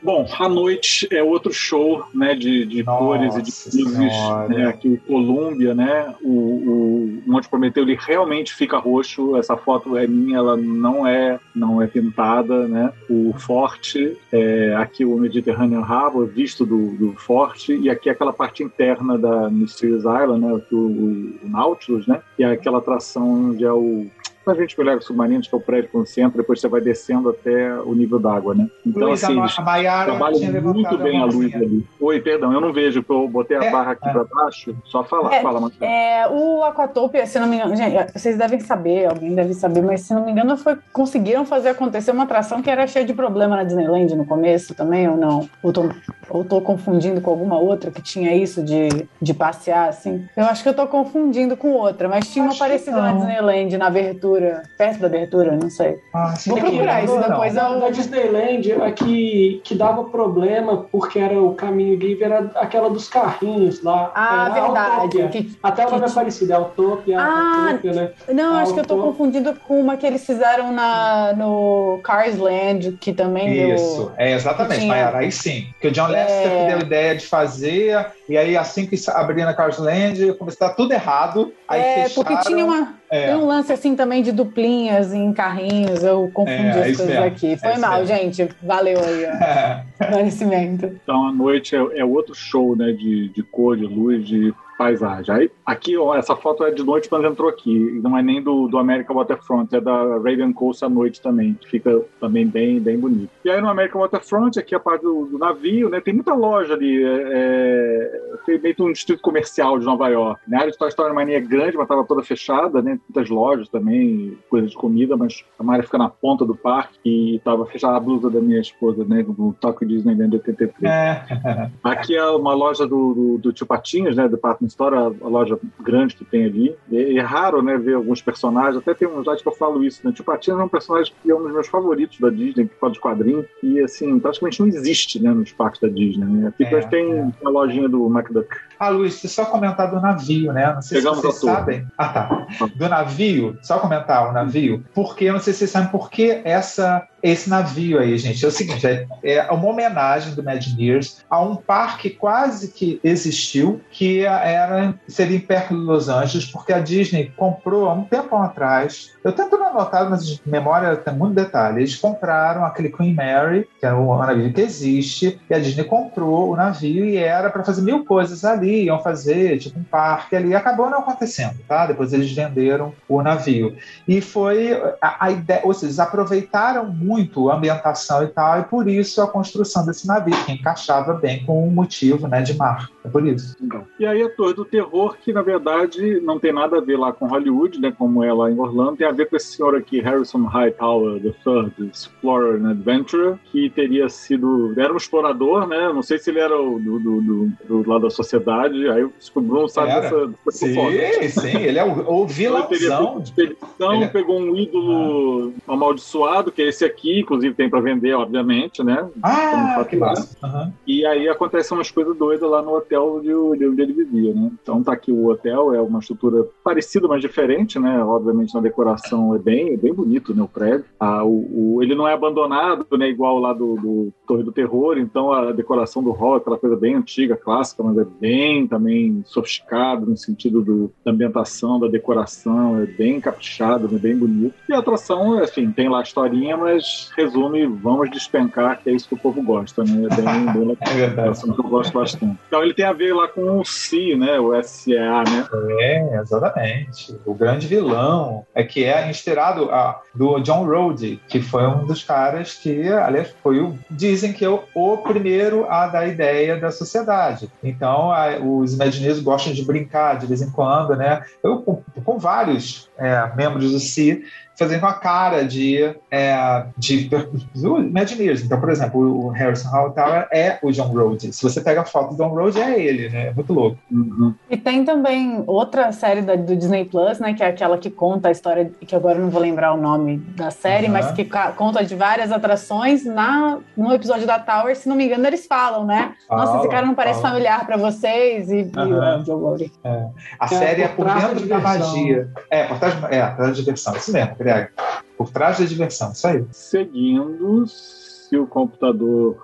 Bom, 0.06 0.28
a 0.38 0.48
noite 0.48 1.08
é 1.12 1.24
outro 1.24 1.52
show, 1.52 2.06
né, 2.14 2.36
de, 2.36 2.64
de 2.64 2.84
cores 2.84 3.36
e 3.36 3.42
de 3.42 3.84
luzes, 3.84 4.14
né, 4.50 4.68
aqui 4.68 4.88
o 4.88 4.98
Columbia, 5.00 5.74
né, 5.74 6.14
o, 6.22 6.30
o 6.30 7.24
Monte 7.26 7.50
Prometeu, 7.50 7.82
ele 7.82 7.98
realmente 8.00 8.54
fica 8.54 8.78
roxo, 8.78 9.36
essa 9.36 9.58
foto 9.58 9.98
é 9.98 10.06
minha, 10.06 10.38
ela 10.38 10.56
não 10.56 11.08
é, 11.08 11.40
não 11.56 11.82
é 11.82 11.88
pintada, 11.88 12.68
né, 12.68 12.94
o 13.10 13.34
forte, 13.34 14.16
é, 14.32 14.76
aqui 14.76 15.04
o 15.04 15.18
Mediterranean 15.18 15.82
Harbor, 15.82 16.28
visto 16.28 16.68
do, 16.68 16.92
do 16.92 17.14
forte, 17.14 17.76
e 17.76 17.90
aqui 17.90 18.08
aquela 18.08 18.32
parte 18.32 18.62
interna 18.62 19.18
da 19.18 19.50
Mysterious 19.50 20.04
Island, 20.04 20.46
né, 20.46 20.62
o, 20.72 20.76
o, 20.76 21.34
o 21.44 21.50
Nautilus, 21.50 22.06
né, 22.06 22.22
e 22.38 22.44
aquela 22.44 22.78
atração 22.78 23.50
onde 23.50 23.66
é 23.66 23.74
o 23.74 24.06
a 24.52 24.56
gente 24.56 24.80
olhar 24.80 25.02
submarinos, 25.02 25.48
que 25.48 25.56
é 25.56 25.58
o 25.58 25.62
prédio 25.62 25.90
no 25.94 26.06
centro, 26.06 26.38
depois 26.38 26.60
você 26.60 26.68
vai 26.68 26.82
descendo 26.82 27.30
até 27.30 27.74
o 27.80 27.94
nível 27.94 28.20
d'água, 28.20 28.54
né? 28.54 28.68
Então, 28.86 29.08
Luiz, 29.08 29.24
assim, 29.24 29.40
a 29.40 29.62
Maiara 29.64 30.12
trabalha 30.12 30.62
muito 30.62 30.98
bem 30.98 31.22
a 31.22 31.26
luz 31.26 31.54
ali. 31.56 31.86
Oi, 32.00 32.22
perdão, 32.22 32.54
eu 32.54 32.62
não 32.62 32.72
vejo, 32.72 33.02
porque 33.02 33.24
eu 33.24 33.28
botei 33.28 33.58
a 33.58 33.64
é, 33.64 33.72
barra 33.72 33.92
aqui 33.92 34.08
é. 34.08 34.12
para 34.12 34.24
baixo. 34.24 34.76
Só 34.86 35.04
falar, 35.04 35.34
é, 35.34 35.42
fala, 35.42 35.60
Marcelo. 35.60 35.86
É, 35.86 36.28
o 36.30 36.64
Aquatopia, 36.64 37.26
se 37.26 37.40
não 37.40 37.48
me 37.48 37.58
engano, 37.58 37.76
gente, 37.76 38.14
vocês 38.14 38.38
devem 38.38 38.60
saber, 38.60 39.08
alguém 39.08 39.34
deve 39.34 39.54
saber, 39.54 39.82
mas 39.82 40.02
se 40.02 40.14
não 40.14 40.24
me 40.24 40.32
engano, 40.32 40.58
foi, 40.58 40.78
conseguiram 40.94 41.46
fazer 41.46 41.70
acontecer 41.70 42.12
uma 42.12 42.24
atração 42.24 42.62
que 42.62 42.70
era 42.70 42.86
cheia 42.88 43.06
de 43.06 43.14
problema 43.14 43.56
na 43.56 43.64
Disneyland 43.64 44.16
no 44.16 44.26
começo 44.26 44.76
também, 44.76 45.08
ou 45.08 45.18
não? 45.18 45.50
Ou 45.64 45.74
tô, 45.74 45.90
ou 46.30 46.44
tô 46.44 46.62
confundindo 46.62 47.22
com 47.22 47.32
alguma 47.32 47.58
outra 47.58 47.92
que 47.92 48.02
tinha 48.02 48.36
isso 48.36 48.64
de, 48.64 49.08
de 49.22 49.34
passear, 49.34 49.90
assim? 49.90 50.26
Eu 50.36 50.46
acho 50.46 50.62
que 50.62 50.70
eu 50.70 50.74
tô 50.74 50.86
confundindo 50.88 51.58
com 51.58 51.72
outra, 51.72 52.08
mas 52.08 52.30
tinha 52.32 52.46
acho 52.46 52.56
uma 52.56 52.60
parecida 52.60 53.02
na 53.02 53.14
Disneyland, 53.14 53.78
na 53.78 53.88
abertura 53.88 54.35
abertura, 54.36 54.64
perto 54.78 55.00
da 55.00 55.08
abertura, 55.08 55.58
não 55.62 55.70
sei. 55.70 56.00
Ah, 56.14 56.34
Vou 56.46 56.58
procurar 56.58 57.04
isso 57.04 57.20
depois. 57.20 57.54
Não, 57.54 57.80
da 57.80 57.90
Disneyland, 57.90 58.72
a 58.74 58.92
que, 58.92 59.62
que 59.64 59.76
dava 59.76 60.04
problema, 60.06 60.86
porque 60.92 61.20
era 61.20 61.40
o 61.42 61.54
caminho 61.54 61.96
livre, 61.96 62.26
era 62.26 62.52
aquela 62.56 62.90
dos 62.90 63.08
carrinhos 63.08 63.82
lá. 63.82 64.12
Ah, 64.14 64.50
verdade. 64.50 65.30
Que, 65.30 65.58
Até 65.62 65.88
o 65.88 65.92
nome 65.92 66.06
é 66.06 66.10
parecido, 66.10 66.52
é 66.52 66.56
Autopia, 66.56 67.20
ah, 67.20 67.70
Autopia, 67.70 67.94
né? 67.94 68.12
Não, 68.34 68.56
a 68.56 68.62
acho 68.62 68.74
que 68.74 68.80
eu 68.80 68.86
tô 68.86 68.98
confundindo 68.98 69.54
com 69.68 69.80
uma 69.80 69.98
que 69.98 70.06
eles 70.06 70.26
fizeram 70.26 70.72
na, 70.72 71.34
no 71.34 72.00
Cars 72.04 72.38
Land, 72.38 72.94
que 73.00 73.14
também 73.14 73.74
Isso, 73.74 74.06
deu, 74.06 74.12
é 74.18 74.34
exatamente, 74.34 74.82
tinha... 74.82 75.16
aí 75.16 75.32
sim. 75.32 75.68
Que 75.80 75.88
o 75.88 75.92
John 75.92 76.08
Lester 76.08 76.52
é... 76.52 76.68
deu 76.68 76.78
a 76.78 76.82
ideia 76.82 77.16
de 77.16 77.26
fazer, 77.26 78.08
e 78.28 78.38
aí 78.38 78.58
assim 78.58 78.86
que 78.86 78.96
abria 79.10 79.46
na 79.46 79.54
Cars 79.54 79.78
Land, 79.78 80.34
começou 80.34 80.66
a 80.66 80.70
dar 80.70 80.76
tudo 80.76 80.92
errado, 80.94 81.54
aí 81.68 81.80
é, 81.80 81.94
fecharam... 82.04 82.14
porque 82.16 82.48
tinha 82.48 82.66
uma 82.66 82.96
é. 83.16 83.28
Tem 83.28 83.36
um 83.36 83.46
lance 83.46 83.72
assim 83.72 83.96
também 83.96 84.22
de 84.22 84.32
duplinhas 84.32 85.14
em 85.14 85.32
carrinhos, 85.32 86.04
eu 86.04 86.30
confundi 86.34 86.78
é, 86.78 86.90
as 86.90 86.98
coisas 86.98 87.18
aqui. 87.18 87.58
Foi 87.58 87.72
é 87.72 87.78
mal, 87.78 88.06
gente. 88.06 88.48
Valeu 88.62 89.00
aí 89.00 89.26
o 89.26 90.12
conhecimento. 90.12 90.86
Então 91.04 91.28
a 91.28 91.32
noite 91.32 91.76
é, 91.76 92.00
é, 92.00 92.06
outro 92.06 92.36
show 92.36 92.76
né, 92.76 92.92
de, 92.92 93.30
de 93.30 93.44
cor, 93.44 93.78
de 93.78 93.86
luz, 93.86 94.28
de 94.28 94.54
paisagem. 94.78 95.34
Aí, 95.34 95.52
aqui, 95.66 95.98
ó, 95.98 96.16
essa 96.16 96.36
foto 96.36 96.64
é 96.64 96.72
de 96.72 96.84
noite 96.84 97.10
quando 97.10 97.28
entrou 97.28 97.50
aqui. 97.50 98.00
Não 98.04 98.18
é 98.18 98.22
nem 98.22 98.42
do, 98.42 98.68
do 98.68 98.78
American 98.78 99.16
Waterfront, 99.16 99.74
é 99.76 99.82
da 99.82 100.18
Raven 100.18 100.54
Coast 100.54 100.84
à 100.84 100.90
noite 100.90 101.22
também. 101.22 101.58
Fica 101.70 102.02
também 102.20 102.46
bem, 102.46 102.80
bem 102.80 102.98
bonito. 102.98 103.30
E 103.44 103.50
aí 103.50 103.62
no 103.62 103.70
American 103.70 104.02
Waterfront, 104.02 104.60
aqui 104.60 104.76
a 104.76 104.80
parte 104.80 105.04
do, 105.04 105.26
do 105.26 105.38
navio, 105.38 105.90
né? 105.90 106.02
Tem 106.02 106.14
muita 106.14 106.34
loja 106.34 106.74
ali. 106.74 107.04
É, 107.04 107.10
é 107.10 108.36
tem 108.46 108.60
meio 108.60 108.76
um 108.80 108.92
distrito 108.92 109.22
comercial 109.22 109.80
de 109.80 109.86
Nova 109.86 110.08
York. 110.10 110.42
Né? 110.48 110.58
A 110.58 110.62
área 110.62 110.72
de 110.72 110.78
Toy 110.78 110.90
Story 110.90 111.14
Mania 111.14 111.38
é 111.38 111.42
grande, 111.42 111.78
mas 111.78 111.86
estava 111.86 112.04
toda 112.04 112.24
fechada, 112.24 112.82
né? 112.82 113.00
Muitas 113.10 113.30
lojas 113.30 113.70
também, 113.70 114.38
coisa 114.50 114.68
de 114.68 114.76
comida, 114.76 115.16
mas 115.16 115.44
a 115.58 115.72
área 115.72 115.84
fica 115.84 115.98
na 115.98 116.10
ponta 116.10 116.46
do 116.46 116.56
parque 116.56 117.00
e 117.04 117.38
estava 117.38 117.66
fechada 117.66 117.98
a 117.98 118.00
blusa 118.00 118.30
da 118.30 118.42
minha 118.42 118.60
esposa, 118.60 119.04
né? 119.06 119.24
Do 119.24 119.56
Tokyo 119.60 119.88
Disneyland 119.88 120.34
83. 120.34 120.84
É. 120.84 121.72
Aqui 121.84 122.16
é 122.16 122.26
uma 122.26 122.54
loja 122.54 122.86
do, 122.86 123.14
do, 123.14 123.38
do 123.38 123.54
Tio 123.54 123.66
Patinhas, 123.66 124.16
né? 124.16 124.28
Do 124.28 124.38
Parque 124.38 124.65
Store, 124.68 124.96
a, 124.96 125.00
a, 125.00 125.28
loja 125.28 125.60
grande 125.80 126.16
que 126.16 126.26
tem 126.26 126.46
ali. 126.46 126.76
E 126.90 127.18
é 127.18 127.22
raro, 127.22 127.62
né, 127.62 127.78
ver 127.78 127.96
alguns 127.96 128.22
personagens. 128.22 128.78
Até 128.78 128.94
tem 128.94 129.08
um 129.08 129.22
slide 129.22 129.42
que 129.42 129.48
eu 129.48 129.56
falo 129.56 129.84
isso, 129.84 130.02
né? 130.04 130.12
Tio 130.14 130.24
Patinhas 130.24 130.60
é 130.60 130.64
um 130.64 130.70
personagem 130.70 131.14
que 131.22 131.32
é 131.32 131.36
um 131.36 131.44
dos 131.44 131.52
meus 131.52 131.68
favoritos 131.68 132.20
da 132.20 132.30
Disney, 132.30 132.68
que 132.68 132.76
fala 132.76 132.94
de 132.94 133.00
quadrinho. 133.00 133.46
E, 133.62 133.80
assim, 133.80 134.20
praticamente 134.20 134.60
não 134.60 134.68
existe, 134.68 135.22
né, 135.22 135.32
nos 135.32 135.52
parques 135.52 135.82
da 135.82 135.88
Disney. 135.88 136.26
Né? 136.26 136.48
Aqui 136.48 136.64
é, 136.64 136.82
tem 136.88 137.14
é. 137.14 137.32
a 137.44 137.50
lojinha 137.50 137.90
do 137.90 138.08
MacDuck. 138.10 138.48
Ah, 138.80 138.90
Luiz, 138.90 139.16
você 139.16 139.28
só 139.28 139.46
comentar 139.46 139.90
do 139.90 140.00
navio, 140.00 140.52
né? 140.54 140.74
Não 140.74 140.82
sei 140.82 141.00
Pegamos 141.00 141.20
se 141.20 141.26
vocês 141.26 141.56
sabem. 141.56 141.88
Ah, 141.98 142.10
tá. 142.10 142.48
Do 142.76 142.90
navio, 142.90 143.58
só 143.62 143.80
comentar 143.80 144.30
o 144.30 144.34
navio, 144.34 144.84
porque, 144.94 145.32
não 145.32 145.40
sei 145.40 145.54
se 145.54 145.60
vocês 145.60 145.72
sabem 145.72 145.90
por 145.90 146.10
que 146.10 146.42
essa 146.44 147.08
esse 147.26 147.50
navio 147.50 148.00
aí, 148.00 148.16
gente. 148.20 148.46
É 148.46 148.48
o 148.48 148.52
seguinte, 148.52 148.86
é, 148.86 149.08
é 149.24 149.52
uma 149.52 149.68
homenagem 149.68 150.36
do 150.36 150.42
Imagineers 150.42 151.26
a 151.28 151.42
um 151.42 151.56
parque 151.56 152.12
quase 152.12 152.72
que 152.72 153.00
existiu, 153.04 153.82
que 153.90 154.24
era 154.24 154.94
seria 155.08 155.40
perto 155.40 155.70
de 155.70 155.82
Los 155.82 156.08
Angeles, 156.08 156.46
porque 156.46 156.72
a 156.72 156.80
Disney 156.80 157.34
comprou 157.36 157.90
há 157.90 157.94
um 157.94 158.04
tempo 158.04 158.36
atrás. 158.36 159.14
Eu 159.24 159.32
tento 159.32 159.58
não 159.58 159.70
anotar, 159.70 160.08
mas 160.08 160.28
de 160.28 160.40
memória 160.46 160.96
tem 160.96 161.16
muito 161.16 161.34
detalhe. 161.34 161.80
Eles 161.80 161.96
compraram 161.96 162.64
aquele 162.64 162.90
Queen 162.90 163.16
Mary, 163.16 163.68
que 163.80 163.88
é 163.88 163.94
um 163.94 164.16
navio 164.20 164.54
que 164.54 164.62
existe, 164.62 165.42
e 165.50 165.54
a 165.54 165.58
Disney 165.58 165.84
comprou 165.84 166.52
o 166.52 166.56
navio 166.56 167.06
e 167.06 167.18
era 167.18 167.50
para 167.50 167.64
fazer 167.64 167.82
mil 167.82 168.06
coisas 168.06 168.46
ali, 168.46 168.65
iam 168.66 169.02
fazer 169.02 169.60
tipo 169.60 169.80
um 169.80 169.84
parque 169.84 170.36
ali. 170.36 170.56
Acabou 170.56 170.90
não 170.90 171.00
acontecendo, 171.00 171.58
tá? 171.68 171.86
Depois 171.86 172.14
eles 172.14 172.32
venderam 172.32 172.94
o 173.08 173.22
navio. 173.22 173.76
E 174.08 174.22
foi 174.22 174.74
a, 175.02 175.26
a 175.26 175.32
ideia, 175.32 175.62
ou 175.64 175.74
seja, 175.74 175.86
eles 175.88 176.00
aproveitaram 176.00 176.86
muito 176.88 177.16
muito 177.36 177.50
a 177.50 177.56
ambientação 177.56 178.24
e 178.24 178.28
tal, 178.28 178.60
e 178.60 178.64
por 178.64 178.88
isso 178.88 179.22
a 179.22 179.28
construção 179.28 179.86
desse 179.86 180.08
navio, 180.08 180.36
que 180.46 180.52
encaixava 180.52 181.14
bem 181.14 181.46
com 181.46 181.68
o 181.68 181.72
motivo 181.72 182.28
né, 182.28 182.42
de 182.42 182.56
mar. 182.56 182.90
É 183.06 183.10
por 183.10 183.26
isso. 183.26 183.56
E 184.00 184.06
aí 184.06 184.22
a 184.22 184.30
Torre 184.30 184.54
do 184.54 184.66
Terror, 184.66 185.16
que 185.18 185.32
na 185.32 185.42
verdade 185.42 186.20
não 186.22 186.40
tem 186.40 186.52
nada 186.52 186.78
a 186.78 186.82
ver 186.82 186.98
lá 186.98 187.14
com 187.14 187.28
Hollywood, 187.28 187.80
né, 187.80 187.94
como 187.98 188.24
é 188.24 188.34
lá 188.34 188.52
em 188.52 188.60
Orlando, 188.60 188.98
tem 188.98 189.08
a 189.08 189.12
ver 189.12 189.30
com 189.30 189.36
esse 189.36 189.56
senhor 189.56 189.76
aqui, 189.76 190.00
Harrison 190.00 190.44
Hightower 190.44 191.22
III, 191.24 191.90
Explorer 191.90 192.62
and 192.62 192.72
Adventurer, 192.72 193.36
que 193.52 193.70
teria 193.70 194.10
sido. 194.10 194.74
Era 194.78 194.94
um 194.94 194.98
explorador, 194.98 195.68
né? 195.68 195.92
Não 195.94 196.02
sei 196.02 196.18
se 196.18 196.30
ele 196.30 196.40
era 196.40 196.60
o, 196.60 196.80
do, 196.80 197.00
do, 197.00 197.22
do, 197.22 197.52
do 197.68 197.90
lado 197.90 198.02
da 198.02 198.10
sociedade, 198.10 198.90
aí 198.90 199.04
o 199.04 199.14
Bruno 199.36 199.70
sabe 199.70 199.92
era. 199.92 200.02
dessa, 200.02 200.28
dessa 200.28 200.66
sim, 200.66 200.76
foto. 200.76 201.42
Sim, 201.42 201.58
ele 201.58 201.80
é 201.80 201.86
o, 201.86 202.12
o 202.12 202.28
vilãozão. 202.28 202.68
Ele 202.72 202.80
teria 202.80 203.24
expedição, 203.24 203.94
ele... 203.96 204.08
pegou 204.08 204.40
um 204.40 204.56
ídolo 204.56 205.54
ah. 205.68 205.74
amaldiçoado, 205.74 206.52
que 206.52 206.62
é 206.62 206.68
esse 206.70 206.84
aqui 206.84 207.06
aqui, 207.06 207.20
inclusive 207.20 207.54
tem 207.54 207.70
para 207.70 207.82
vender, 207.82 208.14
obviamente, 208.14 208.84
né? 208.84 209.08
Ah, 209.22 209.86
que 209.88 209.96
massa. 209.96 210.36
Uhum. 210.44 210.74
E 210.88 211.06
aí 211.06 211.30
acontecem 211.30 211.78
umas 211.78 211.92
coisas 211.92 212.18
doidas 212.18 212.50
lá 212.50 212.62
no 212.62 212.76
hotel 212.76 212.95
hotel 212.96 213.22
de, 213.22 213.60
de 213.60 213.68
onde 213.68 213.82
ele 213.82 213.94
vivia, 213.94 214.34
né? 214.34 214.52
Então 214.62 214.84
tá 214.84 214.94
aqui 214.94 215.12
o 215.12 215.28
hotel, 215.28 215.74
é 215.74 215.82
uma 215.82 216.00
estrutura 216.00 216.46
parecida, 216.64 217.08
mas 217.08 217.22
diferente, 217.22 217.80
né? 217.80 218.04
Obviamente 218.04 218.54
na 218.54 218.62
decoração 218.62 219.36
é 219.36 219.40
bem, 219.40 219.74
é 219.74 219.78
bem 219.78 219.94
bonito, 219.94 220.34
né? 220.34 220.44
O 220.44 220.48
prédio. 220.48 220.86
Ah, 221.00 221.24
o, 221.24 221.76
o, 221.76 221.84
ele 221.84 221.96
não 221.96 222.08
é 222.08 222.14
abandonado, 222.14 222.86
né? 222.98 223.10
Igual 223.10 223.40
lá 223.40 223.54
do, 223.54 223.76
do 223.76 224.14
Torre 224.28 224.44
do 224.44 224.52
Terror, 224.52 224.98
então 224.98 225.32
a 225.32 225.52
decoração 225.52 226.04
do 226.04 226.12
hall 226.12 226.36
é 226.36 226.38
aquela 226.38 226.58
coisa 226.58 226.76
bem 226.76 226.96
antiga, 226.96 227.36
clássica, 227.36 227.84
mas 227.84 227.98
é 227.98 228.06
bem 228.20 228.68
também 228.68 229.22
sofisticado 229.26 230.06
no 230.06 230.18
sentido 230.18 230.62
do, 230.62 230.92
da 231.04 231.12
ambientação, 231.12 231.80
da 231.80 231.88
decoração, 231.88 232.80
é 232.80 232.86
bem 232.86 233.20
caprichado, 233.20 233.94
é 233.94 234.00
bem 234.00 234.18
bonito. 234.18 234.56
E 234.70 234.74
a 234.74 234.80
atração, 234.80 235.40
assim, 235.40 235.72
tem 235.72 235.90
lá 235.90 236.00
a 236.00 236.04
historinha, 236.04 236.58
mas 236.58 237.12
resume, 237.16 237.66
vamos 237.66 238.10
despencar, 238.10 238.82
que 238.82 238.90
é 238.90 238.94
isso 238.94 239.08
que 239.08 239.16
o 239.16 239.20
povo 239.20 239.42
gosta, 239.42 239.84
né? 239.84 240.08
É 240.12 240.16
bem, 240.16 240.54
bem 240.54 240.68
legal. 240.68 240.78
É 240.82 240.94
verdade. 240.94 241.40
É 241.40 241.54
que 241.54 241.60
eu 241.60 241.70
gosto 241.70 241.94
bastante. 241.94 242.38
Então 242.48 242.64
ele 242.64 242.74
tem 242.74 242.85
a 242.86 242.94
ver 242.94 243.14
lá 243.14 243.28
com 243.28 243.60
o 243.60 243.66
C, 243.66 244.16
né? 244.16 244.40
O 244.40 244.52
SCA, 244.64 245.24
né? 245.24 245.48
É, 245.80 246.20
exatamente. 246.20 247.16
O 247.26 247.34
grande 247.34 247.68
vilão 247.68 248.46
é 248.54 248.64
que 248.64 248.84
é 248.84 249.10
inspirado 249.10 249.70
a, 249.72 250.02
do 250.14 250.40
John 250.40 250.66
Rode, 250.66 251.20
que 251.28 251.42
foi 251.42 251.66
um 251.68 251.86
dos 251.86 252.04
caras 252.04 252.54
que, 252.54 252.88
aliás, 252.90 253.34
foi 253.42 253.60
o. 253.60 253.78
Dizem 253.90 254.34
que 254.34 254.46
é 254.46 254.50
o, 254.50 254.64
o 254.74 254.98
primeiro 254.98 255.66
a 255.70 255.88
dar 255.88 256.08
ideia 256.08 256.58
da 256.58 256.72
sociedade. 256.72 257.50
Então, 257.64 258.12
a, 258.12 258.38
os 258.38 258.74
imagineers 258.74 259.20
gostam 259.20 259.54
de 259.54 259.64
brincar 259.64 260.18
de 260.18 260.26
vez 260.26 260.42
em 260.42 260.52
quando, 260.52 260.96
né? 260.96 261.24
Eu, 261.44 261.62
com, 261.62 261.82
com 262.04 262.18
vários 262.18 262.90
é, 262.98 263.32
membros 263.36 263.72
do 263.72 263.80
CI, 263.80 264.24
fazendo 264.58 264.86
a 264.86 264.94
cara 264.94 265.44
de, 265.44 265.96
é, 266.10 266.66
de 266.78 267.10
Imagineers. 267.56 268.44
Então, 268.44 268.60
por 268.60 268.70
exemplo, 268.70 269.26
o 269.26 269.30
Harrison 269.30 269.70
Hightower 269.70 270.28
é 270.32 270.58
o 270.62 270.72
John 270.72 270.88
Rhodes. 270.88 271.36
Se 271.36 271.44
você 271.44 271.62
pega 271.62 271.82
a 271.82 271.86
foto 271.86 272.16
do 272.16 272.18
John 272.18 272.30
Rhodes, 272.30 272.56
é 272.56 272.80
ele, 272.80 273.10
né? 273.10 273.28
É 273.28 273.34
muito 273.34 273.54
louco. 273.54 273.78
Uhum. 273.92 274.34
E 274.50 274.58
tem 274.58 274.86
também 274.86 275.44
outra 275.46 275.92
série 275.92 276.22
da, 276.22 276.36
do 276.36 276.56
Disney 276.56 276.86
Plus, 276.86 277.20
né? 277.20 277.34
Que 277.34 277.44
é 277.44 277.48
aquela 277.48 277.78
que 277.78 277.90
conta 277.90 278.30
a 278.30 278.32
história, 278.32 278.72
que 278.82 278.96
agora 278.96 279.20
não 279.20 279.30
vou 279.30 279.42
lembrar 279.42 279.74
o 279.74 279.78
nome 279.78 280.18
da 280.18 280.52
série, 280.52 280.88
uhum. 280.88 280.94
mas 280.94 281.12
que 281.12 281.28
conta 281.56 281.84
de 281.84 281.96
várias 281.96 282.32
atrações. 282.32 283.06
Na, 283.06 283.60
no 283.76 283.94
episódio 283.94 284.26
da 284.26 284.40
Tower, 284.40 284.76
se 284.76 284.88
não 284.88 284.96
me 284.96 285.06
engano, 285.06 285.26
eles 285.28 285.46
falam, 285.46 285.86
né? 285.86 286.14
Fala, 286.28 286.46
Nossa, 286.46 286.58
esse 286.60 286.70
cara 286.70 286.86
não 286.86 286.96
parece 286.96 287.22
fala. 287.22 287.34
familiar 287.34 287.66
para 287.66 287.78
vocês. 287.78 288.50
E, 288.50 288.72
uhum. 288.76 288.88
e 288.88 288.94
o 288.94 289.24
John 289.24 289.38
Rhodes. 289.38 289.72
É. 289.84 290.06
A 290.40 290.46
é, 290.46 290.48
série 290.48 290.82
é 290.84 290.88
por 290.88 291.06
dentro 291.06 291.48
da 291.48 291.60
magia. 291.60 292.30
É, 292.50 292.64
por 292.64 292.80
trás, 292.80 292.94
é, 293.10 293.26
por 293.28 293.36
trás 293.36 293.50
da 293.50 293.52
diversão. 293.52 293.96
Isso 293.96 294.12
mesmo, 294.12 294.36
Greg. 294.46 294.70
Por 295.18 295.32
trás 295.32 295.58
da 295.58 295.66
diversão, 295.66 296.12
isso 296.12 296.28
aí. 296.28 296.46
Seguindo, 296.52 297.66
se 297.68 298.38
o 298.38 298.46
computador 298.46 299.38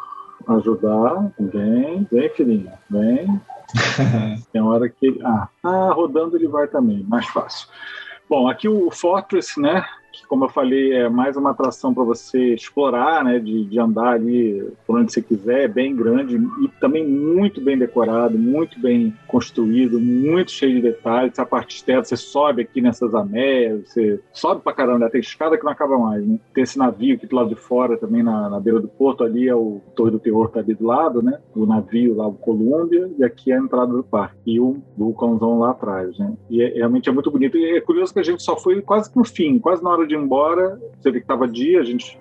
ajudar, 0.48 1.32
vem, 1.40 2.08
vem, 2.12 2.30
filhinha, 2.30 2.74
vem. 2.90 3.42
Tem 4.54 4.62
hora 4.62 4.88
que. 4.88 5.20
Ah, 5.24 5.48
ah, 5.64 5.92
rodando 5.94 6.38
ele 6.38 6.48
vai 6.48 6.68
também, 6.68 7.04
mais 7.04 7.26
fácil. 7.28 7.68
Bom, 8.30 8.48
aqui 8.48 8.68
o 8.68 8.92
Fortress, 8.92 9.60
né? 9.60 9.84
Como 10.32 10.46
eu 10.46 10.50
falei, 10.50 10.94
é 10.94 11.10
mais 11.10 11.36
uma 11.36 11.50
atração 11.50 11.94
para 11.94 12.06
você 12.06 12.54
explorar, 12.54 13.22
né, 13.22 13.38
de, 13.38 13.66
de 13.66 13.78
andar 13.78 14.14
ali 14.14 14.66
por 14.88 14.98
onde 14.98 15.12
você 15.12 15.22
quiser, 15.22 15.64
é 15.64 15.68
bem 15.68 15.94
grande 15.94 16.38
e 16.38 16.70
também 16.80 17.06
muito 17.06 17.60
bem 17.60 17.78
decorado, 17.78 18.40
muito 18.40 18.80
bem 18.80 19.14
construído, 19.28 20.00
muito 20.00 20.50
cheio 20.52 20.76
de 20.76 20.84
detalhes. 20.84 21.38
A 21.38 21.46
parte 21.46 21.76
externa, 21.76 22.06
você 22.06 22.16
sobe 22.16 22.62
aqui 22.62 22.80
nessas 22.80 23.14
ameias, 23.14 23.90
você 23.90 24.22
sobe 24.32 24.62
para 24.62 24.72
caramba, 24.72 25.00
né? 25.00 25.10
tem 25.10 25.20
escada 25.20 25.58
que 25.58 25.66
não 25.66 25.72
acaba 25.74 26.00
mais, 26.00 26.26
né? 26.26 26.40
Tem 26.54 26.64
esse 26.64 26.80
navio 26.80 27.16
aqui 27.16 27.28
do 27.28 27.36
lado 27.36 27.50
de 27.50 27.56
fora 27.56 27.98
também, 27.98 28.24
na, 28.24 28.50
na 28.50 28.60
beira 28.62 28.80
do 28.80 28.88
porto, 28.88 29.26
ali 29.26 29.50
é 29.50 29.56
o 29.56 29.82
Torre 29.98 30.12
do 30.12 30.20
Terror, 30.20 30.48
tá 30.48 30.62
ali 30.62 30.74
do 30.74 30.86
lado, 30.86 31.22
né? 31.22 31.40
O 31.54 31.66
navio 31.66 32.16
lá, 32.16 32.26
o 32.26 32.36
Columbia, 32.36 33.12
e 33.20 33.24
aqui 33.26 33.52
é 33.52 33.58
a 33.58 33.62
entrada 33.62 33.92
do 33.92 34.04
parque. 34.04 34.38
E 34.46 34.62
o 34.62 34.78
vulcãozão 34.98 35.60
lá 35.60 35.72
atrás, 35.72 36.18
né? 36.18 36.32
E 36.50 36.64
é, 36.64 36.70
realmente 36.70 37.10
é 37.10 37.12
muito 37.12 37.30
bonito. 37.30 37.58
E 37.58 37.76
é 37.76 37.82
curioso 37.82 38.14
que 38.14 38.20
a 38.22 38.24
gente 38.24 38.42
só 38.42 38.56
foi 38.56 38.82
quase 38.82 39.12
no 39.14 39.26
fim, 39.26 39.60
quase 39.60 39.84
na 39.84 39.90
hora 39.90 40.08
de 40.08 40.21
embora, 40.22 40.80
você 41.00 41.12
vê 41.12 41.20
que 41.20 41.24
estava 41.24 41.48
dia, 41.48 41.80
a 41.80 41.84
gente 41.84 42.18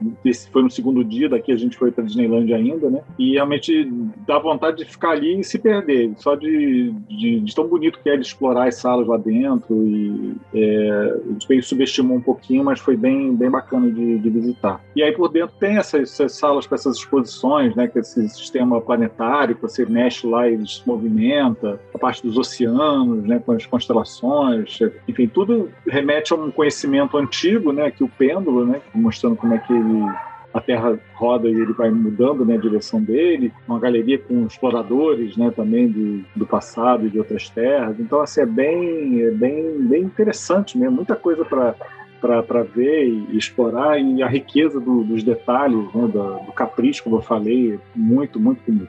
foi 0.52 0.62
no 0.62 0.70
segundo 0.70 1.04
dia, 1.04 1.28
daqui 1.28 1.52
a 1.52 1.56
gente 1.56 1.76
foi 1.76 1.90
para 1.90 2.04
Disneyland 2.04 2.52
ainda, 2.52 2.90
né? 2.90 3.02
E 3.18 3.32
realmente 3.32 3.90
dá 4.26 4.38
vontade 4.38 4.78
de 4.78 4.84
ficar 4.84 5.10
ali 5.10 5.40
e 5.40 5.44
se 5.44 5.58
perder, 5.58 6.12
só 6.16 6.34
de, 6.34 6.92
de, 7.08 7.40
de 7.40 7.54
tão 7.54 7.66
bonito 7.66 8.00
que 8.02 8.08
é 8.08 8.16
de 8.16 8.26
explorar 8.26 8.68
as 8.68 8.76
salas 8.76 9.06
lá 9.06 9.16
dentro 9.16 9.74
e 9.86 10.34
é, 10.54 11.18
a 11.28 11.32
gente 11.32 11.62
subestimou 11.62 12.16
um 12.16 12.20
pouquinho, 12.20 12.64
mas 12.64 12.80
foi 12.80 12.96
bem, 12.96 13.34
bem 13.34 13.50
bacana 13.50 13.90
de, 13.90 14.18
de 14.18 14.30
visitar. 14.30 14.80
E 14.94 15.02
aí 15.02 15.12
por 15.12 15.28
dentro 15.28 15.54
tem 15.58 15.76
essas, 15.76 16.02
essas 16.02 16.32
salas 16.32 16.66
para 16.66 16.76
essas 16.76 16.96
exposições, 16.96 17.74
né? 17.74 17.90
É 17.94 17.98
esse 17.98 18.28
sistema 18.28 18.80
planetário 18.80 19.54
que 19.54 19.62
você 19.62 19.84
mexe 19.84 20.26
lá 20.26 20.48
e 20.48 20.66
se 20.66 20.82
movimenta, 20.86 21.80
a 21.94 21.98
parte 21.98 22.22
dos 22.22 22.38
oceanos, 22.38 23.24
né? 23.24 23.42
Com 23.44 23.52
as 23.52 23.66
constelações, 23.66 24.78
enfim, 25.06 25.26
tudo 25.26 25.70
remete 25.86 26.32
a 26.32 26.36
um 26.36 26.50
conhecimento 26.50 27.16
antigo, 27.16 27.72
né? 27.72 27.89
Que 27.90 28.04
o 28.04 28.08
pêndulo, 28.08 28.64
né? 28.64 28.80
Mostrando 28.94 29.36
como 29.36 29.54
é 29.54 29.58
que 29.58 29.72
ele 29.72 30.04
a 30.52 30.60
Terra 30.60 30.98
roda 31.14 31.48
e 31.48 31.52
ele 31.52 31.72
vai 31.72 31.90
mudando 31.90 32.44
né, 32.44 32.54
a 32.54 32.60
direção 32.60 33.00
dele, 33.00 33.52
uma 33.68 33.78
galeria 33.78 34.18
com 34.18 34.46
exploradores 34.46 35.36
né, 35.36 35.50
também 35.54 35.88
do, 35.88 36.24
do 36.34 36.46
passado 36.46 37.06
e 37.06 37.10
de 37.10 37.18
outras 37.18 37.48
terras. 37.48 37.98
Então, 38.00 38.20
assim, 38.20 38.40
é 38.40 38.46
bem, 38.46 39.22
é 39.22 39.30
bem, 39.30 39.80
bem 39.82 40.02
interessante 40.02 40.76
mesmo, 40.76 40.96
muita 40.96 41.16
coisa 41.16 41.44
para 41.44 41.74
para 42.20 42.62
ver 42.62 43.08
e 43.08 43.38
explorar 43.38 43.98
e 43.98 44.22
a 44.22 44.28
riqueza 44.28 44.78
do, 44.78 45.02
dos 45.02 45.22
detalhes, 45.22 45.86
né, 45.94 46.06
do, 46.06 46.40
do, 46.40 46.52
capricho, 46.52 47.02
como 47.02 47.16
eu 47.16 47.22
falei, 47.22 47.78
muito, 47.96 48.38
muito 48.38 48.70
muito 48.70 48.88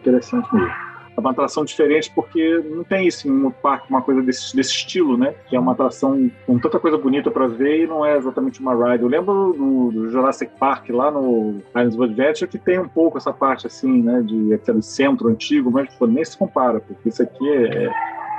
interessante 0.00 0.54
mesmo 0.54 0.89
é 1.16 1.20
uma 1.20 1.30
atração 1.30 1.64
diferente 1.64 2.10
porque 2.14 2.62
não 2.70 2.84
tem 2.84 3.06
isso 3.06 3.28
em 3.28 3.30
um 3.30 3.50
parque, 3.50 3.90
uma 3.90 4.02
coisa 4.02 4.22
desse, 4.22 4.54
desse 4.54 4.70
estilo, 4.70 5.16
né? 5.16 5.34
Que 5.48 5.56
é 5.56 5.60
uma 5.60 5.72
atração 5.72 6.30
com 6.46 6.58
tanta 6.58 6.78
coisa 6.78 6.96
bonita 6.96 7.30
para 7.30 7.46
ver 7.46 7.84
e 7.84 7.86
não 7.86 8.04
é 8.04 8.16
exatamente 8.16 8.60
uma 8.60 8.74
ride. 8.74 9.02
Eu 9.02 9.08
lembro 9.08 9.52
do, 9.52 9.90
do 9.90 10.10
Jurassic 10.10 10.52
Park 10.58 10.88
lá 10.90 11.10
no 11.10 11.60
Islands 11.68 11.94
of 11.94 12.04
Adventure 12.04 12.50
que 12.50 12.58
tem 12.58 12.78
um 12.78 12.88
pouco 12.88 13.18
essa 13.18 13.32
parte 13.32 13.66
assim, 13.66 14.02
né? 14.02 14.22
De 14.22 14.54
aquele 14.54 14.82
centro 14.82 15.28
antigo, 15.28 15.70
mas 15.70 15.88
nem 16.00 16.24
se 16.24 16.36
compara, 16.36 16.80
porque 16.80 17.08
isso 17.08 17.22
aqui 17.22 17.48
é, 17.48 17.84
é, 17.84 17.92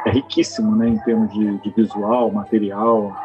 é 0.08 0.12
riquíssimo, 0.12 0.76
né? 0.76 0.90
Em 0.90 0.98
termos 1.00 1.32
de, 1.34 1.58
de 1.60 1.70
visual, 1.72 2.32
material, 2.32 3.16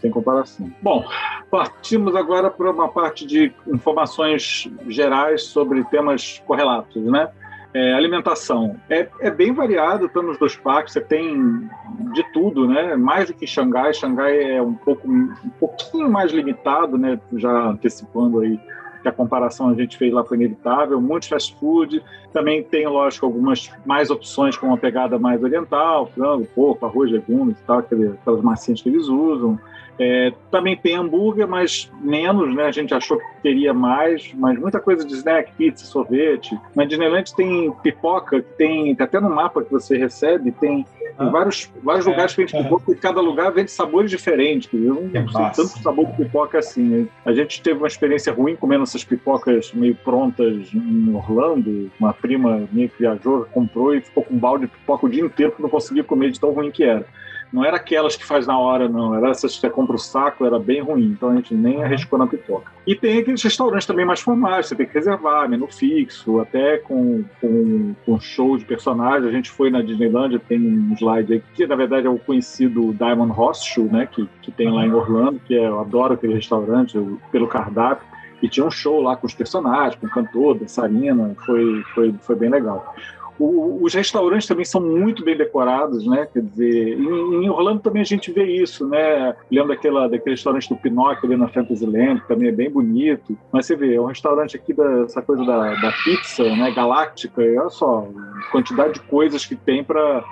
sem 0.00 0.10
comparação. 0.10 0.70
Bom, 0.82 1.04
partimos 1.50 2.14
agora 2.14 2.50
para 2.50 2.70
uma 2.70 2.88
parte 2.88 3.26
de 3.26 3.52
informações 3.66 4.68
gerais 4.86 5.44
sobre 5.44 5.82
temas 5.84 6.42
correlatos, 6.46 7.02
né? 7.02 7.30
É, 7.74 7.92
alimentação 7.92 8.76
é, 8.88 9.08
é, 9.18 9.30
bem 9.32 9.52
variado, 9.52 10.06
estando 10.06 10.28
nos 10.28 10.38
dois 10.38 10.54
parques, 10.54 10.92
você 10.92 11.00
tem 11.00 11.68
de 12.12 12.22
tudo, 12.32 12.68
né? 12.68 12.94
Mais 12.94 13.26
do 13.26 13.34
que 13.34 13.48
Xangai. 13.48 13.92
Xangai 13.92 14.52
é 14.52 14.62
um 14.62 14.74
pouco 14.74 15.08
um 15.08 15.34
pouquinho 15.58 16.08
mais 16.08 16.30
limitado, 16.30 16.96
né? 16.96 17.18
Já 17.32 17.70
antecipando 17.70 18.38
aí 18.38 18.60
que 19.02 19.08
a 19.08 19.12
comparação 19.12 19.68
a 19.68 19.74
gente 19.74 19.98
fez 19.98 20.12
lá 20.12 20.24
foi 20.24 20.36
inevitável, 20.36 21.00
muito 21.00 21.28
fast 21.28 21.54
food, 21.58 22.02
também 22.32 22.62
tem, 22.62 22.86
lógico, 22.86 23.26
algumas 23.26 23.70
mais 23.84 24.08
opções 24.08 24.56
com 24.56 24.68
uma 24.68 24.78
pegada 24.78 25.18
mais 25.18 25.42
oriental, 25.42 26.06
frango, 26.06 26.46
porco, 26.54 26.86
arroz, 26.86 27.10
legumes 27.10 27.58
e 27.58 27.62
tal, 27.64 27.80
aquelas 27.80 28.40
massinhas 28.40 28.80
que 28.80 28.88
eles 28.88 29.08
usam. 29.08 29.58
É, 29.98 30.32
também 30.50 30.76
tem 30.76 30.96
hambúrguer, 30.96 31.46
mas 31.46 31.90
menos, 32.00 32.54
né? 32.54 32.64
A 32.64 32.72
gente 32.72 32.92
achou 32.92 33.18
que 33.18 33.24
teria 33.42 33.72
mais, 33.72 34.32
mas 34.34 34.58
muita 34.58 34.80
coisa 34.80 35.04
de 35.04 35.14
snack, 35.14 35.52
pizza, 35.52 35.84
sorvete. 35.86 36.58
Na 36.74 36.84
Disneyland 36.84 37.34
tem 37.34 37.70
pipoca, 37.82 38.42
tem, 38.56 38.96
até 38.98 39.20
no 39.20 39.30
mapa 39.30 39.62
que 39.62 39.70
você 39.70 39.96
recebe, 39.96 40.50
tem, 40.50 40.84
ah, 41.16 41.28
vários, 41.28 41.70
vários 41.82 42.06
é, 42.06 42.10
lugares 42.10 42.34
que 42.34 42.40
vende 42.40 42.56
é. 42.56 42.62
pipoca 42.62 42.90
e 42.90 42.94
cada 42.96 43.20
lugar 43.20 43.52
vende 43.52 43.70
sabores 43.70 44.10
diferentes. 44.10 44.68
Eu 44.72 45.08
não 45.12 45.28
sei 45.28 45.64
tanto 45.64 45.78
sabor 45.80 46.06
de 46.06 46.16
pipoca 46.16 46.58
assim. 46.58 46.82
Né? 46.82 47.06
A 47.24 47.32
gente 47.32 47.62
teve 47.62 47.78
uma 47.78 47.86
experiência 47.86 48.32
ruim 48.32 48.56
comendo 48.56 48.82
essas 48.82 49.04
pipocas 49.04 49.72
meio 49.72 49.94
prontas 49.94 50.72
em 50.74 51.14
Orlando. 51.14 51.90
Uma 52.00 52.12
prima 52.12 52.68
minha 52.72 52.88
que 52.88 52.98
viajou, 52.98 53.46
comprou 53.52 53.94
e 53.94 54.00
ficou 54.00 54.24
com 54.24 54.34
um 54.34 54.38
balde 54.38 54.66
de 54.66 54.72
pipoca 54.72 55.06
o 55.06 55.08
dia 55.08 55.22
inteiro 55.22 55.52
porque 55.52 55.62
não 55.62 55.70
conseguia 55.70 56.02
comer 56.02 56.30
de 56.30 56.40
tão 56.40 56.50
ruim 56.50 56.70
que 56.70 56.82
era. 56.82 57.06
Não 57.54 57.64
era 57.64 57.76
aquelas 57.76 58.16
que 58.16 58.26
faz 58.26 58.48
na 58.48 58.58
hora, 58.58 58.88
não. 58.88 59.14
Era 59.14 59.30
essas 59.30 59.54
que 59.54 59.60
você 59.60 59.70
compra 59.70 59.94
o 59.94 59.98
saco, 59.98 60.44
era 60.44 60.58
bem 60.58 60.82
ruim. 60.82 61.04
Então 61.04 61.28
a 61.28 61.36
gente 61.36 61.54
nem 61.54 61.84
arriscou 61.84 62.18
na 62.18 62.26
pipoca. 62.26 62.72
E 62.84 62.96
tem 62.96 63.18
aqueles 63.18 63.40
restaurantes 63.44 63.86
também 63.86 64.04
mais 64.04 64.18
formais, 64.18 64.66
você 64.66 64.74
tem 64.74 64.84
que 64.84 64.92
reservar, 64.92 65.48
menu 65.48 65.68
fixo, 65.68 66.40
até 66.40 66.78
com, 66.78 67.22
com, 67.40 67.94
com 68.04 68.18
show 68.18 68.58
de 68.58 68.64
personagens. 68.64 69.24
A 69.24 69.30
gente 69.30 69.52
foi 69.52 69.70
na 69.70 69.82
Disneyland, 69.82 70.36
tem 70.40 70.58
um 70.58 70.94
slide 70.94 71.34
aí, 71.34 71.42
que 71.54 71.64
na 71.64 71.76
verdade 71.76 72.08
é 72.08 72.10
o 72.10 72.18
conhecido 72.18 72.92
Diamond 72.92 73.30
Hostel, 73.30 73.84
né? 73.84 74.08
Que, 74.10 74.28
que 74.42 74.50
tem 74.50 74.68
lá 74.68 74.84
em 74.84 74.92
Orlando, 74.92 75.38
que 75.46 75.54
é, 75.56 75.68
eu 75.68 75.78
adoro 75.78 76.14
aquele 76.14 76.34
restaurante, 76.34 76.98
pelo 77.30 77.46
cardápio. 77.46 78.04
E 78.42 78.48
tinha 78.48 78.66
um 78.66 78.70
show 78.70 79.00
lá 79.00 79.14
com 79.14 79.28
os 79.28 79.32
personagens, 79.32 79.94
com 79.94 80.08
cantor, 80.08 80.58
dançarina, 80.58 81.36
foi, 81.46 81.84
foi, 81.94 82.14
foi 82.20 82.34
bem 82.34 82.50
legal. 82.50 82.96
O, 83.38 83.82
os 83.82 83.94
restaurantes 83.94 84.46
também 84.46 84.64
são 84.64 84.80
muito 84.80 85.24
bem 85.24 85.36
decorados, 85.36 86.06
né? 86.06 86.28
Quer 86.32 86.42
dizer, 86.42 86.98
em, 86.98 87.44
em 87.44 87.48
Orlando 87.50 87.80
também 87.80 88.02
a 88.02 88.04
gente 88.04 88.30
vê 88.30 88.44
isso, 88.44 88.88
né? 88.88 89.34
Lembro 89.50 89.68
daquela, 89.74 90.08
daquele 90.08 90.34
restaurante 90.34 90.68
do 90.68 90.76
Pinóquio 90.76 91.26
ali 91.26 91.36
na 91.36 91.48
Fantasyland, 91.48 92.20
que 92.20 92.28
também 92.28 92.48
é 92.48 92.52
bem 92.52 92.70
bonito. 92.70 93.36
Mas 93.52 93.66
você 93.66 93.76
vê, 93.76 93.94
é 93.94 94.00
um 94.00 94.06
restaurante 94.06 94.56
aqui 94.56 94.72
dessa 94.72 95.20
coisa 95.20 95.44
da, 95.44 95.74
da 95.74 95.92
pizza, 96.04 96.44
né? 96.44 96.70
Galáctica, 96.70 97.42
e 97.42 97.58
olha 97.58 97.70
só, 97.70 98.06
quantidade 98.52 98.94
de 98.94 99.00
coisas 99.00 99.44
que 99.44 99.56
tem 99.56 99.82
para 99.82 100.22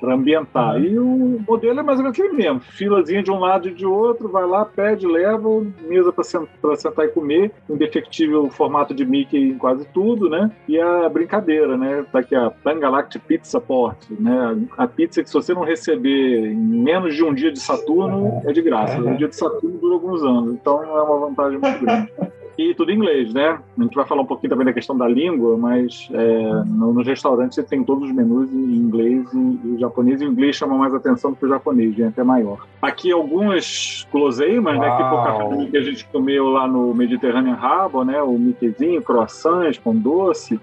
para 0.00 0.14
ambientar. 0.14 0.76
Uhum. 0.76 0.84
E 0.84 0.98
o 0.98 1.40
modelo 1.46 1.80
é 1.80 1.82
mais 1.82 1.98
ou 1.98 2.04
menos 2.04 2.18
aquele 2.18 2.34
mesmo: 2.34 2.60
filazinha 2.60 3.22
de 3.22 3.30
um 3.30 3.38
lado 3.38 3.68
e 3.68 3.74
de 3.74 3.86
outro, 3.86 4.28
vai 4.28 4.46
lá, 4.46 4.64
pede, 4.64 5.06
leva, 5.06 5.48
mesa 5.88 6.12
para 6.12 6.24
sentar, 6.24 6.76
sentar 6.76 7.06
e 7.06 7.08
comer, 7.08 7.50
indefectível 7.68 8.48
formato 8.50 8.94
de 8.94 9.04
Mickey 9.04 9.50
em 9.50 9.58
quase 9.58 9.86
tudo, 9.92 10.28
né? 10.28 10.50
E 10.68 10.78
a 10.80 11.08
brincadeira, 11.08 11.76
né? 11.76 12.04
Tá 12.12 12.20
aqui 12.20 12.34
a 12.34 12.50
Pan 12.50 12.78
Galactic 12.78 13.22
Pizza 13.22 13.60
Port, 13.60 13.98
né? 14.10 14.58
A 14.76 14.86
pizza 14.86 15.22
que 15.22 15.28
se 15.28 15.34
você 15.34 15.54
não 15.54 15.62
receber 15.62 16.46
em 16.46 16.56
menos 16.56 17.14
de 17.14 17.24
um 17.24 17.34
dia 17.34 17.52
de 17.52 17.60
Saturno, 17.60 18.42
é 18.44 18.52
de 18.52 18.62
graça. 18.62 18.98
Um 18.98 19.16
dia 19.16 19.28
de 19.28 19.36
Saturno 19.36 19.78
dura 19.78 19.94
alguns 19.94 20.22
anos, 20.22 20.54
então 20.54 20.82
é 20.82 21.02
uma 21.02 21.26
vantagem 21.26 21.58
muito 21.58 21.84
grande. 21.84 22.12
E 22.58 22.74
tudo 22.74 22.90
em 22.90 22.96
inglês, 22.96 23.34
né? 23.34 23.60
A 23.78 23.82
gente 23.82 23.94
vai 23.94 24.06
falar 24.06 24.22
um 24.22 24.26
pouquinho 24.26 24.50
também 24.50 24.64
da 24.64 24.72
questão 24.72 24.96
da 24.96 25.06
língua, 25.06 25.58
mas 25.58 26.08
é, 26.12 26.64
no, 26.66 26.92
nos 26.92 27.06
restaurantes 27.06 27.54
você 27.54 27.62
tem 27.62 27.84
todos 27.84 28.08
os 28.08 28.14
menus 28.14 28.50
em 28.50 28.76
inglês 28.76 29.30
e, 29.34 29.60
e 29.74 29.78
japonês, 29.78 30.20
e 30.22 30.24
o 30.24 30.32
inglês 30.32 30.56
chama 30.56 30.76
mais 30.76 30.94
atenção 30.94 31.32
do 31.32 31.36
que 31.36 31.44
o 31.44 31.48
japonês, 31.48 31.94
vem 31.94 32.06
até 32.06 32.22
maior. 32.24 32.66
Aqui 32.80 33.12
algumas 33.12 34.06
guloseimas, 34.10 34.78
né? 34.78 34.90
Tipo 34.96 35.14
o 35.14 35.24
café 35.24 35.66
que 35.70 35.76
a 35.76 35.82
gente 35.82 36.06
comeu 36.06 36.48
lá 36.48 36.66
no 36.66 36.94
Mediterranean 36.94 37.56
Harbor, 37.56 38.04
né? 38.04 38.22
O 38.22 38.38
Mickeyzinho, 38.38 39.02
croissants, 39.02 39.76
pão 39.76 39.94
doce. 39.94 40.58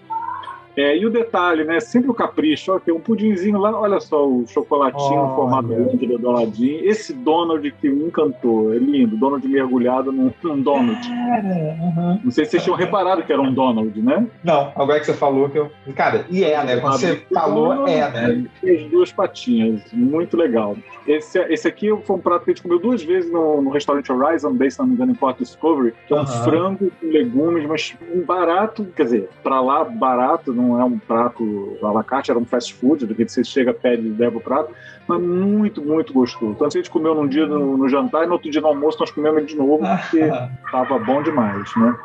É, 0.75 0.97
e 0.97 1.05
o 1.05 1.09
detalhe, 1.09 1.63
né? 1.63 1.79
Sempre 1.79 2.09
o 2.09 2.13
capricho. 2.13 2.73
Ó, 2.73 2.79
tem 2.79 2.93
um 2.93 2.99
pudinzinho 2.99 3.59
lá, 3.59 3.79
olha 3.79 3.99
só 3.99 4.27
o 4.27 4.45
chocolatinho 4.47 5.31
oh, 5.31 5.35
formato 5.35 5.67
grande 5.67 6.17
do 6.17 6.29
Aladdin. 6.29 6.79
Esse 6.83 7.13
Donald 7.13 7.69
que 7.79 7.89
me 7.89 8.05
encantou. 8.05 8.73
É 8.73 8.77
lindo. 8.77 9.17
Donald 9.17 9.47
mergulhado 9.47 10.11
num, 10.11 10.31
num 10.43 10.61
Donald. 10.61 10.99
Uhum. 11.07 12.19
Não 12.23 12.31
sei 12.31 12.45
se 12.45 12.51
vocês 12.51 12.63
tinham 12.63 12.75
reparado 12.75 13.23
que 13.23 13.31
era 13.31 13.41
um 13.41 13.53
Donald, 13.53 14.01
né? 14.01 14.27
Não, 14.43 14.71
agora 14.75 14.99
que 14.99 15.05
você 15.05 15.13
falou 15.13 15.49
que 15.49 15.59
eu. 15.59 15.71
Cara, 15.95 16.25
e 16.29 16.43
é, 16.43 16.63
né? 16.63 16.77
Quando 16.77 16.97
você 16.97 17.21
falou, 17.33 17.87
é, 17.87 18.09
né? 18.09 18.45
As 18.63 18.89
duas 18.89 19.11
patinhas. 19.11 19.81
Muito 19.93 20.35
legal. 20.35 20.75
Esse, 21.07 21.39
esse 21.49 21.67
aqui 21.67 21.89
foi 22.03 22.15
um 22.15 22.19
prato 22.19 22.45
que 22.45 22.51
a 22.51 22.53
gente 22.53 22.63
comeu 22.63 22.79
duas 22.79 23.03
vezes 23.03 23.31
no, 23.31 23.61
no 23.61 23.69
restaurante 23.69 24.11
Horizon 24.11 24.55
Day, 24.55 24.71
se 24.71 24.79
não 24.79 24.87
me 24.87 24.93
engano, 24.93 25.11
em 25.11 25.15
Port 25.15 25.37
Discovery, 25.37 25.93
que 26.07 26.13
é 26.13 26.15
um 26.15 26.19
uhum. 26.19 26.25
frango 26.25 26.91
com 26.99 27.07
legumes, 27.07 27.65
mas 27.67 27.95
um 28.13 28.21
barato, 28.21 28.87
quer 28.95 29.03
dizer, 29.03 29.29
pra 29.43 29.61
lá, 29.61 29.83
barato, 29.83 30.53
não 30.63 30.79
é 30.79 30.83
um 30.83 30.97
prato 30.97 31.77
à 31.83 31.91
la 31.91 32.03
carte, 32.03 32.31
era 32.31 32.39
um 32.39 32.45
fast 32.45 32.73
food, 32.73 33.05
do 33.05 33.13
que 33.13 33.27
você 33.27 33.43
chega, 33.43 33.73
pede 33.73 34.07
e 34.07 34.11
leva 34.11 34.37
o 34.37 34.41
prato, 34.41 34.73
mas 35.07 35.21
muito, 35.21 35.81
muito 35.81 36.13
gostoso. 36.13 36.53
Então, 36.53 36.67
a 36.67 36.69
gente 36.69 36.89
comeu 36.89 37.13
num 37.13 37.27
dia 37.27 37.45
no, 37.45 37.77
no 37.77 37.89
jantar 37.89 38.23
e 38.23 38.27
no 38.27 38.33
outro 38.33 38.49
dia 38.49 38.61
no 38.61 38.67
almoço 38.67 38.99
nós 38.99 39.11
comemos 39.11 39.45
de 39.45 39.55
novo, 39.55 39.79
porque 39.79 40.19
estava 40.65 40.97
bom 40.99 41.21
demais, 41.21 41.75
né? 41.75 41.95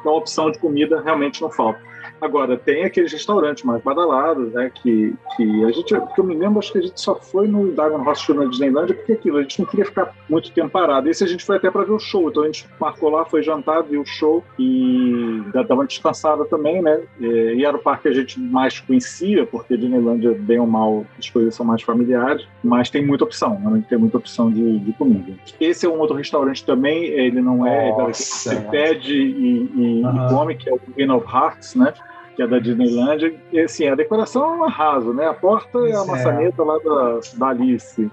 Então, 0.00 0.12
a 0.12 0.16
opção 0.16 0.50
de 0.50 0.58
comida 0.58 1.00
realmente 1.00 1.40
não 1.40 1.50
falta. 1.50 1.80
Agora, 2.20 2.56
tem 2.56 2.84
aqueles 2.84 3.12
restaurantes 3.12 3.64
mais 3.64 3.82
badalados, 3.82 4.52
né? 4.52 4.70
Que, 4.74 5.14
que 5.36 5.64
a 5.64 5.70
gente, 5.70 5.94
que 6.14 6.20
eu 6.20 6.24
me 6.24 6.34
lembro, 6.34 6.58
acho 6.58 6.72
que 6.72 6.78
a 6.78 6.82
gente 6.82 7.00
só 7.00 7.14
foi 7.14 7.48
no 7.48 7.72
Diamond 7.72 8.08
Hospital 8.08 8.44
na 8.44 8.50
Disneylandia 8.50 8.94
porque 8.94 9.12
aquilo, 9.12 9.38
a 9.38 9.42
gente 9.42 9.58
não 9.60 9.66
queria 9.66 9.84
ficar 9.84 10.14
muito 10.28 10.52
tempo 10.52 10.70
parado. 10.70 11.08
Esse 11.08 11.24
a 11.24 11.26
gente 11.26 11.44
foi 11.44 11.56
até 11.56 11.70
para 11.70 11.84
ver 11.84 11.92
o 11.92 11.98
show, 11.98 12.28
então 12.28 12.42
a 12.42 12.46
gente 12.46 12.66
marcou 12.78 13.10
lá, 13.10 13.24
foi 13.24 13.42
jantar, 13.42 13.82
viu 13.82 14.02
o 14.02 14.06
show 14.06 14.44
e 14.58 15.42
dava 15.52 15.74
uma 15.74 15.86
descansada 15.86 16.44
também, 16.44 16.82
né? 16.82 17.00
E 17.18 17.64
era 17.64 17.76
o 17.76 17.80
parque 17.80 18.02
que 18.02 18.08
a 18.08 18.12
gente 18.12 18.38
mais 18.38 18.78
conhecia, 18.80 19.46
porque 19.46 19.76
Disneylandia, 19.76 20.32
bem 20.32 20.58
ou 20.58 20.66
mal, 20.66 21.04
as 21.18 21.28
coisas 21.28 21.54
são 21.54 21.64
mais 21.64 21.82
familiares, 21.82 22.46
mas 22.62 22.90
tem 22.90 23.04
muita 23.04 23.24
opção, 23.24 23.56
realmente 23.56 23.88
tem 23.88 23.98
muita 23.98 24.16
opção 24.16 24.50
de, 24.50 24.78
de 24.78 24.92
comida. 24.92 25.32
Esse 25.60 25.86
é 25.86 25.88
um 25.88 25.98
outro 25.98 26.16
restaurante 26.16 26.64
também, 26.64 27.04
ele 27.04 27.40
não 27.40 27.66
é, 27.66 27.92
você 27.92 28.56
pede 28.70 29.14
e, 29.14 29.70
e, 29.74 30.04
uhum. 30.04 30.26
e 30.26 30.28
come, 30.28 30.54
que 30.54 30.68
é 30.68 30.72
o 30.72 30.80
Inn 30.98 31.10
of 31.10 31.26
Hearts, 31.26 31.74
né? 31.74 31.92
Que 32.40 32.44
é 32.44 32.46
da 32.46 32.58
Disneyland, 32.58 33.38
e 33.52 33.60
assim, 33.60 33.86
a 33.86 33.94
decoração 33.94 34.42
é 34.42 34.56
um 34.56 34.64
arraso, 34.64 35.12
né? 35.12 35.26
A 35.26 35.34
porta 35.34 35.78
é 35.80 35.94
a 35.94 36.04
maçaneta 36.04 36.62
é. 36.62 36.64
lá 36.64 36.78
da, 36.78 37.20
da 37.34 37.48
Alice 37.48 38.10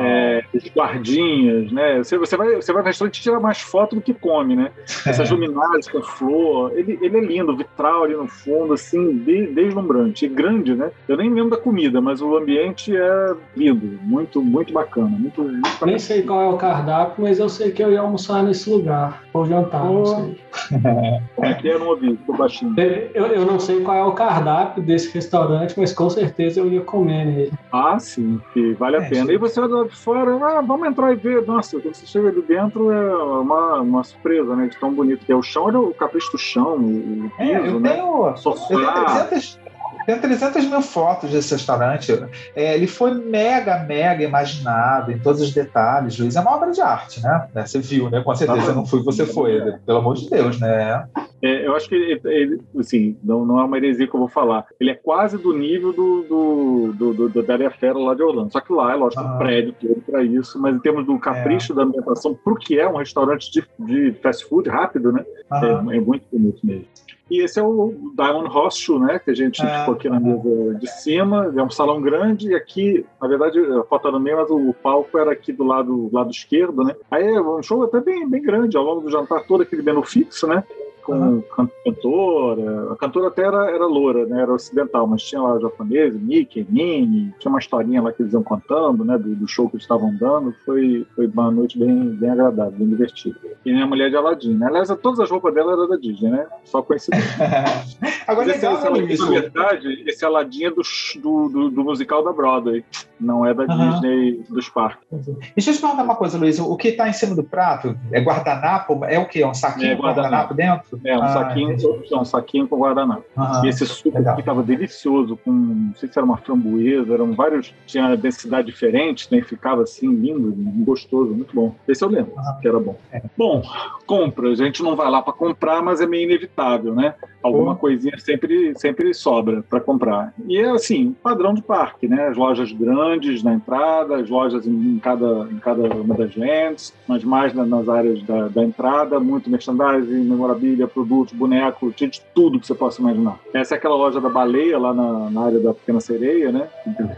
é, 0.00 0.44
os 0.54 0.64
guardinhas, 0.68 1.70
né? 1.70 1.98
Você, 1.98 2.18
você, 2.18 2.36
vai, 2.36 2.56
você 2.56 2.72
vai 2.72 2.82
no 2.82 2.86
restaurante 2.86 3.18
e 3.18 3.22
tira 3.22 3.40
mais 3.40 3.60
foto 3.60 3.96
do 3.96 4.02
que 4.02 4.14
come, 4.14 4.56
né? 4.56 4.70
Essas 5.06 5.30
luminárias 5.30 5.88
com 5.88 6.02
flor, 6.02 6.72
ele, 6.76 6.98
ele 7.00 7.18
é 7.18 7.20
lindo, 7.20 7.56
vitral 7.56 8.04
ali 8.04 8.14
no 8.14 8.26
fundo, 8.26 8.74
assim, 8.74 9.18
de, 9.18 9.46
deslumbrante. 9.48 10.26
E 10.26 10.28
grande, 10.28 10.74
né? 10.74 10.90
Eu 11.08 11.16
nem 11.16 11.32
lembro 11.32 11.50
da 11.50 11.56
comida, 11.56 12.00
mas 12.00 12.20
o 12.20 12.36
ambiente 12.36 12.96
é 12.96 13.34
lindo, 13.56 13.98
muito, 14.02 14.42
muito 14.42 14.72
bacana. 14.72 15.08
Muito, 15.08 15.42
muito 15.42 15.86
nem 15.86 15.98
sei 15.98 16.22
qual 16.22 16.42
é 16.42 16.48
o 16.48 16.56
cardápio, 16.56 17.22
mas 17.22 17.38
eu 17.38 17.48
sei 17.48 17.70
que 17.70 17.82
eu 17.82 17.92
ia 17.92 18.00
almoçar 18.00 18.42
nesse 18.42 18.68
lugar, 18.68 19.22
ou 19.32 19.44
jantar, 19.44 19.88
oh. 19.88 19.94
não 19.94 20.04
sei. 20.04 20.40
Aqui 21.42 21.68
eu 21.68 21.78
não 21.78 21.88
ouvi, 21.88 22.16
tô 22.26 22.32
baixinho. 22.32 22.74
Eu, 23.14 23.26
eu 23.26 23.44
não 23.44 23.60
sei 23.60 23.80
qual 23.80 23.96
é 23.96 24.04
o 24.04 24.12
cardápio 24.12 24.82
desse 24.82 25.12
restaurante, 25.14 25.74
mas 25.76 25.92
com 25.92 26.10
certeza 26.10 26.60
eu 26.60 26.68
ia 26.68 26.80
comer 26.80 27.24
nele. 27.24 27.52
Ah, 27.72 27.98
sim, 27.98 28.40
que 28.52 28.72
vale 28.74 28.96
a 28.96 29.02
é, 29.02 29.08
pena. 29.08 29.26
Sim. 29.26 29.32
E 29.32 29.38
você 29.38 29.60
vai 29.66 29.68
do 29.68 29.76
lado 29.76 29.88
de 29.90 29.96
fora, 29.96 30.36
ah, 30.44 30.60
vamos 30.60 30.88
entrar 30.88 31.12
e 31.12 31.16
ver. 31.16 31.44
Nossa, 31.46 31.80
quando 31.80 31.94
você 31.94 32.06
chega 32.06 32.28
ali 32.28 32.42
dentro 32.42 32.90
é 32.90 33.16
uma, 33.16 33.80
uma 33.80 34.04
surpresa, 34.04 34.54
né? 34.56 34.68
De 34.68 34.76
tão 34.78 34.92
bonito 34.92 35.24
que 35.24 35.32
é 35.32 35.36
o 35.36 35.42
chão, 35.42 35.64
olha 35.64 35.80
o 35.80 35.94
capricho 35.94 36.32
do 36.32 36.38
chão, 36.38 36.76
o 36.76 37.30
piso, 37.36 37.42
é, 37.42 37.68
eu 37.68 37.80
né? 37.80 37.94
Tenho, 37.94 38.26
eu 38.26 38.52
tenho 38.68 38.86
300, 39.28 39.58
tem 40.06 40.18
300 40.18 40.64
mil 40.66 40.80
fotos 40.80 41.30
desse 41.30 41.52
restaurante. 41.52 42.12
É, 42.54 42.74
ele 42.74 42.86
foi 42.86 43.12
mega, 43.12 43.78
mega 43.80 44.22
imaginado 44.22 45.10
em 45.10 45.18
todos 45.18 45.40
os 45.42 45.52
detalhes, 45.52 46.18
Luiz. 46.18 46.36
É 46.36 46.40
uma 46.40 46.54
obra 46.54 46.70
de 46.70 46.80
arte, 46.80 47.20
né? 47.22 47.48
É, 47.54 47.66
você 47.66 47.80
viu, 47.80 48.08
né? 48.08 48.22
Com 48.22 48.34
certeza. 48.34 48.70
Eu 48.70 48.74
não 48.74 48.86
fui, 48.86 49.02
você 49.02 49.26
foi. 49.26 49.74
Pelo 49.84 49.98
amor 49.98 50.14
de 50.14 50.30
Deus, 50.30 50.60
né? 50.60 51.06
É, 51.42 51.66
eu 51.66 51.76
acho 51.76 51.88
que 51.88 51.94
ele, 51.94 52.20
ele, 52.24 52.60
assim, 52.78 53.16
não, 53.22 53.44
não 53.44 53.60
é 53.60 53.64
uma 53.64 53.76
heresia 53.76 54.06
que 54.06 54.14
eu 54.14 54.20
vou 54.20 54.28
falar. 54.28 54.64
Ele 54.80 54.90
é 54.90 54.94
quase 54.94 55.36
do 55.36 55.52
nível 55.52 55.92
do, 55.92 56.22
do, 56.22 56.92
do, 56.92 57.28
do 57.28 57.42
da 57.42 57.52
área 57.52 57.70
fera 57.70 57.98
lá 57.98 58.14
de 58.14 58.22
Orlando. 58.22 58.52
Só 58.52 58.60
que 58.60 58.72
lá, 58.72 58.92
é 58.92 58.96
lógico, 58.96 59.22
ah. 59.22 59.34
um 59.34 59.38
prédio 59.38 59.74
todo 59.80 60.02
para 60.02 60.22
isso, 60.22 60.60
mas 60.60 60.74
em 60.74 60.78
termos 60.78 61.04
do 61.04 61.18
capricho 61.18 61.72
é. 61.72 61.76
da 61.76 61.82
ambientação, 61.82 62.34
para 62.34 62.52
o 62.52 62.56
que 62.56 62.78
é 62.78 62.88
um 62.88 62.96
restaurante 62.96 63.50
de, 63.50 63.64
de 63.78 64.12
fast 64.20 64.44
food 64.46 64.68
rápido, 64.68 65.12
né? 65.12 65.24
Ah. 65.50 65.60
É, 65.64 65.96
é 65.96 66.00
muito 66.00 66.24
bonito 66.32 66.64
mesmo. 66.64 66.86
E 67.28 67.42
esse 67.42 67.58
é 67.58 67.62
o 67.62 68.12
Diamond 68.14 68.48
Hostel, 68.48 69.00
né? 69.00 69.18
Que 69.18 69.30
a 69.32 69.34
gente 69.34 69.60
é, 69.60 69.80
ficou 69.80 69.94
aqui 69.94 70.08
na 70.08 70.20
mesa 70.20 70.74
de 70.74 70.86
cima. 70.86 71.52
É 71.56 71.62
um 71.62 71.70
salão 71.70 72.00
grande 72.00 72.50
e 72.50 72.54
aqui, 72.54 73.04
na 73.20 73.26
verdade, 73.26 73.58
a 73.58 73.82
foto 73.82 74.08
era 74.08 74.16
no 74.16 74.22
meio, 74.22 74.36
mas 74.36 74.50
o 74.50 74.72
palco 74.74 75.18
era 75.18 75.32
aqui 75.32 75.52
do 75.52 75.64
lado, 75.64 76.08
lado 76.12 76.30
esquerdo, 76.30 76.84
né? 76.84 76.94
Aí 77.10 77.26
é 77.26 77.40
um 77.40 77.62
show 77.62 77.82
até 77.82 78.00
bem, 78.00 78.28
bem 78.28 78.42
grande, 78.42 78.76
ao 78.76 78.84
longo 78.84 79.00
do 79.00 79.10
jantar 79.10 79.44
todo 79.46 79.62
aquele 79.62 79.82
menu 79.82 80.02
fixo, 80.04 80.46
né? 80.46 80.62
Com 81.06 81.12
uhum. 81.12 81.68
cantora. 81.84 82.92
A 82.92 82.96
cantora 82.96 83.28
até 83.28 83.44
era, 83.44 83.70
era 83.70 83.86
loura, 83.86 84.26
né? 84.26 84.42
Era 84.42 84.52
ocidental, 84.52 85.06
mas 85.06 85.22
tinha 85.22 85.40
lá 85.40 85.58
japonês, 85.60 86.14
Mickey, 86.16 86.66
Minnie, 86.68 87.32
tinha 87.38 87.50
uma 87.50 87.60
historinha 87.60 88.02
lá 88.02 88.12
que 88.12 88.22
eles 88.22 88.32
iam 88.32 88.42
contando, 88.42 89.04
né? 89.04 89.16
Do, 89.16 89.36
do, 89.36 89.46
show 89.46 89.68
que 89.68 89.76
eles 89.76 89.84
estavam 89.84 90.12
dando. 90.16 90.52
Foi, 90.64 91.06
foi 91.14 91.28
uma 91.28 91.50
noite 91.50 91.78
bem, 91.78 92.10
bem 92.16 92.30
agradável, 92.30 92.72
bem 92.72 92.88
divertida. 92.88 93.38
E 93.64 93.72
minha 93.72 93.86
mulher 93.86 94.10
de 94.10 94.16
Aladdin, 94.16 94.54
né? 94.54 94.66
Aliás, 94.66 94.88
todas 95.00 95.20
as 95.20 95.30
roupas 95.30 95.54
dela 95.54 95.72
eram 95.72 95.88
da 95.88 95.96
Disney, 95.96 96.30
né? 96.30 96.46
Só 96.64 96.82
coincidência. 96.82 97.36
Agora, 98.26 98.50
esse, 98.50 98.66
legal, 98.66 98.96
esse, 98.96 99.12
esse, 99.12 99.22
na 99.22 99.40
verdade, 99.40 100.04
esse 100.06 100.24
Aladdin 100.24 100.64
é 100.64 100.70
do, 100.70 100.82
do, 101.22 101.70
do, 101.70 101.84
musical 101.84 102.24
da 102.24 102.32
Broadway, 102.32 102.84
não 103.20 103.46
é 103.46 103.54
da 103.54 103.62
uhum. 103.62 103.90
Disney 103.90 104.44
dos 104.48 104.68
parques. 104.68 105.06
Deixa 105.54 105.70
eu 105.70 105.74
te 105.74 105.80
perguntar 105.80 106.02
uma 106.02 106.16
coisa, 106.16 106.36
Luiz. 106.36 106.58
O 106.58 106.76
que 106.76 106.88
está 106.88 107.08
em 107.08 107.12
cima 107.12 107.36
do 107.36 107.44
prato 107.44 107.96
é 108.10 108.20
guardanapo? 108.20 109.04
É 109.04 109.18
o 109.18 109.26
quê? 109.26 109.42
É 109.42 109.46
um 109.46 109.54
saquinho 109.54 109.92
é, 109.92 109.94
guardanapo 109.94 110.54
dentro? 110.54 110.95
É, 111.04 111.16
um 111.16 111.22
ah, 111.22 111.28
saquinho, 111.28 111.76
um 112.12 112.24
saquinho 112.24 112.68
com 112.68 112.78
guardanapo. 112.78 113.24
Ah, 113.36 113.62
e 113.64 113.68
esse 113.68 113.86
suco 113.86 114.16
legal. 114.16 114.34
que 114.34 114.40
estava 114.40 114.62
delicioso, 114.62 115.36
com 115.36 115.50
não 115.50 115.94
sei 115.94 116.08
se 116.08 116.18
era 116.18 116.24
uma 116.24 116.36
framboesa, 116.36 117.12
eram 117.12 117.32
vários, 117.32 117.74
tinha 117.86 118.16
densidade 118.16 118.66
diferente, 118.66 119.28
né? 119.30 119.42
Ficava 119.42 119.82
assim, 119.82 120.12
lindo, 120.14 120.52
gostoso, 120.84 121.32
muito 121.32 121.54
bom. 121.54 121.74
Esse 121.86 122.04
eu 122.04 122.08
lembro, 122.08 122.32
que 122.60 122.68
era 122.68 122.78
bom. 122.78 122.96
É. 123.12 123.22
Bom, 123.36 123.62
compras, 124.06 124.60
a 124.60 124.64
gente 124.64 124.82
não 124.82 124.96
vai 124.96 125.10
lá 125.10 125.22
para 125.22 125.32
comprar, 125.32 125.82
mas 125.82 126.00
é 126.00 126.06
meio 126.06 126.24
inevitável, 126.24 126.94
né? 126.94 127.14
Alguma 127.42 127.76
coisinha 127.76 128.18
sempre, 128.18 128.72
sempre 128.76 129.14
sobra 129.14 129.62
para 129.68 129.80
comprar. 129.80 130.32
E 130.48 130.58
é 130.58 130.70
assim, 130.70 131.14
padrão 131.22 131.54
de 131.54 131.62
parque, 131.62 132.08
né? 132.08 132.28
As 132.28 132.36
lojas 132.36 132.72
grandes 132.72 133.42
na 133.42 133.54
entrada, 133.54 134.16
as 134.16 134.28
lojas 134.28 134.66
em, 134.66 134.98
cada, 134.98 135.48
em 135.50 135.58
cada 135.58 135.82
uma 135.94 136.14
das 136.14 136.34
lands, 136.36 136.92
mas 137.06 137.22
mais 137.24 137.54
nas 137.54 137.88
áreas 137.88 138.22
da, 138.22 138.48
da 138.48 138.64
entrada, 138.64 139.20
muito 139.20 139.50
merchandising, 139.50 140.24
memorabilia, 140.24 140.85
produtos, 140.88 141.34
bonecos, 141.34 141.94
tinha 141.94 142.08
de 142.08 142.20
tudo 142.34 142.60
que 142.60 142.66
você 142.66 142.74
possa 142.74 143.00
imaginar. 143.00 143.38
Essa 143.52 143.74
é 143.74 143.78
aquela 143.78 143.96
loja 143.96 144.20
da 144.20 144.28
baleia, 144.28 144.78
lá 144.78 144.92
na, 144.92 145.30
na 145.30 145.44
área 145.44 145.60
da 145.60 145.74
Pequena 145.74 146.00
Sereia, 146.00 146.52
né? 146.52 146.68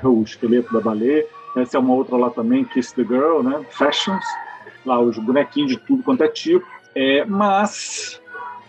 O 0.02 0.22
esqueleto 0.22 0.72
da 0.72 0.80
baleia. 0.80 1.26
Essa 1.56 1.76
é 1.76 1.80
uma 1.80 1.94
outra 1.94 2.16
lá 2.16 2.30
também, 2.30 2.64
Kiss 2.64 2.94
the 2.94 3.02
Girl, 3.02 3.42
né? 3.42 3.64
Fashions. 3.70 4.24
Lá 4.84 5.00
os 5.00 5.18
bonequinhos 5.18 5.72
de 5.72 5.78
tudo 5.78 6.02
quanto 6.02 6.22
é 6.22 6.28
tipo. 6.28 6.66
É, 6.94 7.24
mas, 7.24 8.20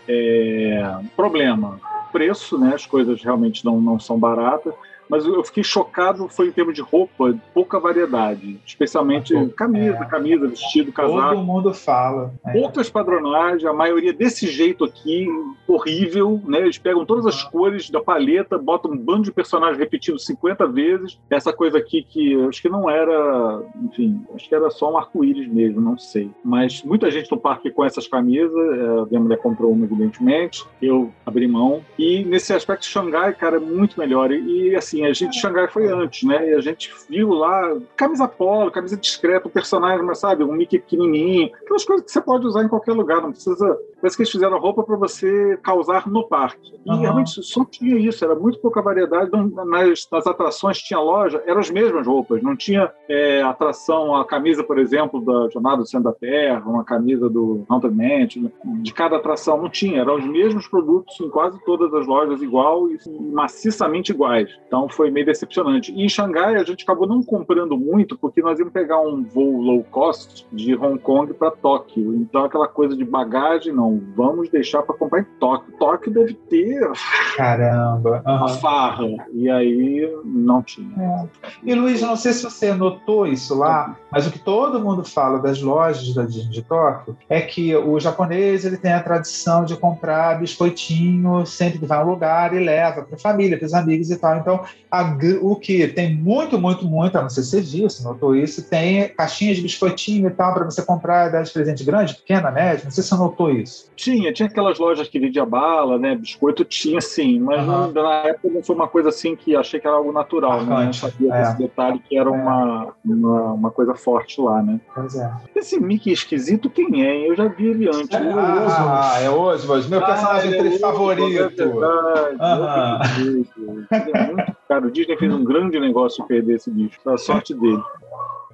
é, 0.08 0.98
problema. 1.16 1.80
preço, 2.12 2.58
né? 2.58 2.72
As 2.74 2.86
coisas 2.86 3.22
realmente 3.22 3.64
não, 3.64 3.80
não 3.80 3.98
são 3.98 4.18
baratas 4.18 4.74
mas 5.10 5.26
eu 5.26 5.42
fiquei 5.44 5.64
chocado 5.64 6.28
foi 6.28 6.48
em 6.48 6.52
termos 6.52 6.74
de 6.74 6.80
roupa, 6.80 7.36
pouca 7.52 7.80
variedade, 7.80 8.60
especialmente 8.64 9.36
ah, 9.36 9.48
camisa, 9.56 9.98
é. 9.98 10.04
camisa, 10.06 10.46
vestido, 10.46 10.92
casaco. 10.92 11.34
Todo 11.34 11.44
mundo 11.44 11.74
fala. 11.74 12.32
É. 12.46 12.52
Poucas 12.52 12.88
padronagens, 12.88 13.64
a 13.64 13.72
maioria 13.72 14.12
desse 14.12 14.46
jeito 14.46 14.84
aqui, 14.84 15.26
horrível, 15.66 16.40
né? 16.46 16.60
Eles 16.60 16.78
pegam 16.78 17.04
todas 17.04 17.26
as 17.26 17.42
cores 17.42 17.90
da 17.90 18.00
paleta, 18.00 18.56
botam 18.56 18.92
um 18.92 18.96
bando 18.96 19.24
de 19.24 19.32
personagens 19.32 19.78
repetido 19.78 20.18
50 20.18 20.66
vezes. 20.68 21.18
Essa 21.28 21.52
coisa 21.52 21.78
aqui 21.78 22.02
que 22.02 22.34
acho 22.44 22.62
que 22.62 22.68
não 22.68 22.88
era, 22.88 23.62
enfim, 23.82 24.24
acho 24.34 24.48
que 24.48 24.54
era 24.54 24.70
só 24.70 24.92
um 24.92 24.98
arco-íris 24.98 25.48
mesmo, 25.48 25.80
não 25.80 25.98
sei. 25.98 26.30
Mas 26.44 26.82
muita 26.84 27.10
gente 27.10 27.30
no 27.30 27.38
parque 27.38 27.70
com 27.70 27.84
essas 27.84 28.06
camisas, 28.06 28.52
é, 28.52 29.10
minha 29.10 29.20
mulher 29.20 29.38
comprou 29.38 29.72
uma, 29.72 29.84
evidentemente, 29.84 30.64
eu 30.80 31.12
abri 31.26 31.48
mão. 31.48 31.82
E 31.98 32.24
nesse 32.24 32.52
aspecto, 32.52 32.86
Xangai, 32.86 33.32
cara, 33.32 33.56
é 33.56 33.60
muito 33.60 33.98
melhor. 33.98 34.30
E 34.30 34.74
assim, 34.76 34.99
assim, 35.02 35.06
a 35.06 35.12
gente 35.12 35.40
Xangai 35.40 35.68
foi 35.68 35.86
antes, 35.88 36.22
né? 36.26 36.50
E 36.50 36.54
a 36.54 36.60
gente 36.60 36.92
viu 37.08 37.30
lá 37.30 37.76
camisa 37.96 38.28
polo, 38.28 38.70
camisa 38.70 38.96
discreta, 38.96 39.48
o 39.48 39.50
personagem, 39.50 40.04
mas 40.04 40.18
sabe, 40.18 40.44
um 40.44 40.52
Mickey 40.52 40.78
pequenininho, 40.78 41.50
aquelas 41.62 41.84
coisas 41.84 42.04
que 42.04 42.12
você 42.12 42.20
pode 42.20 42.46
usar 42.46 42.64
em 42.64 42.68
qualquer 42.68 42.92
lugar, 42.92 43.20
não 43.20 43.32
precisa. 43.32 43.78
Parece 44.00 44.16
que 44.16 44.22
eles 44.22 44.32
fizeram 44.32 44.58
roupa 44.58 44.82
para 44.82 44.96
você 44.96 45.58
causar 45.62 46.08
no 46.08 46.26
parque. 46.26 46.72
E 46.84 46.90
uhum. 46.90 47.00
realmente 47.00 47.42
só 47.42 47.64
tinha 47.64 47.96
isso, 47.96 48.24
era 48.24 48.34
muito 48.34 48.58
pouca 48.60 48.80
variedade. 48.82 49.30
Nas, 49.66 50.08
nas 50.10 50.26
atrações 50.26 50.78
tinha 50.78 50.98
loja, 50.98 51.42
eram 51.46 51.60
as 51.60 51.70
mesmas 51.70 52.06
roupas, 52.06 52.42
não 52.42 52.56
tinha 52.56 52.90
é, 53.08 53.42
atração, 53.42 54.14
a 54.16 54.24
camisa, 54.24 54.64
por 54.64 54.78
exemplo, 54.78 55.20
da 55.20 55.48
Jornada 55.50 55.78
do 55.78 55.86
Centro 55.86 56.10
da 56.10 56.12
Terra, 56.12 56.62
uma 56.66 56.84
camisa 56.84 57.28
do 57.28 57.64
Haunted 57.68 57.94
Mansion, 57.94 58.50
de 58.82 58.92
cada 58.92 59.16
atração, 59.16 59.60
não 59.60 59.68
tinha, 59.68 60.00
eram 60.00 60.16
os 60.16 60.26
mesmos 60.26 60.66
produtos 60.66 61.18
em 61.20 61.28
quase 61.28 61.62
todas 61.64 61.92
as 61.94 62.06
lojas 62.06 62.42
igual 62.42 62.90
e 62.90 62.98
maciçamente 63.32 64.12
iguais. 64.12 64.50
Então 64.66 64.88
foi 64.88 65.10
meio 65.10 65.26
decepcionante. 65.26 65.92
E 65.92 66.04
em 66.04 66.08
Xangai 66.08 66.56
a 66.56 66.64
gente 66.64 66.82
acabou 66.84 67.06
não 67.06 67.22
comprando 67.22 67.76
muito 67.76 68.16
porque 68.18 68.42
nós 68.42 68.58
íamos 68.58 68.72
pegar 68.72 69.00
um 69.00 69.22
voo 69.24 69.60
low 69.60 69.84
cost 69.90 70.46
de 70.52 70.74
Hong 70.74 70.98
Kong 70.98 71.34
para 71.34 71.50
Tóquio. 71.50 72.14
Então 72.14 72.44
aquela 72.44 72.68
coisa 72.68 72.96
de 72.96 73.04
bagagem, 73.04 73.72
não, 73.72 73.89
vamos 74.14 74.50
deixar 74.50 74.82
para 74.82 74.94
comprar 74.94 75.20
em 75.20 75.26
Tóquio. 75.38 75.72
Tóquio 75.78 76.12
deve 76.12 76.34
ter 76.34 76.90
caramba, 77.36 78.22
uhum. 78.26 78.36
uma 78.36 78.48
farra. 78.48 79.06
E 79.32 79.48
aí 79.48 80.10
não 80.24 80.62
tinha. 80.62 81.28
É. 81.42 81.48
E 81.64 81.74
Luiz, 81.74 82.00
não 82.00 82.16
sei 82.16 82.32
se 82.32 82.42
você 82.42 82.74
notou 82.74 83.26
isso 83.26 83.54
lá, 83.54 83.96
mas 84.10 84.26
o 84.26 84.30
que 84.30 84.38
todo 84.38 84.80
mundo 84.80 85.04
fala 85.04 85.38
das 85.38 85.60
lojas 85.60 86.14
da 86.14 86.24
Disney 86.24 86.50
de 86.50 86.62
Tóquio 86.62 87.16
é 87.28 87.40
que 87.40 87.74
o 87.74 87.98
japonês 87.98 88.64
ele 88.64 88.76
tem 88.76 88.92
a 88.92 89.02
tradição 89.02 89.64
de 89.64 89.76
comprar 89.76 90.38
biscoitinho 90.38 91.44
sempre 91.46 91.78
que 91.78 91.86
vai 91.86 91.98
a 91.98 92.04
um 92.04 92.10
lugar 92.10 92.54
e 92.54 92.58
leva 92.58 93.02
para 93.02 93.16
a 93.16 93.18
família, 93.18 93.58
para 93.58 93.66
os 93.66 93.74
amigos 93.74 94.10
e 94.10 94.16
tal. 94.16 94.36
Então, 94.36 94.64
a, 94.90 95.16
o 95.40 95.56
que 95.56 95.88
tem 95.88 96.14
muito, 96.14 96.58
muito, 96.58 96.84
muito, 96.84 97.20
não 97.20 97.30
sei 97.30 97.42
se 97.42 97.50
você 97.50 97.60
viu, 97.60 97.90
se 97.90 98.02
notou 98.02 98.34
isso, 98.34 98.68
tem 98.68 99.08
caixinhas 99.08 99.56
de 99.56 99.62
biscoitinho 99.62 100.28
e 100.28 100.30
tal 100.30 100.52
para 100.54 100.64
você 100.64 100.82
comprar 100.82 101.30
dar 101.30 101.42
de 101.42 101.50
presente 101.50 101.84
grande, 101.84 102.14
pequena, 102.14 102.50
média, 102.50 102.84
não 102.84 102.90
sei 102.90 103.02
se 103.02 103.08
você 103.08 103.16
notou 103.16 103.50
isso. 103.50 103.79
Tinha, 103.96 104.32
tinha 104.32 104.48
aquelas 104.48 104.78
lojas 104.78 105.08
que 105.08 105.18
vendia 105.18 105.44
bala, 105.44 105.98
né, 105.98 106.16
biscoito 106.16 106.64
tinha 106.64 107.00
sim, 107.00 107.38
mas 107.38 107.60
uhum. 107.60 107.92
não, 107.92 108.02
na 108.02 108.14
época 108.26 108.48
não 108.48 108.62
foi 108.62 108.74
uma 108.74 108.88
coisa 108.88 109.10
assim 109.10 109.36
que 109.36 109.54
achei 109.54 109.78
que 109.78 109.86
era 109.86 109.96
algo 109.96 110.12
natural, 110.12 110.62
né, 110.64 110.86
não 110.86 110.92
sabia 110.92 111.34
é. 111.34 111.54
detalhe 111.54 111.98
que 111.98 112.16
era 112.16 112.28
é. 112.28 112.32
uma, 112.32 112.94
uma, 113.04 113.52
uma, 113.52 113.70
coisa 113.70 113.94
forte 113.94 114.40
lá, 114.40 114.62
né. 114.62 114.80
Pois 114.94 115.14
é. 115.14 115.30
Esse 115.54 115.78
Mickey 115.78 116.12
esquisito, 116.12 116.70
quem 116.70 117.04
é? 117.04 117.28
Eu 117.28 117.36
já 117.36 117.46
vi 117.48 117.66
ele 117.66 117.88
antes. 117.88 118.10
É, 118.10 118.18
ah, 118.18 119.20
é 119.20 119.30
Oswald, 119.30 119.88
meu 119.88 120.02
ah, 120.02 120.06
personagem 120.06 120.54
ah, 120.54 120.66
é 120.66 120.78
favorito. 120.78 121.62
É 121.62 121.66
verdade. 121.66 122.36
Uhum. 122.40 123.86
É 123.90 124.26
muito 124.32 124.60
Cara, 124.70 124.86
o 124.86 124.90
Disney 124.90 125.16
fez 125.16 125.34
um 125.34 125.42
grande 125.42 125.80
negócio 125.80 126.24
perder 126.26 126.54
esse 126.54 126.70
bicho, 126.70 127.00
a 127.04 127.18
sorte 127.18 127.52
dele. 127.52 127.82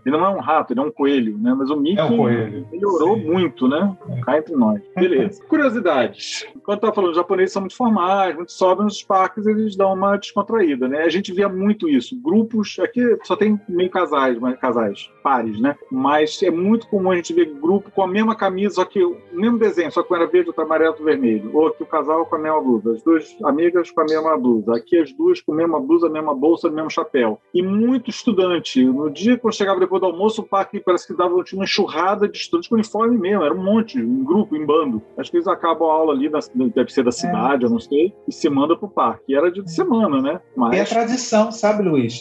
Ele 0.06 0.16
não 0.16 0.24
é 0.24 0.28
um 0.28 0.40
rato, 0.40 0.72
ele 0.72 0.78
é 0.78 0.82
um 0.84 0.90
coelho, 0.90 1.36
né? 1.36 1.52
Mas 1.58 1.68
o 1.68 1.76
Mickey 1.76 2.00
é 2.00 2.04
um 2.04 2.24
melhorou 2.70 3.16
Sim. 3.16 3.24
muito, 3.24 3.66
né? 3.66 3.96
Cá 4.24 4.38
entre 4.38 4.54
nós. 4.54 4.80
Beleza. 4.94 5.42
Curiosidades. 5.48 6.46
Quando 6.62 6.86
eu 6.86 6.94
falando, 6.94 7.10
os 7.10 7.16
japoneses 7.16 7.52
são 7.52 7.62
muito 7.62 7.76
formais, 7.76 8.36
muito 8.36 8.52
sobres 8.52 8.84
nos 8.84 9.02
parques, 9.02 9.46
eles 9.46 9.76
dão 9.76 9.92
uma 9.92 10.16
descontraída, 10.16 10.86
né? 10.86 11.02
A 11.02 11.08
gente 11.08 11.32
via 11.32 11.48
muito 11.48 11.88
isso. 11.88 12.16
Grupos, 12.22 12.78
aqui 12.78 13.18
só 13.24 13.34
tem 13.34 13.60
meio 13.68 13.90
casais, 13.90 14.38
mas 14.38 14.58
casais, 14.58 15.10
pares, 15.24 15.60
né? 15.60 15.76
Mas 15.90 16.40
é 16.42 16.50
muito 16.50 16.86
comum 16.86 17.10
a 17.10 17.16
gente 17.16 17.32
ver 17.32 17.46
grupo 17.46 17.90
com 17.90 18.02
a 18.02 18.06
mesma 18.06 18.36
camisa, 18.36 18.76
só 18.76 18.84
que 18.84 19.02
o 19.02 19.16
mesmo 19.32 19.58
desenho, 19.58 19.90
só 19.90 20.02
que 20.02 20.14
era 20.14 20.26
verde, 20.26 20.50
outro 20.50 20.62
amarelo, 20.62 20.90
outro 20.90 21.04
vermelho. 21.04 21.50
Ou 21.52 21.66
aqui 21.66 21.82
o 21.82 21.86
casal 21.86 22.26
com 22.26 22.36
a 22.36 22.38
mesma 22.38 22.60
blusa. 22.60 22.92
As 22.92 23.02
duas 23.02 23.36
amigas 23.42 23.90
com 23.90 24.00
a 24.00 24.04
mesma 24.04 24.36
blusa. 24.38 24.76
Aqui 24.76 24.98
as 24.98 25.12
duas 25.12 25.40
com 25.40 25.52
a 25.52 25.56
mesma 25.56 25.80
blusa, 25.80 26.06
a 26.06 26.10
mesma 26.10 26.34
bolsa, 26.34 26.68
o 26.68 26.72
mesmo 26.72 26.90
chapéu. 26.90 27.40
E 27.52 27.62
muito 27.62 28.08
estudante. 28.08 28.84
No 28.84 29.10
dia 29.10 29.36
que 29.36 29.44
eu 29.44 29.52
chegava 29.52 29.80
depois 29.80 29.95
depois 29.96 30.00
do 30.00 30.06
almoço, 30.06 30.42
o 30.42 30.44
parque 30.44 30.80
parece 30.80 31.06
que 31.06 31.16
dava 31.16 31.34
uma 31.34 31.64
enxurrada 31.64 32.28
de 32.28 32.36
estudantes 32.36 32.68
com 32.68 32.74
uniforme 32.74 33.18
mesmo, 33.18 33.44
era 33.44 33.54
um 33.54 33.62
monte, 33.62 34.00
um 34.00 34.24
grupo, 34.24 34.56
em 34.56 34.64
bando. 34.64 35.02
Acho 35.16 35.30
que 35.30 35.36
eles 35.36 35.48
acabam 35.48 35.88
a 35.88 35.92
aula 35.92 36.12
ali, 36.12 36.28
na, 36.28 36.40
deve 36.74 36.92
ser 36.92 37.02
da 37.02 37.08
é. 37.08 37.12
cidade, 37.12 37.64
é. 37.64 37.66
eu 37.66 37.70
não 37.70 37.80
sei, 37.80 38.14
e 38.28 38.32
se 38.32 38.48
manda 38.48 38.76
pro 38.76 38.88
parque. 38.88 39.24
E 39.28 39.36
era 39.36 39.50
de 39.50 39.70
semana, 39.70 40.20
né? 40.20 40.40
Mas... 40.56 40.76
É 40.76 40.82
a 40.82 40.86
tradição, 40.86 41.50
sabe, 41.50 41.82
Luiz? 41.82 42.20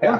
É, 0.00 0.08
a, 0.08 0.16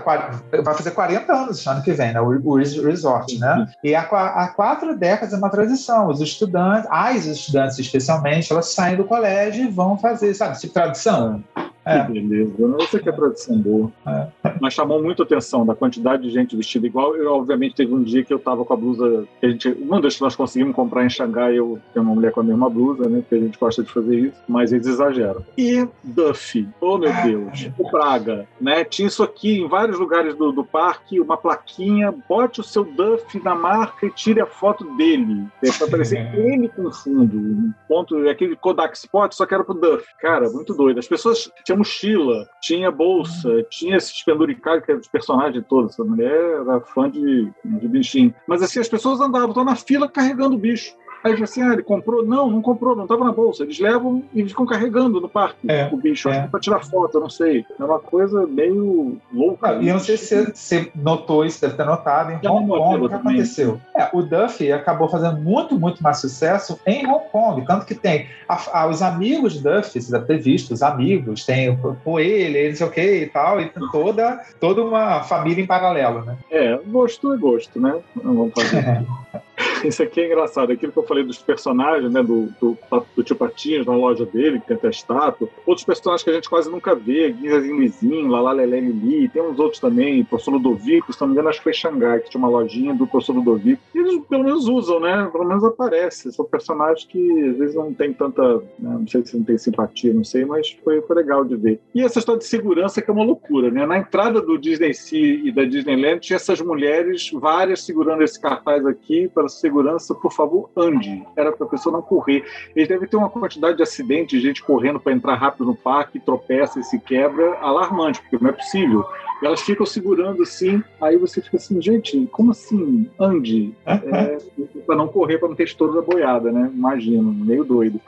vai 0.63 0.75
fazer 0.75 0.93
40 0.93 1.33
anos 1.33 1.67
ano 1.67 1.83
que 1.83 1.93
vem, 1.93 2.13
né? 2.13 2.21
O, 2.21 2.55
resort, 2.55 3.39
né? 3.39 3.67
E 3.83 3.95
há, 3.95 4.03
há 4.03 4.49
quatro 4.55 4.97
décadas 4.97 5.35
é 5.35 5.37
uma 5.37 5.51
tradição. 5.51 6.09
Os 6.09 6.21
estudantes, 6.21 6.89
as 6.91 7.27
estudantes 7.27 7.79
especialmente, 7.79 8.53
elas 8.53 8.73
saem 8.73 8.97
do 8.97 9.05
colégio 9.05 9.65
e 9.65 9.69
vão 9.69 9.99
fazer, 9.99 10.35
sabe? 10.35 10.59
Tipo 10.59 10.75
tradição. 10.75 11.43
É. 11.91 12.05
Que 12.05 12.12
beleza. 12.12 12.53
Eu 12.59 12.81
sei 12.83 13.01
que 13.01 13.09
é 13.09 13.12
produção 13.12 13.59
boa. 13.59 13.91
É. 14.07 14.29
Mas 14.61 14.75
chamou 14.75 15.03
muito 15.03 15.23
atenção 15.23 15.67
da 15.67 15.75
quantidade 15.75 16.23
de 16.23 16.31
gente 16.31 16.57
vestida 16.57 16.87
igual. 16.87 17.17
Eu, 17.17 17.33
obviamente, 17.33 17.75
teve 17.75 17.93
um 17.93 18.03
dia 18.03 18.25
que 18.25 18.33
eu 18.33 18.39
tava 18.39 18.65
com 18.65 18.73
a 18.73 18.77
blusa. 18.77 19.27
Que 19.41 19.47
a 19.47 19.51
gente, 19.51 19.69
uma 19.69 20.01
das 20.01 20.17
que 20.17 20.23
nós 20.23 20.37
conseguimos 20.37 20.75
comprar 20.75 21.05
em 21.05 21.11
Xangai, 21.11 21.59
eu 21.59 21.79
tenho 21.93 22.05
uma 22.05 22.15
mulher 22.15 22.33
com 22.33 22.41
a 22.41 22.45
mesma 22.45 22.71
blusa, 22.71 23.09
né? 23.09 23.21
Porque 23.21 23.35
a 23.35 23.41
gente 23.41 23.59
gosta 23.59 23.83
de 23.83 23.91
fazer 23.91 24.19
isso. 24.19 24.37
Mas 24.49 24.73
eles 24.73 24.87
exageram. 24.87 25.45
E 25.59 25.87
Duffy. 26.03 26.69
Oh, 26.81 26.99
meu 26.99 27.12
Deus. 27.23 27.71
O 27.79 27.91
Praga. 27.91 28.47
Né? 28.61 28.85
Tinha 28.85 29.09
isso 29.09 29.23
aqui 29.23 29.61
em 29.61 29.69
vários 29.69 29.99
lugares 29.99 30.35
do, 30.35 30.53
do 30.53 30.65
parque, 30.65 31.21
uma 31.21 31.37
plaquinha. 31.37 32.15
Bote 32.29 32.61
o 32.61 32.65
seu 32.65 32.85
Duffy 32.85 33.43
na 33.43 33.55
marca 33.55 34.07
e 34.07 34.11
tire 34.11 34.41
a 34.41 34.47
foto 34.47 34.85
dele. 34.97 35.47
É 35.71 35.73
pra 35.79 35.89
parecer 35.89 36.35
ele 36.35 36.69
com 36.69 36.91
fundo. 36.91 37.37
Um 37.37 37.73
ponto, 37.87 38.29
aquele 38.29 38.57
Kodak 38.57 38.97
Spot, 38.97 39.33
só 39.33 39.47
que 39.47 39.55
era 39.55 39.62
pro 39.62 39.75
Duffy. 39.75 40.07
Cara, 40.21 40.51
muito 40.51 40.75
doido. 40.75 40.99
As 40.99 41.07
pessoas 41.07 41.51
tinha 41.65 41.77
mochila, 41.81 42.48
tinha 42.61 42.90
bolsa, 42.90 43.62
tinha 43.70 43.97
esses 43.97 44.23
penduricários 44.23 44.85
que 44.85 44.90
eram 44.90 45.01
os 45.01 45.09
personagens 45.09 45.65
todos. 45.69 45.93
Essa 45.93 46.05
mulher 46.05 46.61
era 46.61 46.81
fã 46.81 47.11
de, 47.11 47.51
de 47.65 47.89
bichinho. 47.89 48.35
Mas 48.47 48.62
assim, 48.62 48.81
as 48.81 48.89
pessoas 48.89 49.20
andavam, 49.20 49.65
na 49.65 49.77
fila 49.77 50.09
carregando 50.09 50.55
o 50.55 50.59
bicho. 50.59 50.94
Aí 51.23 51.33
ele 51.33 51.45
assim, 51.45 51.63
ah, 51.63 51.73
ele 51.73 51.83
comprou? 51.83 52.25
Não, 52.25 52.51
não 52.51 52.63
comprou, 52.63 52.97
não 52.97 53.05
estava 53.05 53.25
na 53.25 53.33
bolsa. 53.33 53.63
Eles 53.63 53.79
levam 53.79 54.23
e 54.35 54.47
ficam 54.47 54.65
carregando 54.65 55.21
no 55.21 55.29
parque 55.29 55.71
é, 55.71 55.89
o 55.93 55.97
bicho, 55.97 56.29
é. 56.29 56.47
para 56.47 56.61
tirar 56.61 56.81
foto, 56.81 57.21
não 57.21 57.29
sei. 57.29 57.65
É 57.79 57.85
uma 57.85 57.99
coisa 57.99 58.47
meio 58.47 59.19
louca. 59.33 59.71
Ah, 59.71 59.75
e 59.75 59.89
eu 59.89 59.95
não 59.95 60.01
sei 60.01 60.17
se 60.17 60.53
você 60.53 60.91
notou 60.95 61.45
isso, 61.45 61.61
deve 61.61 61.75
ter 61.75 61.85
notado. 61.85 62.33
Em 62.33 62.43
Já 62.43 62.51
Hong 62.51 62.69
Kong, 62.69 63.05
o 63.05 63.09
que 63.09 63.15
aconteceu? 63.15 63.81
É, 63.97 64.09
o 64.13 64.23
Duffy 64.23 64.73
acabou 64.73 65.09
fazendo 65.09 65.41
muito, 65.41 65.79
muito 65.79 66.03
mais 66.03 66.19
sucesso 66.19 66.81
em 66.87 67.07
Hong 67.07 67.25
Kong. 67.31 67.65
Tanto 67.67 67.85
que 67.85 67.95
tem 67.95 68.27
a, 68.49 68.81
a, 68.81 68.87
os 68.89 69.03
amigos 69.03 69.55
de 69.55 69.63
Duffy, 69.63 70.01
você 70.01 70.11
deve 70.11 70.25
ter 70.27 70.39
visto, 70.39 70.73
os 70.73 70.83
amigos, 70.83 71.45
tem 71.45 71.69
o 71.69 71.97
Coelho, 72.03 72.69
não 72.69 72.77
sei 72.77 72.87
o 72.87 72.91
que 72.91 73.23
e 73.23 73.27
tal, 73.27 73.61
e 73.61 73.69
tem 73.69 73.83
toda, 73.91 74.41
toda 74.59 74.83
uma 74.83 75.23
família 75.23 75.63
em 75.63 75.67
paralelo, 75.67 76.25
né? 76.25 76.37
É, 76.51 76.79
gosto 76.87 77.33
é 77.35 77.37
gosto, 77.37 77.81
né? 77.81 77.99
Não 78.23 78.35
vamos 78.35 78.55
fazer. 78.55 79.05
Isso 79.85 80.03
aqui 80.03 80.20
é 80.20 80.27
engraçado. 80.27 80.73
Aquilo 80.73 80.93
que 80.93 80.99
eu 80.99 81.07
falei 81.07 81.24
dos 81.24 81.39
personagens, 81.39 82.12
né? 82.12 82.23
Do, 82.23 82.49
do, 82.61 82.78
do 83.16 83.23
tio 83.23 83.37
Patinhas 83.37 83.87
na 83.87 83.95
loja 83.95 84.24
dele, 84.27 84.61
que 84.61 84.66
tem 84.66 84.77
até 84.77 84.91
estátua. 84.91 85.49
Outros 85.66 85.85
personagens 85.85 86.23
que 86.23 86.31
a 86.31 86.35
gente 86.35 86.49
quase 86.49 86.70
nunca 86.70 86.95
vê. 86.95 87.31
Guizazinho 87.32 87.81
Lizinho, 87.81 88.28
Lala 88.28 88.53
Lelé 88.53 88.81
Lili. 88.81 89.28
Tem 89.28 89.43
uns 89.43 89.59
outros 89.59 89.81
também. 89.81 90.24
Professor 90.24 90.53
Ludovico, 90.53 91.12
se 91.12 91.20
não 91.20 91.28
me 91.28 91.35
engano, 91.35 91.49
acho 91.49 91.59
que 91.59 91.65
foi 91.65 91.73
Xangai, 91.73 92.20
que 92.20 92.31
tinha 92.31 92.39
uma 92.39 92.49
lojinha 92.49 92.95
do 92.95 93.07
Professor 93.07 93.35
Ludovico. 93.35 93.82
E 93.95 93.99
eles 93.99 94.20
pelo 94.28 94.45
menos 94.45 94.69
usam, 94.69 95.01
né? 95.01 95.28
Pelo 95.31 95.45
menos 95.45 95.65
aparece. 95.65 96.32
São 96.32 96.45
personagens 96.45 97.05
que 97.05 97.49
às 97.49 97.59
vezes 97.59 97.74
não 97.74 97.93
tem 97.93 98.12
tanta. 98.12 98.43
Né? 98.78 98.97
Não 99.01 99.07
sei 99.07 99.24
se 99.24 99.37
não 99.37 99.45
tem 99.45 99.59
simpatia, 99.59 100.12
não 100.12 100.24
sei, 100.24 100.45
mas 100.45 100.77
foi, 100.85 101.01
foi 101.03 101.16
legal 101.16 101.45
de 101.45 101.57
ver. 101.57 101.81
E 101.95 102.03
essa 102.03 102.19
história 102.19 102.39
de 102.39 102.47
segurança 102.47 103.01
que 103.01 103.11
é 103.11 103.15
uma 103.15 103.24
loucura, 103.24 103.70
né? 103.70 103.87
Na 103.87 103.99
entrada 103.99 104.41
do 104.41 104.59
Disney 104.59 104.95
Sea 104.95 105.41
e 105.45 105.53
da 105.53 105.65
Disneyland 105.65 106.20
tinha 106.20 106.37
essas 106.37 106.61
mulheres, 106.61 107.31
várias 107.32 107.82
segurando 107.82 108.23
esse 108.23 108.41
cartaz 108.41 108.85
aqui 108.87 109.28
para 109.28 109.49
segurança, 109.51 110.15
por 110.15 110.33
favor, 110.33 110.71
ande. 110.77 111.25
Era 111.37 111.53
para 111.53 111.67
a 111.67 111.71
pessoa 111.71 111.93
não 111.93 112.03
correr. 112.03 112.45
Ele 112.75 112.87
deve 112.87 113.07
ter 113.07 113.17
uma 113.17 113.29
quantidade 113.29 113.77
de 113.77 113.83
acidentes, 113.83 114.41
de 114.41 114.47
gente 114.47 114.63
correndo 114.63 115.01
para 115.01 115.13
entrar 115.13 115.35
rápido 115.35 115.67
no 115.67 115.75
parque, 115.75 116.21
tropeça 116.21 116.81
e 116.81 116.85
se 116.85 116.99
quebra, 116.99 117.59
alarmante, 117.61 118.21
porque 118.23 118.43
não 118.43 118.51
é 118.51 118.53
possível. 118.53 119.05
Elas 119.43 119.63
ficam 119.63 119.87
segurando 119.87 120.43
assim, 120.43 120.83
aí 121.01 121.17
você 121.17 121.41
fica 121.41 121.57
assim, 121.57 121.81
gente, 121.81 122.27
como 122.31 122.51
assim? 122.51 123.11
Ande. 123.19 123.75
É, 123.87 124.39
para 124.87 124.97
não 124.97 125.09
correr, 125.09 125.39
para 125.39 125.49
não 125.49 125.57
ter 125.57 125.65
estouro 125.65 125.95
da 125.95 126.03
boiada, 126.03 126.53
né? 126.53 126.71
Imagino, 126.73 127.33
meio 127.33 127.65
doido. 127.65 128.01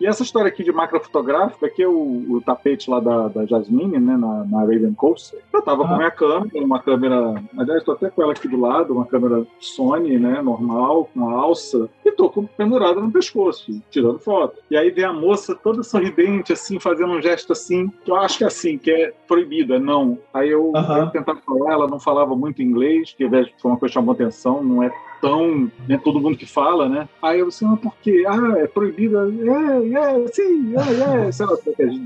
E 0.00 0.06
essa 0.06 0.22
história 0.22 0.48
aqui 0.48 0.62
de 0.62 0.72
macro 0.72 1.00
fotográfica, 1.00 1.68
que 1.68 1.82
é 1.82 1.88
o, 1.88 2.24
o 2.28 2.40
tapete 2.40 2.90
lá 2.90 3.00
da, 3.00 3.28
da 3.28 3.46
Jasmine, 3.46 3.98
né, 3.98 4.16
na, 4.16 4.44
na 4.44 4.60
Raven 4.60 4.94
Coast, 4.94 5.36
eu 5.52 5.62
tava 5.62 5.84
ah. 5.84 5.88
com 5.88 5.96
minha 5.96 6.10
câmera, 6.10 6.64
uma 6.64 6.80
câmera, 6.80 7.42
aliás, 7.56 7.82
tô 7.84 7.92
até 7.92 8.10
com 8.10 8.22
ela 8.22 8.32
aqui 8.32 8.46
do 8.46 8.60
lado, 8.60 8.92
uma 8.92 9.06
câmera 9.06 9.46
Sony, 9.60 10.18
né, 10.18 10.40
normal, 10.40 11.10
com 11.12 11.28
alça, 11.28 11.88
e 12.04 12.12
tô 12.12 12.30
com 12.30 12.46
pendurada 12.46 13.00
no 13.00 13.10
pescoço, 13.10 13.80
tirando 13.90 14.18
foto. 14.18 14.58
E 14.70 14.76
aí 14.76 14.90
vem 14.90 15.04
a 15.04 15.12
moça 15.12 15.54
toda 15.54 15.82
sorridente, 15.82 16.52
assim, 16.52 16.78
fazendo 16.78 17.12
um 17.12 17.22
gesto 17.22 17.52
assim, 17.52 17.88
que 18.04 18.10
eu 18.10 18.16
acho 18.16 18.38
que 18.38 18.44
é 18.44 18.46
assim, 18.46 18.78
que 18.78 18.90
é 18.90 19.12
proibido, 19.26 19.74
é 19.74 19.78
não. 19.78 20.18
Aí 20.32 20.50
eu, 20.50 20.72
uhum. 20.74 20.96
eu 20.98 21.10
tentava 21.10 21.40
falar, 21.40 21.72
ela 21.72 21.88
não 21.88 21.98
falava 21.98 22.36
muito 22.36 22.62
inglês, 22.62 23.14
que 23.16 23.28
foi 23.28 23.70
uma 23.70 23.78
coisa 23.78 23.92
que 23.92 23.94
chamou 23.94 24.12
atenção, 24.12 24.62
não 24.62 24.82
é 24.82 24.90
tão 25.20 25.70
né, 25.86 26.00
todo 26.02 26.20
mundo 26.20 26.36
que 26.36 26.46
fala, 26.46 26.88
né? 26.88 27.08
Aí 27.22 27.40
eu 27.40 27.48
disse, 27.48 27.64
ah, 27.64 27.76
por 27.76 27.94
quê? 28.02 28.24
Ah, 28.26 28.58
é 28.58 28.66
proibida. 28.66 29.28
É, 29.28 30.24
é, 30.24 30.28
sim, 30.28 30.74
é, 30.76 31.26
é, 31.26 31.32
sei 31.32 31.46
lá, 31.46 31.56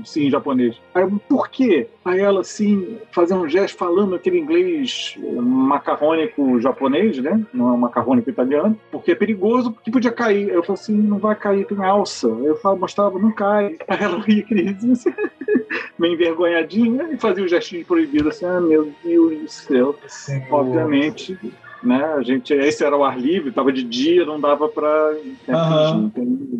sim, 0.05 0.27
em 0.27 0.31
japonês. 0.31 0.79
Aí 0.93 1.03
eu, 1.03 1.11
por 1.27 1.49
quê? 1.49 1.87
Aí 2.03 2.19
ela, 2.19 2.41
assim, 2.41 2.97
fazendo 3.11 3.43
um 3.43 3.49
gesto, 3.49 3.77
falando 3.77 4.15
aquele 4.15 4.39
inglês 4.39 5.17
macarrônico 5.19 6.59
japonês, 6.59 7.17
né? 7.17 7.45
Não 7.53 7.69
é 7.69 7.71
um 7.71 7.77
macarrônico 7.77 8.29
italiano, 8.29 8.77
porque 8.91 9.11
é 9.11 9.15
perigoso, 9.15 9.71
porque 9.71 9.91
podia 9.91 10.11
cair. 10.11 10.49
Eu 10.49 10.63
falei 10.63 10.81
assim, 10.81 10.95
não 10.95 11.17
vai 11.17 11.35
cair, 11.35 11.65
tem 11.65 11.83
alça. 11.83 12.27
Eu 12.27 12.57
falava, 12.57 12.81
mostrava, 12.81 13.19
não 13.19 13.31
cai. 13.31 13.77
Aí 13.87 13.97
ela 14.01 14.19
ria, 14.19 14.45
assim, 14.91 15.13
meio 15.97 16.13
envergonhadinha, 16.13 17.09
e 17.11 17.17
fazia 17.17 17.43
o 17.43 17.47
gestinho 17.47 17.85
proibido, 17.85 18.29
assim, 18.29 18.45
ah, 18.45 18.59
meu 18.59 18.91
Deus 19.03 19.39
do 19.39 19.47
céu. 19.47 19.95
Sim, 20.07 20.43
Obviamente, 20.51 21.37
né? 21.83 22.03
A 22.13 22.21
gente, 22.21 22.53
esse 22.53 22.83
era 22.83 22.95
o 22.95 23.03
ar 23.03 23.19
livre, 23.19 23.49
estava 23.49 23.71
de 23.71 23.83
dia, 23.83 24.25
não 24.25 24.39
dava 24.39 24.67
para 24.69 25.15
uhum. 25.47 26.11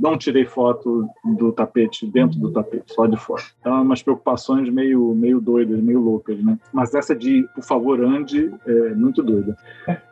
não 0.01 0.17
tirei 0.17 0.45
foto 0.45 1.07
do 1.37 1.51
tapete 1.51 2.05
dentro 2.05 2.39
do 2.39 2.51
tapete, 2.51 2.93
só 2.93 3.05
de 3.05 3.17
fora. 3.17 3.43
Então, 3.59 3.81
umas 3.81 4.03
preocupações 4.03 4.69
meio 4.69 5.13
meio 5.15 5.39
doidas, 5.39 5.79
meio 5.79 5.99
loucas, 5.99 6.37
né? 6.43 6.57
Mas 6.71 6.93
essa 6.93 7.15
de 7.15 7.47
por 7.55 7.63
favor 7.63 8.03
ande 8.03 8.51
é 8.65 8.93
muito 8.93 9.23
doida. 9.23 9.57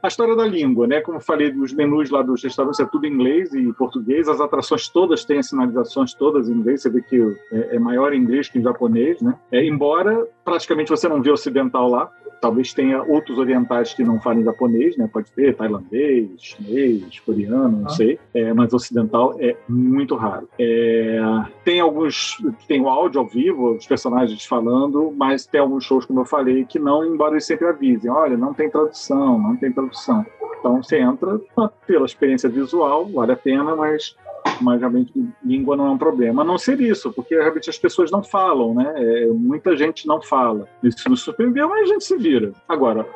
A 0.02 0.08
história 0.08 0.36
da 0.36 0.46
língua, 0.46 0.88
né? 0.88 1.02
Como 1.02 1.18
eu 1.18 1.22
falei, 1.22 1.52
os 1.52 1.74
menus 1.74 2.10
lá 2.10 2.22
dos 2.22 2.44
restaurantes 2.44 2.80
é 2.80 2.86
tudo 2.86 3.06
em 3.06 3.14
inglês 3.14 3.54
e 3.54 3.72
português. 3.74 4.28
As 4.28 4.40
atrações 4.40 4.90
todas 4.90 5.26
têm 5.26 5.40
as 5.40 5.50
sinalizações 5.50 6.14
todas 6.14 6.50
em 6.50 6.54
inglês. 6.54 6.82
Você 6.82 6.90
vê 6.90 7.02
que 7.02 7.22
é, 7.52 7.76
é 7.76 7.80
maior 7.80 8.14
em 8.14 8.20
inglês 8.20 8.50
que 8.50 8.60
em 8.60 8.64
japonês, 8.64 9.22
né? 9.22 9.36
É, 9.52 9.66
embora 9.66 10.28
praticamente 10.44 10.90
você 10.90 11.08
não 11.08 11.22
vê 11.22 11.32
ocidental 11.32 11.90
lá, 11.90 12.10
talvez 12.42 12.74
tenha 12.74 13.04
outros 13.04 13.38
orientais 13.38 13.94
que 13.94 14.04
não 14.04 14.20
falem 14.20 14.44
japonês, 14.44 14.98
né? 14.98 15.08
Pode 15.12 15.32
ter 15.32 15.56
tailandês, 15.56 16.30
chinês, 16.40 17.20
coreano, 17.20 17.82
não 17.82 17.86
ah. 17.86 17.90
sei. 17.90 18.20
É, 18.34 18.52
mas 18.54 18.74
ocidental 18.74 19.36
é 19.40 19.56
muito 19.70 20.16
raro. 20.16 20.50
É, 20.60 21.20
tem 21.64 21.80
alguns 21.80 22.38
tem 22.68 22.82
o 22.82 22.90
áudio 22.90 23.22
ao 23.22 23.28
vivo, 23.28 23.76
os 23.76 23.86
personagens 23.86 24.44
falando, 24.46 25.14
mas 25.16 25.46
tem 25.46 25.62
alguns 25.62 25.86
shows, 25.86 26.06
como 26.06 26.22
eu 26.22 26.26
falei, 26.26 26.66
que 26.66 26.80
não, 26.80 27.06
embora 27.06 27.34
eles 27.34 27.46
sempre 27.46 27.68
avisem, 27.68 28.10
olha, 28.10 28.36
não 28.36 28.54
tem 28.54 28.70
tradução, 28.70 29.38
não 29.38 29.56
tem 29.56 29.72
tradução. 29.72 30.26
Então 30.60 30.82
você 30.82 31.00
entra 31.00 31.40
pela 31.86 32.06
experiência 32.06 32.50
visual, 32.50 33.06
vale 33.06 33.32
a 33.32 33.36
pena, 33.36 33.76
mas 33.76 34.16
mas 34.62 34.80
realmente 34.80 35.12
língua 35.44 35.76
não 35.76 35.88
é 35.88 35.90
um 35.92 35.98
problema. 35.98 36.42
A 36.42 36.46
não 36.46 36.58
ser 36.58 36.80
isso, 36.80 37.12
porque 37.12 37.36
realmente 37.36 37.70
as 37.70 37.78
pessoas 37.78 38.12
não 38.12 38.24
falam, 38.24 38.74
né? 38.74 38.94
É, 38.96 39.28
muita 39.28 39.76
gente 39.76 40.08
não 40.08 40.22
fala. 40.22 40.68
Isso 40.84 41.10
nos 41.10 41.22
surpreendeu, 41.22 41.70
mas 41.70 41.90
a 41.90 41.94
gente 41.94 42.04
se 42.04 42.18
vira. 42.18 42.52
Agora, 42.68 43.08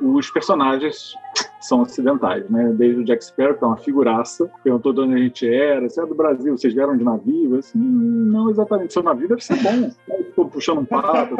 os 0.00 0.30
personagens 0.30 1.14
são 1.60 1.82
ocidentais, 1.82 2.48
né? 2.48 2.72
Desde 2.74 3.00
o 3.00 3.04
Jack 3.04 3.24
Sparrow, 3.24 3.54
que 3.54 3.64
é 3.64 3.66
uma 3.66 3.76
figuraça, 3.76 4.50
perguntou 4.64 4.92
de 4.92 5.00
onde 5.00 5.14
a 5.14 5.18
gente 5.18 5.46
era, 5.46 5.88
se 5.88 6.00
é 6.00 6.06
do 6.06 6.14
Brasil, 6.14 6.56
vocês 6.56 6.72
vieram 6.72 6.96
de 6.96 7.04
navio? 7.04 7.58
Assim, 7.58 7.78
não 7.78 8.50
exatamente, 8.50 8.92
seu 8.92 9.02
navio 9.02 9.28
deve 9.28 9.44
ser 9.44 9.56
bom. 9.62 9.90
Estou 10.20 10.48
puxando 10.48 10.78
um 10.78 10.84
pato, 10.84 11.36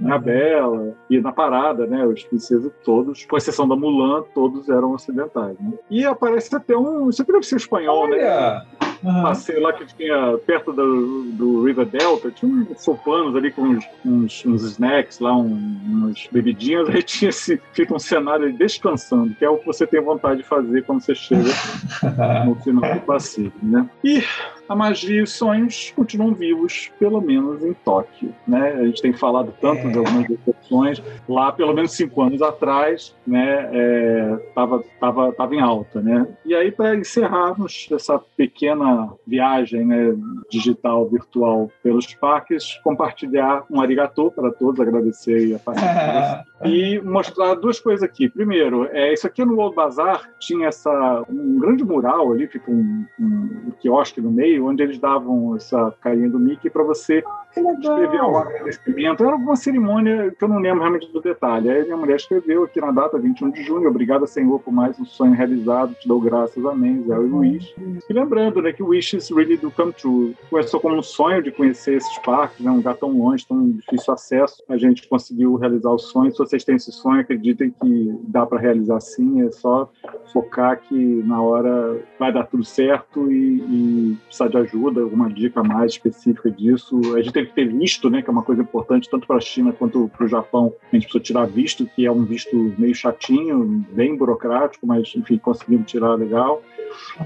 minha 0.00 0.18
bela, 0.18 0.94
e 1.10 1.20
na 1.20 1.32
parada, 1.32 1.86
né? 1.86 2.06
Os 2.06 2.24
princesas 2.24 2.72
todos, 2.84 3.24
com 3.26 3.36
exceção 3.36 3.68
da 3.68 3.76
Mulan, 3.76 4.24
todos 4.34 4.68
eram 4.68 4.92
ocidentais. 4.92 5.56
Né? 5.60 5.72
E 5.90 6.04
aparece 6.04 6.54
até 6.56 6.76
um. 6.76 7.10
Isso 7.10 7.24
deve 7.24 7.42
ser 7.42 7.56
espanhol, 7.56 8.08
né? 8.08 8.16
Olha. 8.16 8.64
né? 8.80 8.85
Uhum. 9.02 9.22
Passei 9.22 9.58
lá 9.58 9.72
que 9.72 9.86
tinha 9.86 10.38
perto 10.46 10.72
do, 10.72 11.24
do 11.32 11.64
River 11.64 11.86
Delta, 11.86 12.30
tinha 12.30 12.50
uns 12.50 12.82
sopanos 12.82 13.36
ali 13.36 13.50
com 13.50 13.62
uns, 13.62 13.84
uns, 14.04 14.44
uns 14.46 14.62
snacks 14.62 15.18
lá, 15.20 15.36
um, 15.36 15.78
umas 15.84 16.28
bebidinhas, 16.30 16.88
aí 16.88 17.02
tinha 17.02 17.28
esse, 17.30 17.60
fica 17.72 17.94
um 17.94 17.98
cenário 17.98 18.52
descansando, 18.56 19.34
que 19.34 19.44
é 19.44 19.50
o 19.50 19.58
que 19.58 19.66
você 19.66 19.86
tem 19.86 20.00
vontade 20.00 20.42
de 20.42 20.48
fazer 20.48 20.82
quando 20.84 21.00
você 21.00 21.14
chega 21.14 21.50
no 22.44 22.54
final 22.56 22.94
do 22.94 23.00
passeio, 23.00 23.52
né? 23.62 23.88
E 24.04 24.22
a 24.68 24.74
magia 24.74 25.20
e 25.20 25.22
os 25.22 25.32
sonhos 25.32 25.92
continuam 25.94 26.34
vivos, 26.34 26.90
pelo 26.98 27.20
menos 27.20 27.62
em 27.62 27.72
Tóquio. 27.72 28.34
Né? 28.46 28.72
A 28.72 28.86
gente 28.86 29.02
tem 29.02 29.12
falado 29.12 29.54
tanto 29.60 29.88
é. 29.88 29.90
de 29.90 29.98
algumas 29.98 30.26
decepções. 30.26 31.02
Lá, 31.28 31.52
pelo 31.52 31.74
menos 31.74 31.92
cinco 31.92 32.22
anos 32.22 32.42
atrás, 32.42 33.14
né, 33.26 33.68
é, 33.72 34.36
tava, 34.54 34.84
tava, 35.00 35.32
tava 35.32 35.54
em 35.54 35.60
alta. 35.60 36.00
Né? 36.00 36.26
E 36.44 36.54
aí, 36.54 36.70
para 36.70 36.96
encerrarmos 36.96 37.88
essa 37.92 38.18
pequena 38.36 39.12
viagem 39.26 39.84
né, 39.84 40.14
digital, 40.50 41.08
virtual 41.08 41.70
pelos 41.82 42.14
parques, 42.14 42.78
compartilhar 42.82 43.64
um 43.70 43.80
arigatô 43.80 44.30
para 44.30 44.50
todos, 44.50 44.80
agradecer 44.80 45.54
a 45.54 45.58
participação. 45.58 46.44
e 46.64 47.00
mostrar 47.00 47.54
duas 47.54 47.78
coisas 47.78 48.02
aqui. 48.02 48.28
Primeiro, 48.28 48.86
é, 48.86 49.12
isso 49.12 49.26
aqui 49.26 49.44
no 49.44 49.56
World 49.56 49.76
Bazaar 49.76 50.30
tinha 50.38 50.68
essa, 50.68 51.24
um 51.28 51.58
grande 51.58 51.84
mural 51.84 52.32
ali, 52.32 52.46
fica 52.46 52.70
um, 52.70 53.04
um, 53.20 53.24
um 53.66 53.70
quiosque 53.80 54.20
no 54.20 54.30
meio, 54.30 54.66
onde 54.66 54.82
eles 54.82 54.98
davam 54.98 55.56
essa 55.56 55.94
carinha 56.00 56.28
do 56.28 56.38
Mickey 56.38 56.70
para 56.70 56.82
você 56.82 57.22
escrever 57.56 58.22
um 58.22 58.36
agradecimento. 58.36 59.24
Era 59.24 59.36
uma 59.36 59.56
cerimônia 59.56 60.34
que 60.36 60.44
eu 60.44 60.48
não 60.48 60.58
lembro 60.58 60.80
realmente 60.80 61.10
do 61.12 61.20
detalhe. 61.20 61.70
Aí 61.70 61.84
minha 61.84 61.96
mulher 61.96 62.16
escreveu 62.16 62.64
aqui 62.64 62.80
na 62.80 62.90
data 62.90 63.18
21 63.18 63.50
de 63.50 63.62
junho: 63.62 63.88
Obrigada, 63.88 64.26
Senhor, 64.26 64.58
por 64.60 64.72
mais 64.72 64.98
um 64.98 65.04
sonho 65.04 65.32
realizado. 65.32 65.94
Te 65.94 66.08
dou 66.08 66.20
graças, 66.20 66.64
amém. 66.64 67.04
Zé 67.06 67.14
e 67.14 67.18
Wish. 67.18 67.74
E 68.08 68.12
lembrando 68.12 68.62
né, 68.62 68.72
que 68.72 68.82
Wishes 68.82 69.30
really 69.30 69.56
do 69.56 69.70
come 69.70 69.92
true. 69.92 70.36
Começou 70.50 70.80
como 70.80 70.96
um 70.96 71.02
sonho 71.02 71.42
de 71.42 71.50
conhecer 71.50 71.96
esses 71.96 72.18
parques, 72.18 72.64
né, 72.64 72.70
um 72.70 72.76
lugar 72.76 72.96
tão 72.96 73.10
longe, 73.16 73.46
tão 73.46 73.70
difícil 73.70 74.12
acesso. 74.12 74.62
A 74.68 74.76
gente 74.76 75.08
conseguiu 75.08 75.56
realizar 75.56 75.90
o 75.90 75.98
sonho. 75.98 76.32
Vocês 76.46 76.64
têm 76.64 76.76
esse 76.76 76.92
sonho, 76.92 77.20
acreditem 77.20 77.70
que 77.70 78.14
dá 78.28 78.46
para 78.46 78.60
realizar 78.60 79.00
sim. 79.00 79.42
É 79.42 79.50
só 79.50 79.90
focar 80.32 80.80
que 80.80 80.94
na 80.94 81.40
hora 81.40 82.00
vai 82.18 82.32
dar 82.32 82.44
tudo 82.44 82.64
certo 82.64 83.30
e, 83.30 83.58
e 83.58 84.16
precisar 84.26 84.48
de 84.48 84.56
ajuda, 84.58 85.00
alguma 85.00 85.28
dica 85.28 85.62
mais 85.62 85.92
específica 85.92 86.50
disso. 86.50 87.00
A 87.14 87.22
gente 87.22 87.32
tem 87.32 87.46
que 87.46 87.52
ter 87.52 87.72
visto, 87.72 88.08
né, 88.08 88.22
que 88.22 88.30
é 88.30 88.32
uma 88.32 88.42
coisa 88.42 88.62
importante 88.62 89.10
tanto 89.10 89.26
para 89.26 89.36
a 89.36 89.40
China 89.40 89.72
quanto 89.72 90.08
para 90.16 90.24
o 90.24 90.28
Japão. 90.28 90.72
A 90.92 90.96
gente 90.96 91.04
precisa 91.04 91.24
tirar 91.24 91.46
visto, 91.46 91.86
que 91.86 92.06
é 92.06 92.12
um 92.12 92.24
visto 92.24 92.74
meio 92.78 92.94
chatinho, 92.94 93.84
bem 93.92 94.16
burocrático, 94.16 94.86
mas 94.86 95.12
enfim, 95.16 95.38
conseguimos 95.38 95.90
tirar 95.90 96.14
legal. 96.14 96.62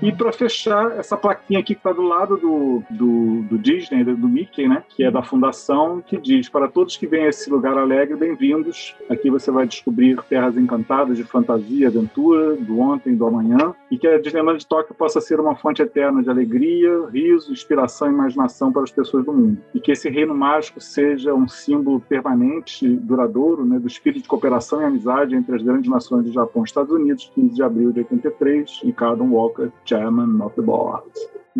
E 0.02 0.12
para 0.12 0.32
fechar, 0.32 0.98
essa 0.98 1.16
plaquinha 1.16 1.60
aqui 1.60 1.74
que 1.74 1.80
está 1.80 1.92
do 1.92 2.02
lado 2.02 2.36
do, 2.36 2.82
do, 2.90 3.42
do, 3.42 3.58
Disney, 3.58 4.04
do 4.04 4.28
Mickey, 4.28 4.66
né? 4.68 4.82
Que 4.88 5.04
é 5.04 5.10
da 5.10 5.22
fundação, 5.22 6.00
que 6.00 6.16
diz: 6.18 6.48
Para 6.48 6.68
todos 6.68 6.96
que 6.96 7.06
vêm 7.06 7.24
a 7.24 7.28
esse 7.28 7.50
lugar 7.50 7.76
alegre, 7.76 8.16
bem-vindos. 8.16 8.94
Aqui 9.10 9.28
você 9.28 9.50
vai 9.50 9.66
descobrir 9.66 10.16
terras 10.28 10.56
encantadas 10.56 11.16
de 11.16 11.24
fantasia, 11.24 11.88
aventura, 11.88 12.54
do 12.54 12.78
ontem 12.78 13.16
do 13.16 13.26
amanhã. 13.26 13.74
E 13.90 13.98
que 13.98 14.06
a 14.06 14.20
Disneyland 14.20 14.60
de 14.60 14.66
Tóquio 14.68 14.94
possa 14.94 15.20
ser 15.20 15.40
uma 15.40 15.56
fonte 15.56 15.82
eterna 15.82 16.22
de 16.22 16.30
alegria, 16.30 17.06
riso, 17.12 17.50
inspiração 17.50 18.08
e 18.08 18.14
imaginação 18.14 18.72
para 18.72 18.84
as 18.84 18.92
pessoas 18.92 19.24
do 19.24 19.32
mundo. 19.32 19.58
E 19.74 19.80
que 19.80 19.90
esse 19.90 20.08
reino 20.08 20.32
mágico 20.32 20.80
seja 20.80 21.34
um 21.34 21.48
símbolo 21.48 22.00
permanente, 22.00 22.86
duradouro, 22.88 23.64
né? 23.64 23.80
Do 23.80 23.88
espírito 23.88 24.22
de 24.22 24.28
cooperação 24.28 24.80
e 24.80 24.84
amizade 24.84 25.34
entre 25.34 25.56
as 25.56 25.62
grandes 25.62 25.90
nações 25.90 26.24
do 26.24 26.32
Japão 26.32 26.62
e 26.62 26.66
Estados 26.66 26.92
Unidos, 26.92 27.32
15 27.34 27.52
de 27.52 27.62
abril 27.64 27.90
de 27.90 27.98
83, 28.00 28.82
e 28.84 28.94
um 29.20 29.32
Walker 29.32 29.70
Chairman 29.84 30.40
of 30.40 30.54
the 30.54 30.62
Board. 30.62 31.10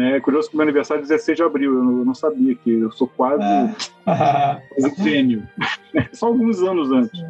Né, 0.01 0.17
é 0.17 0.21
curioso 0.21 0.49
que 0.49 0.57
meu 0.57 0.63
aniversário 0.63 1.01
é 1.01 1.07
16 1.07 1.37
de 1.37 1.43
abril, 1.43 1.75
eu 1.75 1.83
não, 1.83 2.15
sabia 2.15 2.55
que 2.55 2.73
eu 2.73 2.91
sou 2.91 3.07
quase, 3.07 3.43
é. 3.43 3.75
quase 4.81 5.03
gênio. 5.03 5.47
Só 6.15 6.29
alguns 6.29 6.63
anos 6.63 6.91
antes. 6.91 7.21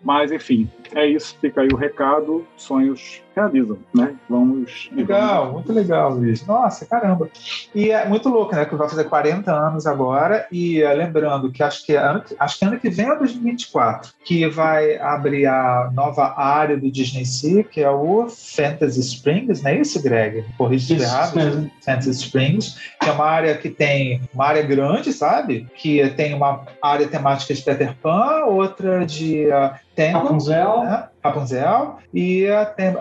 Mas, 0.00 0.30
enfim, 0.30 0.70
é 0.94 1.04
isso. 1.04 1.36
Fica 1.40 1.62
aí 1.62 1.68
o 1.72 1.76
recado. 1.76 2.46
Sonhos 2.56 3.21
realizam, 3.34 3.78
né? 3.94 4.14
Vamos. 4.28 4.88
Legal, 4.92 5.46
vamos... 5.46 5.54
muito 5.54 5.72
legal, 5.72 6.14
Luiz. 6.14 6.46
Nossa, 6.46 6.86
caramba. 6.86 7.28
E 7.74 7.90
é 7.90 8.06
muito 8.06 8.28
louco, 8.28 8.54
né? 8.54 8.64
Que 8.64 8.74
vai 8.74 8.88
fazer 8.88 9.04
40 9.04 9.52
anos 9.52 9.86
agora. 9.86 10.46
E 10.50 10.82
é, 10.82 10.92
lembrando 10.92 11.50
que 11.50 11.62
acho 11.62 11.84
que, 11.84 11.94
ano, 11.94 12.22
acho 12.38 12.58
que 12.58 12.64
ano 12.64 12.78
que 12.78 12.90
vem 12.90 13.08
é 13.08 13.16
2024, 13.16 14.12
que 14.24 14.48
vai 14.48 14.98
abrir 14.98 15.46
a 15.46 15.90
nova 15.92 16.34
área 16.36 16.76
do 16.76 16.90
Disney 16.90 17.24
Sea, 17.24 17.64
que 17.64 17.80
é 17.80 17.90
o 17.90 18.28
Fantasy 18.28 19.00
Springs, 19.00 19.62
não 19.62 19.70
é 19.70 19.80
isso, 19.80 20.02
Greg? 20.02 20.44
Corrija 20.56 20.98
se 20.98 21.02
errado. 21.02 21.36
Mesmo. 21.36 21.70
Fantasy 21.84 22.10
Springs, 22.10 22.78
que 23.00 23.08
é 23.08 23.12
uma 23.12 23.26
área 23.26 23.56
que 23.56 23.70
tem 23.70 24.20
uma 24.32 24.46
área 24.46 24.62
grande, 24.62 25.12
sabe? 25.12 25.66
Que 25.74 26.08
tem 26.10 26.34
uma 26.34 26.64
área 26.80 27.08
temática 27.08 27.54
de 27.54 27.62
Peter 27.62 27.94
Pan, 28.02 28.44
outra 28.46 29.04
de 29.04 29.46
uh, 29.46 29.72
Rapunzel. 30.12 30.84
Né? 30.84 31.04
Rapunzel 31.22 31.98
e 32.12 32.46
tem 32.76 32.92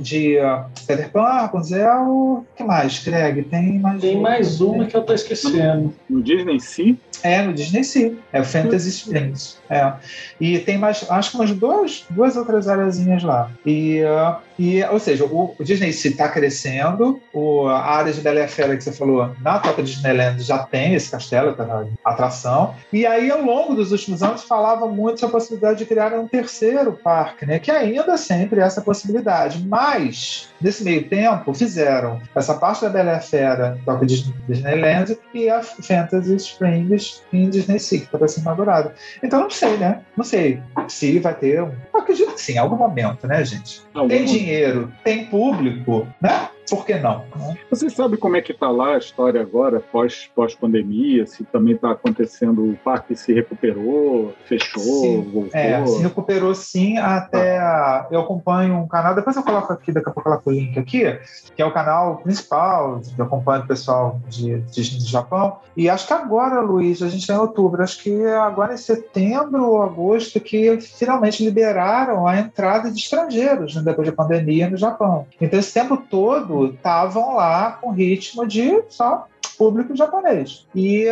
de, 0.00 0.02
de 0.02 0.38
uh, 0.38 0.64
Peter 0.86 1.10
Pan, 1.10 1.22
Rapunzel, 1.22 2.08
o 2.08 2.46
que 2.56 2.64
mais, 2.64 2.98
Craig? 3.00 3.42
Tem 3.44 3.78
mais 3.78 4.00
Tem 4.00 4.20
mais 4.20 4.60
uma 4.60 4.86
que 4.86 4.96
eu 4.96 5.02
tô 5.02 5.12
esquecendo. 5.12 5.94
No 6.08 6.22
Disney 6.22 6.58
Sea? 6.58 6.96
É, 7.22 7.42
no 7.42 7.52
Disney 7.52 7.84
Sea. 7.84 8.12
É 8.32 8.40
o 8.40 8.44
Fantasy 8.44 8.88
Springs. 8.90 9.58
É. 9.68 9.92
E 10.40 10.58
tem 10.60 10.78
mais, 10.78 11.08
acho 11.10 11.30
que 11.30 11.36
umas 11.36 11.50
duas, 11.52 12.04
duas 12.10 12.36
outras 12.36 12.68
areazinhas 12.68 13.22
lá. 13.22 13.50
E, 13.64 14.02
uh, 14.02 14.36
e, 14.58 14.82
ou 14.84 14.98
seja, 14.98 15.24
o, 15.24 15.54
o 15.58 15.64
Disney 15.64 15.92
Sea 15.92 16.10
está 16.10 16.28
crescendo, 16.28 17.20
o, 17.32 17.66
a 17.66 17.80
área 17.80 18.12
de 18.12 18.20
Bela 18.20 18.46
Fera 18.48 18.76
que 18.76 18.82
você 18.82 18.92
falou, 18.92 19.34
na 19.40 19.58
Toca 19.58 19.82
Disneyland 19.82 20.42
já 20.42 20.58
tem 20.58 20.94
esse 20.94 21.10
castelo, 21.10 21.54
tá 21.54 21.64
na 21.64 21.86
atração. 22.04 22.74
E 22.92 23.04
aí, 23.06 23.30
ao 23.30 23.42
longo 23.42 23.74
dos 23.74 23.92
últimos 23.92 24.22
anos, 24.22 24.42
falava 24.44 24.86
muito 24.88 25.20
sobre 25.20 25.36
a 25.36 25.38
possibilidade 25.38 25.78
de 25.78 25.86
criar 25.86 26.12
um 26.14 26.26
terceiro 26.26 26.92
parque, 26.92 27.44
né? 27.44 27.58
Que 27.58 27.70
ainda 27.70 28.16
sempre 28.16 28.60
é 28.60 28.64
essa 28.64 28.80
possibilidade. 28.80 29.64
Mas, 29.66 30.48
nesse 30.60 30.82
meio 30.84 31.08
tempo, 31.08 31.52
fizeram 31.52 32.20
essa 32.34 32.54
parte 32.54 32.82
da 32.82 32.88
Bela 32.90 33.20
Fera, 33.20 33.78
Toca 33.84 34.06
Disneyland, 34.06 35.18
e 35.34 35.48
a 35.50 35.62
Fantasy 35.62 36.36
Springs 36.36 37.05
em 37.32 37.48
Disney 37.48 37.78
Sea, 37.78 38.00
que 38.00 38.14
está 38.14 38.28
sendo 38.28 38.44
inaugurada. 38.44 38.94
Então, 39.22 39.40
não 39.40 39.50
sei, 39.50 39.76
né? 39.76 40.02
Não 40.16 40.24
sei 40.24 40.60
se 40.88 41.18
vai 41.18 41.34
ter. 41.34 41.62
Um... 41.62 41.72
Eu 41.92 42.00
acredito 42.00 42.34
que 42.34 42.40
sim, 42.40 42.54
em 42.54 42.58
algum 42.58 42.76
momento, 42.76 43.26
né, 43.26 43.44
gente? 43.44 43.82
Algum... 43.94 44.08
Tem 44.08 44.24
dinheiro, 44.24 44.92
tem 45.04 45.26
público, 45.26 46.06
né? 46.20 46.48
Por 46.68 46.84
que 46.84 46.94
não? 46.94 47.24
Você 47.70 47.88
sabe 47.90 48.16
como 48.16 48.36
é 48.36 48.40
que 48.40 48.52
está 48.52 48.70
lá 48.70 48.94
a 48.94 48.98
história 48.98 49.40
agora, 49.40 49.80
pós, 49.80 50.30
pós-pandemia? 50.34 51.26
Se 51.26 51.44
também 51.44 51.74
está 51.74 51.92
acontecendo, 51.92 52.70
o 52.70 52.76
parque 52.76 53.14
se 53.14 53.32
recuperou, 53.32 54.34
fechou, 54.44 54.82
sim, 54.82 55.22
voltou? 55.22 55.50
É, 55.52 55.86
se 55.86 56.02
recuperou 56.02 56.54
sim, 56.54 56.98
até 56.98 57.58
ah. 57.58 58.06
eu 58.10 58.20
acompanho 58.20 58.76
um 58.76 58.88
canal, 58.88 59.14
depois 59.14 59.36
eu 59.36 59.42
coloco 59.42 59.72
aqui, 59.72 59.92
daqui 59.92 60.08
a 60.08 60.12
pouco 60.12 60.28
eu 60.28 60.32
coloco 60.32 60.50
o 60.50 60.52
link 60.52 60.78
aqui, 60.78 61.18
que 61.54 61.62
é 61.62 61.64
o 61.64 61.72
canal 61.72 62.18
principal, 62.18 63.00
eu 63.16 63.24
acompanho 63.24 63.64
o 63.64 63.66
pessoal 63.66 64.20
de 64.28 64.56
do 64.56 65.06
Japão, 65.06 65.58
e 65.76 65.88
acho 65.88 66.06
que 66.06 66.12
agora, 66.12 66.60
Luiz, 66.60 67.02
a 67.02 67.08
gente 67.08 67.20
está 67.20 67.34
em 67.34 67.38
outubro, 67.38 67.82
acho 67.82 68.02
que 68.02 68.24
agora 68.26 68.74
em 68.74 68.78
setembro 68.78 69.64
ou 69.64 69.82
agosto 69.82 70.40
que 70.40 70.80
finalmente 70.80 71.44
liberaram 71.44 72.26
a 72.26 72.38
entrada 72.38 72.90
de 72.90 72.98
estrangeiros 72.98 73.74
né, 73.74 73.82
depois 73.82 74.06
da 74.08 74.14
pandemia 74.14 74.68
no 74.68 74.76
Japão. 74.76 75.26
Então 75.40 75.58
esse 75.58 75.72
tempo 75.72 75.96
todo 75.96 76.55
estavam 76.64 77.34
lá 77.34 77.72
com 77.72 77.90
ritmo 77.90 78.46
de 78.46 78.82
só 78.88 79.26
público 79.56 79.96
japonês. 79.96 80.66
E 80.74 81.08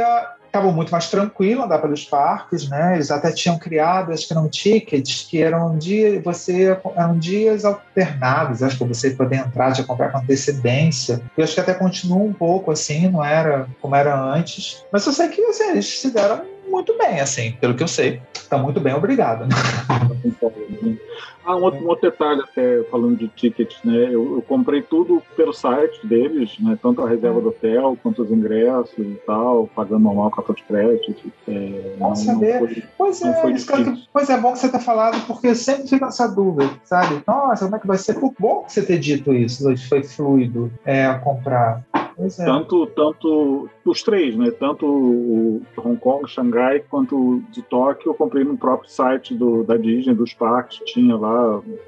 estavam 0.55 0.73
muito 0.73 0.93
mais 0.93 1.11
tranquilo 1.11 1.65
andar 1.65 1.81
pelos 1.81 2.05
parques, 2.05 2.69
né? 2.69 2.95
Eles 2.95 3.11
até 3.11 3.33
tinham 3.33 3.59
criado, 3.59 4.13
acho 4.13 4.27
que 4.27 4.33
eram 4.33 4.49
tickets 4.49 5.27
que 5.29 5.43
eram 5.43 5.77
dia, 5.77 6.23
você 6.23 6.79
eram 6.97 7.19
dias 7.19 7.65
alternados, 7.65 8.63
acho 8.63 8.79
que 8.79 8.85
você 8.85 9.11
poder 9.11 9.37
entrar 9.37 9.75
já 9.75 9.83
comprar 9.83 10.13
com 10.13 10.19
antecedência. 10.19 11.21
Eu 11.37 11.43
acho 11.43 11.55
que 11.55 11.61
até 11.61 11.75
continua 11.75 12.19
um 12.19 12.33
pouco 12.33 12.71
assim, 12.71 13.09
não 13.09 13.25
era 13.25 13.67
como 13.81 13.97
era 13.97 14.17
antes. 14.17 14.85
Mas 14.93 15.05
eu 15.05 15.13
sei 15.13 15.29
que 15.29 15.43
assim, 15.43 15.71
eles 15.71 15.87
se 15.87 16.11
deram 16.13 16.43
muito 16.69 16.97
bem, 16.97 17.21
assim, 17.21 17.53
pelo 17.61 17.75
que 17.75 17.83
eu 17.83 17.89
sei. 17.89 18.23
Está 18.33 18.57
muito 18.57 18.81
bem, 18.81 18.95
obrigado. 18.95 19.47
Né? 19.47 19.55
Ah, 21.45 21.57
um 21.57 21.63
outro, 21.63 21.85
um 21.85 21.89
outro, 21.89 22.11
detalhe 22.11 22.41
até 22.41 22.83
falando 22.85 23.17
de 23.17 23.29
tickets, 23.29 23.79
né? 23.85 24.07
Eu, 24.07 24.37
eu, 24.37 24.43
comprei 24.43 24.83
tudo 24.83 25.23
pelo 25.37 25.53
site 25.53 26.07
deles, 26.07 26.57
né? 26.59 26.79
Tanto 26.81 27.03
a 27.03 27.09
reserva 27.09 27.41
do 27.41 27.49
hotel 27.49 27.99
quanto 28.03 28.23
os 28.23 28.31
ingressos 28.31 28.99
e 28.99 29.19
tal, 29.27 29.69
pagando 29.75 30.01
normal 30.01 30.31
cartão 30.31 30.55
de 30.55 30.63
crédito. 30.63 31.33
É, 31.47 31.95
bom 31.99 32.09
não, 32.09 32.17
saber. 32.17 32.61
Não 32.61 32.67
foi, 32.67 32.83
pois, 32.97 33.23
é, 33.23 33.95
pois 34.13 34.31
é 34.31 34.39
bom 34.39 34.53
que 34.53 34.59
você 34.59 34.67
está 34.67 34.81
falando, 34.81 35.27
porque 35.27 35.55
sempre 35.55 35.89
fica 35.89 36.07
essa 36.07 36.27
dúvida, 36.27 36.71
sabe? 36.85 37.23
Nossa, 37.27 37.65
como 37.65 37.77
é 37.77 37.79
que 37.79 37.87
vai 37.87 37.99
ser? 37.99 38.15
Foi 38.15 38.31
bom 38.39 38.63
que 38.63 38.73
você 38.73 38.83
ter 38.83 38.99
dito 38.99 39.33
isso, 39.33 39.65
Luiz, 39.65 39.87
foi 39.89 40.03
fluido 40.03 40.73
é, 40.85 41.13
comprar. 41.15 41.83
É. 41.95 42.45
Tanto, 42.45 42.87
tanto 42.89 43.69
os 43.85 44.03
três, 44.03 44.37
né? 44.37 44.51
Tanto 44.53 44.87
o 44.87 45.63
Hong 45.77 45.97
Kong, 45.97 46.29
Xangai, 46.29 46.81
quanto 46.89 47.17
o 47.17 47.43
de 47.51 47.61
Tóquio, 47.63 48.11
eu 48.11 48.15
comprei 48.15 48.45
no 48.45 48.57
próprio 48.57 48.89
site 48.89 49.35
do, 49.35 49.65
da 49.65 49.77
Disney, 49.77 50.15
dos 50.15 50.33
parques, 50.33 50.81
tinha 50.85 51.17
lá 51.17 51.34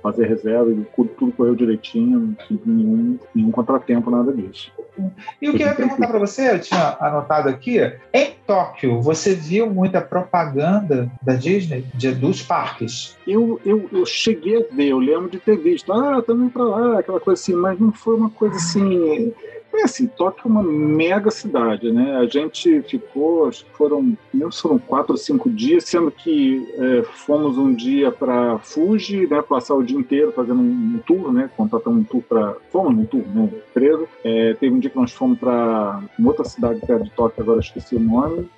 fazer 0.03 0.27
reserva, 0.27 0.71
tudo, 0.95 1.11
tudo 1.11 1.33
correu 1.33 1.55
direitinho, 1.55 2.37
nenhum, 2.65 3.19
nenhum 3.35 3.51
contratempo, 3.51 4.11
nada 4.11 4.33
disso. 4.33 4.73
E 5.41 5.49
o 5.49 5.55
que 5.55 5.63
eu 5.63 5.67
ia 5.67 5.75
perguntar 5.75 6.07
para 6.09 6.19
você, 6.19 6.53
eu 6.53 6.61
tinha 6.61 6.97
anotado 7.01 7.49
aqui, 7.49 7.79
em 8.13 8.31
Tóquio, 8.47 9.01
você 9.03 9.35
viu 9.35 9.69
muita 9.69 10.01
propaganda 10.01 11.11
da 11.21 11.35
Disney, 11.35 11.85
de, 11.95 12.13
dos 12.13 12.43
parques? 12.43 13.17
Eu, 13.27 13.61
eu, 13.65 13.89
eu 13.93 14.07
cheguei 14.07 14.57
a 14.57 14.75
ver, 14.75 14.89
eu 14.89 14.99
lembro 14.99 15.29
de 15.29 15.39
ter 15.39 15.57
visto, 15.57 15.93
ah, 15.93 16.23
também 16.23 16.49
para 16.49 16.65
lá, 16.65 16.99
aquela 17.01 17.21
coisa 17.21 17.41
assim, 17.41 17.55
mas 17.55 17.79
não 17.79 17.93
foi 17.93 18.15
uma 18.15 18.31
coisa 18.31 18.57
assim 18.57 19.33
é 19.81 19.85
assim, 19.85 20.07
Tóquio 20.07 20.43
é 20.45 20.49
uma 20.49 20.63
mega 20.63 21.31
cidade, 21.31 21.91
né? 21.91 22.17
A 22.17 22.27
gente 22.27 22.83
ficou, 22.83 23.49
acho 23.49 23.65
que 23.65 23.71
foram, 23.73 24.17
não 24.33 24.51
foram 24.51 24.79
quatro 24.79 25.13
ou 25.13 25.19
cinco 25.19 25.51
dias, 25.51 25.85
sendo 25.85 26.11
que 26.11 26.67
é, 26.75 27.03
fomos 27.03 27.59
um 27.59 27.73
dia 27.75 28.11
para 28.11 28.59
Fuji, 28.59 29.27
né? 29.27 29.43
Passar 29.43 29.75
o 29.75 29.83
dia 29.83 29.99
inteiro 29.99 30.33
fazendo 30.33 30.61
um, 30.61 31.01
tour, 31.07 31.33
né? 31.33 31.51
Contratamos 31.57 32.01
um 32.01 32.05
tour 32.05 32.23
para, 32.23 32.57
fomos 32.71 32.95
num 32.95 33.05
tour, 33.05 33.25
né? 33.35 33.51
Empresa. 33.71 34.07
É, 34.25 34.55
teve 34.55 34.75
um 34.75 34.79
dia 34.79 34.91
que 34.91 34.97
nós 34.97 35.13
fomos 35.13 35.39
para 35.39 36.03
outra 36.25 36.45
cidade 36.45 36.81
perto 36.87 37.05
de 37.05 37.11
Tóquio, 37.11 37.43
agora 37.43 37.61
esqueci 37.61 37.97
o 37.97 38.01
nome 38.01 38.49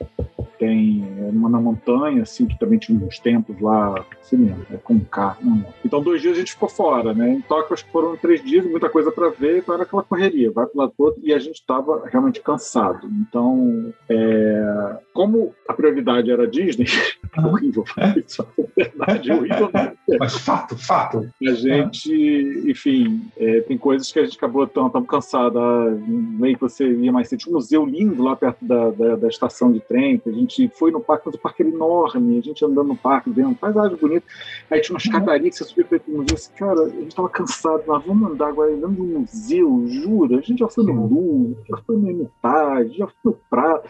tem 0.59 1.05
uma 1.33 1.49
na 1.49 1.61
montanha, 1.61 2.23
assim, 2.23 2.47
que 2.47 2.59
também 2.59 2.79
tinha 2.79 2.99
uns 2.99 3.19
templos 3.19 3.61
lá, 3.61 4.05
assim 4.21 4.37
mesmo, 4.37 4.67
é 4.73 4.77
com 4.77 4.99
carro. 5.01 5.65
Então, 5.85 6.03
dois 6.03 6.21
dias 6.21 6.37
a 6.37 6.41
gente 6.41 6.53
ficou 6.53 6.69
fora, 6.69 7.15
né? 7.15 7.31
Em 7.31 7.41
Tóquio, 7.41 7.75
acho 7.75 7.85
que 7.85 7.93
foram 7.93 8.17
três 8.17 8.43
dias, 8.43 8.65
muita 8.67 8.89
coisa 8.89 9.11
para 9.11 9.31
ver, 9.31 9.59
então 9.59 9.75
era 9.75 9.85
aquela 9.85 10.03
correria, 10.03 10.51
vai 10.51 10.67
para 10.67 10.83
lado 10.83 10.93
todo, 10.97 11.17
e 11.23 11.33
a 11.33 11.39
gente 11.39 11.57
estava 11.57 12.07
realmente 12.07 12.41
cansado. 12.41 13.09
Então, 13.21 13.93
é... 14.09 14.97
como 15.13 15.55
a 15.69 15.73
prioridade 15.73 16.31
era 16.31 16.47
Disney, 16.47 16.87
é 17.37 17.41
horrível 17.41 17.85
isso, 18.17 18.47
é 18.59 18.85
verdade, 18.85 19.33
horrível. 19.33 19.71
Mas 20.19 20.37
fato, 20.39 20.77
fato. 20.77 21.29
A 21.47 21.53
gente, 21.53 22.63
enfim, 22.67 23.23
é, 23.37 23.61
tem 23.61 23.77
coisas 23.77 24.11
que 24.11 24.19
a 24.19 24.25
gente 24.25 24.37
acabou 24.37 24.67
tão, 24.67 24.89
tão 24.91 25.05
cansado, 25.05 25.59
meio 26.07 26.55
que 26.55 26.61
você 26.61 26.91
ia 26.91 27.13
mais 27.13 27.29
cedo. 27.29 27.41
Tinha 27.41 27.53
um 27.53 27.57
museu 27.57 27.85
lindo 27.85 28.23
lá 28.23 28.35
perto 28.37 28.65
da, 28.65 28.91
da, 28.91 29.17
da 29.17 29.29
estação 29.29 29.73
de 29.73 29.81
trem, 29.81 30.19
que 30.19 30.29
a 30.29 30.33
gente 30.33 30.48
gente 30.49 30.69
foi 30.77 30.91
no 30.91 31.01
parque, 31.01 31.25
mas 31.27 31.35
o 31.35 31.39
parque 31.39 31.63
era 31.63 31.71
enorme, 31.71 32.39
a 32.39 32.41
gente 32.41 32.65
andando 32.65 32.89
no 32.89 32.97
parque, 32.97 33.31
vendo 33.31 33.55
paisagem 33.55 33.97
bonita. 33.97 34.27
Aí 34.71 34.81
tinha 34.81 34.95
uma 34.95 34.99
escadaria 34.99 35.51
que 35.51 35.57
você 35.57 35.65
subia 35.65 35.85
para 35.85 36.01
o 36.09 36.13
museu, 36.13 36.35
assim, 36.35 36.53
cara, 36.55 36.83
a 36.83 36.89
gente 36.89 37.09
estava 37.09 37.29
cansado, 37.29 37.85
nós 37.87 38.05
vamos 38.05 38.31
andar 38.31 38.49
agora 38.49 38.71
dentro 38.73 38.91
do 38.91 39.05
museu, 39.05 39.85
jura? 39.87 40.39
A 40.39 40.41
gente 40.41 40.59
já 40.59 40.69
foi 40.69 40.85
no 40.85 41.07
Louvre, 41.07 41.57
já 41.69 41.77
foi 41.79 41.97
no 41.97 42.09
Hermitage, 42.09 42.97
já 42.97 43.07
foi 43.07 43.15
no 43.25 43.33
Prado 43.51 43.83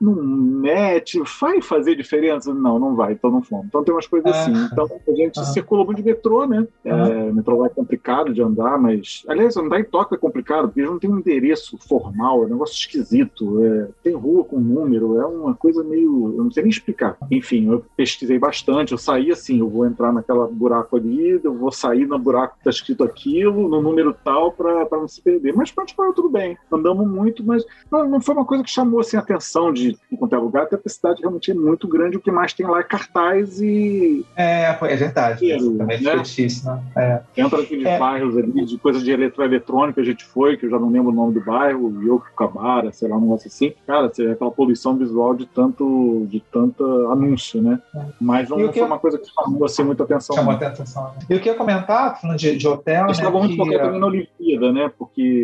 não 0.00 0.14
mete, 0.14 1.20
vai 1.40 1.60
fazer 1.60 1.94
diferença? 1.94 2.54
Não, 2.54 2.78
não 2.78 2.96
vai, 2.96 3.12
então 3.12 3.30
não 3.30 3.42
fomos. 3.42 3.66
Então 3.66 3.84
tem 3.84 3.94
umas 3.94 4.06
coisas 4.06 4.32
assim. 4.32 4.52
Então 4.72 4.88
a 5.06 5.12
gente 5.12 5.38
ah. 5.38 5.44
circula 5.44 5.84
muito 5.84 5.98
de 5.98 6.04
metrô, 6.04 6.46
né? 6.46 6.66
É, 6.84 7.32
metrô 7.32 7.66
é 7.66 7.68
complicado 7.68 8.32
de 8.32 8.42
andar, 8.42 8.78
mas. 8.78 9.22
Aliás, 9.28 9.56
andar 9.56 9.78
em 9.78 9.84
Tóquio 9.84 10.14
é 10.14 10.18
complicado, 10.18 10.68
porque 10.68 10.80
eles 10.80 10.90
não 10.90 10.98
tem 10.98 11.10
um 11.10 11.18
endereço 11.18 11.76
formal, 11.76 12.42
é 12.42 12.46
um 12.46 12.50
negócio 12.50 12.74
esquisito. 12.74 13.62
É... 13.62 13.88
tem 14.02 14.14
rua 14.14 14.44
com 14.44 14.58
número, 14.58 15.20
é 15.20 15.26
uma 15.26 15.54
coisa 15.54 15.84
meio. 15.84 16.34
Eu 16.36 16.44
não 16.44 16.50
sei 16.50 16.62
nem 16.62 16.70
explicar. 16.70 17.16
Enfim, 17.30 17.70
eu 17.70 17.84
pesquisei 17.96 18.38
bastante, 18.38 18.92
eu 18.92 18.98
saí 18.98 19.30
assim, 19.30 19.58
eu 19.58 19.68
vou 19.68 19.86
entrar 19.86 20.12
naquela 20.12 20.46
buraco 20.46 20.96
ali, 20.96 21.40
eu 21.42 21.54
vou 21.54 21.70
sair 21.70 22.06
no 22.06 22.18
buraco 22.18 22.56
que 22.58 22.64
tá 22.64 22.70
escrito 22.70 23.04
aquilo, 23.04 23.68
no 23.68 23.82
número 23.82 24.14
tal, 24.24 24.52
para 24.52 24.88
não 24.92 25.08
se 25.08 25.20
perder. 25.20 25.54
Mas 25.54 25.70
praticamente 25.70 26.16
tudo 26.16 26.30
bem. 26.30 26.56
Andamos 26.72 27.06
muito, 27.06 27.44
mas 27.44 27.64
não, 27.90 28.08
não 28.08 28.20
foi 28.20 28.34
uma 28.34 28.44
coisa 28.44 28.64
que 28.64 28.70
chamou 28.70 29.00
assim, 29.00 29.16
a 29.16 29.20
atenção 29.20 29.72
de 29.72 29.89
em 30.10 30.16
qualquer 30.16 30.38
lugar, 30.38 30.64
até 30.64 30.76
a 30.76 30.88
cidade 30.88 31.20
realmente 31.20 31.50
é 31.50 31.54
muito 31.54 31.86
grande, 31.88 32.16
o 32.16 32.20
que 32.20 32.30
mais 32.30 32.52
tem 32.52 32.66
lá 32.66 32.80
é 32.80 32.82
cartaz 32.82 33.60
e. 33.60 34.24
É, 34.36 34.64
é 34.64 34.96
verdade. 34.96 35.40
Dinheiro, 35.40 35.76
também 35.76 36.00
né? 36.00 36.16
difícil, 36.16 36.70
né? 36.70 36.82
É. 36.96 37.20
Entra 37.36 37.60
aqueles 37.60 37.86
é. 37.86 37.98
bairros 37.98 38.36
ali 38.36 38.64
de 38.64 38.78
coisa 38.78 39.00
de 39.00 39.10
eletroeletrônica, 39.10 40.00
a 40.00 40.04
gente 40.04 40.24
foi, 40.24 40.56
que 40.56 40.66
eu 40.66 40.70
já 40.70 40.78
não 40.78 40.90
lembro 40.90 41.10
o 41.10 41.14
nome 41.14 41.34
do 41.34 41.40
bairro, 41.40 42.02
Yokohabara, 42.02 42.92
sei 42.92 43.08
lá, 43.08 43.16
um 43.16 43.20
negócio 43.20 43.48
assim. 43.48 43.72
Cara, 43.86 44.10
é 44.18 44.30
aquela 44.32 44.50
poluição 44.50 44.96
visual 44.96 45.34
de 45.34 45.46
tanto, 45.46 46.26
de 46.28 46.40
tanto 46.40 46.84
anúncio, 47.10 47.62
né? 47.62 47.80
É. 47.94 48.04
Mas 48.20 48.48
não, 48.48 48.72
foi 48.72 48.82
uma 48.82 48.98
coisa 48.98 49.18
que 49.18 49.28
chamou 49.32 49.64
assim, 49.64 49.84
muita 49.84 50.04
atenção. 50.04 50.36
Chamou 50.36 50.56
né? 50.56 50.66
atenção. 50.66 51.04
Né? 51.04 51.26
E 51.30 51.34
o 51.34 51.40
que 51.40 51.48
eu 51.48 51.52
ia 51.52 51.58
comentar, 51.58 52.20
falando 52.20 52.38
de, 52.38 52.56
de 52.56 52.68
hotel. 52.68 53.06
Estava 53.06 53.30
né, 53.30 53.38
muito 53.38 53.56
focado 53.56 53.84
também 53.84 54.00
na 54.00 54.06
Olimpíada, 54.06 54.72
né? 54.72 54.90
Porque 54.98 55.42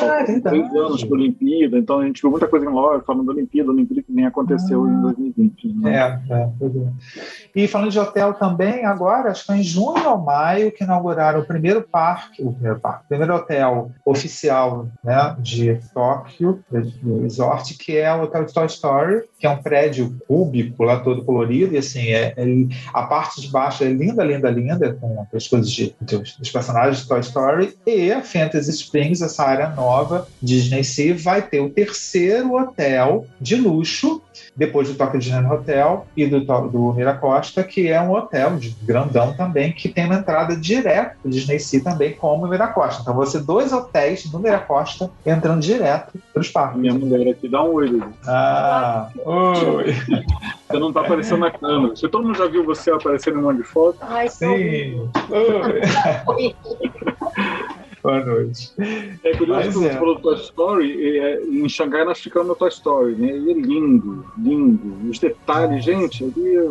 ah, 0.00 0.20
é 0.20 0.40
três 0.40 0.74
anos 0.74 1.02
a 1.02 1.06
Olimpíada, 1.06 1.78
então 1.78 2.00
a 2.00 2.06
gente 2.06 2.20
viu 2.20 2.30
muita 2.30 2.46
coisa 2.46 2.66
em 2.66 2.68
loja 2.68 3.02
falando 3.04 3.26
da 3.26 3.32
Olimpíada, 3.32 3.70
2020, 3.84 4.14
nem 4.14 4.26
aconteceu 4.26 4.84
ah. 4.84 4.88
em 4.88 5.00
2020. 5.00 5.68
Né? 5.74 5.96
É, 5.96 6.34
é, 6.34 6.42
é, 6.42 7.62
E 7.64 7.68
falando 7.68 7.90
de 7.90 7.98
hotel 7.98 8.34
também, 8.34 8.84
agora, 8.84 9.30
acho 9.30 9.40
que 9.40 9.46
foi 9.46 9.56
em 9.58 9.62
junho 9.62 10.08
ou 10.08 10.18
maio 10.18 10.72
que 10.72 10.84
inauguraram 10.84 11.40
o 11.40 11.46
primeiro 11.46 11.82
parque, 11.82 12.42
o 12.42 12.52
primeiro 12.52 12.80
parque, 12.80 13.04
o 13.04 13.08
primeiro 13.08 13.34
hotel 13.34 13.90
oficial 14.04 14.88
né, 15.02 15.36
de 15.38 15.78
Tóquio, 15.92 16.62
do 17.02 17.22
resort, 17.22 17.76
que 17.76 17.96
é 17.96 18.12
o 18.14 18.22
Hotel 18.22 18.46
Toy 18.46 18.66
Story, 18.66 19.22
que 19.38 19.46
é 19.46 19.50
um 19.50 19.62
prédio 19.62 20.16
cúbico 20.26 20.82
lá 20.84 21.00
todo 21.00 21.24
colorido, 21.24 21.74
e 21.74 21.78
assim, 21.78 22.08
é, 22.08 22.34
é 22.36 22.44
a 22.92 23.02
parte 23.02 23.40
de 23.40 23.50
baixo 23.50 23.84
é 23.84 23.88
linda, 23.88 24.24
linda, 24.24 24.50
linda, 24.50 24.94
com 24.94 25.26
as 25.34 25.48
coisas 25.48 25.70
de, 25.70 25.94
dos, 26.00 26.36
dos 26.36 26.50
personagens 26.50 27.02
de 27.02 27.08
Toy 27.08 27.20
Story, 27.20 27.74
e 27.86 28.12
a 28.12 28.22
Fantasy 28.22 28.70
Springs, 28.70 29.22
essa 29.22 29.44
área 29.44 29.68
nova, 29.70 30.26
Disney 30.40 30.84
Sea, 30.84 31.14
vai 31.16 31.42
ter 31.42 31.60
o 31.60 31.70
terceiro 31.70 32.54
hotel 32.54 33.26
de 33.40 33.56
luxo 33.56 33.71
depois 34.56 34.88
do 34.88 34.94
Tokyo 34.94 35.18
Disney 35.18 35.46
Hotel 35.46 36.06
e 36.16 36.26
do, 36.26 36.40
do 36.40 36.92
Miracosta, 36.92 37.62
que 37.62 37.88
é 37.88 38.00
um 38.00 38.12
hotel 38.12 38.56
de 38.56 38.70
grandão 38.82 39.34
também, 39.34 39.72
que 39.72 39.88
tem 39.88 40.06
uma 40.06 40.16
entrada 40.16 40.56
direto 40.56 41.16
do 41.24 41.30
Disney 41.30 41.58
Sea 41.58 41.82
também, 41.82 42.14
como 42.14 42.46
o 42.46 42.48
Miracosta. 42.48 43.02
Então 43.02 43.14
você 43.14 43.38
dois 43.40 43.72
hotéis 43.72 44.30
no 44.30 44.38
Miracosta 44.38 45.10
entrando 45.24 45.60
direto 45.60 46.18
para 46.32 46.40
os 46.40 46.48
parques. 46.48 46.78
Minha 46.78 46.94
mulher 46.94 47.32
aqui 47.32 47.48
dá 47.48 47.62
um 47.62 47.72
oi. 47.72 48.02
Ah, 48.26 49.08
oi. 49.24 49.94
Você 50.68 50.78
não 50.78 50.88
está 50.88 51.00
aparecendo 51.00 51.40
na 51.40 51.50
câmera. 51.50 51.94
Você 51.94 52.08
todo 52.08 52.24
mundo 52.24 52.38
já 52.38 52.46
viu 52.46 52.64
você 52.64 52.90
aparecendo 52.90 53.36
em 53.36 53.40
um 53.40 53.42
monte 53.44 53.58
de 53.58 53.64
foto? 53.64 53.98
Ai, 54.00 54.28
sim. 54.28 55.10
Oi. 55.30 56.54
Boa 58.02 58.18
noite. 58.24 58.72
É 59.22 59.36
curioso 59.36 59.68
que 59.68 59.74
você 59.74 59.86
é. 59.86 59.92
falou 59.92 60.16
do 60.16 60.22
Toy 60.22 60.34
Story. 60.34 61.18
É, 61.18 61.40
em 61.44 61.68
Xangai 61.68 62.04
nós 62.04 62.18
ficamos 62.18 62.48
no 62.48 62.56
Toy 62.56 62.68
Story, 62.68 63.14
né? 63.14 63.28
E 63.28 63.50
é 63.50 63.54
lindo, 63.54 64.24
lindo. 64.36 65.08
Os 65.08 65.20
detalhes, 65.20 65.84
gente, 65.84 66.24
ali 66.24 66.56
é 66.56 66.68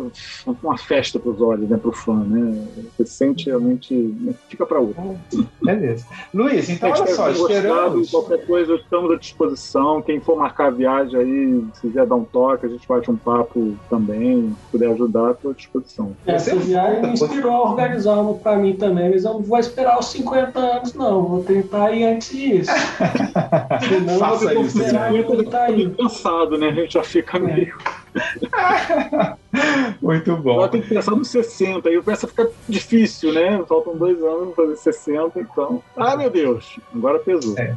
uma 0.62 0.76
festa 0.76 1.18
para 1.18 1.30
os 1.30 1.40
olhos, 1.40 1.70
né? 1.70 1.78
Para 1.78 1.88
o 1.88 1.92
fã, 1.92 2.16
né? 2.16 2.68
Você 2.98 3.06
sente 3.06 3.46
realmente. 3.46 3.94
Né? 3.94 4.34
Fica 4.46 4.66
para 4.66 4.78
outro. 4.78 5.16
Beleza. 5.62 6.06
Luiz, 6.34 6.68
então 6.68 6.90
olha 6.90 7.06
só, 7.06 7.30
esperamos. 7.30 8.10
Qualquer 8.10 8.46
coisa, 8.46 8.74
estamos 8.74 9.10
à 9.12 9.16
disposição. 9.16 10.02
Quem 10.02 10.20
for 10.20 10.36
marcar 10.36 10.66
a 10.66 10.70
viagem 10.70 11.18
aí, 11.18 11.64
se 11.72 11.80
quiser 11.80 12.04
dar 12.04 12.16
um 12.16 12.24
toque, 12.24 12.66
a 12.66 12.68
gente 12.68 12.86
bate 12.86 13.10
um 13.10 13.16
papo 13.16 13.74
também. 13.88 14.54
Se 14.66 14.72
puder 14.72 14.90
ajudar, 14.90 15.30
estou 15.30 15.52
à 15.52 15.54
disposição. 15.54 16.14
Essa 16.26 16.54
viagem 16.56 17.00
me 17.00 17.12
inspirou 17.12 17.52
a 17.52 17.70
organizar 17.70 18.20
uma 18.20 18.34
para 18.34 18.56
mim 18.56 18.74
também, 18.74 19.08
mas 19.08 19.24
eu 19.24 19.32
não 19.32 19.40
vou 19.40 19.58
esperar 19.58 19.98
os 19.98 20.06
50 20.06 20.58
anos, 20.58 20.92
não 20.92 21.21
vou 21.28 21.44
tentar 21.44 21.92
ir 21.92 22.04
antes 22.04 22.30
disso. 22.30 22.70
Senão 23.88 24.18
Faça 24.18 24.44
eu 24.44 24.54
vou 24.54 24.66
isso, 24.66 24.80
esperar 24.80 25.12
né? 25.12 25.22
tá 25.44 25.66
cansado, 25.96 26.58
né? 26.58 26.68
A 26.68 26.72
gente 26.72 26.94
já 26.94 27.04
fica 27.04 27.38
é. 27.38 27.40
meio. 27.40 27.76
Muito 30.00 30.36
bom. 30.36 30.52
Agora 30.52 30.70
tem 30.70 30.82
que 30.82 30.88
pensar 30.88 31.12
nos 31.12 31.28
60, 31.28 31.88
aí 31.88 32.02
começa 32.02 32.26
a 32.26 32.28
ficar 32.28 32.46
difícil, 32.68 33.32
né? 33.32 33.62
Faltam 33.68 33.96
dois 33.96 34.20
anos 34.22 34.54
para 34.54 34.64
fazer 34.64 34.76
60, 34.76 35.40
então. 35.40 35.82
Ah, 35.96 36.16
meu 36.16 36.30
Deus, 36.30 36.78
agora 36.94 37.18
pesou. 37.18 37.58
É. 37.58 37.74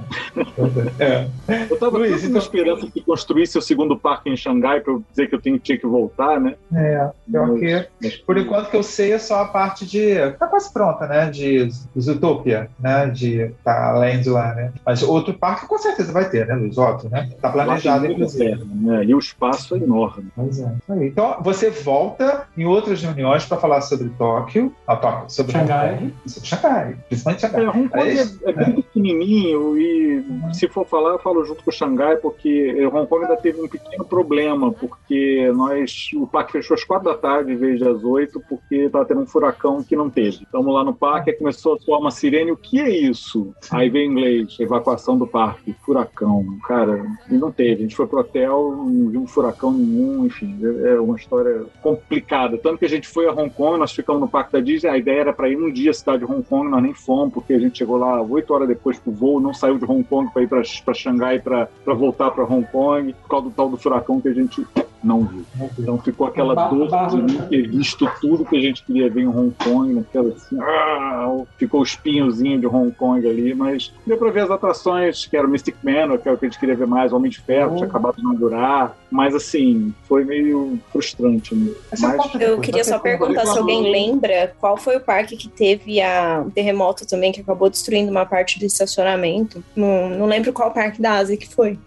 é. 1.00 1.28
Eu 1.70 1.76
estava 1.76 1.98
Luiz, 1.98 2.24
então... 2.24 2.40
esperança 2.40 2.88
que 2.88 3.02
construísse 3.02 3.58
o 3.58 3.62
segundo 3.62 3.98
parque 3.98 4.30
em 4.30 4.38
Xangai 4.38 4.80
para 4.80 4.94
eu 4.94 5.04
dizer 5.10 5.28
que 5.28 5.36
eu 5.36 5.42
tinha, 5.42 5.60
tinha 5.60 5.78
que 5.78 5.88
voltar, 5.88 6.40
né? 6.40 6.56
É, 6.74 7.10
pior 7.30 7.48
mas, 7.48 7.60
que. 7.60 8.24
Por 8.26 8.38
enquanto 8.38 8.70
que 8.70 8.78
eu 8.78 8.84
sei 8.84 9.12
é 9.12 9.20
só 9.20 9.42
a 9.42 9.46
parte 9.46 9.86
de. 9.86 10.16
Tá 10.32 10.48
quase 10.48 10.72
pronta, 10.72 11.08
né? 11.08 11.30
De 11.30 11.70
Zootopia, 12.00 12.70
né? 12.80 13.08
De 13.08 13.52
tá 13.64 13.92
além 13.92 14.22
de 14.22 14.30
lá, 14.30 14.54
né? 14.54 14.72
Mas 14.86 15.04
outro 15.04 15.34
parque 15.34 15.68
com 15.68 15.78
certeza 15.78 16.12
vai 16.12 16.30
ter, 16.30 16.48
né, 16.48 16.56
Luiz? 16.56 16.78
Óbvio, 16.78 17.10
né? 17.10 17.30
Tá 17.42 17.50
planejado, 17.50 18.06
inclusive. 18.06 18.64
Né? 18.66 19.06
E 19.06 19.16
o 19.16 19.20
espaço 19.20 19.76
é 19.76 19.80
enorme. 19.80 20.25
Pois 20.36 20.60
é. 20.60 20.76
Então, 21.02 21.38
você 21.42 21.70
volta 21.70 22.48
em 22.58 22.66
outras 22.66 23.02
reuniões 23.02 23.46
para 23.46 23.58
falar 23.58 23.82
sobre 23.82 24.10
Tóquio, 24.18 24.74
ah, 24.88 24.96
Tóquio 24.96 25.30
sobre 25.30 25.52
Xangai. 25.52 26.14
Sobre 26.26 26.50
Xangai, 26.50 26.98
principalmente 27.08 27.42
Xangai. 27.42 27.66
É, 27.66 27.70
Hong 27.70 27.90
Kong 27.90 28.10
é, 28.10 28.22
é, 28.22 28.50
é 28.50 28.54
bem 28.54 28.76
pequenininho 28.76 29.78
e 29.78 30.18
uhum. 30.18 30.54
se 30.54 30.68
for 30.68 30.86
falar, 30.86 31.12
eu 31.12 31.20
falo 31.20 31.44
junto 31.46 31.64
com 31.64 31.72
Xangai, 31.72 32.18
porque 32.18 32.86
Hong 32.88 33.08
Kong 33.08 33.24
ainda 33.24 33.38
teve 33.38 33.62
um 33.62 33.68
pequeno 33.68 34.06
problema, 34.06 34.72
porque 34.72 35.52
nós, 35.54 36.10
o 36.16 36.28
parque 36.28 36.54
fechou 36.54 36.76
às 36.76 36.84
quatro 36.84 37.06
da 37.06 37.18
tarde 37.18 37.54
em 37.54 37.58
vez 37.58 37.80
das 37.80 38.04
oito, 38.04 38.42
porque 38.48 38.76
estava 38.76 39.06
tendo 39.06 39.22
um 39.22 39.28
furacão 39.28 39.84
que 39.84 39.96
não 39.96 40.10
teve. 40.10 40.44
Estamos 40.44 40.74
lá 40.74 40.84
no 40.84 40.94
parque, 40.94 41.32
aí 41.32 41.38
começou 41.38 41.76
a 41.76 41.80
soar 41.80 42.00
uma 42.00 42.12
sirene, 42.12 42.52
o 42.52 42.58
que 42.58 42.80
é 42.80 42.90
isso? 42.90 43.54
Aí 43.72 43.90
veio 43.90 44.06
em 44.06 44.12
inglês, 44.12 44.58
evacuação 44.60 45.18
do 45.18 45.28
parque, 45.28 45.76
furacão, 45.86 46.46
cara, 46.68 47.06
e 47.30 47.34
não 47.36 47.52
teve. 47.52 47.74
A 47.74 47.78
gente 47.84 47.96
foi 47.96 48.08
pro 48.08 48.20
hotel, 48.20 48.72
não 48.76 49.10
viu 49.10 49.22
um 49.22 49.28
furacão 49.28 49.72
nenhum, 49.72 50.15
enfim, 50.24 50.60
é, 50.62 50.94
é 50.94 51.00
uma 51.00 51.16
história 51.16 51.66
complicada. 51.82 52.58
Tanto 52.58 52.78
que 52.78 52.86
a 52.86 52.90
gente 52.90 53.08
foi 53.08 53.28
a 53.28 53.32
Hong 53.32 53.50
Kong, 53.50 53.80
nós 53.80 53.92
ficamos 53.92 54.22
no 54.22 54.28
Parque 54.28 54.54
da 54.54 54.60
Disney, 54.60 54.90
a 54.90 54.98
ideia 54.98 55.22
era 55.22 55.34
para 55.34 55.50
ir 55.50 55.58
um 55.58 55.72
dia 55.72 55.90
à 55.90 55.94
cidade 55.94 56.20
de 56.20 56.32
Hong 56.32 56.44
Kong, 56.44 56.70
nós 56.70 56.84
nem 56.84 56.94
fomos, 56.94 57.34
porque 57.34 57.54
a 57.54 57.60
gente 57.60 57.80
chegou 57.80 57.98
lá 57.98 58.22
oito 58.22 58.54
horas 58.54 58.68
depois 58.68 59.00
pro 59.00 59.12
voo, 59.12 59.40
não 59.40 59.54
saiu 59.54 59.80
de 59.80 59.86
Hong 59.86 60.04
Kong 60.04 60.32
para 60.32 60.44
ir 60.44 60.48
para 60.48 60.94
Xangai 60.94 61.40
para 61.40 61.68
voltar 61.86 62.32
para 62.32 62.44
Hong 62.44 62.66
Kong, 62.72 63.14
por 63.24 63.30
causa 63.30 63.50
do 63.50 63.56
tal 63.56 63.70
do 63.70 63.78
furacão 63.78 64.22
que 64.22 64.28
a 64.28 64.34
gente 64.34 64.66
não 65.06 65.24
viu. 65.24 65.46
Então 65.78 65.98
ficou 66.00 66.28
aquela 66.28 66.56
dor 66.68 66.88
de 66.88 67.18
não 67.18 67.48
ter 67.48 67.70
visto 67.70 68.10
tudo 68.20 68.44
que 68.44 68.58
a 68.58 68.60
gente 68.60 68.84
queria 68.84 69.10
ver 69.10 69.22
em 69.22 69.28
Hong 69.28 69.54
Kong, 69.64 69.94
naquela 69.94 70.30
assim, 70.30 70.58
ah, 70.60 71.44
ficou 71.58 71.82
o 71.82 71.84
espinhozinho 71.84 72.60
de 72.60 72.66
Hong 72.66 72.92
Kong 72.92 73.28
ali, 73.28 73.54
mas 73.54 73.94
deu 74.06 74.18
para 74.18 74.32
ver 74.32 74.42
as 74.42 74.52
atrações, 74.52 75.26
que 75.26 75.38
era 75.38 75.46
o 75.46 75.50
Mystic 75.50 75.76
Man, 75.84 76.18
que 76.18 76.28
era 76.28 76.36
o 76.36 76.38
que 76.38 76.46
a 76.46 76.50
gente 76.50 76.60
queria 76.60 76.76
ver 76.76 76.88
mais, 76.88 77.14
Homem 77.14 77.30
de 77.30 77.40
Ferro, 77.40 77.74
oh. 77.74 77.76
tinha 77.76 77.88
acabado 77.88 78.16
de 78.16 78.22
inaugurar, 78.22 78.98
mas 79.12 79.36
assim, 79.36 79.94
foi 80.08 80.26
meio 80.26 80.80
frustrante. 80.92 81.54
Né? 81.54 81.72
Mas, 82.00 82.42
eu 82.42 82.60
queria 82.60 82.84
só 82.84 82.98
perguntar 82.98 83.46
se 83.46 83.58
alguém 83.58 83.92
lembra 83.92 84.54
qual 84.60 84.76
foi 84.76 84.98
o 84.98 85.02
parque 85.02 85.38
que 85.38 85.48
teve 85.48 86.02
a 86.02 86.44
um 86.46 86.50
terremoto 86.50 87.06
também, 87.06 87.32
que 87.32 87.42
acabou 87.42 87.70
destruindo 87.70 88.10
uma 88.10 88.26
parte 88.26 88.60
do 88.60 88.66
estacionamento. 88.66 89.64
Não, 89.76 90.10
não 90.10 90.26
lembro 90.26 90.52
qual 90.52 90.72
parque 90.72 91.02
da 91.02 91.14
Ásia 91.14 91.38
que 91.38 91.48
foi. 91.48 91.78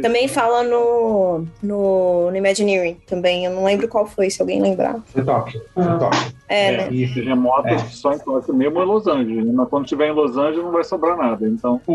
Também 0.00 0.28
fala 0.28 0.62
no, 0.62 1.46
no, 1.62 2.30
no 2.30 2.36
Imagine 2.36 2.65
Imagineering 2.66 2.96
também. 3.06 3.44
Eu 3.44 3.52
não 3.52 3.64
lembro 3.64 3.88
qual 3.88 4.06
foi, 4.06 4.28
se 4.28 4.42
alguém 4.42 4.60
lembrar. 4.60 5.00
Foi 5.06 5.24
Tóquio. 5.24 5.62
Foi 5.72 5.84
ah. 5.84 5.96
Tóquio. 5.96 6.36
É, 6.48 6.66
é, 6.66 6.76
né? 6.76 6.88
E 6.92 7.14
terremoto 7.14 7.68
é. 7.68 7.78
só 7.78 8.12
em 8.12 8.18
Tóquio 8.18 8.54
mesmo 8.54 8.82
em 8.82 8.84
Los 8.84 9.06
Angeles. 9.06 9.46
Né? 9.46 9.52
Mas 9.54 9.68
quando 9.68 9.84
estiver 9.84 10.08
em 10.08 10.12
Los 10.12 10.36
Angeles 10.36 10.64
não 10.64 10.72
vai 10.72 10.84
sobrar 10.84 11.16
nada. 11.16 11.46
Então. 11.46 11.80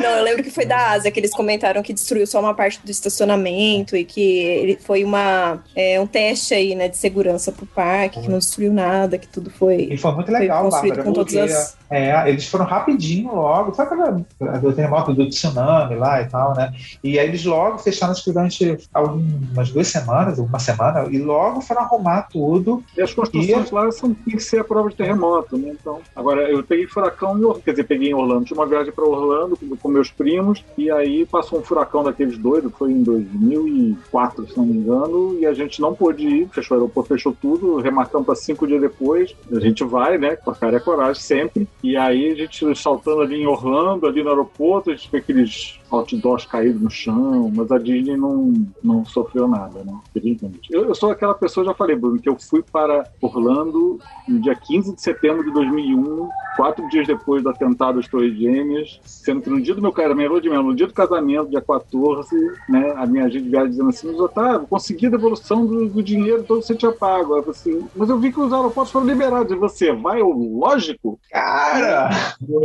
não, 0.00 0.10
eu 0.10 0.24
lembro 0.24 0.42
que 0.42 0.50
foi 0.50 0.66
da 0.66 0.90
Ásia 0.90 1.10
que 1.10 1.20
eles 1.20 1.32
comentaram 1.32 1.82
que 1.82 1.92
destruiu 1.92 2.26
só 2.26 2.40
uma 2.40 2.54
parte 2.54 2.80
do 2.84 2.90
estacionamento 2.90 3.96
e 3.96 4.04
que 4.04 4.78
foi 4.82 5.04
uma, 5.04 5.62
é, 5.74 6.00
um 6.00 6.06
teste 6.06 6.54
aí, 6.54 6.74
né, 6.74 6.88
de 6.88 6.96
segurança 6.96 7.52
pro 7.52 7.66
parque, 7.66 8.20
que 8.20 8.28
não 8.28 8.38
destruiu 8.38 8.72
nada, 8.72 9.18
que 9.18 9.28
tudo 9.28 9.50
foi. 9.50 9.88
E 9.90 9.96
foi 9.96 10.12
muito 10.14 10.30
legal, 10.30 10.62
foi 10.62 10.70
construído 10.70 10.96
Bárbara, 10.96 11.04
com 11.04 11.12
todas 11.12 11.36
as. 11.36 11.82
É, 11.90 12.30
eles 12.30 12.46
foram 12.46 12.64
rapidinho 12.64 13.34
logo, 13.34 13.72
foi 13.74 13.84
aquela 13.84 14.24
do 14.58 14.72
terremoto 14.72 15.12
do 15.12 15.28
tsunami 15.28 15.94
lá 15.94 16.22
e 16.22 16.26
tal, 16.26 16.54
né? 16.54 16.72
E 17.04 17.18
aí 17.18 17.28
eles 17.28 17.44
logo 17.44 17.76
fecharam 17.78 18.14
durante 18.24 18.78
algumas 18.94 19.70
duas 19.70 19.88
semanas, 19.88 20.38
uma 20.38 20.58
semana, 20.58 21.06
e 21.10 21.18
logo 21.18 21.60
foram 21.60 21.82
arrumar 21.82 22.22
tudo. 22.32 22.82
E 22.96 23.02
as 23.02 23.12
construções 23.12 23.68
e... 23.68 23.74
lá 23.74 23.92
são, 23.92 24.14
tem 24.14 24.36
que 24.36 24.42
ser 24.42 24.60
a 24.60 24.64
prova 24.64 24.88
de 24.88 24.96
terremoto, 24.96 25.58
né? 25.58 25.74
Então, 25.78 26.00
agora 26.16 26.50
eu 26.50 26.62
peguei 26.64 26.86
furacão 26.86 27.38
em 27.38 27.44
Orlando, 27.44 27.62
quer 27.62 27.72
dizer, 27.72 27.84
peguei 27.84 28.10
em 28.10 28.14
Orlando, 28.14 28.46
tinha 28.46 28.58
uma 28.58 28.66
viagem 28.66 28.90
para 28.90 29.04
Orlando 29.04 29.21
com, 29.56 29.76
com, 29.76 29.88
meus 29.88 30.10
primos, 30.10 30.64
e 30.76 30.90
aí 30.90 31.26
passou 31.26 31.58
um 31.58 31.62
furacão 31.62 32.02
daqueles 32.02 32.38
doidos, 32.38 32.72
foi 32.76 32.92
em 32.92 33.02
2004, 33.02 34.48
se 34.48 34.56
não 34.56 34.66
me 34.66 34.74
engano, 34.74 35.38
e 35.38 35.46
a 35.46 35.52
gente 35.52 35.80
não 35.80 35.94
pôde 35.94 36.26
ir, 36.26 36.48
fechou 36.48 36.76
o 36.76 36.80
aeroporto, 36.80 37.08
fechou 37.08 37.36
tudo, 37.40 37.76
remarcamos 37.76 38.26
para 38.26 38.34
cinco 38.34 38.66
dias 38.66 38.80
depois, 38.80 39.34
a 39.50 39.60
gente 39.60 39.84
vai, 39.84 40.18
né, 40.18 40.36
com 40.36 40.50
a 40.50 40.54
cara 40.54 40.74
e 40.74 40.76
a 40.76 40.80
coragem 40.80 41.22
sempre, 41.22 41.68
e 41.82 41.96
aí 41.96 42.32
a 42.32 42.34
gente 42.34 42.74
saltando 42.76 43.22
ali 43.22 43.42
em 43.42 43.46
Orlando, 43.46 44.06
ali 44.06 44.22
no 44.22 44.30
aeroporto, 44.30 44.90
a 44.90 44.94
gente 44.94 45.10
vê 45.10 45.18
aqueles 45.18 45.81
outdoors 45.96 46.46
caídos 46.46 46.80
no 46.80 46.90
chão, 46.90 47.50
mas 47.54 47.70
a 47.70 47.78
Disney 47.78 48.16
não, 48.16 48.52
não 48.82 49.04
sofreu 49.04 49.46
nada, 49.46 49.84
né? 49.84 49.92
Felizmente. 50.12 50.68
Eu, 50.70 50.86
eu 50.86 50.94
sou 50.94 51.10
aquela 51.10 51.34
pessoa, 51.34 51.66
já 51.66 51.74
falei, 51.74 51.96
Bruno, 51.96 52.20
que 52.20 52.28
eu 52.28 52.36
fui 52.38 52.62
para 52.62 53.04
Orlando 53.20 53.98
no 54.28 54.40
dia 54.40 54.54
15 54.54 54.94
de 54.94 55.02
setembro 55.02 55.44
de 55.44 55.52
2001, 55.52 56.28
quatro 56.56 56.88
dias 56.88 57.06
depois 57.06 57.42
do 57.42 57.50
atentado 57.50 57.98
às 57.98 58.08
Torres 58.08 58.36
Gêmeas, 58.36 59.00
sendo 59.04 59.42
que 59.42 59.50
no 59.50 59.60
dia 59.60 59.74
do 59.74 59.82
meu 59.82 59.92
casamento, 59.92 60.40
de 60.40 60.48
mesmo, 60.48 60.64
no 60.64 60.74
dia 60.74 60.86
do 60.86 60.94
casamento, 60.94 61.50
dia 61.50 61.60
14, 61.60 62.34
né, 62.68 62.94
a 62.96 63.06
minha 63.06 63.24
agente 63.24 63.44
de 63.44 63.50
viagem 63.50 63.70
dizendo 63.70 63.88
assim, 63.88 64.06
mas 64.08 64.20
Otávio, 64.20 64.66
consegui 64.66 65.06
a 65.06 65.10
devolução 65.10 65.66
do, 65.66 65.88
do 65.88 66.02
dinheiro 66.02 66.44
todo 66.44 66.60
que 66.60 66.66
você 66.66 66.74
tinha 66.74 66.92
pago. 66.92 67.36
Eu 67.36 67.50
assim, 67.50 67.86
mas 67.94 68.08
eu 68.08 68.18
vi 68.18 68.32
que 68.32 68.40
os 68.40 68.52
aeroportos 68.52 68.92
foram 68.92 69.06
liberados. 69.06 69.52
E 69.52 69.56
você 69.56 69.92
vai, 69.92 70.20
lógico? 70.22 71.18
Cara! 71.30 72.10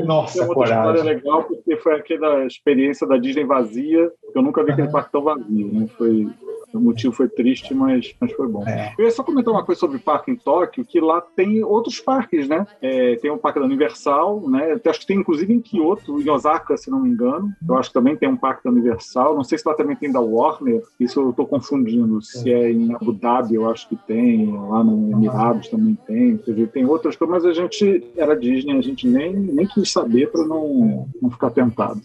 Nossa, 0.05 0.41
é 0.41 0.45
uma 0.45 0.63
história 0.63 1.03
legal, 1.03 1.43
porque 1.43 1.75
foi 1.77 1.95
aquela 1.95 2.45
experiência 2.45 3.07
da 3.07 3.16
Disney 3.19 3.43
vazia, 3.45 4.11
eu 4.35 4.41
nunca 4.41 4.63
vi 4.63 4.71
aquele 4.71 4.89
parque 4.89 5.11
tão 5.11 5.23
vazio, 5.23 5.71
né? 5.73 5.87
Foi 5.97 6.27
O 6.73 6.79
motivo 6.79 7.13
foi 7.13 7.29
triste, 7.29 7.73
mas, 7.73 8.13
mas 8.19 8.31
foi 8.33 8.47
bom. 8.47 8.63
É. 8.67 8.93
Eu 8.97 9.05
ia 9.05 9.11
só 9.11 9.23
comentar 9.23 9.53
uma 9.53 9.63
coisa 9.63 9.79
sobre 9.79 9.97
o 9.97 10.01
parque 10.01 10.31
em 10.31 10.35
Tóquio, 10.35 10.85
que 10.85 10.99
lá 10.99 11.21
tem 11.21 11.63
outros 11.63 11.99
parques, 11.99 12.47
né? 12.47 12.67
É, 12.81 13.15
tem 13.15 13.31
o 13.31 13.37
parque 13.37 13.59
da 13.59 13.65
Universal, 13.65 14.47
né? 14.49 14.73
Eu 14.73 14.91
acho 14.91 14.99
que 14.99 15.07
tem 15.07 15.17
inclusive 15.17 15.53
em 15.53 15.61
Kyoto, 15.61 16.21
em 16.21 16.29
Osaka, 16.29 16.75
se 16.77 16.91
não 16.91 16.99
me 16.99 17.09
engano. 17.09 17.51
Eu 17.67 17.77
acho 17.77 17.89
que 17.89 17.93
também 17.93 18.15
tem 18.15 18.27
um 18.29 18.37
parque 18.37 18.63
da 18.63 18.69
Universal. 18.69 19.35
Não 19.35 19.43
sei 19.43 19.57
se 19.57 19.67
lá 19.67 19.73
também 19.73 19.95
tem 19.95 20.11
da 20.11 20.19
Warner. 20.19 20.83
Isso 20.99 21.19
eu 21.19 21.29
estou 21.29 21.47
confundindo. 21.47 22.21
Se 22.21 22.51
é 22.51 22.71
em 22.71 22.93
Abu 22.93 23.13
Dhabi, 23.13 23.55
eu 23.55 23.69
acho 23.69 23.87
que 23.87 23.95
tem. 23.95 24.51
Lá 24.51 24.83
no 24.83 25.11
Emirados 25.11 25.69
também 25.69 25.97
tem. 26.05 26.37
Quer 26.37 26.51
dizer, 26.51 26.67
tem 26.67 26.85
outras 26.85 27.15
coisas, 27.15 27.33
mas 27.33 27.45
a 27.45 27.53
gente 27.53 28.03
era 28.15 28.35
Disney, 28.35 28.77
a 28.77 28.81
gente 28.81 29.07
nem, 29.07 29.33
nem 29.33 29.65
quis 29.65 29.91
saber 29.91 30.29
para 30.31 30.45
não, 30.45 31.07
não 31.21 31.29
ficar 31.29 31.49
tentado. 31.49 32.01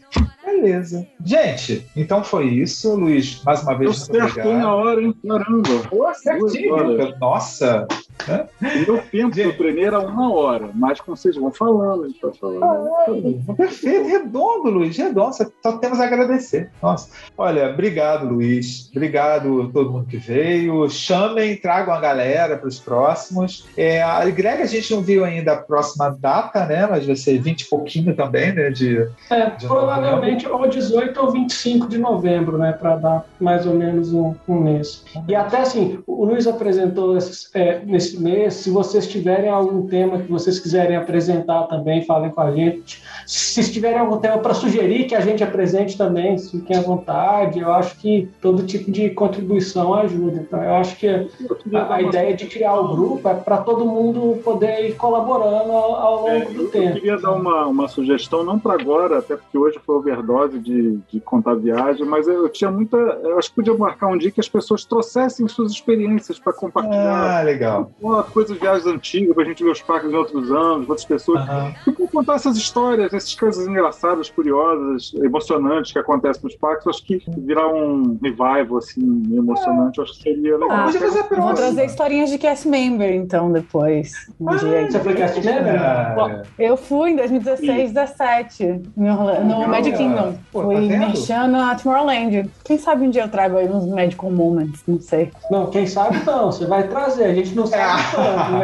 Beleza. 0.52 1.06
Gente, 1.24 1.86
então 1.96 2.22
foi 2.22 2.46
isso, 2.46 2.94
Luiz. 2.94 3.42
Mais 3.44 3.62
uma 3.62 3.74
vez, 3.76 4.08
Eu 4.08 4.14
muito 4.14 4.30
obrigado. 4.30 4.58
na 4.58 4.74
hora, 4.74 5.02
hein? 5.02 5.14
Caramba. 5.26 5.88
Pô, 5.88 6.14
certinho. 6.14 6.76
Nossa. 7.20 7.86
O 8.28 8.64
meu 8.86 8.98
tempo 9.10 9.34
Gente. 9.34 9.52
do 9.52 9.58
treinei 9.58 9.84
era 9.86 9.98
uma 9.98 10.32
hora, 10.32 10.70
mas 10.74 11.00
como 11.00 11.16
vocês 11.16 11.34
vão 11.34 11.50
falando, 11.50 12.04
a 12.04 12.08
gente 12.08 12.20
vai 12.22 12.32
falando. 12.34 12.62
Ah, 12.62 13.54
perfeito, 13.54 14.06
redondo, 14.08 14.70
Luiz, 14.70 14.96
redondo. 14.96 15.34
Só 15.34 15.78
temos 15.78 15.98
a 15.98 16.04
agradecer. 16.04 16.70
Nossa. 16.80 17.10
Olha, 17.36 17.70
obrigado, 17.70 18.26
Luiz. 18.28 18.88
Obrigado 18.94 19.62
a 19.62 19.72
todo 19.72 19.90
mundo 19.90 20.06
que 20.06 20.18
veio. 20.18 20.88
Chamem, 20.88 21.56
tragam 21.56 21.94
a 21.94 22.00
galera 22.00 22.56
para 22.56 22.68
os 22.68 22.78
próximos. 22.78 23.66
É, 23.76 24.02
a 24.02 24.24
Greg, 24.30 24.62
a 24.62 24.66
gente 24.66 24.94
não 24.94 25.02
viu 25.02 25.24
ainda 25.24 25.54
a 25.54 25.56
próxima 25.56 26.10
data, 26.10 26.64
né? 26.66 26.86
Mas 26.88 27.06
vai 27.06 27.16
ser 27.16 27.38
20 27.40 27.62
e 27.62 27.68
pouquinho 27.68 28.14
também, 28.14 28.52
né? 28.52 28.70
De, 28.70 29.08
é, 29.30 29.50
de 29.50 29.66
provavelmente 29.66 30.41
ou 30.48 30.68
18 30.68 31.20
ou 31.20 31.30
25 31.30 31.88
de 31.88 31.98
novembro, 31.98 32.58
né? 32.58 32.72
Para 32.72 32.96
dar 32.96 33.26
mais 33.40 33.66
ou 33.66 33.74
menos 33.74 34.12
um, 34.12 34.34
um 34.48 34.60
mês. 34.60 35.04
E 35.28 35.34
até 35.34 35.60
assim, 35.60 35.98
o 36.06 36.24
Luiz 36.24 36.46
apresentou 36.46 37.16
esses, 37.16 37.50
é, 37.54 37.80
nesse 37.84 38.20
mês. 38.20 38.54
Se 38.54 38.70
vocês 38.70 39.06
tiverem 39.06 39.50
algum 39.50 39.86
tema 39.86 40.18
que 40.18 40.30
vocês 40.30 40.58
quiserem 40.58 40.96
apresentar 40.96 41.64
também, 41.64 42.04
falem 42.04 42.30
com 42.30 42.40
a 42.40 42.52
gente. 42.52 43.02
Se 43.26 43.72
tiverem 43.72 43.98
algum 43.98 44.18
tema 44.18 44.38
para 44.38 44.54
sugerir 44.54 45.04
que 45.04 45.14
a 45.14 45.20
gente 45.20 45.44
apresente 45.44 45.96
também, 45.96 46.38
fiquem 46.38 46.76
à 46.76 46.80
vontade. 46.80 47.60
Eu 47.60 47.72
acho 47.72 47.96
que 47.98 48.28
todo 48.40 48.64
tipo 48.64 48.90
de 48.90 49.10
contribuição 49.10 49.94
ajuda. 49.94 50.40
Então, 50.40 50.62
eu 50.62 50.74
acho 50.74 50.96
que 50.96 51.08
a, 51.08 51.94
a 51.94 52.02
ideia 52.02 52.34
de 52.34 52.46
criar 52.46 52.74
o 52.74 52.88
grupo 52.88 53.28
é 53.28 53.34
para 53.34 53.58
todo 53.58 53.84
mundo 53.84 54.40
poder 54.42 54.88
ir 54.88 54.94
colaborando 54.94 55.72
ao, 55.72 55.94
ao 55.94 56.16
longo 56.16 56.28
é, 56.28 56.44
do 56.44 56.62
eu, 56.62 56.70
tempo. 56.70 56.88
Eu 56.88 56.94
queria 56.94 57.18
dar 57.18 57.32
uma, 57.32 57.66
uma 57.66 57.88
sugestão, 57.88 58.44
não 58.44 58.58
para 58.58 58.74
agora, 58.74 59.18
até 59.18 59.36
porque 59.36 59.56
hoje 59.56 59.78
foi 59.84 59.96
overdose 59.96 60.31
de, 60.58 60.98
de 61.08 61.20
contar 61.20 61.54
viagem, 61.54 62.04
mas 62.04 62.26
eu 62.26 62.48
tinha 62.48 62.70
muita. 62.70 62.96
Eu 62.96 63.38
acho 63.38 63.50
que 63.50 63.56
podia 63.56 63.74
marcar 63.74 64.08
um 64.08 64.18
dia 64.18 64.30
que 64.30 64.40
as 64.40 64.48
pessoas 64.48 64.84
trouxessem 64.84 65.46
suas 65.48 65.72
experiências 65.72 66.38
para 66.38 66.52
compartilhar. 66.52 67.40
Ah, 67.40 67.42
legal 67.42 67.90
coisas 68.32 68.54
de 68.54 68.60
viagens 68.60 68.86
antigas, 68.86 69.34
pra 69.34 69.44
gente 69.44 69.62
ver 69.62 69.70
os 69.70 69.82
parques 69.82 70.10
de 70.10 70.16
outros 70.16 70.50
anos, 70.50 70.88
outras 70.88 71.04
pessoas. 71.04 71.40
Uhum. 71.48 71.74
E 72.04 72.06
contar 72.08 72.34
essas 72.34 72.56
histórias, 72.56 73.12
essas 73.12 73.34
coisas 73.34 73.66
engraçadas, 73.66 74.28
curiosas, 74.30 75.12
emocionantes 75.14 75.92
que 75.92 75.98
acontecem 75.98 76.42
nos 76.42 76.56
parques, 76.56 76.86
acho 76.86 77.04
que 77.04 77.22
virar 77.38 77.68
um 77.68 78.18
revival, 78.22 78.78
assim, 78.78 79.22
emocionante, 79.32 80.00
acho 80.00 80.12
que 80.14 80.22
seria 80.22 80.56
legal. 80.56 80.70
Ah, 80.70 80.90
vou 81.36 81.54
trazer 81.54 81.84
historinhas 81.86 82.30
de 82.30 82.38
cast 82.38 82.68
member, 82.68 83.14
então, 83.14 83.50
depois. 83.52 84.12
Um 84.40 84.50
ah, 84.50 84.56
dia. 84.56 84.90
Você 84.90 85.00
foi 85.00 85.14
cast 85.14 85.40
member? 85.40 86.46
Eu 86.58 86.76
fui 86.76 87.10
em 87.10 87.16
2016, 87.16 87.92
2017, 87.92 88.82
no, 88.96 89.44
no 89.44 89.68
Magic 89.68 89.96
Kingdom. 89.96 90.11
Pô, 90.52 90.62
fui 90.62 90.88
tá 90.88 90.96
mexendo 90.96 91.56
a 91.56 91.74
Tomorrowland. 91.74 92.50
Quem 92.64 92.78
sabe 92.78 93.06
um 93.06 93.10
dia 93.10 93.22
eu 93.22 93.28
trago 93.28 93.56
aí 93.56 93.68
uns 93.68 93.86
Magical 93.86 94.30
Moments, 94.30 94.82
não 94.86 95.00
sei. 95.00 95.30
Não, 95.50 95.66
quem 95.66 95.86
sabe 95.86 96.22
não, 96.24 96.52
você 96.52 96.66
vai 96.66 96.86
trazer, 96.88 97.24
a 97.24 97.34
gente 97.34 97.54
não 97.54 97.66
sabe. 97.66 98.02
Ah. 98.16 98.60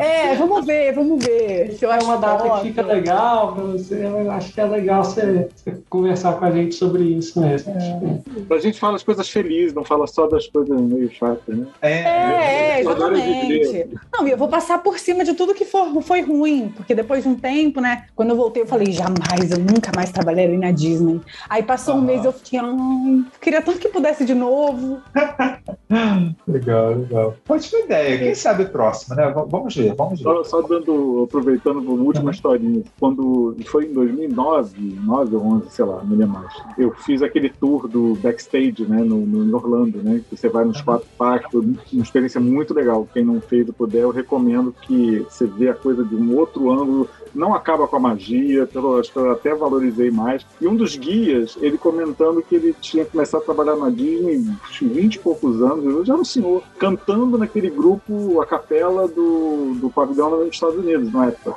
É, 0.00 0.34
vamos 0.34 0.64
ver, 0.64 0.92
vamos 0.94 1.24
ver. 1.24 1.72
Se 1.72 1.84
é 1.84 1.98
uma 1.98 2.16
data 2.16 2.48
que 2.50 2.68
fica 2.68 2.82
legal 2.82 3.54
pra 3.54 3.64
você, 3.64 4.04
eu 4.04 4.30
acho 4.30 4.52
que 4.52 4.60
é 4.60 4.64
legal 4.64 5.04
você, 5.04 5.48
conversar 5.88 6.34
com 6.34 6.44
a 6.44 6.50
gente 6.50 6.74
sobre 6.74 7.02
isso 7.04 7.40
mesmo. 7.40 7.72
É. 7.74 8.54
A 8.54 8.58
gente 8.58 8.78
fala 8.78 8.96
as 8.96 9.02
coisas 9.02 9.28
felizes, 9.28 9.74
não 9.74 9.84
fala 9.84 10.06
só 10.06 10.26
das 10.26 10.46
coisas 10.46 10.80
meio 10.80 11.10
chatas, 11.10 11.56
né? 11.56 11.66
É, 11.82 11.92
é, 11.92 12.70
é 12.76 12.80
exatamente. 12.80 13.88
Não, 14.12 14.26
eu 14.26 14.36
vou 14.36 14.48
passar 14.48 14.82
por 14.82 14.98
cima 14.98 15.24
de 15.24 15.34
tudo 15.34 15.54
que 15.54 15.64
for, 15.64 16.02
foi 16.02 16.22
ruim, 16.22 16.72
porque 16.76 16.94
depois 16.94 17.22
de 17.22 17.28
um 17.28 17.34
tempo, 17.34 17.80
né, 17.80 18.06
quando 18.14 18.30
eu 18.30 18.36
voltei, 18.36 18.62
eu 18.62 18.66
falei, 18.66 18.92
jamais, 18.92 19.50
eu 19.50 19.58
nunca 19.58 19.90
mais 19.94 20.10
trabalharei 20.36 20.58
na 20.58 20.70
Disney. 20.70 21.20
Aí 21.48 21.62
passou 21.62 21.94
ah. 21.94 21.96
um 21.96 22.00
mês, 22.02 22.24
eu 22.24 22.32
fiquei, 22.32 22.58
ai, 22.58 23.24
queria 23.40 23.62
tanto 23.62 23.78
que 23.78 23.88
pudesse 23.88 24.24
de 24.24 24.34
novo. 24.34 25.00
legal, 26.46 26.94
legal. 26.94 27.34
Ótima 27.48 27.80
ideia. 27.80 28.18
Quem 28.18 28.34
sabe 28.34 28.66
próxima, 28.66 29.16
né? 29.16 29.32
Vamos 29.48 29.74
ver, 29.74 29.94
vamos 29.94 30.18
ver. 30.18 30.24
Só, 30.24 30.44
só 30.44 30.62
dando, 30.62 31.24
aproveitando 31.24 31.78
uma 31.78 32.02
última 32.02 32.26
uhum. 32.26 32.30
historinha. 32.30 32.82
Quando 33.00 33.56
foi 33.66 33.86
em 33.86 33.92
2009, 33.92 35.00
9 35.02 35.36
ou 35.36 35.42
11, 35.42 35.70
sei 35.70 35.84
lá, 35.84 36.02
não 36.04 36.16
lembro 36.16 36.40
mais. 36.40 36.52
Eu 36.76 36.92
fiz 36.92 37.22
aquele 37.22 37.48
tour 37.48 37.88
do 37.88 38.14
backstage, 38.16 38.84
né, 38.86 39.02
no, 39.02 39.18
no 39.18 39.56
Orlando, 39.56 40.02
né? 40.02 40.20
Que 40.28 40.36
você 40.36 40.48
vai 40.48 40.64
nos 40.64 40.78
uhum. 40.78 40.84
quatro 40.84 41.08
parques, 41.16 41.54
uma 41.54 42.02
experiência 42.02 42.40
muito 42.40 42.74
legal. 42.74 43.08
Quem 43.12 43.24
não 43.24 43.40
fez 43.40 43.66
e 43.68 43.72
puder, 43.72 44.02
eu 44.02 44.10
recomendo 44.10 44.74
que 44.82 45.24
você 45.28 45.46
vê 45.46 45.70
a 45.70 45.74
coisa 45.74 46.04
de 46.04 46.14
um 46.14 46.36
outro 46.36 46.70
ângulo 46.70 47.08
não 47.36 47.54
acaba 47.54 47.86
com 47.86 47.96
a 47.96 48.00
magia, 48.00 48.66
pelo, 48.66 48.98
acho 48.98 49.12
que 49.12 49.18
eu 49.18 49.30
até 49.30 49.54
valorizei 49.54 50.10
mais. 50.10 50.44
E 50.60 50.66
um 50.66 50.74
dos 50.74 50.96
guias, 50.96 51.56
ele 51.60 51.78
comentando 51.78 52.42
que 52.42 52.54
ele 52.54 52.74
tinha 52.80 53.04
começado 53.04 53.42
a 53.42 53.44
trabalhar 53.44 53.76
na 53.76 53.90
Disney 53.90 54.44
20 54.80 55.14
e 55.14 55.18
poucos 55.18 55.62
anos, 55.62 55.84
eu 55.84 56.04
já 56.04 56.14
era 56.14 56.22
um 56.22 56.24
senhor, 56.24 56.62
cantando 56.78 57.36
naquele 57.36 57.70
grupo, 57.70 58.40
a 58.40 58.46
capela 58.46 59.06
do, 59.06 59.74
do 59.74 59.90
pavilhão 59.90 60.30
nos 60.30 60.48
Estados 60.48 60.76
Unidos, 60.76 61.12
na 61.12 61.26
época. 61.26 61.54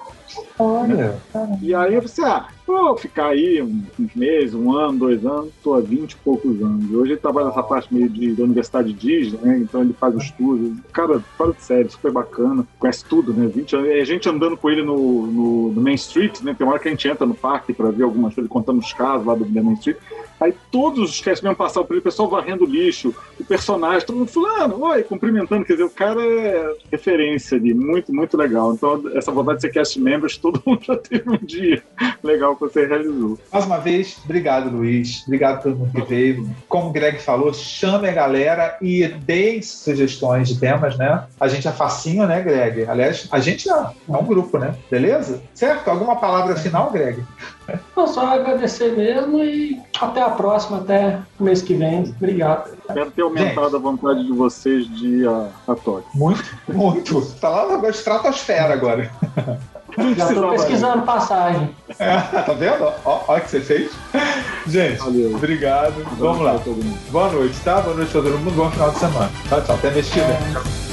Olha. 0.57 1.17
E 1.61 1.73
aí 1.73 1.95
eu 1.95 2.01
pensei, 2.01 2.23
ah, 2.25 2.47
vou 2.67 2.97
ficar 2.97 3.27
aí 3.27 3.61
uns 3.61 4.13
meses, 4.15 4.53
um 4.53 4.71
ano, 4.73 4.99
dois 4.99 5.25
anos, 5.25 5.47
estou 5.47 5.75
há 5.75 5.79
20 5.79 6.11
e 6.11 6.15
poucos 6.17 6.61
anos. 6.61 6.91
Hoje 6.93 7.13
ele 7.13 7.19
trabalha 7.19 7.47
nessa 7.47 7.63
parte 7.63 7.93
meio 7.93 8.09
de, 8.09 8.33
da 8.33 8.43
Universidade 8.43 8.93
Disney, 8.93 9.39
né? 9.41 9.57
Então 9.59 9.81
ele 9.81 9.93
faz 9.93 10.15
os 10.15 10.31
tours. 10.31 10.77
Cara, 10.91 11.19
fala 11.37 11.53
de 11.53 11.63
sério, 11.63 11.89
super 11.89 12.11
bacana. 12.11 12.67
Conhece 12.77 13.05
tudo, 13.05 13.33
né? 13.33 13.47
20 13.47 13.75
anos. 13.75 13.87
E 13.89 13.93
a 13.93 14.05
gente 14.05 14.29
andando 14.29 14.57
com 14.57 14.69
ele 14.69 14.83
no, 14.83 15.27
no, 15.27 15.71
no 15.71 15.81
Main 15.81 15.95
Street, 15.95 16.41
né? 16.41 16.53
Tem 16.53 16.65
uma 16.65 16.73
hora 16.73 16.81
que 16.81 16.87
a 16.87 16.91
gente 16.91 17.07
entra 17.07 17.25
no 17.25 17.35
parque 17.35 17.73
para 17.73 17.89
ver 17.91 18.03
algumas 18.03 18.35
coisas, 18.35 18.51
contando 18.51 18.79
os 18.79 18.93
casos 18.93 19.25
lá 19.25 19.35
do 19.35 19.49
Main 19.49 19.73
Street. 19.73 19.97
Aí 20.39 20.53
todos 20.71 21.09
os 21.09 21.21
cast 21.21 21.43
mesmo 21.43 21.57
passavam 21.57 21.85
por 21.85 21.93
ele, 21.93 22.01
o 22.01 22.03
pessoal 22.03 22.29
varrendo 22.29 22.65
lixo, 22.65 23.13
o 23.39 23.43
personagem, 23.43 24.05
todo 24.05 24.17
mundo 24.17 24.31
fulano, 24.31 24.81
oi, 24.83 25.03
cumprimentando. 25.03 25.65
Quer 25.65 25.73
dizer, 25.73 25.85
o 25.85 25.89
cara 25.89 26.21
é 26.21 26.75
referência 26.91 27.57
ali, 27.57 27.73
muito, 27.73 28.13
muito 28.13 28.37
legal. 28.37 28.73
Então, 28.73 29.03
essa 29.15 29.31
vontade 29.31 29.57
de 29.57 29.61
ser 29.63 29.73
cast 29.73 29.99
members, 29.99 30.37
todo 30.39 30.61
mundo 30.65 30.81
já 30.83 30.95
teve 30.95 31.29
um 31.29 31.37
dia 31.37 31.83
legal 32.23 32.55
que 32.55 32.61
você 32.61 32.85
realizou. 32.85 33.37
Mais 33.51 33.65
uma 33.65 33.77
vez, 33.77 34.19
obrigado, 34.23 34.69
Luiz. 34.69 35.23
Obrigado 35.25 35.55
a 35.55 35.61
todo 35.61 35.75
mundo 35.75 35.91
que 35.91 36.01
veio. 36.01 36.49
Como 36.67 36.89
o 36.89 36.91
Greg 36.91 37.19
falou, 37.19 37.53
chame 37.53 38.07
a 38.07 38.13
galera 38.13 38.77
e 38.81 39.07
deem 39.07 39.61
sugestões 39.61 40.47
de 40.47 40.59
temas, 40.59 40.97
né? 40.97 41.25
A 41.39 41.47
gente 41.47 41.67
é 41.67 41.71
facinho, 41.71 42.25
né, 42.25 42.41
Greg? 42.41 42.85
Aliás, 42.85 43.27
a 43.31 43.39
gente 43.39 43.69
é, 43.69 43.73
é 43.73 44.17
um 44.17 44.25
grupo, 44.25 44.57
né? 44.57 44.75
Beleza? 44.89 45.41
Certo? 45.53 45.89
Alguma 45.89 46.15
palavra 46.15 46.55
final, 46.55 46.91
Greg? 46.91 47.23
Não, 47.95 48.07
só 48.07 48.25
agradecer 48.27 48.95
mesmo 48.95 49.43
e 49.43 49.79
até 49.99 50.21
a 50.21 50.29
próxima, 50.29 50.77
até 50.77 51.19
o 51.39 51.43
mês 51.43 51.61
que 51.61 51.73
vem. 51.73 52.13
Obrigado. 52.17 52.69
Espero 52.87 53.11
ter 53.11 53.21
aumentado 53.21 53.65
Gente. 53.65 53.75
a 53.75 53.79
vontade 53.79 54.25
de 54.25 54.31
vocês 54.31 54.87
de 54.95 55.07
ir 55.07 55.27
a, 55.27 55.47
a 55.67 55.75
Tóquio. 55.75 56.05
Muito, 56.13 56.43
muito. 56.67 57.21
Tá 57.39 57.49
lá 57.49 57.77
na 57.77 57.89
estratosfera 57.89 58.73
agora. 58.73 59.11
Já 60.17 60.29
estou 60.29 60.51
pesquisando 60.51 61.01
passagem. 61.03 61.75
É, 61.97 62.17
tá 62.19 62.53
vendo? 62.53 62.93
Olha 63.05 63.39
o 63.39 63.41
que 63.41 63.49
você 63.49 63.59
fez. 63.59 63.91
Gente, 64.67 64.99
Valeu. 64.99 65.35
obrigado. 65.35 66.05
Vamos 66.17 66.41
lá. 66.41 66.59
Boa 67.09 67.29
noite, 67.31 67.59
tá? 67.61 67.81
Boa 67.81 67.95
noite 67.95 68.09
a 68.09 68.21
todo 68.21 68.37
mundo. 68.37 68.55
Bom 68.55 68.69
final 68.71 68.91
de 68.91 68.99
semana. 68.99 69.31
Tchau, 69.47 69.61
tchau. 69.63 69.75
Até 69.75 69.91
mês 69.91 70.09
que 70.09 70.19
vem. 70.19 70.29
É. 70.29 70.88